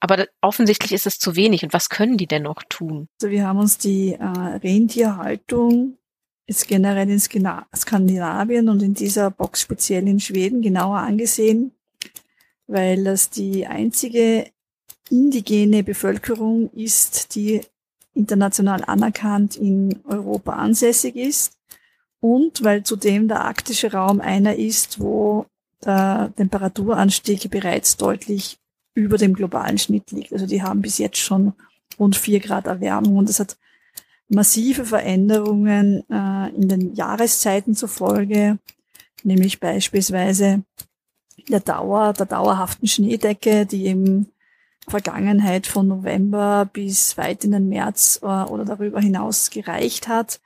Aber 0.00 0.26
offensichtlich 0.40 0.92
ist 0.92 1.06
es 1.06 1.18
zu 1.18 1.34
wenig. 1.34 1.62
Und 1.62 1.72
was 1.72 1.88
können 1.88 2.16
die 2.16 2.26
denn 2.26 2.42
noch 2.42 2.62
tun? 2.68 3.08
Also 3.20 3.30
wir 3.30 3.46
haben 3.46 3.58
uns 3.58 3.78
die 3.78 4.14
äh, 4.14 4.24
Rentierhaltung 4.24 5.98
jetzt 6.50 6.66
generell 6.66 7.08
in 7.08 7.20
Skandinavien 7.20 8.68
und 8.68 8.82
in 8.82 8.92
dieser 8.92 9.30
Box 9.30 9.60
speziell 9.60 10.08
in 10.08 10.18
Schweden 10.18 10.62
genauer 10.62 10.98
angesehen, 10.98 11.70
weil 12.66 13.04
das 13.04 13.30
die 13.30 13.68
einzige 13.68 14.50
indigene 15.10 15.84
Bevölkerung 15.84 16.68
ist, 16.72 17.36
die 17.36 17.60
international 18.14 18.82
anerkannt 18.84 19.54
in 19.54 20.00
Europa 20.02 20.54
ansässig 20.54 21.14
ist 21.14 21.52
und 22.18 22.64
weil 22.64 22.82
zudem 22.82 23.28
der 23.28 23.44
arktische 23.44 23.92
Raum 23.92 24.20
einer 24.20 24.56
ist, 24.56 24.98
wo 24.98 25.46
der 25.84 26.32
Temperaturanstieg 26.36 27.48
bereits 27.48 27.96
deutlich 27.96 28.58
über 28.94 29.18
dem 29.18 29.34
globalen 29.34 29.78
Schnitt 29.78 30.10
liegt. 30.10 30.32
Also 30.32 30.46
die 30.46 30.62
haben 30.62 30.82
bis 30.82 30.98
jetzt 30.98 31.18
schon 31.18 31.52
rund 31.96 32.16
vier 32.16 32.40
Grad 32.40 32.66
Erwärmung 32.66 33.18
und 33.18 33.28
das 33.28 33.38
hat 33.38 33.56
massive 34.30 34.84
Veränderungen 34.84 36.04
äh, 36.08 36.48
in 36.54 36.68
den 36.68 36.94
Jahreszeiten 36.94 37.74
zufolge, 37.74 38.58
nämlich 39.22 39.60
beispielsweise 39.60 40.62
der 41.48 41.60
Dauer, 41.60 42.12
der 42.12 42.26
dauerhaften 42.26 42.86
Schneedecke, 42.86 43.66
die 43.66 43.86
im 43.86 44.26
Vergangenheit 44.88 45.66
von 45.66 45.88
November 45.88 46.68
bis 46.72 47.18
weit 47.18 47.44
in 47.44 47.52
den 47.52 47.68
März 47.68 48.20
äh, 48.22 48.26
oder 48.26 48.64
darüber 48.64 49.00
hinaus 49.00 49.50
gereicht 49.50 50.08
hat 50.08 50.40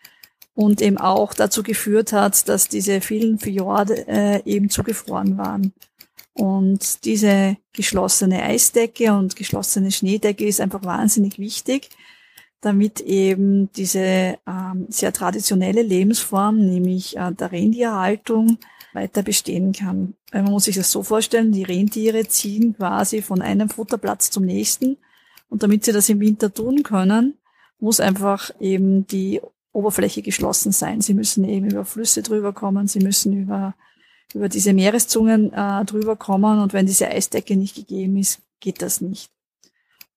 und 0.55 0.81
eben 0.81 0.99
auch 0.99 1.35
dazu 1.35 1.63
geführt 1.63 2.13
hat, 2.13 2.49
dass 2.49 2.69
diese 2.69 3.01
vielen 3.01 3.39
Fjorde 3.39 4.07
äh, 4.09 4.43
eben 4.45 4.71
zugefroren 4.71 5.37
waren. 5.37 5.73
Und 6.33 7.05
diese 7.05 7.57
geschlossene 7.73 8.43
Eisdecke 8.43 9.13
und 9.13 9.37
geschlossene 9.37 9.93
Schneedecke 9.93 10.47
ist 10.47 10.61
einfach 10.61 10.85
wahnsinnig 10.85 11.39
wichtig, 11.39 11.91
damit 12.65 13.01
eben 13.01 13.71
diese 13.73 14.39
ähm, 14.47 14.87
sehr 14.89 15.13
traditionelle 15.13 15.83
Lebensform, 15.83 16.59
nämlich 16.59 17.17
äh, 17.17 17.33
der 17.33 17.53
Rentierhaltung, 17.53 18.59
weiter 18.95 19.23
bestehen 19.23 19.73
kann. 19.73 20.15
Man 20.33 20.45
muss 20.45 20.65
sich 20.65 20.77
das 20.77 20.91
so 20.91 21.03
vorstellen, 21.03 21.53
die 21.53 21.65
Rentiere 21.65 22.27
ziehen 22.27 22.77
quasi 22.77 23.23
von 23.23 23.43
einem 23.43 23.69
Futterplatz 23.69 24.31
zum 24.31 24.45
nächsten 24.45 24.97
Und 25.49 25.63
damit 25.63 25.85
sie 25.85 25.93
das 25.93 26.09
im 26.09 26.21
Winter 26.21 26.53
tun 26.53 26.83
können, 26.83 27.35
muss 27.79 28.01
einfach 28.01 28.51
eben 28.61 29.07
die 29.07 29.41
Oberfläche 29.73 30.23
geschlossen 30.23 30.73
sein. 30.73 31.01
Sie 31.01 31.15
müssen 31.15 31.45
eben 31.45 31.71
über 31.71 31.85
Flüsse 31.85 32.23
drüber 32.23 32.53
kommen, 32.53 32.87
sie 32.87 33.01
müssen 33.01 33.43
über, 33.43 33.75
über 34.33 34.49
diese 34.49 34.73
Meereszungen 34.73 35.53
äh, 35.53 35.85
drüber 35.85 36.17
kommen 36.17 36.61
und 36.61 36.73
wenn 36.73 36.87
diese 36.87 37.09
Eisdecke 37.09 37.57
nicht 37.57 37.75
gegeben 37.75 38.17
ist, 38.17 38.41
geht 38.61 38.81
das 38.81 39.01
nicht. 39.01 39.34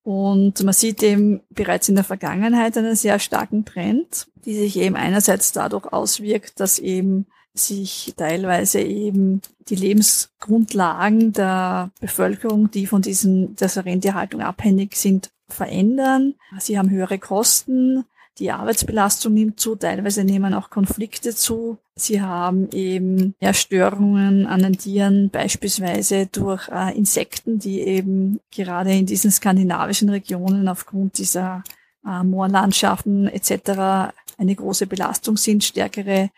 Und 0.08 0.64
man 0.64 0.74
sieht 0.74 1.04
eben 1.04 1.42
bereits 1.50 1.90
in 1.90 1.96
der 1.96 2.06
Vergangenheit 2.06 2.78
einen 2.78 2.96
sehr 2.96 3.20
starken 3.20 3.66
Trend, 3.66 4.28
die 4.46 4.56
sich 4.56 4.78
eben 4.78 4.96
einerseits 4.96 5.52
dadurch 5.52 5.92
auswirkt, 5.92 6.62
dass 6.62 6.80
eben 6.80 7.26
sich 7.54 8.14
teilweise 8.16 8.80
eben 8.80 9.42
die 9.68 9.76
Lebensgrundlagen 9.76 11.34
der 11.34 11.92
Bevölkerung, 12.00 12.72
die 12.72 12.88
von 12.88 13.02
diesen, 13.02 13.58
dieser 13.58 13.84
Rentierhaltung 13.84 14.40
abhängig 14.40 14.96
sind, 14.96 15.30
verändern. 15.50 16.36
Sie 16.58 16.80
haben 16.80 16.90
höhere 16.90 17.20
Kosten, 17.20 18.06
die 18.40 18.52
Arbeitsbelastung 18.52 19.34
nimmt 19.34 19.60
zu, 19.60 19.76
teilweise 19.76 20.24
nehmen 20.24 20.54
auch 20.54 20.70
Konflikte 20.70 21.36
zu. 21.36 21.78
Sie 21.96 22.22
haben 22.22 22.70
eben 22.72 23.34
ja, 23.40 23.54
Störungen 23.54 24.46
an 24.46 24.62
den 24.62 24.78
Tieren, 24.78 25.30
beispielsweise 25.30 26.28
durch 26.28 26.70
äh, 26.70 26.96
Insekten, 26.96 27.58
die 27.58 27.82
eben 27.82 28.40
gerade 28.52 28.94
in 28.94 29.06
diesen 29.06 29.32
skandinavischen 29.32 30.10
Regionen 30.10 30.68
aufgrund 30.68 31.18
dieser 31.18 31.64
äh, 32.06 32.24
Moorlandschaften 32.24 33.28
etc. 33.28 34.14
eine 34.38 34.56
große 34.56 34.86
Belastung 34.86 35.38
sind, 35.38 35.64
stärkere 35.64 36.30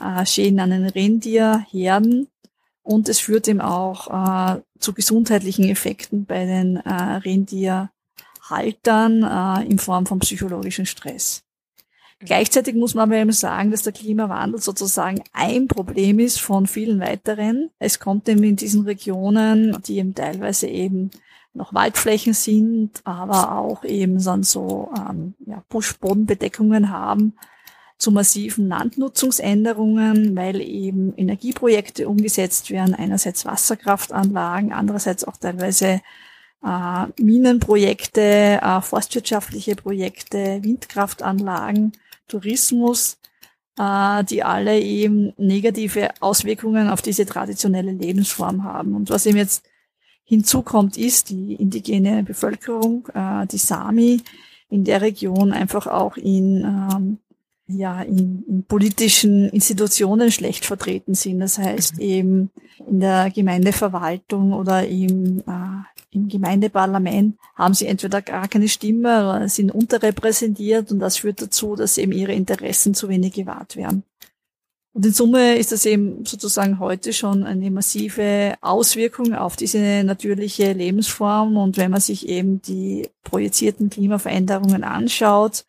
äh, 0.00 0.26
Schäden 0.26 0.58
an 0.58 0.70
den 0.70 0.86
Rentierherden. 0.86 2.28
Und 2.82 3.08
es 3.08 3.20
führt 3.20 3.48
eben 3.48 3.60
auch 3.60 4.56
äh, 4.56 4.60
zu 4.78 4.92
gesundheitlichen 4.92 5.68
Effekten 5.68 6.26
bei 6.26 6.44
den 6.44 6.76
äh, 6.76 6.90
Rentier 6.90 7.90
Haltern 8.50 9.22
äh, 9.22 9.66
in 9.70 9.78
Form 9.78 10.04
von 10.04 10.18
psychologischen 10.18 10.84
Stress. 10.84 11.43
Gleichzeitig 12.20 12.74
muss 12.74 12.94
man 12.94 13.10
aber 13.10 13.20
eben 13.20 13.32
sagen, 13.32 13.70
dass 13.70 13.82
der 13.82 13.92
Klimawandel 13.92 14.60
sozusagen 14.60 15.22
ein 15.32 15.68
Problem 15.68 16.18
ist 16.18 16.40
von 16.40 16.66
vielen 16.66 17.00
weiteren. 17.00 17.70
Es 17.78 18.00
kommt 18.00 18.28
eben 18.28 18.42
in 18.44 18.56
diesen 18.56 18.84
Regionen, 18.84 19.76
die 19.86 19.98
eben 19.98 20.14
teilweise 20.14 20.66
eben 20.66 21.10
noch 21.52 21.74
Waldflächen 21.74 22.34
sind, 22.34 23.00
aber 23.04 23.56
auch 23.56 23.84
eben 23.84 24.22
dann 24.22 24.42
so 24.42 24.90
ähm, 24.96 25.34
ja, 25.46 25.62
Buschbodenbedeckungen 25.68 26.90
haben, 26.90 27.34
zu 27.96 28.10
massiven 28.10 28.68
Landnutzungsänderungen, 28.68 30.36
weil 30.36 30.60
eben 30.60 31.14
Energieprojekte 31.16 32.08
umgesetzt 32.08 32.70
werden, 32.70 32.94
einerseits 32.94 33.46
Wasserkraftanlagen, 33.46 34.72
andererseits 34.72 35.24
auch 35.24 35.36
teilweise 35.36 36.00
äh, 36.64 37.22
Minenprojekte, 37.22 38.60
äh, 38.60 38.80
forstwirtschaftliche 38.80 39.76
Projekte, 39.76 40.62
Windkraftanlagen, 40.62 41.92
Tourismus, 42.28 43.18
äh, 43.78 44.24
die 44.24 44.42
alle 44.42 44.80
eben 44.80 45.32
negative 45.36 46.10
Auswirkungen 46.20 46.88
auf 46.88 47.02
diese 47.02 47.26
traditionelle 47.26 47.92
Lebensform 47.92 48.64
haben. 48.64 48.94
Und 48.94 49.10
was 49.10 49.26
eben 49.26 49.38
jetzt 49.38 49.64
hinzukommt, 50.24 50.96
ist 50.96 51.30
die 51.30 51.54
indigene 51.54 52.22
Bevölkerung, 52.22 53.06
äh, 53.14 53.46
die 53.46 53.58
Sami 53.58 54.22
in 54.68 54.84
der 54.84 55.02
Region 55.02 55.52
einfach 55.52 55.86
auch 55.86 56.16
in 56.16 56.62
ähm, 56.62 57.18
ja, 57.66 58.02
in, 58.02 58.44
in 58.46 58.64
politischen 58.64 59.48
Institutionen 59.48 60.30
schlecht 60.30 60.66
vertreten 60.66 61.14
sind. 61.14 61.40
Das 61.40 61.58
heißt 61.58 61.98
eben 61.98 62.50
in 62.86 63.00
der 63.00 63.30
Gemeindeverwaltung 63.30 64.52
oder 64.52 64.86
im, 64.86 65.40
äh, 65.40 65.84
im 66.10 66.28
Gemeindeparlament 66.28 67.38
haben 67.54 67.74
sie 67.74 67.86
entweder 67.86 68.20
gar 68.22 68.48
keine 68.48 68.68
Stimme 68.68 69.28
oder 69.28 69.48
sind 69.48 69.70
unterrepräsentiert 69.70 70.92
und 70.92 70.98
das 70.98 71.16
führt 71.16 71.40
dazu, 71.40 71.74
dass 71.74 71.98
eben 71.98 72.12
ihre 72.12 72.32
Interessen 72.32 72.94
zu 72.94 73.08
wenig 73.08 73.32
gewahrt 73.32 73.76
werden. 73.76 74.04
Und 74.94 75.04
in 75.04 75.12
Summe 75.12 75.56
ist 75.56 75.72
das 75.72 75.86
eben 75.86 76.24
sozusagen 76.24 76.78
heute 76.78 77.12
schon 77.12 77.42
eine 77.42 77.68
massive 77.72 78.54
Auswirkung 78.60 79.34
auf 79.34 79.56
diese 79.56 80.04
natürliche 80.04 80.72
Lebensform. 80.72 81.56
Und 81.56 81.76
wenn 81.76 81.90
man 81.90 82.00
sich 82.00 82.28
eben 82.28 82.62
die 82.62 83.08
projizierten 83.24 83.90
Klimaveränderungen 83.90 84.84
anschaut, 84.84 85.64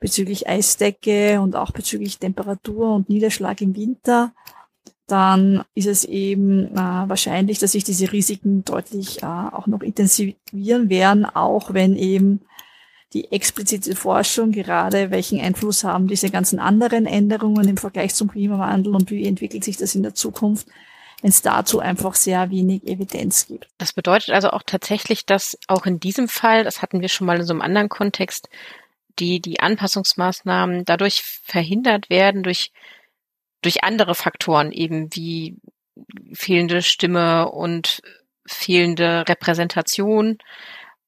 bezüglich 0.00 0.48
Eisdecke 0.48 1.40
und 1.40 1.56
auch 1.56 1.72
bezüglich 1.72 2.18
Temperatur 2.18 2.94
und 2.94 3.08
Niederschlag 3.08 3.60
im 3.60 3.76
Winter, 3.76 4.32
dann 5.08 5.64
ist 5.74 5.86
es 5.86 6.04
eben 6.04 6.66
äh, 6.74 6.76
wahrscheinlich, 6.76 7.58
dass 7.58 7.72
sich 7.72 7.82
diese 7.82 8.12
Risiken 8.12 8.64
deutlich 8.64 9.22
äh, 9.22 9.26
auch 9.26 9.66
noch 9.66 9.80
intensivieren 9.80 10.90
werden, 10.90 11.24
auch 11.24 11.72
wenn 11.72 11.96
eben 11.96 12.42
die 13.14 13.32
explizite 13.32 13.96
Forschung 13.96 14.52
gerade, 14.52 15.10
welchen 15.10 15.40
Einfluss 15.40 15.82
haben 15.82 16.08
diese 16.08 16.28
ganzen 16.28 16.58
anderen 16.58 17.06
Änderungen 17.06 17.66
im 17.66 17.78
Vergleich 17.78 18.14
zum 18.14 18.30
Klimawandel 18.30 18.94
und 18.94 19.10
wie 19.10 19.26
entwickelt 19.26 19.64
sich 19.64 19.78
das 19.78 19.94
in 19.94 20.02
der 20.02 20.14
Zukunft, 20.14 20.68
wenn 21.22 21.30
es 21.30 21.40
dazu 21.40 21.80
einfach 21.80 22.14
sehr 22.14 22.50
wenig 22.50 22.86
Evidenz 22.86 23.46
gibt. 23.46 23.68
Das 23.78 23.94
bedeutet 23.94 24.34
also 24.34 24.50
auch 24.50 24.62
tatsächlich, 24.64 25.24
dass 25.24 25.58
auch 25.68 25.86
in 25.86 26.00
diesem 26.00 26.28
Fall, 26.28 26.64
das 26.64 26.82
hatten 26.82 27.00
wir 27.00 27.08
schon 27.08 27.26
mal 27.26 27.38
in 27.38 27.46
so 27.46 27.54
einem 27.54 27.62
anderen 27.62 27.88
Kontext, 27.88 28.50
die, 29.18 29.40
die 29.40 29.60
Anpassungsmaßnahmen 29.60 30.84
dadurch 30.84 31.22
verhindert 31.22 32.10
werden 32.10 32.42
durch, 32.42 32.72
durch 33.62 33.84
andere 33.84 34.14
Faktoren 34.14 34.72
eben 34.72 35.08
wie 35.14 35.56
fehlende 36.32 36.82
Stimme 36.82 37.50
und 37.50 38.00
fehlende 38.46 39.24
Repräsentation 39.28 40.38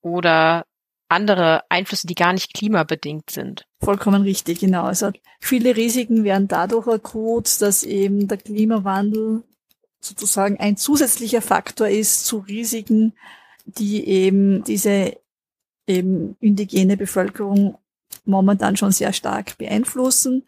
oder 0.02 0.64
andere 1.08 1.64
Einflüsse, 1.68 2.06
die 2.06 2.14
gar 2.14 2.32
nicht 2.32 2.54
klimabedingt 2.54 3.30
sind. 3.30 3.66
Vollkommen 3.80 4.22
richtig, 4.22 4.60
genau. 4.60 4.84
Also 4.84 5.10
viele 5.40 5.76
Risiken 5.76 6.24
werden 6.24 6.48
dadurch 6.48 6.86
akut, 6.86 7.60
dass 7.60 7.82
eben 7.82 8.28
der 8.28 8.38
Klimawandel 8.38 9.42
sozusagen 10.00 10.58
ein 10.58 10.76
zusätzlicher 10.76 11.42
Faktor 11.42 11.88
ist 11.88 12.26
zu 12.26 12.38
Risiken, 12.38 13.12
die 13.64 14.06
eben 14.06 14.62
diese 14.64 15.16
eben 15.86 16.36
indigene 16.40 16.96
Bevölkerung 16.96 17.76
momentan 18.30 18.76
schon 18.76 18.92
sehr 18.92 19.12
stark 19.12 19.58
beeinflussen. 19.58 20.44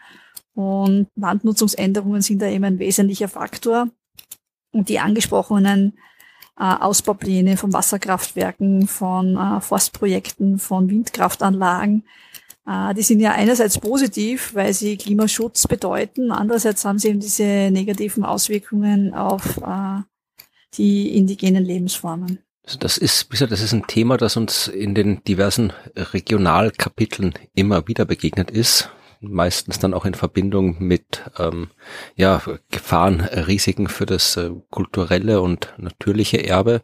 Und 0.54 1.08
Landnutzungsänderungen 1.16 2.22
sind 2.22 2.40
da 2.40 2.46
eben 2.46 2.64
ein 2.64 2.78
wesentlicher 2.78 3.28
Faktor. 3.28 3.88
Und 4.72 4.88
die 4.88 4.98
angesprochenen 4.98 5.98
äh, 6.58 6.64
Ausbaupläne 6.64 7.56
von 7.56 7.72
Wasserkraftwerken, 7.72 8.86
von 8.86 9.36
äh, 9.36 9.60
Forstprojekten, 9.60 10.58
von 10.58 10.88
Windkraftanlagen, 10.88 12.04
äh, 12.66 12.94
die 12.94 13.02
sind 13.02 13.20
ja 13.20 13.32
einerseits 13.32 13.78
positiv, 13.78 14.54
weil 14.54 14.72
sie 14.72 14.96
Klimaschutz 14.96 15.66
bedeuten, 15.66 16.30
andererseits 16.30 16.84
haben 16.84 16.98
sie 16.98 17.08
eben 17.08 17.20
diese 17.20 17.70
negativen 17.70 18.24
Auswirkungen 18.24 19.14
auf 19.14 19.58
äh, 19.58 20.02
die 20.74 21.16
indigenen 21.16 21.64
Lebensformen. 21.64 22.38
Das 22.64 22.96
ist, 22.96 23.28
das 23.30 23.60
ist 23.60 23.72
ein 23.72 23.86
Thema, 23.88 24.16
das 24.16 24.36
uns 24.36 24.68
in 24.68 24.94
den 24.94 25.24
diversen 25.24 25.72
Regionalkapiteln 25.96 27.34
immer 27.54 27.88
wieder 27.88 28.04
begegnet 28.04 28.50
ist. 28.50 28.90
Meistens 29.24 29.78
dann 29.78 29.94
auch 29.94 30.04
in 30.04 30.14
Verbindung 30.14 30.76
mit 30.80 31.22
ähm, 31.38 31.70
ja, 32.16 32.42
Gefahren, 32.70 33.20
Risiken 33.20 33.86
für 33.86 34.04
das 34.04 34.36
äh, 34.36 34.50
kulturelle 34.70 35.40
und 35.40 35.72
natürliche 35.76 36.44
Erbe. 36.44 36.82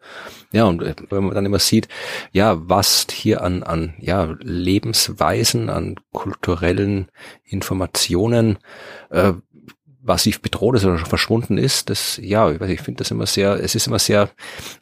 Ja, 0.53 0.65
und 0.67 0.83
äh, 0.83 0.95
wenn 1.11 1.25
man 1.25 1.35
dann 1.35 1.47
immer 1.47 1.59
sieht, 1.59 1.89
ja, 2.31 2.57
was 2.69 3.09
hier 3.11 3.43
an, 3.43 3.65
an 3.65 3.95
ja, 3.99 4.37
Lebensweisen, 4.41 5.69
an 5.69 5.97
kulturellen 6.13 7.09
Informationen 7.43 8.59
äh, 9.11 9.33
massiv 10.09 10.41
bedroht 10.41 10.77
ist 10.77 10.85
oder 10.85 10.99
schon 10.99 11.07
verschwunden 11.07 11.59
ist, 11.59 11.91
das, 11.91 12.19
ja, 12.23 12.51
ich, 12.51 12.61
ich 12.61 12.81
finde 12.81 12.99
das 12.99 13.11
immer 13.11 13.27
sehr, 13.27 13.63
es 13.63 13.75
ist 13.75 13.87
immer 13.87 13.99
sehr 13.99 14.31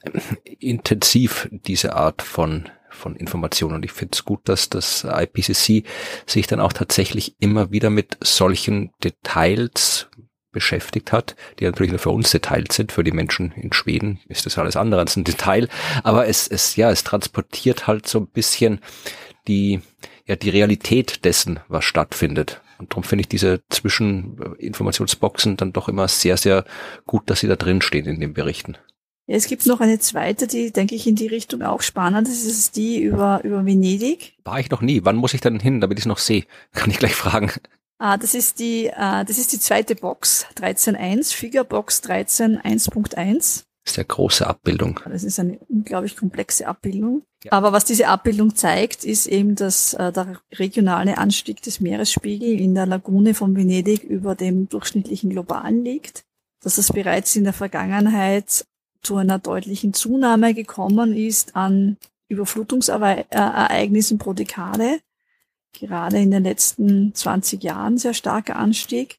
ähm, 0.05 0.23
intensiv, 0.59 1.48
diese 1.51 1.94
Art 1.94 2.23
von, 2.23 2.70
von 2.89 3.16
Informationen. 3.16 3.74
Und 3.74 3.85
ich 3.85 3.93
finde 3.93 4.15
es 4.15 4.24
gut, 4.24 4.48
dass 4.48 4.70
das 4.70 5.05
IPCC 5.05 5.85
sich 6.27 6.47
dann 6.47 6.61
auch 6.61 6.73
tatsächlich 6.73 7.36
immer 7.39 7.70
wieder 7.70 7.90
mit 7.90 8.16
solchen 8.23 8.93
Details 9.05 10.09
beschäftigt 10.53 11.12
hat, 11.12 11.36
die 11.59 11.65
natürlich 11.65 11.93
nur 11.93 11.98
für 11.98 12.11
uns 12.11 12.31
Details 12.31 12.74
sind, 12.74 12.90
für 12.90 13.05
die 13.05 13.12
Menschen 13.12 13.53
in 13.53 13.74
Schweden 13.74 14.20
ist 14.27 14.47
das 14.47 14.57
alles 14.57 14.74
andere 14.74 15.01
als 15.01 15.15
ein 15.15 15.24
Detail, 15.24 15.69
aber 16.03 16.28
es, 16.28 16.48
es, 16.48 16.77
ja, 16.77 16.90
es 16.90 17.05
transportiert 17.05 17.86
halt 17.86 18.09
so 18.09 18.20
ein 18.20 18.27
bisschen 18.27 18.81
die, 19.48 19.82
ja, 20.24 20.35
die 20.35 20.48
Realität 20.48 21.27
dessen, 21.27 21.61
was 21.69 21.85
stattfindet. 21.85 22.62
Und 22.78 22.93
darum 22.93 23.05
finde 23.05 23.23
ich 23.23 23.28
diese 23.28 23.62
Zwischeninformationsboxen 23.70 25.57
dann 25.57 25.73
doch 25.73 25.89
immer 25.89 26.09
sehr, 26.09 26.36
sehr 26.36 26.65
gut, 27.07 27.28
dass 27.31 27.40
sie 27.40 27.48
da 27.48 27.57
drin 27.57 27.81
stehen 27.81 28.07
in 28.07 28.20
den 28.20 28.35
Berichten. 28.35 28.77
Ja, 29.27 29.36
es 29.36 29.48
gibt 29.48 29.66
noch 29.66 29.81
eine 29.81 29.98
zweite, 29.98 30.47
die, 30.47 30.70
denke 30.70 30.94
ich, 30.94 31.07
in 31.07 31.16
die 31.16 31.27
Richtung 31.27 31.62
auch 31.62 31.82
spannend 31.82 32.28
ist. 32.28 32.47
Das 32.47 32.53
ist 32.53 32.77
die 32.77 33.01
über, 33.01 33.40
über 33.43 33.65
Venedig. 33.66 34.35
War 34.44 34.61
ich 34.61 34.70
noch 34.70 34.82
nie. 34.82 35.01
Wann 35.05 35.16
muss 35.16 35.35
ich 35.35 35.40
dann 35.40 35.59
hin, 35.59 35.81
damit 35.81 35.98
ich 35.98 36.05
es 36.05 36.09
noch 36.09 36.19
sehe? 36.19 36.44
Kann 36.73 36.90
ich 36.90 36.98
gleich 36.98 37.15
fragen. 37.15 37.51
Ah, 37.98 38.19
das 38.19 38.35
ist 38.35 38.61
die, 38.61 38.86
äh, 38.86 39.24
das 39.24 39.39
ist 39.39 39.53
die 39.53 39.59
zweite 39.59 39.97
Box, 39.97 40.47
13.1, 40.57 41.35
Figurebox 41.35 42.03
13.1.1. 42.03 43.65
Das 43.86 43.93
ist 43.93 43.98
eine 43.98 44.05
große 44.05 44.47
Abbildung. 44.47 45.01
Das 45.09 45.24
ist 45.24 45.40
eine 45.40 45.59
unglaublich 45.69 46.16
komplexe 46.16 46.66
Abbildung. 46.66 47.23
Aber 47.51 47.73
was 47.73 47.85
diese 47.85 48.09
Abbildung 48.09 48.55
zeigt, 48.55 49.05
ist 49.05 49.27
eben, 49.27 49.55
dass 49.55 49.94
äh, 49.94 50.12
der 50.12 50.40
regionale 50.52 51.18
Anstieg 51.18 51.62
des 51.62 51.81
Meeresspiegels 51.81 52.60
in 52.60 52.74
der 52.74 52.86
Lagune 52.86 53.35
von 53.35 53.56
Venedig 53.56 54.02
über 54.05 54.35
dem 54.35 54.68
durchschnittlichen 54.68 55.31
globalen 55.31 55.85
liegt, 55.85 56.24
dass 56.60 56.78
es 56.78 56.93
bereits 56.93 57.36
in 57.36 57.44
der 57.44 57.52
Vergangenheit 57.52 58.66
zu 59.02 59.16
einer 59.16 59.39
deutlichen 59.39 59.93
Zunahme 59.93 60.55
gekommen 60.55 61.16
ist 61.16 61.55
an 61.55 61.97
Überflutungsereignissen 62.28 64.18
pro 64.18 64.32
Dekade, 64.32 64.98
gerade 65.73 66.18
in 66.18 66.31
den 66.31 66.43
letzten 66.43 67.14
20 67.14 67.62
Jahren 67.62 67.98
sehr 67.98 68.14
starker 68.14 68.56
Anstieg. 68.56 69.18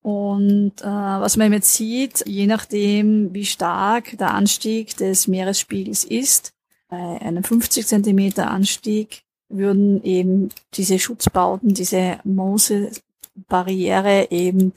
Und 0.00 0.82
äh, 0.82 0.86
was 0.86 1.36
man 1.36 1.52
jetzt 1.52 1.74
sieht, 1.74 2.24
je 2.26 2.46
nachdem, 2.46 3.34
wie 3.34 3.44
stark 3.44 4.16
der 4.18 4.34
Anstieg 4.34 4.96
des 4.96 5.26
Meeresspiegels 5.26 6.04
ist, 6.04 6.52
bei 6.88 7.20
einem 7.20 7.44
50 7.44 7.86
Zentimeter 7.86 8.50
Anstieg 8.50 9.22
würden 9.48 10.02
eben 10.02 10.48
diese 10.74 10.98
Schutzbauten, 10.98 11.74
diese 11.74 12.18
Mose-Barriere 12.24 14.30
eben 14.30 14.72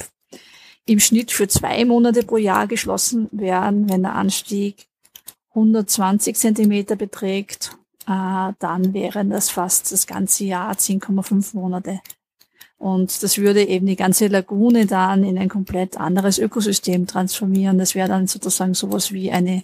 im 0.85 0.99
Schnitt 0.99 1.31
für 1.31 1.47
zwei 1.47 1.85
Monate 1.85 2.23
pro 2.23 2.37
Jahr 2.37 2.67
geschlossen 2.67 3.29
werden. 3.31 3.89
Wenn 3.89 4.03
der 4.03 4.15
Anstieg 4.15 4.87
120 5.49 6.35
Zentimeter 6.35 6.95
beträgt, 6.95 7.77
äh, 8.07 8.53
dann 8.59 8.93
wären 8.93 9.29
das 9.29 9.49
fast 9.49 9.91
das 9.91 10.07
ganze 10.07 10.45
Jahr 10.45 10.75
10,5 10.75 11.55
Monate. 11.55 12.01
Und 12.79 13.23
das 13.23 13.37
würde 13.37 13.67
eben 13.67 13.85
die 13.85 13.97
ganze 13.97 14.27
Lagune 14.27 14.85
dann 14.85 15.23
in 15.23 15.37
ein 15.37 15.49
komplett 15.49 15.97
anderes 15.97 16.39
Ökosystem 16.39 17.07
transformieren. 17.07 17.77
Das 17.77 17.93
wäre 17.93 18.07
dann 18.07 18.25
sozusagen 18.25 18.73
sowas 18.73 19.11
wie 19.11 19.31
eine, 19.31 19.63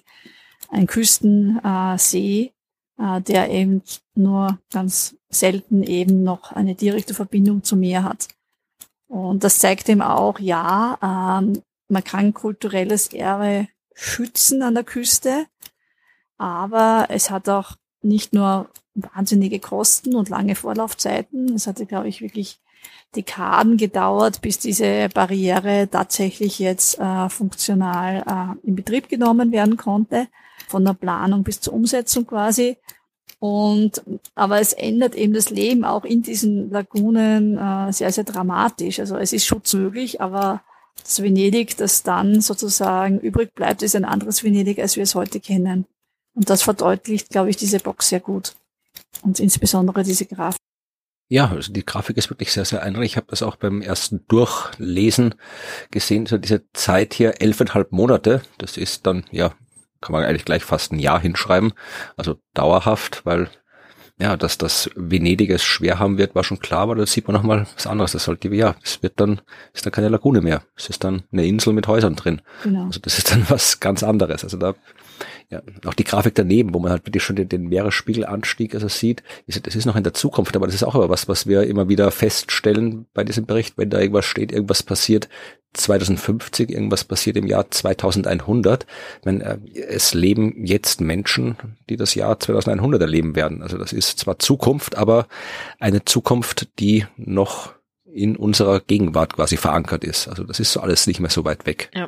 ein 0.76 0.88
Küstensee, 0.88 2.54
äh, 2.98 3.22
der 3.22 3.50
eben 3.50 3.82
nur 4.14 4.60
ganz 4.72 5.16
selten 5.30 5.84
eben 5.84 6.24
noch 6.24 6.52
eine 6.52 6.76
direkte 6.76 7.14
Verbindung 7.14 7.64
zum 7.64 7.80
Meer 7.80 8.04
hat. 8.04 8.28
Und 9.08 9.44
das 9.44 9.60
zeigt 9.60 9.88
eben 9.90 10.02
auch, 10.02 10.40
ja, 10.40 10.98
ähm, 11.02 11.62
man 11.88 12.04
kann 12.04 12.34
kulturelles 12.34 13.14
Erbe 13.14 13.68
schützen 13.94 14.64
an 14.64 14.74
der 14.74 14.84
Küste, 14.84 15.46
aber 16.38 17.08
es 17.10 17.30
hat 17.30 17.48
auch 17.48 17.76
nicht 18.02 18.34
nur 18.34 18.70
wahnsinnige 18.94 19.60
Kosten 19.60 20.16
und 20.16 20.30
lange 20.30 20.56
Vorlaufzeiten. 20.56 21.54
Es 21.54 21.68
hatte, 21.68 21.86
glaube 21.86 22.08
ich, 22.08 22.22
wirklich 22.22 22.60
Dekaden 23.16 23.78
gedauert, 23.78 24.42
bis 24.42 24.60
diese 24.60 25.10
Barriere 25.14 25.88
tatsächlich 25.90 26.60
jetzt 26.60 27.00
äh, 27.00 27.30
funktional 27.30 28.58
äh, 28.64 28.68
in 28.68 28.76
Betrieb 28.76 29.10
genommen 29.10 29.52
werden 29.52 29.78
konnte, 29.78 30.28
von 30.68 30.84
der 30.84 30.94
Planung 30.94 31.44
bis 31.44 31.62
zur 31.62 31.74
Umsetzung 31.74 32.28
quasi. 32.28 32.78
Und 33.40 34.02
aber 34.34 34.60
es 34.60 34.74
ändert 34.74 35.16
eben 35.16 35.34
das 35.34 35.50
Leben 35.50 35.86
auch 35.86 36.06
in 36.06 36.24
diesen 36.24 36.72
Lagunen 36.72 37.58
äh, 37.58 37.92
sehr, 37.92 38.12
sehr 38.12 38.24
dramatisch. 38.24 39.00
Also 39.00 39.18
es 39.18 39.34
ist 39.34 39.46
Schutz 39.46 39.74
möglich, 39.74 40.22
aber 40.22 40.62
das 41.04 41.22
Venedig, 41.22 41.78
das 41.78 42.04
dann 42.04 42.42
sozusagen 42.42 43.20
übrig 43.20 43.54
bleibt, 43.54 43.84
ist 43.84 43.96
ein 43.96 44.06
anderes 44.06 44.44
Venedig, 44.44 44.80
als 44.80 44.96
wir 44.96 45.04
es 45.04 45.16
heute 45.16 45.40
kennen. 45.40 45.86
Und 46.34 46.50
das 46.50 46.64
verdeutlicht, 46.64 47.30
glaube 47.30 47.50
ich, 47.50 47.58
diese 47.58 47.80
Box 47.80 48.10
sehr 48.10 48.20
gut. 48.20 48.56
Und 49.22 49.40
insbesondere 49.40 50.04
diese 50.04 50.26
Grafik. 50.26 50.60
Ja, 51.28 51.50
also 51.50 51.74
die 51.74 51.86
Grafik 51.86 52.18
ist 52.18 52.30
wirklich 52.30 52.52
sehr, 52.52 52.66
sehr 52.66 52.84
eindrücklich. 52.84 53.14
Ich 53.14 53.18
habe 53.18 53.28
das 53.30 53.42
auch 53.42 53.56
beim 53.56 53.82
ersten 53.82 54.26
Durchlesen 54.28 55.36
gesehen. 55.90 56.28
So 56.28 56.38
diese 56.38 56.64
Zeit 56.74 57.14
hier, 57.14 57.42
elfeinhalb 57.42 57.92
Monate, 57.92 58.42
das 58.60 58.78
ist 58.78 59.08
dann, 59.08 59.26
ja, 59.32 59.54
kann 60.02 60.12
man 60.12 60.24
eigentlich 60.24 60.46
gleich 60.46 60.64
fast 60.64 60.92
ein 60.92 61.00
Jahr 61.00 61.20
hinschreiben. 61.20 61.74
Also 62.16 62.36
dauerhaft, 62.54 63.26
weil 63.26 63.50
ja, 64.18 64.38
dass 64.38 64.58
das 64.58 64.90
Venedig 64.96 65.50
es 65.50 65.64
schwer 65.64 66.00
haben 66.00 66.18
wird, 66.18 66.36
war 66.36 66.44
schon 66.46 66.60
klar, 66.60 66.82
aber 66.82 66.96
da 66.96 67.06
sieht 67.06 67.28
man 67.28 67.36
nochmal 67.36 67.68
was 67.76 67.86
anderes. 67.86 68.14
Das 68.14 68.24
sollte, 68.24 68.48
ja, 68.50 68.76
es 68.82 69.04
wird 69.04 69.20
dann, 69.20 69.42
ist 69.74 69.86
dann 69.86 69.92
keine 69.92 70.08
Lagune 70.08 70.42
mehr. 70.42 70.64
Es 70.78 70.90
ist 70.90 71.04
dann 71.04 71.24
eine 71.34 71.46
Insel 71.46 71.74
mit 71.74 71.88
Häusern 71.88 72.16
drin. 72.16 72.42
Genau. 72.64 72.86
Also 72.86 73.00
das 73.02 73.18
ist 73.18 73.32
dann 73.32 73.46
was 73.50 73.82
ganz 73.82 74.04
anderes. 74.04 74.44
Also 74.44 74.58
da 74.58 74.76
ja, 75.50 75.62
auch 75.86 75.94
die 75.94 76.04
Grafik 76.04 76.36
daneben, 76.36 76.74
wo 76.74 76.80
man 76.80 76.92
halt 76.92 77.06
wirklich 77.06 77.24
schon 77.24 77.36
den, 77.36 77.50
den 77.50 77.68
Meeresspiegelanstieg 77.68 78.74
also 78.74 78.88
sieht, 78.88 79.24
ist, 79.48 79.66
das 79.66 79.76
ist 79.76 79.86
noch 79.86 79.96
in 79.96 80.04
der 80.04 80.14
Zukunft, 80.14 80.56
aber 80.56 80.66
das 80.66 80.76
ist 80.76 80.84
auch 80.84 80.96
immer 80.96 81.10
was, 81.10 81.28
was 81.28 81.48
wir 81.48 81.64
immer 81.64 81.88
wieder 81.88 82.10
feststellen 82.12 83.06
bei 83.14 83.24
diesem 83.24 83.46
Bericht, 83.46 83.78
wenn 83.78 83.90
da 83.90 84.00
irgendwas 84.00 84.26
steht, 84.26 84.52
irgendwas 84.52 84.84
passiert 84.84 85.30
2050, 85.74 86.70
irgendwas 86.70 87.04
passiert 87.04 87.38
im 87.38 87.48
Jahr 87.48 87.70
2100, 87.70 88.86
wenn 89.24 89.42
äh, 89.42 89.58
es 89.88 90.14
leben 90.14 90.66
jetzt 90.66 91.02
Menschen, 91.02 91.58
die 91.90 91.98
das 91.98 92.16
Jahr 92.16 92.40
2100 92.40 93.02
erleben 93.02 93.36
werden. 93.36 93.62
Also 93.62 93.78
das 93.78 93.94
ist 93.94 94.20
zwar 94.20 94.40
Zukunft, 94.40 94.98
aber 94.98 95.28
eine 95.80 96.06
Zukunft, 96.06 96.80
die 96.80 97.06
noch 97.18 97.74
in 98.06 98.38
unserer 98.38 98.80
Gegenwart 98.80 99.34
quasi 99.34 99.58
verankert 99.58 100.04
ist. 100.06 100.28
Also 100.28 100.44
das 100.46 100.60
ist 100.60 100.72
so 100.72 100.80
alles 100.80 101.06
nicht 101.06 101.20
mehr 101.20 101.30
so 101.30 101.44
weit 101.44 101.66
weg. 101.66 101.90
Ja. 101.94 102.08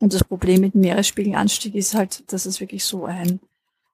Und 0.00 0.14
das 0.14 0.24
Problem 0.24 0.60
mit 0.60 0.74
Meeresspiegelanstieg 0.74 1.74
ist 1.74 1.94
halt, 1.94 2.32
dass 2.32 2.46
es 2.46 2.60
wirklich 2.60 2.84
so 2.84 3.04
ein 3.04 3.40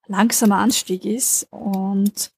langsamer 0.06 0.58
Anstieg 0.58 1.04
ist. 1.04 1.46
Und 1.50 2.30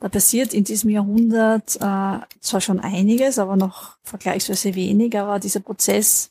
da 0.00 0.08
passiert 0.08 0.52
in 0.52 0.64
diesem 0.64 0.90
Jahrhundert 0.90 1.76
äh, 1.76 2.18
zwar 2.40 2.60
schon 2.60 2.80
einiges, 2.80 3.38
aber 3.38 3.56
noch 3.56 3.96
vergleichsweise 4.02 4.74
wenig. 4.74 5.16
Aber 5.18 5.38
dieser 5.38 5.60
Prozess 5.60 6.30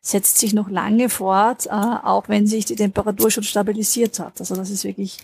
setzt 0.00 0.38
sich 0.38 0.52
noch 0.52 0.68
lange 0.68 1.08
fort, 1.08 1.66
äh, 1.66 1.70
auch 1.70 2.28
wenn 2.28 2.46
sich 2.46 2.64
die 2.64 2.76
Temperatur 2.76 3.30
schon 3.30 3.44
stabilisiert 3.44 4.18
hat. 4.18 4.40
Also 4.40 4.56
das 4.56 4.70
ist 4.70 4.84
wirklich 4.84 5.18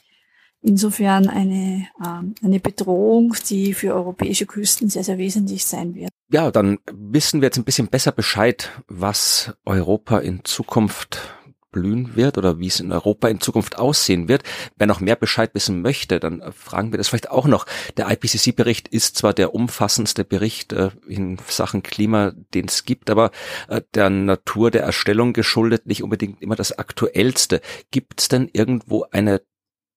insofern 0.63 1.29
eine, 1.29 1.89
äh, 2.01 2.45
eine 2.45 2.61
Bedrohung, 2.61 3.35
die 3.51 3.75
für 3.75 3.95
europäische 3.95 4.47
Küsten 4.47 4.89
sehr, 4.89 5.05
sehr 5.05 5.19
wesentlich 5.19 5.65
sein 5.65 5.95
wird 5.95 6.13
ja, 6.33 6.51
dann 6.51 6.79
wissen 6.91 7.41
wir 7.41 7.47
jetzt 7.47 7.59
ein 7.59 7.65
bisschen 7.65 7.89
besser 7.89 8.11
Bescheid, 8.11 8.71
was 8.89 9.53
Europa 9.67 10.19
in 10.19 10.45
Zukunft 10.45 11.37
blühen 11.73 12.17
wird 12.17 12.39
oder 12.39 12.59
wie 12.59 12.67
es 12.67 12.81
in 12.81 12.93
Europa 12.93 13.29
in 13.29 13.41
Zukunft 13.41 13.79
aussehen 13.79 14.29
wird. 14.29 14.43
Wer 14.77 14.87
noch 14.87 15.01
mehr 15.01 15.17
Bescheid 15.17 15.55
wissen 15.55 15.83
möchte, 15.83 16.21
dann 16.21 16.43
fragen 16.53 16.93
wir 16.93 16.99
das 16.99 17.09
vielleicht 17.09 17.31
auch 17.31 17.47
noch. 17.47 17.67
Der 17.97 18.11
IPCC-Bericht 18.11 18.89
ist 18.89 19.17
zwar 19.17 19.35
der 19.35 19.55
umfassendste 19.55 20.25
Bericht 20.25 20.73
äh, 20.73 20.91
in 21.07 21.39
Sachen 21.49 21.83
Klima, 21.83 22.33
den 22.55 22.67
es 22.67 22.85
gibt, 22.85 23.11
aber 23.11 23.31
äh, 23.69 23.81
der 23.95 24.11
Natur 24.11 24.71
der 24.71 24.83
Erstellung 24.83 25.33
geschuldet 25.33 25.87
nicht 25.87 26.03
unbedingt 26.03 26.43
immer 26.43 26.57
das 26.57 26.79
aktuellste. 26.79 27.61
Gibt 27.91 28.21
es 28.21 28.29
denn 28.29 28.49
irgendwo 28.53 29.07
eine 29.11 29.41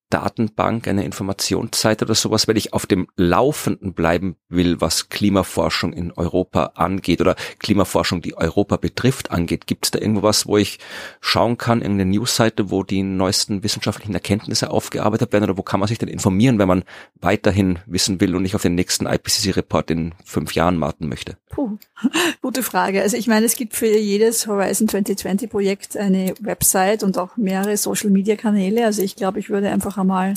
Datenbank, 0.10 0.88
eine 0.88 1.04
Informationsseite 1.04 2.06
oder 2.06 2.16
sowas, 2.16 2.48
wenn 2.48 2.58
ich 2.58 2.74
auf 2.74 2.86
dem 2.86 3.08
Laufenden 3.16 3.94
bleiben 3.94 4.36
will, 4.50 4.80
was 4.80 5.10
Klimaforschung 5.10 5.94
in 5.94 6.12
Europa 6.12 6.74
angeht 6.76 7.22
oder 7.22 7.36
Klimaforschung, 7.60 8.22
die 8.22 8.38
Europa 8.38 8.78
betrifft, 8.78 9.32
angeht? 9.32 9.68
Gibt 9.68 9.86
es 9.86 9.92
da 9.92 10.00
irgendwas, 10.00 10.46
wo 10.46 10.58
ich 10.58 10.80
schauen 11.22 11.58
kann, 11.58 11.82
irgendeine 11.82 12.12
Newsseite, 12.12 12.70
wo 12.70 12.84
die 12.84 13.04
neuesten 13.04 13.64
wissenschaftlichen 13.64 14.14
Erkenntnisse 14.14 14.70
aufgearbeitet 14.70 15.34
werden 15.34 15.46
oder 15.46 15.58
wo 15.58 15.64
kann 15.64 15.80
man 15.80 15.88
sich 15.88 15.98
denn 15.98 16.10
informieren, 16.10 16.60
wenn 16.60 16.68
man 16.68 16.84
weiterhin 17.20 17.80
wissen 17.86 18.22
will 18.22 18.36
und 18.36 18.44
nicht 18.44 18.56
auf 18.56 18.62
den 18.62 18.76
nächsten 18.76 19.08
IPCC-Report 19.08 19.90
in 19.92 20.14
fünf 20.24 20.54
Jahren 20.54 20.80
warten 20.80 21.10
möchte? 21.10 21.38
Puh, 21.50 21.78
gute 22.42 22.64
Frage. 22.64 23.02
Also 23.02 23.18
ich 23.18 23.28
meine, 23.28 23.46
es 23.46 23.56
gibt 23.56 23.76
für 23.76 23.88
jedes 23.88 24.46
Horizon 24.46 24.88
2020 24.88 25.50
Projekt 25.50 25.98
eine 25.98 26.34
Website 26.40 27.02
und 27.02 27.18
auch 27.18 27.38
mehrere 27.38 27.76
Social-Media-Kanäle. 27.76 28.86
Also 28.86 29.02
ich 29.02 29.16
glaube, 29.16 29.40
ich 29.40 29.50
würde 29.50 29.70
einfach 29.70 29.95
einfach 29.96 30.02
einmal 30.02 30.34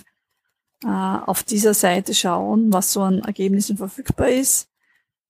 äh, 0.84 1.26
auf 1.26 1.42
dieser 1.42 1.74
Seite 1.74 2.14
schauen, 2.14 2.72
was 2.72 2.92
so 2.92 3.02
an 3.02 3.20
Ergebnissen 3.20 3.76
verfügbar 3.76 4.28
ist. 4.28 4.68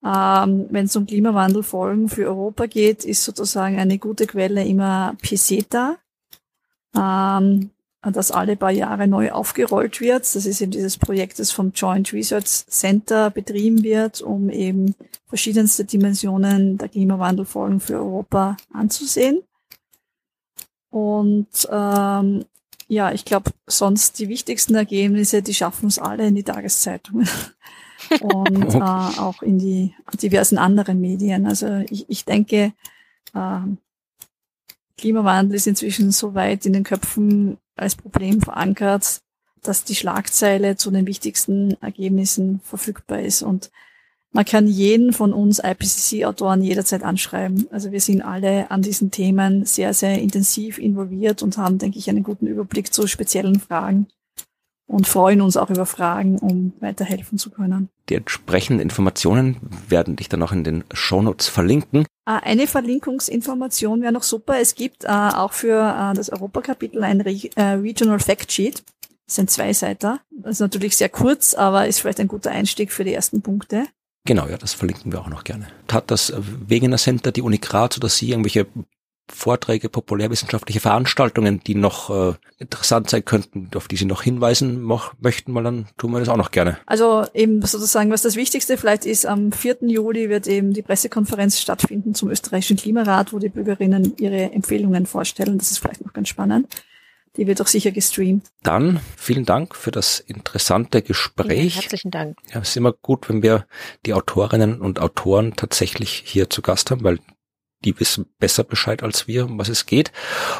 Ähm, 0.04 0.66
Wenn 0.70 0.84
es 0.84 0.96
um 0.96 1.06
Klimawandelfolgen 1.06 2.08
für 2.08 2.28
Europa 2.28 2.66
geht, 2.66 3.04
ist 3.04 3.24
sozusagen 3.24 3.78
eine 3.78 3.98
gute 3.98 4.26
Quelle 4.26 4.64
immer 4.64 5.16
PESETA, 5.20 5.96
ähm, 6.96 7.70
das 8.02 8.30
alle 8.30 8.56
paar 8.56 8.70
Jahre 8.70 9.08
neu 9.08 9.32
aufgerollt 9.32 10.00
wird. 10.00 10.22
Das 10.22 10.46
ist 10.46 10.60
eben 10.60 10.70
dieses 10.70 10.98
Projekt, 10.98 11.40
das 11.40 11.50
vom 11.50 11.72
Joint 11.72 12.12
Research 12.12 12.46
Center 12.68 13.30
betrieben 13.30 13.82
wird, 13.82 14.22
um 14.22 14.50
eben 14.50 14.94
verschiedenste 15.26 15.84
Dimensionen 15.84 16.78
der 16.78 16.88
Klimawandelfolgen 16.88 17.80
für 17.80 17.96
Europa 17.96 18.56
anzusehen. 18.72 19.42
Und 20.90 21.68
ähm, 21.70 22.44
ja, 22.88 23.12
ich 23.12 23.24
glaube, 23.24 23.50
sonst 23.66 24.18
die 24.18 24.28
wichtigsten 24.28 24.74
Ergebnisse, 24.74 25.42
die 25.42 25.54
schaffen 25.54 25.84
uns 25.84 25.98
alle 25.98 26.26
in 26.26 26.34
die 26.34 26.42
Tageszeitungen 26.42 27.28
und 28.20 28.74
äh, 28.74 28.78
auch 28.78 29.42
in 29.42 29.58
die 29.58 29.94
diversen 30.14 30.56
anderen 30.56 31.00
Medien. 31.00 31.46
Also 31.46 31.84
ich, 31.90 32.08
ich 32.08 32.24
denke, 32.24 32.72
äh, 33.34 33.60
Klimawandel 34.96 35.56
ist 35.56 35.66
inzwischen 35.66 36.10
so 36.10 36.34
weit 36.34 36.64
in 36.64 36.72
den 36.72 36.82
Köpfen 36.82 37.58
als 37.76 37.94
Problem 37.94 38.40
verankert, 38.40 39.20
dass 39.62 39.84
die 39.84 39.94
Schlagzeile 39.94 40.76
zu 40.76 40.90
den 40.90 41.06
wichtigsten 41.06 41.80
Ergebnissen 41.82 42.60
verfügbar 42.64 43.20
ist. 43.20 43.42
Und 43.42 43.70
man 44.32 44.44
kann 44.44 44.66
jeden 44.66 45.12
von 45.12 45.32
uns 45.32 45.58
IPCC-Autoren 45.58 46.62
jederzeit 46.62 47.02
anschreiben. 47.02 47.66
Also 47.70 47.92
wir 47.92 48.00
sind 48.00 48.22
alle 48.22 48.70
an 48.70 48.82
diesen 48.82 49.10
Themen 49.10 49.64
sehr, 49.64 49.94
sehr 49.94 50.20
intensiv 50.20 50.78
involviert 50.78 51.42
und 51.42 51.56
haben, 51.56 51.78
denke 51.78 51.98
ich, 51.98 52.08
einen 52.10 52.22
guten 52.22 52.46
Überblick 52.46 52.92
zu 52.92 53.06
speziellen 53.06 53.60
Fragen. 53.60 54.06
und 54.90 55.06
freuen 55.06 55.42
uns 55.42 55.58
auch 55.58 55.68
über 55.68 55.84
Fragen, 55.84 56.38
um 56.38 56.72
weiterhelfen 56.80 57.36
zu 57.36 57.50
können. 57.50 57.90
Die 58.08 58.14
entsprechenden 58.14 58.80
Informationen 58.80 59.58
werden 59.86 60.16
dich 60.16 60.30
dann 60.30 60.42
auch 60.42 60.52
in 60.52 60.64
den 60.64 60.82
Shownotes 60.94 61.46
verlinken. 61.46 62.06
Äh, 62.26 62.40
eine 62.42 62.66
Verlinkungsinformation 62.66 64.00
wäre 64.00 64.12
noch 64.12 64.22
super. 64.22 64.58
Es 64.58 64.74
gibt 64.74 65.04
äh, 65.04 65.08
auch 65.08 65.52
für 65.52 65.78
äh, 65.78 66.14
das 66.14 66.30
Europakapitel 66.30 67.04
ein 67.04 67.20
Re 67.20 67.50
äh, 67.56 67.62
Regional 67.62 68.18
Fact 68.18 68.50
Sheet. 68.50 68.82
Das 69.26 69.36
sind 69.36 69.50
zwei 69.50 69.74
Seiten. 69.74 70.20
Das 70.30 70.52
ist 70.52 70.60
natürlich 70.60 70.96
sehr 70.96 71.10
kurz, 71.10 71.52
aber 71.52 71.86
ist 71.86 72.00
vielleicht 72.00 72.20
ein 72.20 72.28
guter 72.28 72.50
Einstieg 72.50 72.90
für 72.90 73.04
die 73.04 73.12
ersten 73.12 73.42
Punkte. 73.42 73.84
Genau, 74.28 74.46
ja, 74.46 74.58
das 74.58 74.74
verlinken 74.74 75.10
wir 75.10 75.22
auch 75.22 75.30
noch 75.30 75.42
gerne. 75.42 75.68
Hat 75.90 76.10
das 76.10 76.34
Wegener 76.36 76.98
Center, 76.98 77.32
die 77.32 77.40
Uni 77.40 77.56
Graz 77.56 77.96
oder 77.96 78.10
Sie 78.10 78.28
irgendwelche 78.28 78.66
Vorträge, 79.26 79.88
populärwissenschaftliche 79.88 80.80
Veranstaltungen, 80.80 81.62
die 81.66 81.74
noch 81.74 82.10
äh, 82.10 82.34
interessant 82.58 83.08
sein 83.08 83.24
könnten, 83.24 83.70
auf 83.74 83.88
die 83.88 83.96
Sie 83.96 84.04
noch 84.04 84.20
hinweisen 84.20 84.82
möchten, 84.82 85.54
weil 85.54 85.64
dann 85.64 85.86
tun 85.96 86.12
wir 86.12 86.20
das 86.20 86.28
auch 86.28 86.36
noch 86.36 86.50
gerne. 86.50 86.76
Also 86.84 87.24
eben 87.32 87.62
sozusagen, 87.62 88.10
was 88.10 88.20
das 88.20 88.36
Wichtigste 88.36 88.76
vielleicht 88.76 89.06
ist, 89.06 89.24
am 89.24 89.50
4. 89.50 89.78
Juli 89.86 90.28
wird 90.28 90.46
eben 90.46 90.74
die 90.74 90.82
Pressekonferenz 90.82 91.58
stattfinden 91.58 92.14
zum 92.14 92.28
österreichischen 92.28 92.76
Klimarat, 92.76 93.32
wo 93.32 93.38
die 93.38 93.48
Bürgerinnen 93.48 94.12
ihre 94.18 94.52
Empfehlungen 94.52 95.06
vorstellen. 95.06 95.56
Das 95.56 95.70
ist 95.70 95.78
vielleicht 95.78 96.04
noch 96.04 96.12
ganz 96.12 96.28
spannend. 96.28 96.66
Die 97.36 97.46
wird 97.46 97.60
auch 97.60 97.66
sicher 97.66 97.90
gestreamt. 97.90 98.46
Dann 98.62 99.00
vielen 99.16 99.44
Dank 99.44 99.74
für 99.74 99.90
das 99.90 100.20
interessante 100.20 101.02
Gespräch. 101.02 101.76
Ja, 101.76 101.82
herzlichen 101.82 102.10
Dank. 102.10 102.38
Ja, 102.52 102.60
es 102.60 102.70
ist 102.70 102.76
immer 102.76 102.92
gut, 102.92 103.28
wenn 103.28 103.42
wir 103.42 103.66
die 104.06 104.14
Autorinnen 104.14 104.80
und 104.80 105.00
Autoren 105.00 105.54
tatsächlich 105.54 106.22
hier 106.24 106.50
zu 106.50 106.62
Gast 106.62 106.90
haben, 106.90 107.04
weil 107.04 107.18
die 107.84 107.98
wissen 108.00 108.26
besser 108.38 108.64
Bescheid 108.64 109.02
als 109.02 109.28
wir, 109.28 109.46
um 109.46 109.58
was 109.58 109.68
es 109.68 109.86
geht 109.86 110.12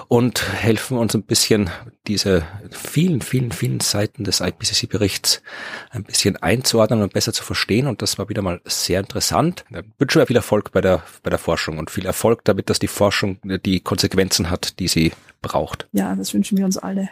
und 0.06 0.52
helfen 0.52 0.96
uns 0.96 1.14
ein 1.14 1.24
bisschen 1.24 1.70
diese 2.06 2.46
vielen, 2.70 3.20
vielen, 3.20 3.52
vielen 3.52 3.80
Seiten 3.80 4.24
des 4.24 4.40
IPCC-Berichts 4.40 5.42
ein 5.90 6.04
bisschen 6.04 6.36
einzuordnen 6.36 7.02
und 7.02 7.12
besser 7.12 7.32
zu 7.32 7.42
verstehen. 7.42 7.86
Und 7.86 8.02
das 8.02 8.18
war 8.18 8.28
wieder 8.28 8.42
mal 8.42 8.60
sehr 8.64 9.00
interessant. 9.00 9.64
Ich 9.70 9.84
wünsche 9.98 10.18
mir 10.18 10.26
viel 10.26 10.36
Erfolg 10.36 10.72
bei 10.72 10.80
der, 10.80 11.02
bei 11.22 11.30
der 11.30 11.38
Forschung 11.38 11.78
und 11.78 11.90
viel 11.90 12.06
Erfolg 12.06 12.44
damit, 12.44 12.70
dass 12.70 12.78
die 12.78 12.88
Forschung 12.88 13.38
die 13.44 13.80
Konsequenzen 13.80 14.50
hat, 14.50 14.78
die 14.78 14.88
sie 14.88 15.12
braucht. 15.42 15.88
Ja, 15.92 16.14
das 16.14 16.32
wünschen 16.34 16.56
wir 16.56 16.64
uns 16.64 16.78
alle. 16.78 17.10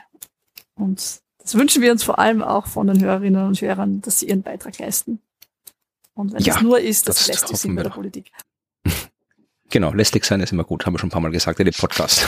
Und 0.76 1.20
das 1.38 1.54
wünschen 1.54 1.82
wir 1.82 1.92
uns 1.92 2.02
vor 2.02 2.18
allem 2.18 2.42
auch 2.42 2.66
von 2.66 2.86
den 2.86 3.02
Hörerinnen 3.02 3.46
und 3.46 3.60
Hörern, 3.60 4.00
dass 4.02 4.20
sie 4.20 4.28
ihren 4.28 4.42
Beitrag 4.42 4.78
leisten. 4.78 5.20
Und 6.14 6.32
wenn 6.32 6.42
ja, 6.42 6.54
das 6.54 6.62
nur 6.62 6.80
ist, 6.80 7.08
das, 7.08 7.18
das 7.18 7.28
lässt 7.28 7.48
sich 7.48 7.64
in 7.64 7.76
der 7.76 7.90
Politik. 7.90 8.32
Genau, 9.70 9.92
lästig 9.92 10.24
sein 10.24 10.40
ist 10.40 10.52
immer 10.52 10.64
gut, 10.64 10.86
haben 10.86 10.94
wir 10.94 10.98
schon 10.98 11.08
ein 11.08 11.12
paar 11.12 11.20
Mal 11.20 11.30
gesagt 11.30 11.58
in 11.60 11.66
dem 11.66 11.74
Podcast. 11.74 12.26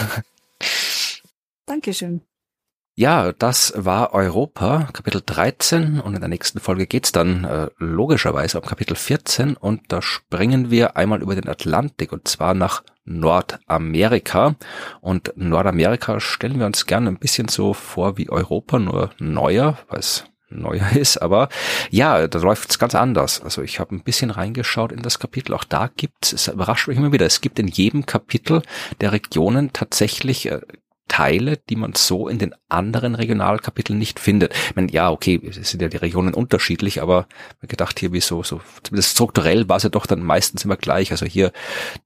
Dankeschön. 1.67 2.23
Ja, 3.01 3.31
das 3.31 3.73
war 3.77 4.13
Europa, 4.13 4.89
Kapitel 4.93 5.23
13 5.25 6.01
und 6.01 6.15
in 6.15 6.21
der 6.21 6.29
nächsten 6.29 6.59
Folge 6.59 6.89
geht's 6.89 7.13
dann 7.13 7.45
äh, 7.45 7.69
logischerweise 7.79 8.61
um 8.61 8.67
Kapitel 8.67 8.97
14 8.97 9.57
und 9.57 9.83
da 9.93 10.03
springen 10.03 10.73
wir 10.73 10.97
einmal 10.97 11.23
über 11.23 11.37
den 11.37 11.49
Atlantik 11.49 12.11
und 12.11 12.27
zwar 12.27 12.55
nach 12.55 12.83
Nordamerika. 13.05 14.57
Und 15.01 15.33
Nordamerika 15.37 16.19
stellen 16.19 16.59
wir 16.59 16.67
uns 16.67 16.87
gerne 16.87 17.09
ein 17.09 17.19
bisschen 17.19 17.47
so 17.47 17.73
vor 17.73 18.19
wie 18.19 18.31
Europa, 18.31 18.81
nur 18.81 19.11
neuer, 19.21 19.79
weil 19.89 20.01
es 20.01 20.25
neuer 20.51 20.93
ist, 20.97 21.19
aber 21.19 21.49
ja, 21.91 22.27
da 22.27 22.39
läuft 22.39 22.71
es 22.71 22.79
ganz 22.79 22.95
anders. 22.95 23.41
Also 23.43 23.63
ich 23.63 23.81
habe 23.81 23.95
ein 23.95 24.03
bisschen 24.03 24.31
reingeschaut 24.31 24.93
in 24.93 25.03
das 25.03 25.19
Kapitel. 25.19 25.55
Auch 25.55 25.65
da 25.65 25.91
gibt 25.97 26.33
es, 26.33 26.49
überrascht 26.49 26.89
mich 26.89 26.97
immer 26.97 27.13
wieder, 27.13 27.27
es 27.27 27.41
gibt 27.41 27.59
in 27.59 27.69
jedem 27.69 28.07
Kapitel 28.07 28.63
der 29.01 29.13
Regionen 29.13 29.73
tatsächlich 29.73 30.47
äh, 30.47 30.61
Teile, 31.09 31.57
die 31.69 31.77
man 31.77 31.95
so 31.95 32.29
in 32.29 32.39
den 32.39 32.55
anderen 32.69 33.15
Regionalkapiteln 33.15 33.99
nicht 33.99 34.21
findet. 34.21 34.55
Ich 34.69 34.77
meine, 34.77 34.93
ja, 34.93 35.11
okay, 35.11 35.41
es 35.49 35.71
sind 35.71 35.83
ja 35.83 35.89
die 35.89 35.97
Regionen 35.97 36.35
unterschiedlich, 36.35 37.03
aber 37.03 37.27
gedacht 37.63 37.99
hier, 37.99 38.13
wieso 38.13 38.43
so, 38.43 38.61
zumindest 38.83 39.13
strukturell 39.13 39.69
war 39.69 39.79
es 39.79 39.83
ja 39.83 39.89
doch 39.89 40.07
dann 40.07 40.23
meistens 40.23 40.65
immer 40.65 40.77
gleich. 40.77 41.11
Also 41.11 41.27
hier 41.27 41.51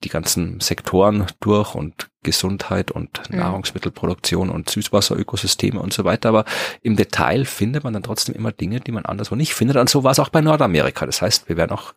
die 0.05 0.09
ganzen 0.09 0.61
Sektoren 0.61 1.27
durch 1.41 1.75
und 1.75 2.12
Gesundheit 2.23 2.91
und 2.91 3.31
mhm. 3.31 3.39
Nahrungsmittelproduktion 3.39 4.51
und 4.51 4.71
Süßwasserökosysteme 4.71 5.81
und 5.81 5.93
so 5.93 6.05
weiter. 6.05 6.29
Aber 6.29 6.45
im 6.83 6.97
Detail 6.97 7.45
findet 7.45 7.85
man 7.85 7.93
dann 7.93 8.03
trotzdem 8.03 8.35
immer 8.35 8.53
Dinge, 8.53 8.81
die 8.81 8.93
man 8.93 9.05
anderswo 9.05 9.35
nicht 9.35 9.55
findet. 9.55 9.77
Und 9.77 9.91
so 9.91 10.05
war 10.05 10.13
es 10.13 10.19
auch 10.19 10.29
bei 10.29 10.41
Nordamerika. 10.41 11.07
Das 11.07 11.23
heißt, 11.23 11.49
wir 11.49 11.57
werden 11.57 11.73
auch 11.73 11.95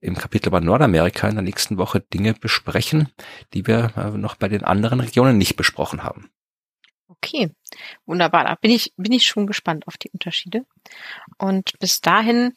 im 0.00 0.16
Kapitel 0.16 0.50
bei 0.50 0.60
Nordamerika 0.60 1.28
in 1.28 1.36
der 1.36 1.44
nächsten 1.44 1.78
Woche 1.78 2.00
Dinge 2.00 2.34
besprechen, 2.34 3.08
die 3.54 3.66
wir 3.66 3.92
äh, 3.96 4.10
noch 4.16 4.36
bei 4.36 4.48
den 4.48 4.64
anderen 4.64 5.00
Regionen 5.00 5.38
nicht 5.38 5.56
besprochen 5.56 6.02
haben. 6.02 6.30
Okay, 7.08 7.50
wunderbar. 8.06 8.44
Da 8.44 8.54
bin 8.54 8.70
ich, 8.70 8.92
bin 8.96 9.12
ich 9.12 9.26
schon 9.26 9.46
gespannt 9.46 9.86
auf 9.88 9.96
die 9.96 10.10
Unterschiede. 10.10 10.64
Und 11.38 11.72
bis 11.80 12.00
dahin 12.00 12.54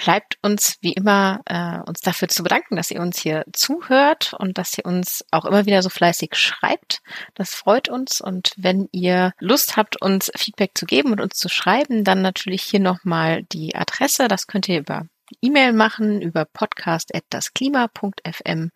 bleibt 0.00 0.38
uns 0.42 0.78
wie 0.80 0.94
immer 0.94 1.42
äh, 1.44 1.78
uns 1.86 2.00
dafür 2.00 2.28
zu 2.28 2.42
bedanken, 2.42 2.76
dass 2.76 2.90
ihr 2.90 3.02
uns 3.02 3.20
hier 3.20 3.44
zuhört 3.52 4.32
und 4.38 4.56
dass 4.56 4.78
ihr 4.78 4.86
uns 4.86 5.22
auch 5.30 5.44
immer 5.44 5.66
wieder 5.66 5.82
so 5.82 5.90
fleißig 5.90 6.36
schreibt. 6.36 7.02
Das 7.34 7.54
freut 7.54 7.90
uns. 7.90 8.22
Und 8.22 8.54
wenn 8.56 8.88
ihr 8.92 9.34
Lust 9.40 9.76
habt, 9.76 10.00
uns 10.00 10.32
Feedback 10.34 10.70
zu 10.74 10.86
geben 10.86 11.12
und 11.12 11.20
uns 11.20 11.36
zu 11.36 11.50
schreiben, 11.50 12.02
dann 12.02 12.22
natürlich 12.22 12.62
hier 12.62 12.80
nochmal 12.80 13.42
die 13.42 13.74
Adresse. 13.74 14.26
Das 14.26 14.46
könnt 14.46 14.68
ihr 14.68 14.78
über 14.78 15.04
E-Mail 15.42 15.74
machen, 15.74 16.22
über 16.22 16.46
podcast.dasklima.fm 16.46 18.70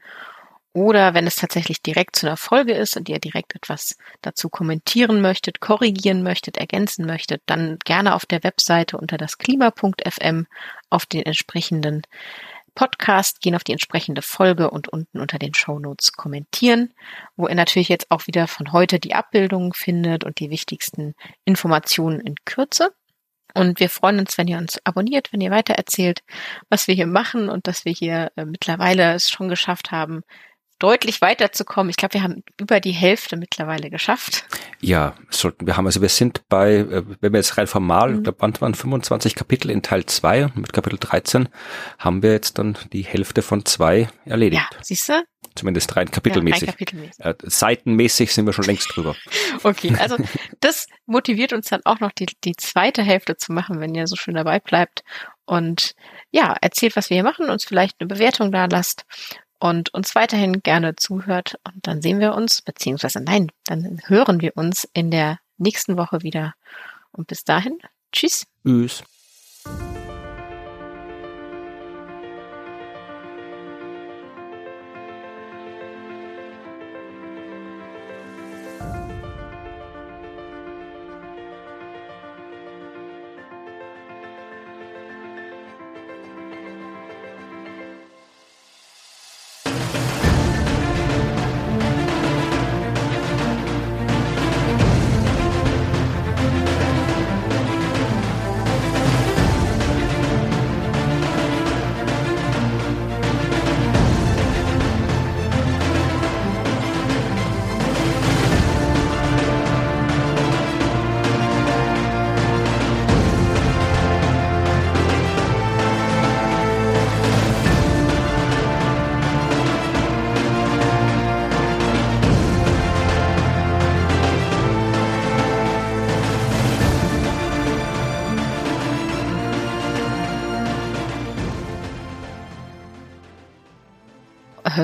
oder 0.74 1.14
wenn 1.14 1.26
es 1.26 1.36
tatsächlich 1.36 1.80
direkt 1.80 2.16
zu 2.16 2.26
einer 2.26 2.36
Folge 2.36 2.74
ist 2.74 2.96
und 2.96 3.08
ihr 3.08 3.20
direkt 3.20 3.54
etwas 3.54 3.96
dazu 4.22 4.50
kommentieren 4.50 5.20
möchtet, 5.22 5.60
korrigieren 5.60 6.22
möchtet, 6.22 6.56
ergänzen 6.56 7.06
möchtet, 7.06 7.42
dann 7.46 7.78
gerne 7.84 8.14
auf 8.14 8.26
der 8.26 8.42
Webseite 8.42 8.98
unter 8.98 9.16
das 9.16 9.38
Klima.fm 9.38 10.46
auf 10.90 11.06
den 11.06 11.22
entsprechenden 11.22 12.02
Podcast 12.74 13.40
gehen 13.40 13.54
auf 13.54 13.62
die 13.62 13.72
entsprechende 13.72 14.20
Folge 14.20 14.68
und 14.68 14.88
unten 14.88 15.20
unter 15.20 15.38
den 15.38 15.54
Show 15.54 15.78
Notes 15.78 16.12
kommentieren, 16.12 16.92
wo 17.36 17.46
ihr 17.46 17.54
natürlich 17.54 17.88
jetzt 17.88 18.10
auch 18.10 18.26
wieder 18.26 18.48
von 18.48 18.72
heute 18.72 18.98
die 18.98 19.14
Abbildungen 19.14 19.72
findet 19.72 20.24
und 20.24 20.40
die 20.40 20.50
wichtigsten 20.50 21.14
Informationen 21.44 22.20
in 22.20 22.34
Kürze. 22.44 22.92
Und 23.54 23.78
wir 23.78 23.88
freuen 23.88 24.18
uns, 24.18 24.36
wenn 24.36 24.48
ihr 24.48 24.58
uns 24.58 24.84
abonniert, 24.84 25.32
wenn 25.32 25.40
ihr 25.40 25.52
weitererzählt, 25.52 26.24
was 26.68 26.88
wir 26.88 26.96
hier 26.96 27.06
machen 27.06 27.48
und 27.48 27.68
dass 27.68 27.84
wir 27.84 27.92
hier 27.92 28.32
äh, 28.34 28.44
mittlerweile 28.44 29.14
es 29.14 29.30
schon 29.30 29.48
geschafft 29.48 29.92
haben, 29.92 30.24
deutlich 30.78 31.20
weiterzukommen. 31.20 31.90
Ich 31.90 31.96
glaube, 31.96 32.14
wir 32.14 32.22
haben 32.22 32.42
über 32.58 32.80
die 32.80 32.92
Hälfte 32.92 33.36
mittlerweile 33.36 33.90
geschafft. 33.90 34.44
Ja, 34.80 35.14
sollten 35.30 35.66
wir 35.66 35.76
haben. 35.76 35.86
Also 35.86 36.02
wir 36.02 36.08
sind 36.08 36.48
bei, 36.48 36.74
äh, 36.74 37.02
wenn 37.20 37.32
wir 37.32 37.38
jetzt 37.38 37.56
rein 37.56 37.66
formal, 37.66 38.10
mhm. 38.10 38.16
ich 38.18 38.22
glaube, 38.24 38.40
waren 38.40 38.74
25 38.74 39.34
Kapitel 39.34 39.70
in 39.70 39.82
Teil 39.82 40.06
2 40.06 40.52
mit 40.54 40.72
Kapitel 40.72 40.98
13 40.98 41.48
haben 41.98 42.22
wir 42.22 42.32
jetzt 42.32 42.58
dann 42.58 42.76
die 42.92 43.02
Hälfte 43.02 43.42
von 43.42 43.64
zwei 43.64 44.08
erledigt. 44.24 44.62
Ja, 44.72 44.78
siehst 44.82 45.08
du? 45.08 45.22
Zumindest 45.54 45.94
rein 45.96 46.10
kapitelmäßig. 46.10 46.62
Ja, 46.62 46.66
rein 46.66 46.72
kapitelmäßig. 46.72 47.24
Äh, 47.24 47.34
seitenmäßig 47.42 48.32
sind 48.32 48.46
wir 48.46 48.52
schon 48.52 48.64
längst 48.64 48.94
drüber. 48.94 49.14
okay, 49.62 49.94
also 49.98 50.16
das 50.60 50.86
motiviert 51.06 51.52
uns 51.52 51.68
dann 51.68 51.82
auch 51.84 52.00
noch 52.00 52.12
die, 52.12 52.26
die 52.44 52.56
zweite 52.56 53.02
Hälfte 53.02 53.36
zu 53.36 53.52
machen, 53.52 53.80
wenn 53.80 53.94
ihr 53.94 54.06
so 54.06 54.16
schön 54.16 54.34
dabei 54.34 54.58
bleibt 54.58 55.04
und 55.46 55.94
ja, 56.30 56.56
erzählt, 56.60 56.96
was 56.96 57.10
wir 57.10 57.16
hier 57.16 57.24
machen, 57.24 57.50
uns 57.50 57.64
vielleicht 57.64 58.00
eine 58.00 58.08
Bewertung 58.08 58.50
da 58.50 58.64
lasst 58.64 59.04
und 59.58 59.92
uns 59.94 60.14
weiterhin 60.14 60.62
gerne 60.62 60.96
zuhört. 60.96 61.58
Und 61.64 61.86
dann 61.86 62.02
sehen 62.02 62.20
wir 62.20 62.34
uns, 62.34 62.62
beziehungsweise 62.62 63.20
nein, 63.20 63.48
dann 63.64 64.00
hören 64.06 64.40
wir 64.40 64.56
uns 64.56 64.88
in 64.92 65.10
der 65.10 65.38
nächsten 65.58 65.96
Woche 65.96 66.22
wieder. 66.22 66.54
Und 67.12 67.28
bis 67.28 67.44
dahin, 67.44 67.78
tschüss. 68.12 68.46
Tschüss. 68.64 69.04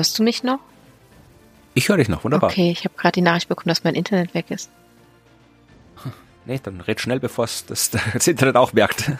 Hörst 0.01 0.17
du 0.17 0.23
mich 0.23 0.41
noch? 0.41 0.57
Ich 1.75 1.87
höre 1.87 1.97
dich 1.97 2.09
noch, 2.09 2.23
wunderbar. 2.23 2.49
Okay, 2.49 2.71
ich 2.71 2.85
habe 2.85 2.95
gerade 2.97 3.11
die 3.11 3.21
Nachricht 3.21 3.47
bekommen, 3.47 3.67
dass 3.67 3.83
mein 3.83 3.93
Internet 3.93 4.33
weg 4.33 4.49
ist. 4.49 4.71
Nee, 6.47 6.59
dann 6.63 6.81
red 6.81 6.99
schnell, 6.99 7.19
bevor 7.19 7.45
es 7.45 7.67
das, 7.67 7.91
das 8.13 8.27
Internet 8.27 8.55
auch 8.55 8.73
merkt. 8.73 9.11